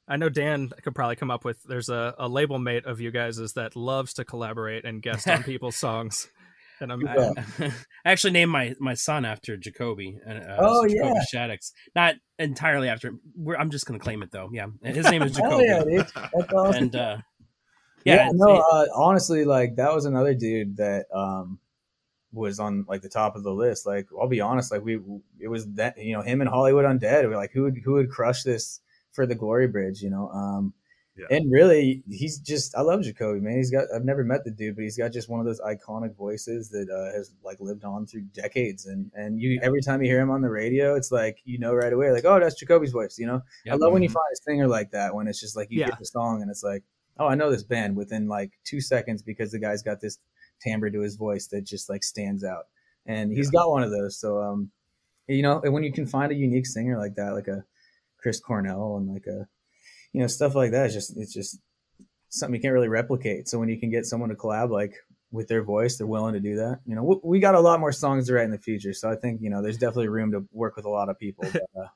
I 0.09 0.15
know 0.15 0.29
Dan 0.29 0.69
could 0.83 0.95
probably 0.95 1.17
come 1.17 1.29
up 1.31 1.43
with. 1.43 1.61
There's 1.63 1.89
a, 1.89 2.15
a 2.17 2.29
label 2.29 2.59
mate 2.59 2.85
of 2.85 3.01
you 3.01 3.11
guys 3.11 3.39
is 3.39 3.53
that 3.53 3.75
loves 3.75 4.13
to 4.13 4.23
collaborate 4.23 4.85
and 4.85 5.01
guest 5.01 5.27
on 5.27 5.43
people's 5.51 5.75
songs, 5.75 6.29
and 6.79 6.93
I'm, 6.93 7.01
Yeah. 7.01 7.31
I'm 7.59 7.71
I 8.05 8.11
actually 8.11 8.31
named 8.31 8.51
my 8.51 8.73
my 8.79 8.93
son 8.93 9.25
after 9.25 9.57
Jacoby. 9.57 10.17
Uh, 10.25 10.39
Oh, 10.59 10.87
Jacoby 10.87 11.09
yeah. 11.13 11.23
Shaddix. 11.33 11.73
Not 11.93 12.15
entirely 12.39 12.87
after. 12.87 13.15
We're, 13.35 13.57
I'm 13.57 13.69
just 13.69 13.85
gonna 13.85 13.99
claim 13.99 14.23
it 14.23 14.31
though. 14.31 14.49
Yeah, 14.53 14.67
his 14.81 15.11
name 15.11 15.23
is 15.23 15.31
Jacoby. 15.35 15.65
yeah, 15.67 15.83
dude. 15.83 15.97
That's 16.15 16.53
awesome. 16.53 16.83
And 16.83 16.95
uh, 16.95 17.17
yeah, 18.05 18.15
yeah, 18.27 18.29
no, 18.33 18.59
uh, 18.71 18.85
honestly, 18.95 19.43
like 19.43 19.75
that 19.75 19.93
was 19.93 20.05
another 20.05 20.33
dude 20.33 20.77
that 20.77 21.07
um 21.13 21.59
was 22.31 22.59
on 22.59 22.85
like 22.87 23.01
the 23.01 23.09
top 23.09 23.35
of 23.35 23.43
the 23.43 23.53
list. 23.53 23.85
Like, 23.85 24.07
I'll 24.19 24.27
be 24.27 24.41
honest, 24.41 24.71
like 24.71 24.83
we 24.83 24.99
it 25.39 25.47
was 25.47 25.65
that 25.73 25.97
you 25.97 26.13
know 26.13 26.21
him 26.21 26.41
and 26.41 26.49
Hollywood 26.49 26.85
Undead. 26.85 27.21
We 27.23 27.27
were 27.29 27.35
like, 27.37 27.51
who 27.51 27.63
would 27.63 27.77
who 27.83 27.93
would 27.93 28.09
crush 28.11 28.43
this 28.43 28.81
for 29.11 29.25
the 29.25 29.35
Glory 29.35 29.67
Bridge? 29.67 30.01
You 30.01 30.09
know, 30.09 30.29
um, 30.29 30.73
Yeah. 31.15 31.25
and 31.31 31.51
really, 31.51 32.03
he's 32.09 32.37
just 32.39 32.75
I 32.75 32.81
love 32.81 33.01
Jacoby, 33.01 33.39
man. 33.39 33.55
He's 33.57 33.71
got 33.71 33.85
I've 33.95 34.05
never 34.05 34.23
met 34.23 34.43
the 34.43 34.51
dude, 34.51 34.75
but 34.75 34.83
he's 34.83 34.97
got 34.97 35.11
just 35.13 35.29
one 35.29 35.39
of 35.39 35.45
those 35.45 35.61
iconic 35.61 36.15
voices 36.15 36.69
that 36.69 36.89
uh, 36.89 37.15
has 37.17 37.31
like 37.43 37.59
lived 37.59 37.83
on 37.85 38.05
through 38.05 38.23
decades. 38.33 38.85
And 38.85 39.09
and 39.15 39.39
you 39.41 39.59
every 39.63 39.81
time 39.81 40.01
you 40.03 40.09
hear 40.09 40.19
him 40.19 40.29
on 40.29 40.41
the 40.41 40.49
radio, 40.49 40.95
it's 40.95 41.11
like 41.11 41.39
you 41.45 41.57
know 41.59 41.73
right 41.73 41.93
away, 41.93 42.11
like 42.11 42.25
oh, 42.25 42.39
that's 42.39 42.59
Jacoby's 42.59 42.91
voice. 42.91 43.17
You 43.17 43.27
know. 43.27 43.37
I 43.37 43.71
Yep. 43.71 43.79
love 43.79 43.93
when 43.93 44.03
you 44.03 44.09
find 44.09 44.25
a 44.33 44.35
singer 44.43 44.67
like 44.67 44.91
that 44.91 45.15
when 45.15 45.27
it's 45.27 45.39
just 45.39 45.55
like 45.55 45.71
you 45.71 45.79
Yeah. 45.79 45.87
get 45.87 45.99
the 45.99 46.05
song 46.05 46.41
and 46.41 46.51
it's 46.51 46.63
like, 46.63 46.83
oh, 47.17 47.27
I 47.27 47.35
know 47.35 47.49
this 47.49 47.63
band 47.63 47.95
within 47.95 48.27
like 48.27 48.51
two 48.63 48.79
seconds 48.81 49.23
because 49.23 49.51
the 49.51 49.59
guy's 49.59 49.81
got 49.81 50.01
this 50.01 50.19
timbre 50.61 50.89
to 50.89 51.01
his 51.01 51.15
voice 51.15 51.47
that 51.47 51.63
just 51.63 51.89
like 51.89 52.03
stands 52.03 52.43
out, 52.43 52.67
and 53.05 53.31
he's 53.31 53.49
got 53.49 53.69
one 53.69 53.83
of 53.83 53.91
those. 53.91 54.19
So, 54.19 54.41
um, 54.41 54.71
you 55.27 55.41
know, 55.41 55.61
and 55.61 55.73
when 55.73 55.83
you 55.83 55.91
can 55.91 56.05
find 56.05 56.31
a 56.31 56.35
unique 56.35 56.65
singer 56.65 56.97
like 56.97 57.15
that, 57.15 57.33
like 57.33 57.47
a 57.47 57.63
Chris 58.17 58.39
Cornell 58.39 58.97
and 58.97 59.11
like 59.11 59.27
a, 59.27 59.47
you 60.13 60.21
know, 60.21 60.27
stuff 60.27 60.55
like 60.55 60.71
that, 60.71 60.85
it's 60.85 60.93
just 60.93 61.17
it's 61.17 61.33
just 61.33 61.59
something 62.29 62.55
you 62.55 62.61
can't 62.61 62.73
really 62.73 62.87
replicate. 62.87 63.47
So 63.47 63.59
when 63.59 63.69
you 63.69 63.79
can 63.79 63.89
get 63.89 64.05
someone 64.05 64.29
to 64.29 64.35
collab 64.35 64.69
like 64.69 64.95
with 65.31 65.47
their 65.47 65.63
voice, 65.63 65.97
they're 65.97 66.07
willing 66.07 66.33
to 66.33 66.39
do 66.39 66.55
that. 66.57 66.79
You 66.85 66.95
know, 66.95 67.03
we, 67.03 67.15
we 67.23 67.39
got 67.39 67.55
a 67.55 67.59
lot 67.59 67.79
more 67.79 67.91
songs 67.91 68.27
to 68.27 68.33
write 68.33 68.45
in 68.45 68.51
the 68.51 68.57
future, 68.57 68.93
so 68.93 69.09
I 69.09 69.15
think 69.15 69.41
you 69.41 69.49
know 69.49 69.61
there's 69.61 69.77
definitely 69.77 70.09
room 70.09 70.31
to 70.31 70.45
work 70.51 70.75
with 70.75 70.85
a 70.85 70.89
lot 70.89 71.09
of 71.09 71.19
people. 71.19 71.45
But, 71.51 71.63
uh, 71.79 71.87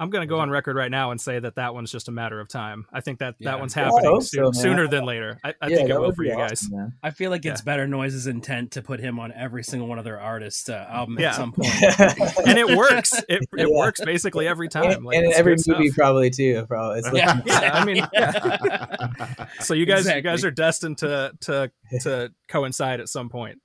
I'm 0.00 0.10
gonna 0.10 0.26
go 0.26 0.40
on 0.40 0.50
record 0.50 0.74
right 0.74 0.90
now 0.90 1.12
and 1.12 1.20
say 1.20 1.38
that 1.38 1.54
that 1.54 1.72
one's 1.72 1.90
just 1.92 2.08
a 2.08 2.10
matter 2.10 2.40
of 2.40 2.48
time. 2.48 2.84
I 2.92 3.00
think 3.00 3.20
that 3.20 3.36
Yeah. 3.38 3.52
that 3.52 3.60
one's 3.60 3.74
happening 3.74 4.04
hope 4.04 4.24
soon, 4.24 4.52
so, 4.52 4.58
man. 4.58 4.62
sooner 4.76 4.88
than 4.88 5.04
later. 5.04 5.38
I, 5.44 5.54
I 5.62 5.68
yeah, 5.68 5.76
think 5.76 5.90
it 5.90 6.00
will 6.00 6.10
for 6.12 6.22
be 6.24 6.30
you 6.30 6.34
guys. 6.36 6.52
awesome, 6.64 6.76
man. 6.76 6.92
I 7.02 7.10
feel 7.10 7.30
like 7.30 7.44
it's 7.46 7.60
better 7.62 7.86
noises 7.86 8.26
intent 8.26 8.72
to 8.72 8.82
put 8.82 8.98
him 8.98 9.20
on 9.20 9.32
every 9.32 9.62
single 9.62 9.86
one 9.86 9.98
of 10.00 10.04
their 10.04 10.18
artists' 10.20 10.68
uh, 10.68 10.84
album 10.90 11.16
Yeah. 11.20 11.28
at 11.28 11.34
some 11.36 11.52
point. 11.52 11.68
and 12.46 12.58
it 12.58 12.76
works. 12.76 13.12
It, 13.28 13.42
it 13.52 13.56
Yeah. 13.56 13.66
works 13.68 14.00
basically 14.04 14.48
every 14.48 14.68
time. 14.68 14.90
and, 14.90 15.04
Like, 15.04 15.16
and 15.16 15.32
every 15.32 15.54
movie 15.66 15.86
stuff. 15.88 15.96
probably 15.96 16.30
too. 16.30 16.66
Probably. 16.66 16.98
It's 16.98 17.06
like, 17.12 17.16
Yeah. 17.22 17.40
yeah, 17.46 17.70
I 17.74 17.84
mean, 17.84 18.04
yeah. 18.12 19.46
so 19.60 19.74
you 19.74 19.86
guys, 19.86 20.08
you 20.08 20.20
guys 20.22 20.44
are 20.44 20.50
destined 20.50 20.98
to 20.98 21.32
to 21.42 21.70
to 22.00 22.32
coincide 22.48 22.98
at 22.98 23.08
some 23.08 23.28
point. 23.28 23.60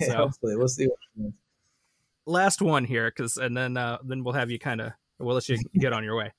So- 0.00 0.14
hopefully 0.16 0.56
we'll 0.56 0.68
see. 0.68 0.86
What 0.86 1.32
last 2.28 2.60
one 2.62 2.84
here 2.84 3.08
because 3.10 3.36
and 3.36 3.56
then 3.56 3.76
uh 3.76 3.98
then 4.04 4.24
we'll 4.24 4.34
have 4.34 4.50
you 4.50 4.58
kind 4.58 4.80
of 4.80 4.92
we'll 5.18 5.34
let 5.34 5.48
you 5.48 5.58
get 5.78 5.92
on 5.92 6.04
your 6.04 6.16
way 6.16 6.32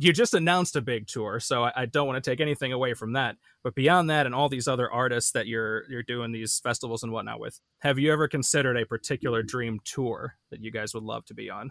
you 0.00 0.12
just 0.12 0.34
announced 0.34 0.76
a 0.76 0.80
big 0.80 1.06
tour 1.06 1.40
so 1.40 1.64
I, 1.64 1.72
I 1.76 1.86
don't 1.86 2.06
want 2.06 2.22
to 2.22 2.30
take 2.30 2.40
anything 2.40 2.72
away 2.72 2.94
from 2.94 3.14
that 3.14 3.36
but 3.64 3.74
beyond 3.74 4.10
that 4.10 4.26
and 4.26 4.34
all 4.34 4.48
these 4.48 4.68
other 4.68 4.90
artists 4.90 5.32
that 5.32 5.46
you're 5.46 5.90
you're 5.90 6.02
doing 6.02 6.32
these 6.32 6.60
festivals 6.60 7.02
and 7.02 7.12
whatnot 7.12 7.40
with 7.40 7.58
have 7.80 7.98
you 7.98 8.12
ever 8.12 8.28
considered 8.28 8.76
a 8.76 8.86
particular 8.86 9.42
dream 9.42 9.80
tour 9.84 10.36
that 10.50 10.62
you 10.62 10.70
guys 10.70 10.94
would 10.94 11.02
love 11.02 11.24
to 11.26 11.34
be 11.34 11.50
on 11.50 11.70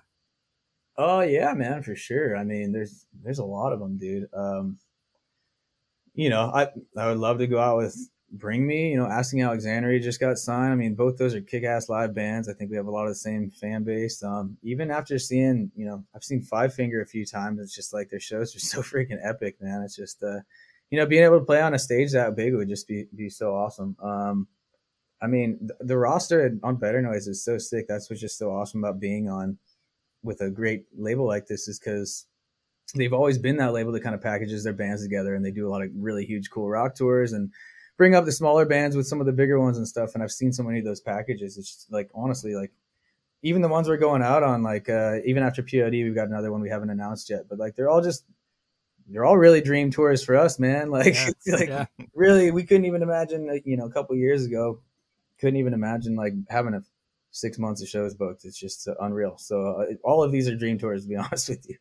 Oh 0.97 1.21
yeah, 1.21 1.53
man, 1.53 1.83
for 1.83 1.95
sure. 1.95 2.35
I 2.35 2.43
mean, 2.43 2.71
there's 2.71 3.05
there's 3.23 3.39
a 3.39 3.45
lot 3.45 3.71
of 3.71 3.79
them, 3.79 3.97
dude. 3.97 4.27
Um, 4.33 4.79
you 6.15 6.29
know, 6.29 6.51
I 6.53 6.69
I 6.97 7.07
would 7.07 7.19
love 7.19 7.37
to 7.37 7.47
go 7.47 7.59
out 7.59 7.77
with 7.77 7.95
Bring 8.31 8.67
Me. 8.67 8.91
You 8.91 8.97
know, 8.97 9.07
Asking 9.07 9.41
Alexandria 9.41 9.99
just 9.99 10.19
got 10.19 10.37
signed. 10.37 10.73
I 10.73 10.75
mean, 10.75 10.95
both 10.95 11.17
those 11.17 11.33
are 11.33 11.41
kick-ass 11.41 11.89
live 11.89 12.13
bands. 12.13 12.49
I 12.49 12.53
think 12.53 12.69
we 12.69 12.77
have 12.77 12.87
a 12.87 12.91
lot 12.91 13.03
of 13.03 13.11
the 13.11 13.15
same 13.15 13.49
fan 13.51 13.83
base. 13.83 14.21
Um, 14.23 14.57
even 14.63 14.91
after 14.91 15.17
seeing, 15.17 15.71
you 15.75 15.85
know, 15.85 16.03
I've 16.15 16.23
seen 16.23 16.41
Five 16.41 16.73
Finger 16.73 17.01
a 17.01 17.05
few 17.05 17.25
times. 17.25 17.59
It's 17.59 17.75
just 17.75 17.93
like 17.93 18.09
their 18.09 18.19
shows 18.19 18.55
are 18.55 18.59
so 18.59 18.81
freaking 18.81 19.19
epic, 19.23 19.57
man. 19.61 19.81
It's 19.83 19.95
just, 19.95 20.21
uh, 20.23 20.39
you 20.89 20.99
know, 20.99 21.05
being 21.05 21.23
able 21.23 21.39
to 21.39 21.45
play 21.45 21.61
on 21.61 21.73
a 21.73 21.79
stage 21.79 22.11
that 22.11 22.35
big 22.35 22.53
would 22.53 22.69
just 22.69 22.87
be 22.87 23.05
be 23.15 23.29
so 23.29 23.53
awesome. 23.53 23.95
Um, 24.01 24.47
I 25.21 25.27
mean, 25.27 25.57
the, 25.61 25.75
the 25.85 25.97
roster 25.97 26.57
on 26.63 26.75
Better 26.75 27.01
Noise 27.01 27.27
is 27.27 27.43
so 27.43 27.57
sick. 27.57 27.87
That's 27.87 28.09
what's 28.09 28.21
just 28.21 28.37
so 28.37 28.51
awesome 28.51 28.83
about 28.83 28.99
being 28.99 29.29
on 29.29 29.57
with 30.23 30.41
a 30.41 30.49
great 30.49 30.85
label 30.97 31.25
like 31.25 31.47
this 31.47 31.67
is 31.67 31.79
because 31.79 32.25
they've 32.95 33.13
always 33.13 33.37
been 33.37 33.57
that 33.57 33.73
label 33.73 33.91
that 33.91 34.03
kind 34.03 34.15
of 34.15 34.21
packages 34.21 34.63
their 34.63 34.73
bands 34.73 35.03
together 35.03 35.35
and 35.35 35.43
they 35.43 35.51
do 35.51 35.67
a 35.67 35.69
lot 35.69 35.81
of 35.81 35.89
really 35.95 36.25
huge 36.25 36.49
cool 36.49 36.69
rock 36.69 36.95
tours 36.95 37.33
and 37.33 37.51
bring 37.97 38.15
up 38.15 38.25
the 38.25 38.31
smaller 38.31 38.65
bands 38.65 38.95
with 38.95 39.07
some 39.07 39.19
of 39.19 39.25
the 39.25 39.33
bigger 39.33 39.59
ones 39.59 39.77
and 39.77 39.87
stuff 39.87 40.13
and 40.13 40.23
i've 40.23 40.31
seen 40.31 40.53
so 40.53 40.63
many 40.63 40.79
of 40.79 40.85
those 40.85 41.01
packages 41.01 41.57
it's 41.57 41.67
just 41.67 41.91
like 41.91 42.09
honestly 42.13 42.55
like 42.55 42.71
even 43.43 43.61
the 43.61 43.67
ones 43.67 43.87
we're 43.87 43.97
going 43.97 44.23
out 44.23 44.43
on, 44.43 44.63
like 44.63 44.89
uh, 44.89 45.17
even 45.25 45.43
after 45.43 45.61
POD, 45.61 45.91
we've 45.91 46.15
got 46.15 46.27
another 46.27 46.51
one 46.51 46.61
we 46.61 46.69
haven't 46.69 46.89
announced 46.89 47.29
yet. 47.29 47.47
But 47.49 47.59
like 47.59 47.75
they're 47.75 47.89
all 47.89 48.01
just 48.01 48.25
they're 49.07 49.25
all 49.25 49.37
really 49.37 49.61
dream 49.61 49.91
tours 49.91 50.23
for 50.23 50.35
us, 50.35 50.59
man. 50.59 50.89
Like, 50.97 51.15
Yeah, 51.45 51.55
like 51.55 51.69
yeah. 51.69 51.85
really, 52.13 52.51
we 52.51 52.63
couldn't 52.63 52.85
even 52.85 53.03
imagine. 53.03 53.47
Like, 53.47 53.65
you 53.65 53.77
know, 53.77 53.85
a 53.85 53.91
couple 53.91 54.15
years 54.15 54.45
ago, 54.45 54.79
couldn't 55.39 55.57
even 55.57 55.73
imagine 55.73 56.15
like 56.15 56.33
having 56.49 56.73
a 56.73 56.81
six 57.31 57.59
months 57.59 57.81
of 57.81 57.87
shows 57.87 58.15
booked. 58.15 58.43
It's 58.45 58.59
just 58.59 58.87
unreal. 58.99 59.37
So 59.37 59.61
uh, 59.81 59.93
all 60.03 60.23
of 60.23 60.31
these 60.31 60.47
are 60.49 60.55
dream 60.55 60.77
tours, 60.77 61.03
to 61.03 61.09
be 61.09 61.15
honest 61.17 61.49
with 61.49 61.69
you. 61.69 61.77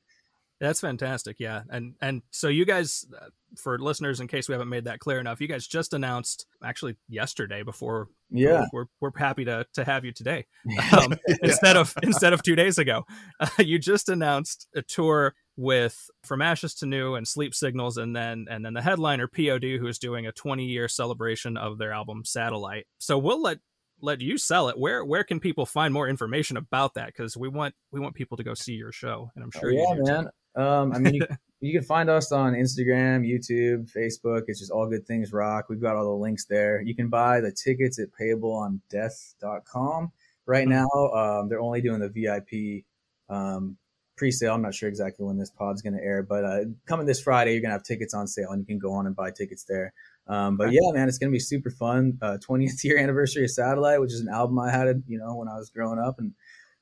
That's 0.61 0.81
fantastic. 0.81 1.37
Yeah. 1.39 1.63
And 1.69 1.95
and 2.01 2.23
so 2.31 2.49
you 2.49 2.65
guys 2.65 3.07
uh, 3.15 3.27
for 3.57 3.79
listeners 3.79 4.21
in 4.21 4.27
case 4.27 4.49
we 4.49 4.53
haven't 4.53 4.69
made 4.69 4.85
that 4.85 5.01
clear 5.01 5.21
enough, 5.21 5.41
you 5.41 5.49
guys 5.49 5.67
just 5.67 5.93
announced 5.93 6.47
actually 6.65 6.97
yesterday 7.09 7.63
before 7.63 8.09
Yeah, 8.31 8.65
we're 8.73 8.87
we're 9.01 9.11
happy 9.17 9.45
to 9.45 9.67
to 9.75 9.85
have 9.85 10.05
you 10.05 10.13
today. 10.13 10.47
Um, 10.97 11.15
instead 11.43 11.77
of 11.77 11.95
instead 12.03 12.33
of 12.33 12.43
2 12.43 12.57
days 12.57 12.79
ago. 12.79 13.05
Uh, 13.39 13.49
you 13.59 13.79
just 13.79 14.09
announced 14.09 14.67
a 14.75 14.83
tour 14.83 15.35
with 15.57 16.11
From 16.23 16.43
Ashes 16.43 16.75
to 16.77 16.87
New 16.87 17.15
and 17.15 17.27
Sleep 17.27 17.55
Signals 17.55 17.97
and 17.97 18.15
then 18.15 18.47
and 18.49 18.65
then 18.65 18.75
the 18.75 18.83
headliner 18.83 19.27
POD 19.27 19.79
who 19.79 19.87
is 19.87 19.99
doing 19.99 20.27
a 20.27 20.33
20 20.33 20.65
year 20.65 20.89
celebration 20.89 21.57
of 21.57 21.79
their 21.79 21.93
album 21.93 22.25
Satellite. 22.25 22.87
So 22.99 23.19
we'll 23.19 23.43
let 23.43 23.59
let 24.01 24.21
you 24.21 24.39
sell 24.39 24.69
it. 24.69 24.79
Where 24.79 25.05
where 25.05 25.25
can 25.25 25.41
people 25.41 25.67
find 25.67 25.93
more 25.93 26.09
information 26.09 26.57
about 26.57 26.95
that 26.95 27.15
cuz 27.15 27.37
we 27.37 27.49
want 27.49 27.75
we 27.91 28.01
want 28.01 28.15
people 28.15 28.37
to 28.37 28.45
go 28.45 28.55
see 28.55 28.75
your 28.75 28.93
show 28.93 29.31
and 29.35 29.45
I'm 29.45 29.51
sure 29.51 29.71
yeah, 29.71 29.95
you 29.95 30.05
do. 30.05 30.23
too. 30.23 30.29
Um, 30.57 30.93
I 30.93 30.99
mean, 30.99 31.15
you, 31.15 31.27
you 31.61 31.73
can 31.79 31.83
find 31.87 32.09
us 32.11 32.33
on 32.33 32.55
Instagram, 32.55 33.27
YouTube, 33.27 33.91
Facebook. 33.93 34.45
It's 34.49 34.61
just 34.61 34.71
all 34.73 34.89
good 34.89 35.07
things 35.07 35.33
rock. 35.33 35.67
We've 35.69 35.81
got 35.81 35.97
all 35.97 36.05
the 36.05 36.23
links 36.23 36.47
there. 36.47 36.81
You 36.81 36.95
can 36.95 37.09
buy 37.09 37.41
the 37.41 37.53
tickets 37.53 37.99
at 37.99 38.09
payableondeath.com. 38.21 40.13
Right 40.47 40.65
Hmm. 40.65 40.71
now, 40.71 40.89
um, 41.15 41.49
they're 41.49 41.61
only 41.61 41.81
doing 41.81 42.01
the 42.01 42.09
VIP 42.09 42.85
um, 43.29 43.77
pre-sale. 44.17 44.55
I'm 44.55 44.63
not 44.63 44.75
sure 44.75 44.89
exactly 44.89 45.27
when 45.27 45.37
this 45.39 45.51
pod's 45.51 45.83
going 45.83 45.95
to 45.97 46.03
air, 46.03 46.23
but 46.23 46.45
uh, 46.45 46.61
coming 46.87 47.05
this 47.07 47.21
Friday, 47.21 47.53
you're 47.53 47.61
going 47.61 47.71
to 47.71 47.75
have 47.75 47.83
tickets 47.83 48.15
on 48.15 48.27
sale, 48.27 48.51
and 48.51 48.61
you 48.61 48.67
can 48.67 48.79
go 48.79 48.93
on 48.93 49.07
and 49.07 49.17
buy 49.17 49.31
tickets 49.31 49.65
there. 49.65 49.93
Um, 50.29 50.57
but 50.57 50.73
yeah, 50.73 50.91
man, 50.93 51.09
it's 51.09 51.19
going 51.19 51.31
to 51.31 51.35
be 51.35 51.41
super 51.41 51.71
fun. 51.71 52.19
Uh, 52.23 52.39
20th 52.39 52.83
year 52.85 52.99
anniversary 52.99 53.45
of 53.45 53.51
Satellite, 53.51 54.01
which 54.01 54.13
is 54.13 54.21
an 54.21 54.29
album 54.29 54.59
I 54.59 54.71
had, 54.71 55.03
you 55.07 55.19
know, 55.19 55.35
when 55.35 55.49
I 55.49 55.57
was 55.57 55.71
growing 55.71 55.99
up 55.99 56.19
and 56.19 56.33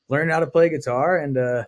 learning 0.07 0.31
how 0.33 0.39
to 0.39 0.47
play 0.47 0.69
guitar 0.69 1.17
and 1.17 1.37
uh, 1.37 1.65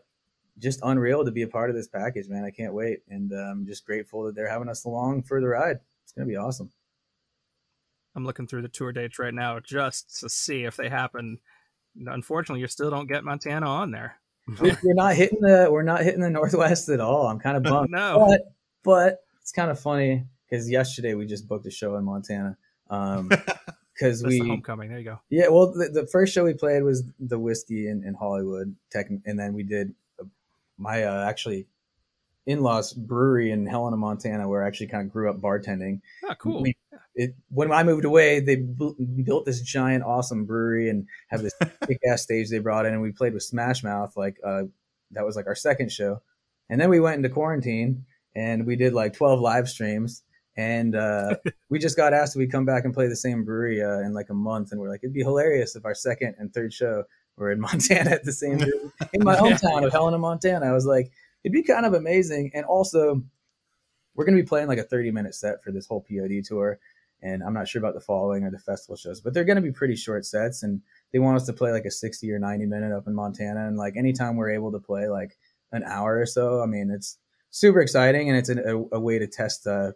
just 0.59 0.79
unreal 0.83 1.23
to 1.25 1.31
be 1.31 1.43
a 1.43 1.47
part 1.47 1.69
of 1.69 1.75
this 1.75 1.87
package, 1.87 2.27
man. 2.29 2.43
I 2.43 2.51
can't 2.51 2.73
wait, 2.73 2.99
and 3.09 3.31
I'm 3.31 3.65
just 3.65 3.85
grateful 3.85 4.23
that 4.23 4.35
they're 4.35 4.49
having 4.49 4.69
us 4.69 4.85
along 4.85 5.23
for 5.23 5.39
the 5.39 5.47
ride. 5.47 5.79
It's 6.03 6.13
going 6.13 6.27
to 6.27 6.31
be 6.31 6.37
awesome. 6.37 6.71
I'm 8.15 8.25
looking 8.25 8.47
through 8.47 8.63
the 8.63 8.67
tour 8.67 8.91
dates 8.91 9.19
right 9.19 9.33
now 9.33 9.59
just 9.59 10.19
to 10.21 10.29
see 10.29 10.63
if 10.63 10.75
they 10.75 10.89
happen. 10.89 11.37
Unfortunately, 12.05 12.61
you 12.61 12.67
still 12.67 12.89
don't 12.89 13.07
get 13.07 13.23
Montana 13.23 13.67
on 13.67 13.91
there. 13.91 14.15
we're 14.61 14.75
not 14.83 15.15
hitting 15.15 15.41
the 15.41 15.67
we're 15.69 15.83
not 15.83 16.03
hitting 16.03 16.21
the 16.21 16.29
Northwest 16.29 16.89
at 16.89 16.99
all. 16.99 17.27
I'm 17.27 17.39
kind 17.39 17.57
of 17.57 17.63
bummed. 17.71 17.91
no. 17.91 18.25
but 18.27 18.41
but 18.83 19.19
it's 19.41 19.51
kind 19.51 19.69
of 19.69 19.79
funny 19.79 20.25
because 20.49 20.69
yesterday 20.69 21.13
we 21.13 21.25
just 21.25 21.47
booked 21.47 21.67
a 21.67 21.71
show 21.71 21.95
in 21.95 22.05
Montana. 22.05 22.57
Um, 22.89 23.29
because 23.93 24.21
That's 24.21 24.33
the 24.33 24.41
we 24.41 24.47
homecoming. 24.47 24.89
There 24.89 24.99
you 24.99 25.05
go. 25.05 25.19
yeah, 25.29 25.47
well, 25.49 25.73
the, 25.73 25.89
the 25.89 26.07
first 26.07 26.33
show 26.33 26.43
we 26.43 26.53
played 26.53 26.83
was 26.83 27.03
the 27.19 27.39
whiskey 27.39 27.87
in, 27.87 28.03
in 28.05 28.13
Hollywood, 28.13 28.75
tech, 28.91 29.09
and 29.25 29.39
then 29.39 29.53
we 29.53 29.63
did 29.63 29.93
my 30.77 31.03
uh, 31.03 31.25
actually 31.27 31.67
in-laws 32.45 32.93
brewery 32.93 33.51
in 33.51 33.65
Helena, 33.65 33.97
Montana, 33.97 34.47
where 34.47 34.63
I 34.63 34.67
actually 34.67 34.87
kind 34.87 35.05
of 35.05 35.11
grew 35.11 35.29
up 35.29 35.37
bartending. 35.41 36.01
Oh, 36.23 36.35
cool. 36.35 36.61
We- 36.61 36.77
It, 37.19 37.33
when 37.49 37.71
I 37.71 37.81
moved 37.83 38.05
away, 38.05 38.39
they 38.41 38.55
bu- 38.57 38.95
built 39.23 39.45
this 39.45 39.59
giant, 39.61 40.03
awesome 40.03 40.45
brewery 40.45 40.87
and 40.89 41.07
have 41.29 41.41
this 41.41 41.55
big 41.87 41.97
ass 42.07 42.21
stage 42.21 42.49
they 42.51 42.59
brought 42.59 42.85
in, 42.85 42.93
and 42.93 43.01
we 43.01 43.11
played 43.11 43.33
with 43.33 43.41
Smash 43.43 43.83
Mouth. 43.83 44.15
Like 44.15 44.37
uh, 44.45 44.63
that 45.11 45.25
was 45.25 45.35
like 45.35 45.47
our 45.47 45.55
second 45.55 45.91
show, 45.91 46.21
and 46.69 46.79
then 46.79 46.89
we 46.91 46.99
went 46.99 47.17
into 47.17 47.29
quarantine 47.29 48.05
and 48.35 48.67
we 48.67 48.75
did 48.75 48.93
like 48.93 49.13
twelve 49.13 49.39
live 49.39 49.67
streams. 49.67 50.21
And 50.55 50.95
uh, 50.95 51.37
we 51.69 51.79
just 51.79 51.97
got 51.97 52.13
asked 52.13 52.35
if 52.35 52.39
we 52.39 52.45
come 52.47 52.65
back 52.65 52.85
and 52.85 52.93
play 52.93 53.07
the 53.07 53.15
same 53.15 53.43
brewery 53.43 53.81
uh, 53.81 53.99
in 54.01 54.13
like 54.13 54.29
a 54.29 54.35
month, 54.35 54.71
and 54.71 54.79
we're 54.79 54.89
like, 54.89 54.99
it'd 55.03 55.13
be 55.13 55.23
hilarious 55.23 55.75
if 55.75 55.85
our 55.85 55.95
second 55.95 56.35
and 56.37 56.53
third 56.53 56.71
show 56.71 57.03
were 57.37 57.51
in 57.51 57.59
Montana 57.61 58.11
at 58.11 58.23
the 58.23 58.33
same 58.33 58.59
in 59.13 59.23
my 59.23 59.35
hometown 59.35 59.85
of 59.85 59.91
Helena, 59.91 60.17
Montana. 60.17 60.65
I 60.65 60.73
was 60.73 60.85
like, 60.85 61.11
it'd 61.43 61.53
be 61.53 61.63
kind 61.63 61.85
of 61.85 61.93
amazing, 61.93 62.51
and 62.53 62.65
also 62.65 63.23
we're 64.17 64.25
going 64.25 64.35
to 64.35 64.43
be 64.43 64.47
playing 64.47 64.67
like 64.67 64.79
a 64.79 64.83
30 64.83 65.11
minute 65.11 65.35
set 65.35 65.63
for 65.63 65.71
this 65.71 65.85
whole 65.85 66.01
POD 66.01 66.43
tour. 66.43 66.79
And 67.21 67.41
I'm 67.43 67.53
not 67.53 67.67
sure 67.67 67.79
about 67.79 67.93
the 67.93 68.01
following 68.01 68.43
or 68.43 68.51
the 68.51 68.59
festival 68.59 68.95
shows, 68.95 69.21
but 69.21 69.33
they're 69.33 69.43
going 69.43 69.55
to 69.55 69.61
be 69.61 69.71
pretty 69.71 69.95
short 69.95 70.25
sets. 70.25 70.61
And 70.61 70.81
they 71.11 71.19
want 71.19 71.37
us 71.37 71.45
to 71.45 71.53
play 71.53 71.71
like 71.71 71.85
a 71.85 71.91
60 71.91 72.31
or 72.31 72.37
90 72.37 72.65
minute 72.65 72.91
up 72.91 73.07
in 73.07 73.15
Montana. 73.15 73.67
And 73.67 73.77
like 73.77 73.95
anytime 73.95 74.35
we're 74.35 74.51
able 74.51 74.71
to 74.71 74.79
play 74.79 75.07
like 75.07 75.37
an 75.71 75.83
hour 75.83 76.19
or 76.19 76.25
so, 76.25 76.61
I 76.61 76.65
mean, 76.65 76.91
it's 76.91 77.17
super 77.49 77.79
exciting 77.79 78.29
and 78.29 78.37
it's 78.37 78.49
a, 78.49 78.57
a, 78.59 78.97
a 78.97 78.99
way 78.99 79.17
to 79.19 79.27
test 79.27 79.65
uh, 79.65 79.93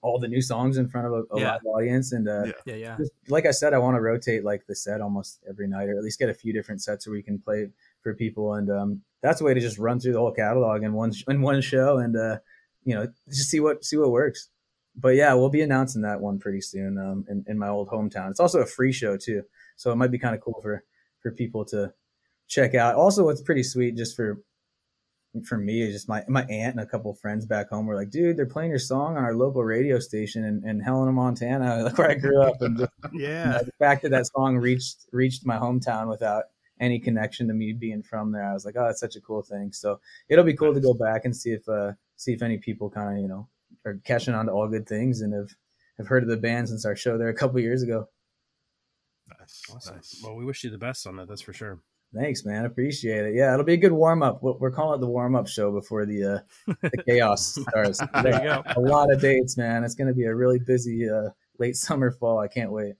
all 0.00 0.18
the 0.18 0.28
new 0.28 0.40
songs 0.40 0.76
in 0.78 0.88
front 0.88 1.06
of 1.06 1.12
a, 1.12 1.34
a 1.34 1.40
Yeah. 1.40 1.52
live 1.52 1.60
audience. 1.66 2.12
And 2.12 2.28
uh, 2.28 2.44
Yeah. 2.44 2.52
Yeah, 2.66 2.74
yeah. 2.74 2.96
just- 2.98 3.12
like 3.28 3.46
I 3.46 3.50
said, 3.50 3.72
I 3.74 3.78
want 3.78 3.96
to 3.96 4.00
rotate 4.00 4.44
like 4.44 4.66
the 4.66 4.74
set 4.74 5.00
almost 5.00 5.40
every 5.48 5.66
night, 5.68 5.88
or 5.88 5.96
at 5.98 6.04
least 6.04 6.18
get 6.18 6.28
a 6.28 6.34
few 6.34 6.52
different 6.52 6.82
sets 6.82 7.06
where 7.06 7.14
we 7.14 7.22
can 7.22 7.38
play 7.38 7.68
for 8.02 8.14
people. 8.14 8.54
And 8.54 8.70
um, 8.70 9.02
that's 9.22 9.40
a 9.40 9.44
way 9.44 9.54
to 9.54 9.60
just 9.60 9.78
run 9.78 9.98
through 10.00 10.12
the 10.12 10.18
whole 10.20 10.32
catalog 10.32 10.82
in 10.82 10.92
one 10.92 11.12
in 11.28 11.42
one 11.42 11.60
show, 11.60 11.98
and 11.98 12.16
uh, 12.16 12.38
you 12.84 12.94
know, 12.94 13.08
just 13.28 13.50
see 13.50 13.60
what 13.60 13.84
see 13.84 13.96
what 13.96 14.10
works. 14.10 14.50
But 14.96 15.14
yeah, 15.16 15.34
we'll 15.34 15.48
be 15.50 15.62
announcing 15.62 16.02
that 16.02 16.20
one 16.20 16.38
pretty 16.38 16.60
soon 16.60 16.98
um, 16.98 17.24
in, 17.28 17.44
in 17.46 17.58
my 17.58 17.68
old 17.68 17.88
hometown. 17.88 18.30
It's 18.30 18.40
also 18.40 18.60
a 18.60 18.66
free 18.66 18.92
show 18.92 19.16
too, 19.16 19.42
so 19.76 19.92
it 19.92 19.96
might 19.96 20.10
be 20.10 20.18
kind 20.18 20.34
of 20.34 20.40
cool 20.40 20.60
for 20.62 20.82
for 21.20 21.30
people 21.32 21.64
to 21.66 21.92
check 22.46 22.74
out. 22.74 22.94
Also, 22.94 23.24
what's 23.24 23.42
pretty 23.42 23.62
sweet 23.62 23.96
just 23.96 24.14
for 24.16 24.40
for 25.46 25.58
me 25.58 25.82
is 25.82 25.92
just 25.94 26.08
my 26.08 26.24
my 26.28 26.42
aunt 26.44 26.74
and 26.76 26.80
a 26.80 26.86
couple 26.86 27.10
of 27.10 27.18
friends 27.20 27.46
back 27.46 27.68
home 27.68 27.86
were 27.86 27.94
like, 27.94 28.10
dude, 28.10 28.36
they're 28.36 28.46
playing 28.46 28.70
your 28.70 28.78
song 28.78 29.16
on 29.16 29.24
our 29.24 29.34
local 29.34 29.62
radio 29.62 29.98
station 29.98 30.44
in, 30.44 30.66
in 30.68 30.80
Helena, 30.80 31.12
Montana, 31.12 31.82
like 31.84 31.98
where 31.98 32.10
I 32.10 32.14
grew 32.14 32.42
up, 32.42 32.60
and 32.60 32.78
just 32.78 32.92
you 33.12 33.20
Yeah. 33.20 33.50
know, 33.50 33.58
the 33.62 33.72
fact 33.78 34.02
that 34.02 34.10
that 34.10 34.26
song 34.26 34.56
reached 34.56 35.06
reached 35.12 35.44
my 35.46 35.56
hometown 35.56 36.08
without 36.08 36.44
any 36.80 36.98
connection 36.98 37.48
to 37.48 37.54
me 37.54 37.72
being 37.72 38.02
from 38.02 38.30
there, 38.32 38.48
I 38.48 38.52
was 38.52 38.64
like, 38.64 38.76
oh, 38.78 38.84
that's 38.86 39.00
such 39.00 39.16
a 39.16 39.20
cool 39.20 39.42
thing. 39.42 39.72
So 39.72 40.00
it'll 40.28 40.44
be 40.44 40.54
cool 40.54 40.72
to 40.74 40.80
go 40.80 40.94
back 40.94 41.24
and 41.24 41.36
see 41.36 41.50
if 41.50 41.68
uh 41.68 41.92
see 42.16 42.32
if 42.32 42.42
any 42.42 42.58
people 42.58 42.88
kind 42.90 43.16
of 43.16 43.22
you 43.22 43.28
know 43.28 43.48
are 43.84 44.00
catching 44.04 44.34
on 44.34 44.46
to 44.46 44.52
all 44.52 44.68
good 44.68 44.88
things 44.88 45.20
and 45.20 45.32
have 45.34 45.50
have 45.98 46.06
heard 46.08 46.22
of 46.22 46.28
the 46.28 46.36
band 46.36 46.68
since 46.68 46.84
our 46.86 46.96
show 46.96 47.18
there 47.18 47.28
a 47.28 47.34
couple 47.34 47.58
years 47.60 47.82
ago. 47.82 48.08
Nice, 49.38 49.62
Awesome. 49.74 49.96
nice. 49.96 50.20
Well, 50.24 50.36
we 50.36 50.44
wish 50.44 50.64
you 50.64 50.70
the 50.70 50.78
best 50.78 51.06
on 51.06 51.16
that. 51.16 51.28
That's 51.28 51.42
for 51.42 51.52
sure. 51.52 51.80
Thanks, 52.14 52.44
man. 52.44 52.64
Appreciate 52.64 53.26
it. 53.26 53.34
Yeah, 53.34 53.52
it'll 53.52 53.66
be 53.66 53.74
a 53.74 53.78
good 53.78 53.92
warm 53.92 54.22
up. 54.22 54.42
We're 54.42 54.70
calling 54.70 54.98
it 54.98 55.00
the 55.00 55.08
warm 55.08 55.34
up 55.36 55.46
show 55.46 55.70
before 55.70 56.06
the 56.06 56.24
uh, 56.68 56.74
the 56.80 57.02
chaos 57.06 57.54
starts. 57.68 58.00
There 58.22 58.32
you 58.32 58.48
go. 58.48 58.62
A 58.76 58.80
lot 58.80 59.12
of 59.12 59.20
dates, 59.20 59.56
man. 59.58 59.84
It's 59.84 59.94
going 59.94 60.08
to 60.08 60.14
be 60.14 60.24
a 60.24 60.34
really 60.34 60.58
busy 60.58 61.08
uh, 61.08 61.30
late 61.58 61.76
summer 61.76 62.10
fall. 62.10 62.38
I 62.38 62.48
can't 62.48 62.72
wait. 62.72 62.94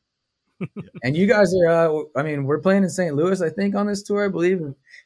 and 1.04 1.16
you 1.16 1.26
guys 1.26 1.54
are, 1.54 1.68
uh, 1.68 2.02
I 2.16 2.22
mean, 2.22 2.44
we're 2.44 2.58
playing 2.58 2.82
in 2.82 2.90
St. 2.90 3.14
Louis, 3.14 3.40
I 3.40 3.48
think, 3.48 3.74
on 3.76 3.86
this 3.86 4.02
tour, 4.02 4.24
I 4.26 4.28
believe. 4.28 4.60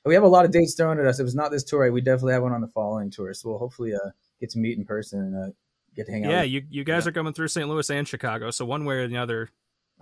We 0.04 0.14
have 0.14 0.22
a 0.24 0.28
lot 0.28 0.46
of 0.46 0.50
dates 0.50 0.74
thrown 0.74 0.98
at 0.98 1.06
us. 1.06 1.20
If 1.20 1.26
it's 1.26 1.34
not 1.34 1.50
this 1.50 1.62
tour, 1.62 1.90
we 1.92 2.00
definitely 2.00 2.32
have 2.32 2.42
one 2.42 2.52
on 2.52 2.62
the 2.62 2.68
following 2.68 3.10
tour. 3.10 3.32
So 3.34 3.50
we'll 3.50 3.58
hopefully 3.58 3.94
uh, 3.94 4.10
get 4.40 4.48
to 4.50 4.58
meet 4.58 4.78
in 4.78 4.84
person 4.86 5.20
and 5.20 5.36
uh, 5.36 5.52
get 5.94 6.06
to 6.06 6.12
hang 6.12 6.24
out. 6.24 6.30
Yeah, 6.30 6.40
with- 6.40 6.50
you, 6.50 6.62
you 6.70 6.84
guys 6.84 7.04
Yeah. 7.04 7.10
are 7.10 7.12
coming 7.12 7.34
through 7.34 7.48
St. 7.48 7.68
Louis 7.68 7.88
and 7.90 8.08
Chicago, 8.08 8.50
so 8.50 8.64
one 8.64 8.84
way 8.86 8.96
or 8.96 9.08
the 9.08 9.18
other. 9.18 9.50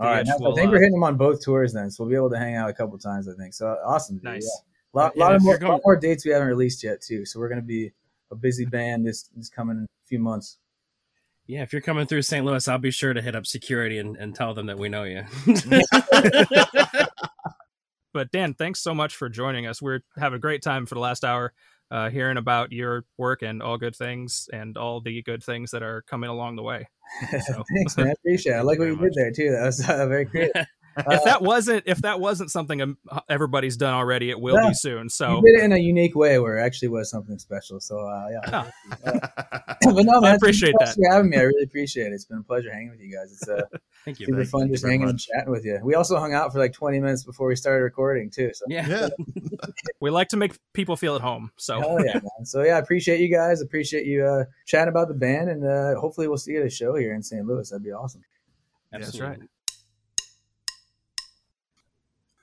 All 0.00 0.06
right. 0.06 0.24
the 0.24 0.32
I 0.32 0.34
edge 0.34 0.40
will, 0.40 0.54
think 0.56 0.68
uh, 0.68 0.70
we're 0.72 0.78
hitting 0.78 0.92
them 0.92 1.04
on 1.04 1.16
both 1.16 1.42
tours 1.44 1.72
then. 1.72 1.90
So 1.90 2.02
we'll 2.04 2.10
be 2.10 2.16
able 2.16 2.30
to 2.30 2.38
hang 2.38 2.56
out 2.56 2.70
a 2.70 2.72
couple 2.72 2.98
times, 2.98 3.28
I 3.28 3.34
think. 3.34 3.54
So 3.54 3.66
awesome. 3.84 4.16
dude. 4.16 4.24
Nice. 4.24 4.44
Yeah. 4.44 5.00
lot, 5.02 5.12
Yeah, 5.14 5.24
lot, 5.24 5.34
of 5.36 5.42
more, 5.42 5.58
going- 5.58 5.72
lot 5.72 5.80
more 5.84 5.96
dates 5.96 6.24
we 6.24 6.32
haven't 6.32 6.48
released 6.48 6.82
yet 6.82 7.00
too. 7.00 7.24
So 7.26 7.38
we're 7.38 7.48
gonna 7.48 7.62
be 7.62 7.92
a 8.30 8.34
busy 8.36 8.64
band 8.64 9.06
this 9.06 9.24
this 9.36 9.48
coming 9.48 9.86
few 10.06 10.18
months. 10.18 10.58
Yeah, 11.46 11.62
if 11.62 11.72
you're 11.72 11.82
coming 11.82 12.06
through 12.06 12.22
St. 12.22 12.44
Louis, 12.46 12.66
I'll 12.68 12.78
be 12.78 12.92
sure 12.92 13.12
to 13.12 13.20
hit 13.20 13.34
up 13.34 13.44
security 13.44 13.98
and, 13.98 14.16
and 14.16 14.34
tell 14.36 14.54
them 14.54 14.66
that 14.66 14.78
we 14.78 14.88
know 14.88 15.02
you. 15.02 15.24
But 18.12 18.32
Dan, 18.32 18.54
thanks 18.54 18.80
so 18.80 18.92
much 18.94 19.14
for 19.14 19.28
joining 19.28 19.66
us. 19.66 19.80
We're 19.80 20.00
having 20.18 20.36
a 20.36 20.40
great 20.40 20.62
time 20.62 20.84
for 20.86 20.96
the 20.96 21.00
last 21.00 21.24
hour, 21.24 21.52
uh, 21.90 22.08
hearing 22.10 22.36
about 22.36 22.72
your 22.72 23.04
work 23.18 23.42
and 23.42 23.62
all 23.62 23.76
good 23.78 23.96
things 23.96 24.48
and 24.52 24.76
all 24.76 25.00
the 25.00 25.22
good 25.22 25.42
things 25.42 25.70
that 25.72 25.82
are 25.82 26.02
coming 26.02 26.30
along 26.30 26.56
the 26.56 26.62
way. 26.62 26.88
So- 27.46 27.64
Thanks, 27.76 27.96
man. 27.96 28.08
I 28.08 28.10
appreciate 28.12 28.52
it. 28.54 28.56
I 28.56 28.60
like 28.62 28.78
what 28.78 28.86
you 28.86 28.96
much. 28.96 29.12
did 29.12 29.12
there 29.16 29.32
too. 29.32 29.50
That 29.52 29.64
was 29.64 29.80
uh, 29.88 30.06
very 30.06 30.26
creative. 30.26 30.66
if 31.08 31.24
that 31.24 31.42
wasn't 31.42 31.84
if 31.86 31.98
that 32.02 32.20
wasn't 32.20 32.50
something 32.50 32.80
um, 32.82 32.98
everybody's 33.28 33.76
done 33.76 33.94
already, 33.94 34.30
it 34.30 34.40
will 34.40 34.56
Yeah. 34.60 34.68
be 34.68 34.74
soon. 34.74 35.08
So 35.08 35.36
you 35.36 35.42
did 35.52 35.60
it 35.60 35.64
in 35.64 35.72
a 35.72 35.78
unique 35.78 36.14
way 36.14 36.38
where 36.38 36.58
it 36.58 36.62
actually 36.62 36.88
was 36.88 37.10
something 37.10 37.38
special. 37.38 37.80
So 37.80 37.98
uh, 37.98 38.28
yeah. 38.30 38.70
but 39.04 40.04
no, 40.04 40.20
man, 40.20 40.24
I 40.32 40.34
appreciate 40.34 40.74
thanks 40.78 40.94
that. 40.96 41.02
for 41.02 41.12
having 41.12 41.30
me. 41.30 41.36
I 41.36 41.42
really 41.42 41.62
appreciate 41.64 42.08
it. 42.08 42.12
It's 42.12 42.24
been 42.24 42.38
a 42.38 42.42
pleasure 42.42 42.72
hanging 42.72 42.90
with 42.90 43.00
you 43.00 43.12
guys. 43.16 43.32
It's 43.32 43.48
uh, 43.48 43.62
Thank 44.04 44.20
you. 44.20 44.26
super 44.26 44.38
man. 44.38 44.46
fun 44.46 44.60
Thank 44.62 44.68
you 44.70 44.74
just 44.74 44.82
very 44.84 44.94
hanging 44.94 45.08
and 45.10 45.20
chatting 45.20 45.50
with 45.50 45.64
you. 45.64 45.78
We 45.82 45.94
also 45.94 46.18
hung 46.18 46.32
out 46.34 46.52
for 46.52 46.58
like 46.58 46.72
20 46.72 47.00
minutes 47.00 47.24
before 47.24 47.48
we 47.48 47.56
started 47.56 47.82
recording 47.82 48.30
too. 48.30 48.50
So 48.54 48.64
Yeah. 48.68 48.86
yeah. 48.88 49.08
we 50.00 50.10
like 50.10 50.28
to 50.28 50.36
make 50.36 50.52
people 50.72 50.96
feel 50.96 51.14
at 51.16 51.20
home. 51.20 51.50
So 51.56 51.80
Hell 51.80 52.04
yeah, 52.04 52.14
man. 52.14 52.44
So 52.44 52.62
yeah, 52.62 52.76
I 52.76 52.78
appreciate 52.78 53.20
you 53.20 53.28
guys. 53.28 53.60
Appreciate 53.60 54.06
you 54.06 54.24
uh, 54.24 54.44
chatting 54.66 54.88
about 54.88 55.08
the 55.08 55.14
band, 55.14 55.50
and 55.50 55.64
uh, 55.66 56.00
hopefully 56.00 56.28
we'll 56.28 56.38
see 56.38 56.52
you 56.52 56.60
at 56.60 56.66
a 56.66 56.70
show 56.70 56.94
here 56.94 57.14
in 57.14 57.22
St. 57.22 57.44
Louis. 57.46 57.68
That'd 57.68 57.84
be 57.84 57.92
awesome. 57.92 58.22
That's 58.92 59.20
right. 59.20 59.38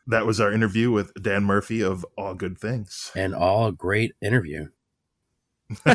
That 0.08 0.26
was 0.26 0.40
our 0.40 0.52
interview 0.52 0.90
with 0.92 1.14
Dan 1.22 1.44
Murphy 1.44 1.82
of 1.82 2.06
All 2.18 2.34
Good 2.34 2.58
Things. 2.58 3.12
And 3.16 3.36
all 3.36 3.72
great 3.72 4.14
interview. 4.22 4.68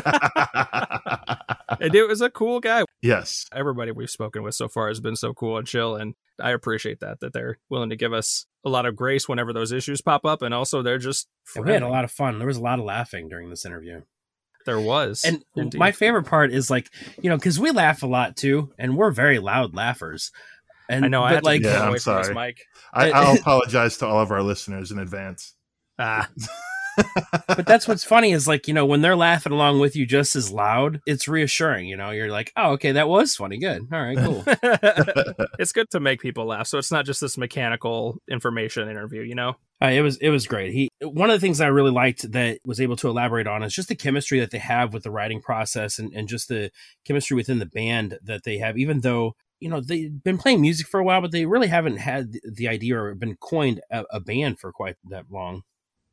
And 1.79 1.95
it 1.95 2.07
was 2.07 2.21
a 2.21 2.29
cool 2.29 2.59
guy. 2.59 2.83
yes. 3.01 3.45
Everybody 3.53 3.91
we've 3.91 4.09
spoken 4.09 4.43
with 4.43 4.55
so 4.55 4.67
far 4.67 4.87
has 4.87 4.99
been 4.99 5.15
so 5.15 5.33
cool 5.33 5.57
and 5.57 5.67
chill, 5.67 5.95
and 5.95 6.13
I 6.39 6.51
appreciate 6.51 6.99
that 6.99 7.19
that 7.21 7.33
they're 7.33 7.57
willing 7.69 7.89
to 7.89 7.95
give 7.95 8.13
us 8.13 8.45
a 8.63 8.69
lot 8.69 8.85
of 8.85 8.95
grace 8.95 9.27
whenever 9.27 9.51
those 9.51 9.71
issues 9.71 9.99
pop 10.01 10.23
up, 10.23 10.41
and 10.41 10.53
also 10.53 10.81
they're 10.81 10.97
just 10.99 11.27
And 11.55 11.65
we 11.65 11.71
had 11.71 11.81
a 11.81 11.89
lot 11.89 12.03
of 12.03 12.11
fun. 12.11 12.37
There 12.37 12.47
was 12.47 12.57
a 12.57 12.61
lot 12.61 12.79
of 12.79 12.85
laughing 12.85 13.27
during 13.27 13.49
this 13.49 13.65
interview. 13.65 14.01
There 14.65 14.79
was, 14.79 15.25
And 15.25 15.43
Indeed. 15.57 15.77
my 15.77 15.91
favorite 15.91 16.23
part 16.23 16.53
is 16.53 16.69
like, 16.69 16.89
you 17.21 17.29
know, 17.29 17.35
because 17.35 17.59
we 17.59 17.71
laugh 17.71 18.01
a 18.01 18.07
lot 18.07 18.37
too, 18.37 18.71
and 18.77 18.95
we're 18.95 19.11
very 19.11 19.39
loud 19.39 19.75
laughers. 19.75 20.31
And 20.93 21.05
I 21.05 21.07
know 21.07 21.23
I 21.23 21.33
had 21.33 21.43
like 21.43 21.61
to 21.61 21.67
Yeah, 21.67 21.81
I'm 21.81 21.87
away 21.89 21.95
this 21.95 22.03
sorry. 22.03 22.33
mic. 22.33 22.65
I, 22.93 23.11
I'll 23.11 23.35
apologize 23.39 23.97
to 23.97 24.07
all 24.07 24.19
of 24.19 24.31
our 24.31 24.43
listeners 24.43 24.91
in 24.91 24.99
advance. 24.99 25.53
Ah, 25.99 26.29
but 27.47 27.65
that's 27.65 27.87
what's 27.87 28.03
funny 28.03 28.31
is 28.31 28.47
like, 28.47 28.67
you 28.67 28.73
know, 28.73 28.85
when 28.85 29.01
they're 29.01 29.15
laughing 29.15 29.51
along 29.51 29.79
with 29.79 29.95
you 29.95 30.05
just 30.05 30.35
as 30.35 30.51
loud, 30.51 31.01
it's 31.05 31.27
reassuring, 31.27 31.87
you 31.87 31.97
know. 31.97 32.11
You're 32.11 32.29
like, 32.29 32.51
"Oh, 32.55 32.71
okay, 32.73 32.91
that 32.93 33.07
was 33.07 33.35
funny. 33.35 33.57
Good. 33.57 33.87
All 33.91 34.01
right, 34.01 34.17
cool." 34.17 34.43
it's 35.59 35.71
good 35.71 35.89
to 35.91 35.99
make 35.99 36.21
people 36.21 36.45
laugh, 36.45 36.67
so 36.67 36.77
it's 36.77 36.91
not 36.91 37.05
just 37.05 37.21
this 37.21 37.37
mechanical 37.37 38.21
information 38.29 38.89
interview, 38.89 39.21
you 39.21 39.35
know. 39.35 39.55
Uh, 39.81 39.87
it 39.87 40.01
was 40.01 40.17
it 40.17 40.29
was 40.29 40.47
great. 40.47 40.73
He 40.73 40.89
one 41.01 41.29
of 41.29 41.35
the 41.39 41.45
things 41.45 41.61
I 41.61 41.67
really 41.67 41.91
liked 41.91 42.31
that 42.31 42.59
was 42.65 42.79
able 42.79 42.95
to 42.97 43.09
elaborate 43.09 43.47
on 43.47 43.63
is 43.63 43.73
just 43.73 43.89
the 43.89 43.95
chemistry 43.95 44.39
that 44.39 44.51
they 44.51 44.59
have 44.59 44.93
with 44.93 45.03
the 45.03 45.11
writing 45.11 45.41
process 45.41 45.99
and, 45.99 46.13
and 46.13 46.27
just 46.27 46.47
the 46.47 46.71
chemistry 47.05 47.35
within 47.35 47.59
the 47.59 47.65
band 47.65 48.17
that 48.23 48.43
they 48.43 48.57
have, 48.59 48.77
even 48.77 49.01
though 49.01 49.35
you 49.63 49.69
know 49.69 49.79
they've 49.81 50.23
been 50.23 50.37
playing 50.37 50.61
music 50.61 50.87
for 50.87 50.99
a 50.99 51.03
while, 51.03 51.21
but 51.21 51.31
they 51.31 51.45
really 51.45 51.67
haven't 51.67 51.97
had 51.97 52.33
the- 52.33 52.41
the 52.53 52.67
idea 52.67 52.97
or 53.01 53.15
been 53.15 53.35
coined 53.37 53.81
a, 53.89 54.03
a 54.11 54.19
band 54.19 54.59
for 54.59 54.71
quite 54.71 54.97
that 55.09 55.25
long. 55.31 55.63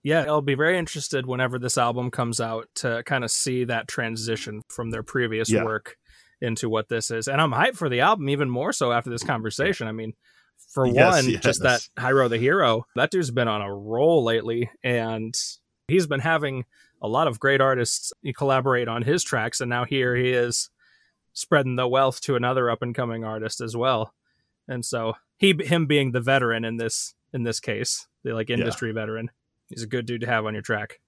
Yeah, 0.03 0.24
I'll 0.26 0.40
be 0.40 0.55
very 0.55 0.78
interested 0.78 1.26
whenever 1.26 1.59
this 1.59 1.76
album 1.76 2.11
comes 2.11 2.40
out 2.40 2.68
to 2.76 3.03
kind 3.05 3.22
of 3.24 3.30
see 3.30 3.64
that 3.64 3.86
transition 3.88 4.62
from 4.70 4.90
their 4.90 5.03
previous 5.03 5.51
Yeah. 5.51 5.64
work 5.64 5.96
into 6.40 6.70
what 6.70 6.88
this 6.88 7.11
is. 7.11 7.28
And 7.28 7.38
I'm 7.38 7.51
hyped 7.53 7.76
for 7.76 7.90
the 7.90 8.01
album 8.01 8.30
even 8.30 8.48
more 8.48 8.72
so 8.72 8.92
after 8.92 9.11
this 9.11 9.22
conversation. 9.22 9.86
I 9.88 9.92
mean, 9.92 10.14
for 10.72 10.86
Yes, 10.86 11.24
one, 11.26 11.40
just 11.42 11.62
that 11.62 11.86
yes. 11.86 11.90
Hyro 11.98 12.30
the 12.30 12.38
Hero, 12.38 12.86
that 12.96 13.11
dude's 13.11 13.30
been 13.30 13.48
on 13.48 13.61
a 13.61 13.74
roll 13.74 14.24
lately 14.24 14.70
and 14.82 15.34
he's 15.88 16.07
been 16.07 16.20
having 16.20 16.64
a 17.03 17.09
lot 17.09 17.26
of 17.28 17.38
great 17.40 17.61
artists 17.61 18.12
collaborate 18.36 18.88
on 18.88 19.03
his 19.03 19.22
tracks 19.22 19.61
and 19.61 19.68
now 19.68 19.84
here 19.84 20.14
he 20.16 20.30
is 20.30 20.70
spreading 21.33 21.76
the 21.76 21.89
wealth 21.89 22.20
to 22.22 22.37
another 22.37 22.70
up 22.70 22.83
and 22.83 22.95
coming 22.95 23.24
artist 23.24 23.61
as 23.61 23.76
well. 23.76 24.14
And 24.68 24.85
so 24.85 25.14
he 25.37 25.55
him 25.64 25.87
being 25.87 26.12
the 26.12 26.20
veteran 26.20 26.64
in 26.64 26.76
this 26.76 27.14
in 27.33 27.43
this 27.43 27.61
case, 27.61 28.07
the 28.24 28.33
like 28.33 28.51
industry 28.51 28.93
veteran, 28.93 29.31
he's 29.68 29.83
a 29.83 29.89
good 29.89 30.07
dude 30.07 30.20
to 30.22 30.26
have 30.26 30.47
on 30.47 30.55
your 30.55 30.62
track. 30.62 31.01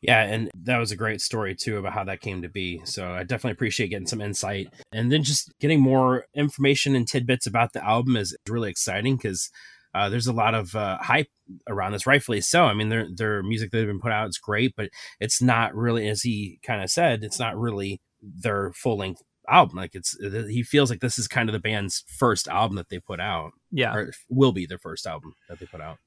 Yeah, 0.00 0.22
and 0.22 0.50
that 0.64 0.78
was 0.78 0.90
a 0.90 0.96
great 0.96 1.20
story 1.20 1.54
too 1.54 1.76
about 1.76 1.92
how 1.92 2.02
that 2.04 2.20
came 2.20 2.42
to 2.42 2.48
be. 2.48 2.82
So 2.84 3.08
I 3.08 3.22
definitely 3.22 3.52
appreciate 3.52 3.88
getting 3.88 4.08
some 4.08 4.20
insight, 4.20 4.68
and 4.92 5.12
then 5.12 5.22
just 5.22 5.52
getting 5.60 5.80
more 5.80 6.26
information 6.34 6.96
and 6.96 7.06
tidbits 7.06 7.46
about 7.46 7.72
the 7.72 7.84
album 7.84 8.16
is 8.16 8.36
really 8.48 8.68
exciting 8.68 9.16
because 9.16 9.48
uh, 9.94 10.08
there's 10.08 10.26
a 10.26 10.32
lot 10.32 10.54
of 10.54 10.74
uh, 10.74 10.98
hype 10.98 11.28
around 11.68 11.92
this, 11.92 12.06
rightfully 12.06 12.40
so. 12.40 12.64
I 12.64 12.74
mean, 12.74 12.88
their 12.88 13.06
their 13.14 13.42
music 13.44 13.70
that 13.70 13.78
they've 13.78 13.86
been 13.86 14.00
put 14.00 14.10
out 14.10 14.28
is 14.28 14.38
great, 14.38 14.74
but 14.76 14.90
it's 15.20 15.40
not 15.40 15.74
really, 15.74 16.08
as 16.08 16.22
he 16.22 16.58
kind 16.64 16.82
of 16.82 16.90
said, 16.90 17.22
it's 17.22 17.38
not 17.38 17.56
really 17.56 18.00
their 18.20 18.72
full 18.72 18.96
length 18.96 19.22
album. 19.52 19.76
Like 19.76 19.94
it's 19.94 20.16
he 20.48 20.62
feels 20.62 20.90
like 20.90 21.00
this 21.00 21.18
is 21.18 21.28
kind 21.28 21.48
of 21.48 21.52
the 21.52 21.60
band's 21.60 22.04
first 22.06 22.48
album 22.48 22.76
that 22.76 22.88
they 22.88 22.98
put 22.98 23.20
out, 23.20 23.52
Yeah. 23.70 23.94
or 23.94 24.12
will 24.28 24.52
be 24.52 24.66
their 24.66 24.78
first 24.78 25.06
album 25.06 25.34
that 25.48 25.58
they 25.58 25.66
put 25.66 25.80
out. 25.80 25.98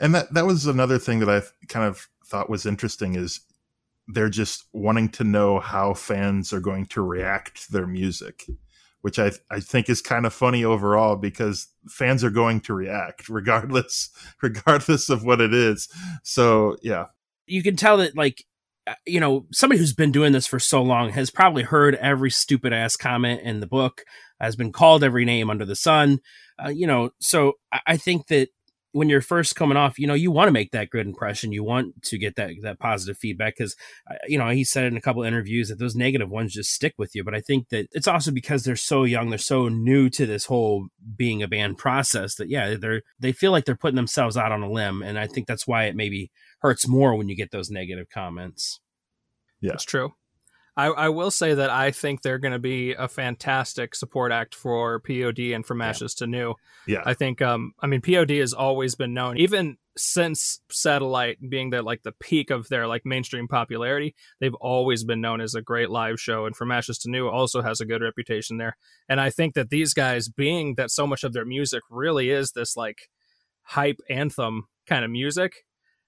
And 0.00 0.14
that 0.14 0.34
that 0.34 0.46
was 0.46 0.66
another 0.66 0.98
thing 0.98 1.20
that 1.20 1.30
I 1.30 1.42
kind 1.68 1.86
of 1.86 2.08
thought 2.26 2.50
was 2.50 2.66
interesting 2.66 3.14
is 3.14 3.40
they're 4.08 4.28
just 4.28 4.64
wanting 4.72 5.08
to 5.10 5.24
know 5.24 5.60
how 5.60 5.94
fans 5.94 6.52
are 6.52 6.60
going 6.60 6.86
to 6.86 7.00
react 7.00 7.64
to 7.66 7.72
their 7.72 7.86
music, 7.86 8.44
which 9.02 9.18
I 9.18 9.30
I 9.50 9.60
think 9.60 9.88
is 9.88 10.02
kind 10.02 10.26
of 10.26 10.34
funny 10.34 10.64
overall 10.64 11.16
because 11.16 11.68
fans 11.88 12.24
are 12.24 12.30
going 12.30 12.60
to 12.62 12.74
react 12.74 13.28
regardless 13.28 14.10
regardless 14.42 15.08
of 15.08 15.24
what 15.24 15.40
it 15.40 15.54
is. 15.54 15.88
So 16.22 16.76
yeah, 16.82 17.06
you 17.46 17.62
can 17.62 17.76
tell 17.76 17.96
that 17.98 18.16
like 18.16 18.44
you 19.06 19.20
know 19.20 19.46
somebody 19.52 19.78
who's 19.78 19.94
been 19.94 20.12
doing 20.12 20.32
this 20.32 20.46
for 20.46 20.58
so 20.58 20.82
long 20.82 21.10
has 21.10 21.30
probably 21.30 21.62
heard 21.62 21.94
every 21.96 22.30
stupid 22.30 22.72
ass 22.72 22.96
comment 22.96 23.40
in 23.42 23.60
the 23.60 23.66
book 23.66 24.02
has 24.40 24.56
been 24.56 24.72
called 24.72 25.02
every 25.02 25.24
name 25.24 25.48
under 25.48 25.64
the 25.64 25.76
sun. 25.76 26.18
Uh, 26.62 26.68
you 26.68 26.86
know 26.86 27.10
so 27.20 27.54
I, 27.72 27.80
I 27.88 27.96
think 27.96 28.28
that 28.28 28.48
when 28.92 29.08
you're 29.08 29.20
first 29.20 29.56
coming 29.56 29.76
off 29.76 29.98
you 29.98 30.06
know 30.06 30.14
you 30.14 30.30
want 30.30 30.46
to 30.48 30.52
make 30.52 30.70
that 30.70 30.90
good 30.90 31.06
impression. 31.06 31.50
You 31.50 31.64
want 31.64 32.00
to 32.04 32.18
get 32.18 32.36
that 32.36 32.50
that 32.62 32.78
positive 32.78 33.18
feedback 33.18 33.56
because 33.56 33.74
you 34.28 34.38
know 34.38 34.50
he 34.50 34.62
said 34.64 34.84
in 34.84 34.96
a 34.96 35.00
couple 35.00 35.24
interviews 35.24 35.68
that 35.68 35.78
those 35.78 35.96
negative 35.96 36.30
ones 36.30 36.52
just 36.52 36.70
stick 36.70 36.94
with 36.96 37.14
you 37.14 37.24
but 37.24 37.34
i 37.34 37.40
think 37.40 37.70
that 37.70 37.88
it's 37.92 38.06
also 38.06 38.30
because 38.30 38.62
they're 38.62 38.76
so 38.76 39.02
young 39.02 39.30
they're 39.30 39.38
so 39.38 39.68
new 39.68 40.08
to 40.10 40.26
this 40.26 40.44
whole 40.44 40.86
being 41.16 41.42
a 41.42 41.48
band 41.48 41.76
process 41.76 42.36
that 42.36 42.48
yeah 42.48 42.76
they're 42.76 43.02
they 43.18 43.32
feel 43.32 43.50
like 43.50 43.64
they're 43.64 43.74
putting 43.74 43.96
themselves 43.96 44.36
out 44.36 44.52
on 44.52 44.62
a 44.62 44.70
limb 44.70 45.02
and 45.02 45.18
i 45.18 45.26
think 45.26 45.48
that's 45.48 45.66
why 45.66 45.84
it 45.84 45.96
maybe 45.96 46.30
hurts 46.64 46.88
more 46.88 47.14
when 47.14 47.28
you 47.28 47.36
get 47.36 47.50
those 47.50 47.70
negative 47.70 48.08
comments. 48.08 48.80
Yeah. 49.60 49.72
That's 49.72 49.84
true. 49.84 50.14
I, 50.78 50.86
I 50.86 51.08
will 51.10 51.30
say 51.30 51.52
that 51.52 51.68
I 51.68 51.90
think 51.90 52.22
they're 52.22 52.38
going 52.38 52.54
to 52.54 52.58
be 52.58 52.94
a 52.94 53.06
fantastic 53.06 53.94
support 53.94 54.32
act 54.32 54.54
for 54.54 54.98
POD 55.00 55.52
and 55.52 55.64
from 55.64 55.82
Ashes 55.82 56.14
to 56.14 56.26
New. 56.26 56.54
yeah, 56.88 57.02
I 57.04 57.12
think, 57.12 57.42
um, 57.42 57.74
I 57.80 57.86
mean, 57.86 58.00
POD 58.00 58.30
has 58.30 58.54
always 58.54 58.94
been 58.94 59.12
known, 59.12 59.36
even 59.36 59.76
since 59.96 60.60
Satellite 60.70 61.36
being 61.48 61.68
the 61.68 61.82
like 61.82 62.02
the 62.02 62.12
peak 62.12 62.50
of 62.50 62.66
their 62.70 62.86
like 62.86 63.02
mainstream 63.04 63.46
popularity, 63.46 64.14
they've 64.40 64.54
always 64.54 65.04
been 65.04 65.20
known 65.20 65.42
as 65.42 65.54
a 65.54 65.62
great 65.62 65.90
live 65.90 66.18
show. 66.18 66.46
And 66.46 66.56
From 66.56 66.72
Ashes 66.72 66.98
to 67.00 67.10
New 67.10 67.28
also 67.28 67.60
has 67.60 67.82
a 67.82 67.86
good 67.86 68.02
reputation 68.02 68.56
there. 68.56 68.78
And 69.06 69.20
I 69.20 69.28
think 69.28 69.54
that 69.54 69.68
these 69.68 69.92
guys, 69.92 70.28
being 70.30 70.76
that 70.76 70.90
so 70.90 71.06
much 71.06 71.24
of 71.24 71.34
their 71.34 71.44
music 71.44 71.82
really 71.90 72.30
is 72.30 72.52
this 72.52 72.74
like 72.74 73.10
hype 73.64 74.00
anthem 74.08 74.66
kind 74.86 75.04
of 75.04 75.10
music, 75.10 75.66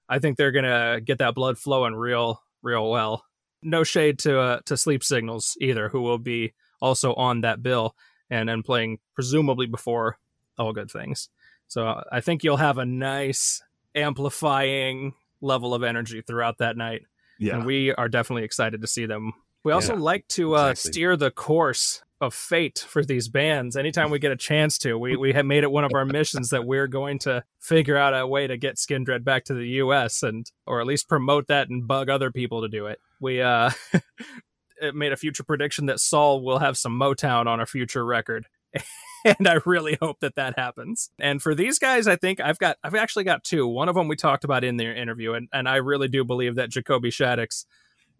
I 0.08 0.18
think 0.18 0.36
they're 0.36 0.52
gonna 0.52 1.00
get 1.00 1.18
that 1.18 1.34
blood 1.34 1.58
flowing 1.58 1.94
real, 1.94 2.42
real 2.62 2.90
well. 2.90 3.24
No 3.62 3.84
shade 3.84 4.18
to 4.20 4.38
uh, 4.38 4.60
to 4.66 4.76
Sleep 4.76 5.02
Signals 5.02 5.56
either, 5.60 5.88
who 5.88 6.02
will 6.02 6.18
be 6.18 6.52
also 6.80 7.14
on 7.14 7.40
that 7.40 7.62
bill 7.62 7.94
and 8.30 8.48
and 8.50 8.64
playing 8.64 8.98
presumably 9.14 9.66
before 9.66 10.18
all 10.58 10.72
good 10.72 10.90
things. 10.90 11.28
So 11.68 12.02
I 12.12 12.20
think 12.20 12.44
you'll 12.44 12.58
have 12.58 12.78
a 12.78 12.86
nice 12.86 13.62
amplifying 13.94 15.14
level 15.40 15.74
of 15.74 15.82
energy 15.82 16.22
throughout 16.22 16.58
that 16.58 16.76
night, 16.76 17.02
yeah. 17.38 17.56
and 17.56 17.66
we 17.66 17.92
are 17.92 18.08
definitely 18.08 18.44
excited 18.44 18.80
to 18.82 18.86
see 18.86 19.06
them. 19.06 19.32
We 19.64 19.72
also 19.72 19.94
Yeah, 19.94 20.00
like 20.00 20.28
to 20.28 20.56
uh, 20.56 20.70
exactly. 20.70 20.92
steer 20.92 21.16
the 21.16 21.30
course 21.32 22.02
of 22.20 22.34
fate 22.34 22.78
for 22.78 23.04
these 23.04 23.28
bands 23.28 23.76
anytime 23.76 24.10
we 24.10 24.18
get 24.18 24.32
a 24.32 24.36
chance 24.36 24.78
to. 24.78 24.98
We 24.98 25.16
we 25.16 25.32
have 25.32 25.44
made 25.44 25.64
it 25.64 25.70
one 25.70 25.84
of 25.84 25.92
our 25.94 26.04
missions 26.04 26.50
that 26.50 26.64
we're 26.64 26.86
going 26.86 27.18
to 27.20 27.44
figure 27.60 27.96
out 27.96 28.18
a 28.18 28.26
way 28.26 28.46
to 28.46 28.56
get 28.56 28.76
Skindred 28.76 29.24
back 29.24 29.44
to 29.44 29.54
the 29.54 29.68
US 29.68 30.22
and 30.22 30.50
or 30.66 30.80
at 30.80 30.86
least 30.86 31.08
promote 31.08 31.46
that 31.48 31.68
and 31.68 31.86
bug 31.86 32.08
other 32.08 32.30
people 32.30 32.62
to 32.62 32.68
do 32.68 32.86
it. 32.86 33.00
We 33.20 33.42
uh 33.42 33.70
made 34.94 35.12
a 35.12 35.16
future 35.16 35.44
prediction 35.44 35.86
that 35.86 36.00
Saul 36.00 36.42
will 36.42 36.58
have 36.58 36.78
some 36.78 36.98
Motown 36.98 37.46
on 37.46 37.60
a 37.60 37.66
future 37.66 38.04
record. 38.04 38.46
And 39.24 39.48
I 39.48 39.58
really 39.66 39.98
hope 40.00 40.20
that 40.20 40.36
that 40.36 40.56
happens. 40.56 41.10
And 41.18 41.42
for 41.42 41.52
these 41.52 41.80
guys, 41.80 42.06
I 42.06 42.14
think 42.14 42.38
I've 42.38 42.60
got 42.60 42.76
I've 42.84 42.94
actually 42.94 43.24
got 43.24 43.42
two. 43.42 43.66
One 43.66 43.88
of 43.88 43.96
them 43.96 44.06
we 44.06 44.14
talked 44.14 44.44
about 44.44 44.62
in 44.62 44.76
the 44.76 44.84
interview, 44.84 45.32
and, 45.32 45.48
and 45.52 45.68
I 45.68 45.76
really 45.76 46.06
do 46.06 46.24
believe 46.24 46.54
that 46.54 46.70
Jacoby 46.70 47.10
Shaddix 47.10 47.64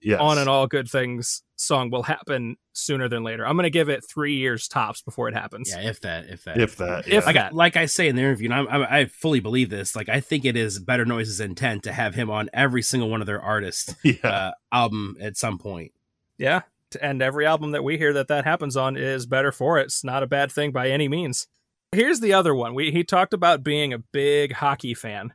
yes. 0.01 0.21
on 0.21 0.39
and 0.39 0.49
all 0.49 0.67
good 0.67 0.89
things 0.89 1.43
song 1.57 1.91
will 1.91 2.03
happen 2.03 2.57
sooner 2.75 3.09
than 3.09 3.25
later. 3.25 3.47
I'm 3.47 3.57
going 3.57 3.65
to 3.65 3.71
give 3.71 3.89
it 3.89 4.05
three 4.07 4.35
years 4.37 4.69
tops 4.69 5.01
before 5.03 5.29
it 5.29 5.35
happens. 5.35 5.71
Yeah, 5.71 5.89
if 5.89 6.01
that, 6.03 6.27
if 6.27 6.45
that, 6.45 6.61
If 6.61 6.77
that, 6.77 7.07
If 7.07 7.13
yeah. 7.13 7.21
like 7.21 7.37
I, 7.37 7.49
like 7.51 7.77
I 7.77 7.87
say 7.87 8.09
in 8.09 8.17
the 8.17 8.23
interview, 8.23 8.51
and 8.51 8.55
I'm, 8.55 8.69
I'm, 8.69 8.83
I 8.89 9.05
fully 9.07 9.41
believe 9.41 9.71
this. 9.71 9.97
Like 9.97 10.09
I 10.09 10.21
think 10.21 10.45
it 10.45 10.57
is 10.57 10.79
Better 10.79 11.05
Noise's 11.07 11.41
intent 11.41 11.83
to 11.85 11.93
have 11.93 12.15
him 12.15 12.31
on 12.31 12.51
every 12.53 12.83
single 12.83 13.09
one 13.09 13.21
of 13.21 13.27
their 13.27 13.41
artists' 13.41 13.95
yeah. 14.05 14.15
uh, 14.23 14.51
album 14.71 15.17
at 15.21 15.37
some 15.37 15.59
point. 15.59 15.93
Yeah. 16.39 16.63
And 17.01 17.21
every 17.23 17.47
album 17.47 17.73
that 17.73 17.83
we 17.83 17.99
hear 17.99 18.13
that 18.13 18.29
that 18.29 18.45
happens 18.45 18.77
on 18.77 18.97
is 18.97 19.27
better 19.27 19.51
for 19.51 19.79
it. 19.79 19.85
It's 19.85 20.05
not 20.05 20.23
a 20.23 20.27
bad 20.27 20.53
thing 20.53 20.71
by 20.73 20.91
any 20.91 21.09
means. 21.09 21.49
Here's 21.93 22.21
the 22.21 22.33
other 22.33 22.55
one. 22.55 22.75
We 22.75 22.91
he 22.91 23.03
talked 23.05 23.33
about 23.33 23.63
being 23.65 23.93
a 23.93 23.99
big 23.99 24.53
hockey 24.53 24.95
fan, 24.95 25.33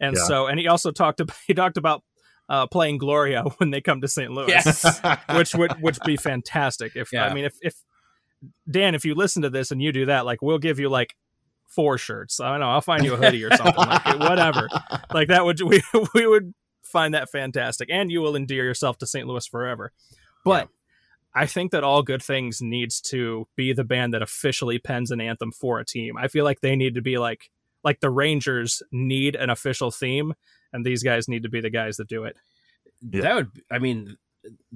and 0.00 0.16
Yeah. 0.16 0.24
so 0.24 0.46
and 0.46 0.58
he 0.60 0.68
also 0.68 0.90
talked 0.90 1.20
about 1.20 1.36
he 1.46 1.54
talked 1.54 1.76
about 1.76 2.02
uh, 2.52 2.66
playing 2.66 2.98
Gloria 2.98 3.42
when 3.56 3.70
they 3.70 3.80
come 3.80 4.02
to 4.02 4.08
St. 4.08 4.30
Louis. 4.30 4.48
Yes. 4.48 5.00
which 5.34 5.54
would 5.54 5.72
which 5.80 5.98
be 6.04 6.16
fantastic. 6.16 6.94
If 6.94 7.12
Yeah. 7.12 7.24
I 7.26 7.34
mean 7.34 7.46
if 7.46 7.56
if 7.62 7.74
Dan, 8.70 8.94
if 8.94 9.04
you 9.04 9.14
listen 9.14 9.42
to 9.42 9.50
this 9.50 9.70
and 9.70 9.80
you 9.82 9.90
do 9.90 10.06
that, 10.06 10.26
like 10.26 10.42
we'll 10.42 10.58
give 10.58 10.78
you 10.78 10.88
like 10.88 11.16
four 11.68 11.96
shirts. 11.96 12.40
I 12.40 12.50
don't 12.50 12.60
know. 12.60 12.68
I'll 12.68 12.82
find 12.82 13.04
you 13.04 13.14
a 13.14 13.16
hoodie 13.16 13.44
or 13.44 13.56
something. 13.56 13.74
like, 13.76 14.18
whatever. 14.20 14.68
Like 15.12 15.28
that 15.28 15.44
would 15.44 15.60
we 15.60 15.82
we 16.14 16.26
would 16.26 16.54
find 16.82 17.12
that 17.12 17.30
fantastic, 17.30 17.88
and 17.90 18.10
you 18.10 18.22
will 18.22 18.34
endear 18.34 18.64
yourself 18.64 18.96
to 18.98 19.06
St. 19.06 19.26
Louis 19.26 19.46
forever. 19.46 19.92
But 20.42 20.68
I 21.34 21.44
think 21.44 21.70
that 21.72 21.84
All 21.84 22.02
Good 22.02 22.22
Things 22.22 22.62
needs 22.62 22.98
to 23.02 23.46
be 23.54 23.74
the 23.74 23.84
band 23.84 24.14
that 24.14 24.22
officially 24.22 24.78
pens 24.78 25.10
an 25.10 25.20
anthem 25.20 25.52
for 25.52 25.80
a 25.80 25.84
team. 25.84 26.16
I 26.16 26.28
feel 26.28 26.44
like 26.44 26.60
they 26.60 26.76
need 26.76 26.94
to 26.94 27.02
be 27.02 27.18
like 27.18 27.50
like 27.84 28.00
the 28.00 28.08
Rangers 28.10 28.82
need 28.90 29.34
an 29.36 29.50
official 29.50 29.90
theme, 29.90 30.32
and 30.72 30.84
these 30.84 31.02
guys 31.02 31.28
need 31.28 31.42
to 31.42 31.48
be 31.48 31.60
the 31.60 31.70
guys 31.70 31.96
that 31.96 32.08
do 32.08 32.24
it. 32.24 32.36
Yeah. 33.00 33.22
That 33.22 33.34
would, 33.34 33.50
I 33.70 33.78
mean, 33.78 34.16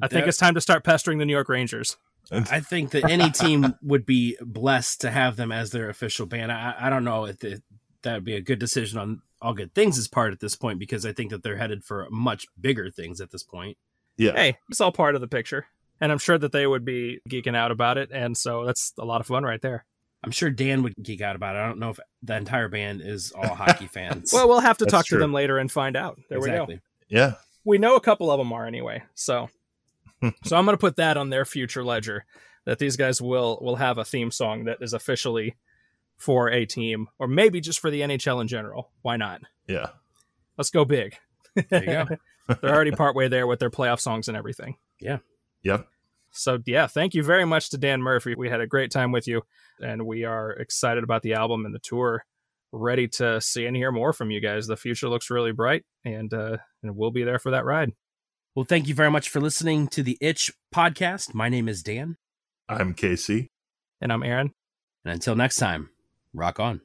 I 0.03 0.09
think 0.09 0.23
that- 0.23 0.29
it's 0.29 0.39
time 0.39 0.55
to 0.55 0.61
start 0.61 0.85
pestering 0.85 1.19
the 1.19 1.25
New 1.25 1.33
York 1.33 1.49
Rangers. 1.49 1.97
I 2.33 2.59
think 2.59 2.91
that 2.91 3.09
any 3.09 3.31
team 3.31 3.75
would 3.83 4.05
be 4.05 4.37
blessed 4.41 5.01
to 5.03 5.11
have 5.11 5.37
them 5.37 5.53
as 5.53 5.71
their 5.71 5.89
official 5.89 6.27
band. 6.27 6.51
I, 6.51 6.75
I 6.77 6.91
don't 6.91 7.05
know 7.05 7.27
if 7.27 7.43
it, 7.45 7.63
that 8.03 8.15
would 8.15 8.25
be 8.25 8.35
a 8.35 8.41
good 8.41 8.59
decision 8.59 8.99
on 8.99 9.23
All 9.41 9.55
Good 9.55 9.75
Things' 9.75 9.97
as 9.97 10.09
part 10.09 10.33
at 10.33 10.41
this 10.41 10.57
point 10.57 10.81
because 10.81 11.07
I 11.07 11.13
think 11.13 11.31
that 11.31 11.45
they're 11.45 11.57
headed 11.57 11.85
for 11.85 12.09
much 12.11 12.47
bigger 12.61 12.91
things 12.91 13.21
at 13.21 13.31
this 13.31 13.45
point. 13.45 13.79
Yeah. 14.17 14.33
Hey, 14.33 14.59
it's 14.71 14.81
all 14.81 14.91
part 14.91 15.15
of 15.15 15.21
the 15.21 15.29
picture. 15.29 15.67
And 16.01 16.11
I'm 16.11 16.19
sure 16.19 16.37
that 16.37 16.53
they 16.53 16.67
would 16.67 16.85
be 16.85 17.21
geeking 17.29 17.57
out 17.57 17.71
about 17.71 17.97
it. 17.97 18.11
And 18.13 18.37
so 18.37 18.65
that's 18.67 18.93
a 18.99 19.05
lot 19.05 19.21
of 19.21 19.27
fun 19.29 19.45
right 19.45 19.63
there. 19.63 19.85
I'm 20.27 20.33
sure 20.33 20.51
Dan 20.51 20.83
would 20.83 20.95
geek 21.01 21.21
out 21.21 21.37
about 21.37 21.55
it. 21.55 21.61
I 21.61 21.67
don't 21.67 21.79
know 21.79 21.91
if 21.91 22.01
the 22.23 22.37
entire 22.37 22.69
band 22.69 23.01
is 23.01 23.33
all 23.33 23.55
hockey 23.55 23.87
fans. 23.93 24.33
Well, 24.33 24.49
we'll 24.49 24.61
have 24.61 24.77
to 24.79 24.85
That's 24.85 24.93
talk 24.93 25.07
true. 25.07 25.19
to 25.19 25.23
them 25.23 25.33
later 25.33 25.57
and 25.57 25.71
find 25.71 25.97
out. 25.97 26.19
There 26.29 26.41
we 26.41 26.49
go. 26.49 26.67
Yeah. 27.09 27.35
we 27.65 27.79
know 27.79 27.95
a 27.95 28.01
couple 28.01 28.31
of 28.31 28.39
them 28.39 28.53
are 28.53 28.67
anyway. 28.67 29.05
So, 29.15 29.49
so 30.45 30.57
I'm 30.57 30.65
going 30.65 30.75
to 30.77 30.81
put 30.81 30.97
that 30.97 31.17
on 31.17 31.31
their 31.31 31.45
future 31.45 31.85
ledger 31.85 32.25
that 32.65 32.81
these 32.81 32.97
guys 32.97 33.23
will 33.23 33.59
will 33.63 33.77
have 33.77 33.99
a 33.99 34.05
theme 34.05 34.33
song 34.33 34.65
that 34.65 34.79
is 34.81 34.93
officially 34.93 35.55
for 36.17 36.51
a 36.51 36.67
team 36.67 37.07
or 37.21 37.29
maybe 37.29 37.61
just 37.61 37.79
for 37.79 37.91
the 37.91 38.01
NHL 38.01 38.41
in 38.41 38.49
general. 38.49 38.91
Why 39.03 39.17
not? 39.17 39.43
Yeah. 39.69 39.91
Let's 40.59 40.71
go 40.71 40.85
big. 40.85 41.17
There 41.55 41.85
you 41.85 41.87
go. 42.09 42.17
They're 42.61 42.75
already 42.75 42.91
partway 42.91 43.29
there 43.29 43.47
with 43.47 43.61
their 43.61 43.71
playoff 43.71 44.01
songs 44.01 44.27
and 44.27 44.37
everything. 44.37 44.77
Yeah. 45.01 45.19
Yep. 45.63 45.87
So 46.37 46.59
yeah, 46.67 46.87
thank 46.87 47.15
you 47.15 47.23
very 47.23 47.45
much 47.45 47.71
to 47.71 47.79
Dan 47.79 48.03
Murphy. 48.03 48.35
We 48.37 48.49
had 48.49 48.61
a 48.61 48.67
great 48.67 48.91
time 48.91 49.13
with 49.13 49.27
you, 49.27 49.43
and 49.81 50.07
we 50.07 50.25
are 50.25 50.53
excited 50.53 51.05
about 51.05 51.23
the 51.23 51.35
album 51.35 51.65
and 51.65 51.75
the 51.75 51.81
tour. 51.81 52.25
Ready 52.73 53.09
to 53.09 53.41
see 53.41 53.65
and 53.67 53.77
hear 53.77 53.93
more 53.93 54.13
from 54.13 54.31
you 54.31 54.41
guys. 54.41 54.67
The 54.67 54.77
future 54.77 55.09
looks 55.09 55.31
really 55.31 55.53
bright, 55.53 55.85
and 56.05 56.33
uh, 56.33 56.59
and 56.83 56.97
we'll 56.97 57.11
be 57.11 57.25
there 57.25 57.39
for 57.39 57.53
that 57.53 57.65
ride. 57.65 57.93
Well, 58.55 58.65
thank 58.65 58.89
you 58.89 58.95
very 58.95 59.11
much 59.11 59.29
for 59.29 59.41
listening 59.41 59.87
to 59.89 60.03
the 60.03 60.17
Itch 60.21 60.51
podcast. 60.75 61.35
My 61.35 61.49
name 61.49 61.69
is 61.69 61.83
Dan. 61.83 62.17
I'm 62.69 62.95
Casey. 62.95 63.51
And 64.01 64.13
I'm 64.13 64.23
Aaron. 64.23 64.53
And 65.05 65.13
until 65.13 65.37
next 65.37 65.57
time, 65.57 65.91
rock 66.35 66.59
on. 66.59 66.81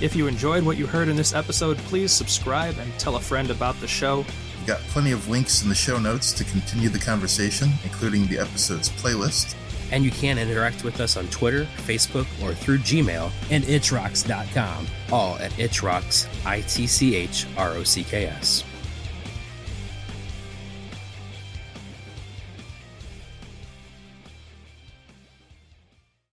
If 0.00 0.14
you 0.14 0.26
enjoyed 0.26 0.64
what 0.64 0.78
you 0.78 0.86
heard 0.86 1.08
in 1.08 1.16
this 1.16 1.34
episode, 1.34 1.76
please 1.78 2.12
subscribe 2.12 2.78
and 2.78 2.92
tell 2.98 3.16
a 3.16 3.20
friend 3.20 3.50
about 3.50 3.78
the 3.80 3.88
show. 3.88 4.24
Got 4.70 4.78
plenty 4.82 5.10
of 5.10 5.28
links 5.28 5.64
in 5.64 5.68
the 5.68 5.74
show 5.74 5.98
notes 5.98 6.32
to 6.32 6.44
continue 6.44 6.88
the 6.88 6.98
conversation, 7.00 7.70
including 7.82 8.28
the 8.28 8.38
episode's 8.38 8.88
playlist. 8.88 9.56
And 9.90 10.04
you 10.04 10.12
can 10.12 10.38
interact 10.38 10.84
with 10.84 11.00
us 11.00 11.16
on 11.16 11.26
Twitter, 11.26 11.64
Facebook, 11.78 12.28
or 12.40 12.54
through 12.54 12.78
Gmail 12.78 13.32
and 13.50 13.64
itchrocks.com. 13.64 14.86
All 15.10 15.34
at 15.38 15.50
itchrocks, 15.54 16.28
I 16.46 16.60
T 16.60 16.86
C 16.86 17.16
H 17.16 17.48
R 17.56 17.70
O 17.70 17.82
C 17.82 18.04
K 18.04 18.26
S. 18.26 18.62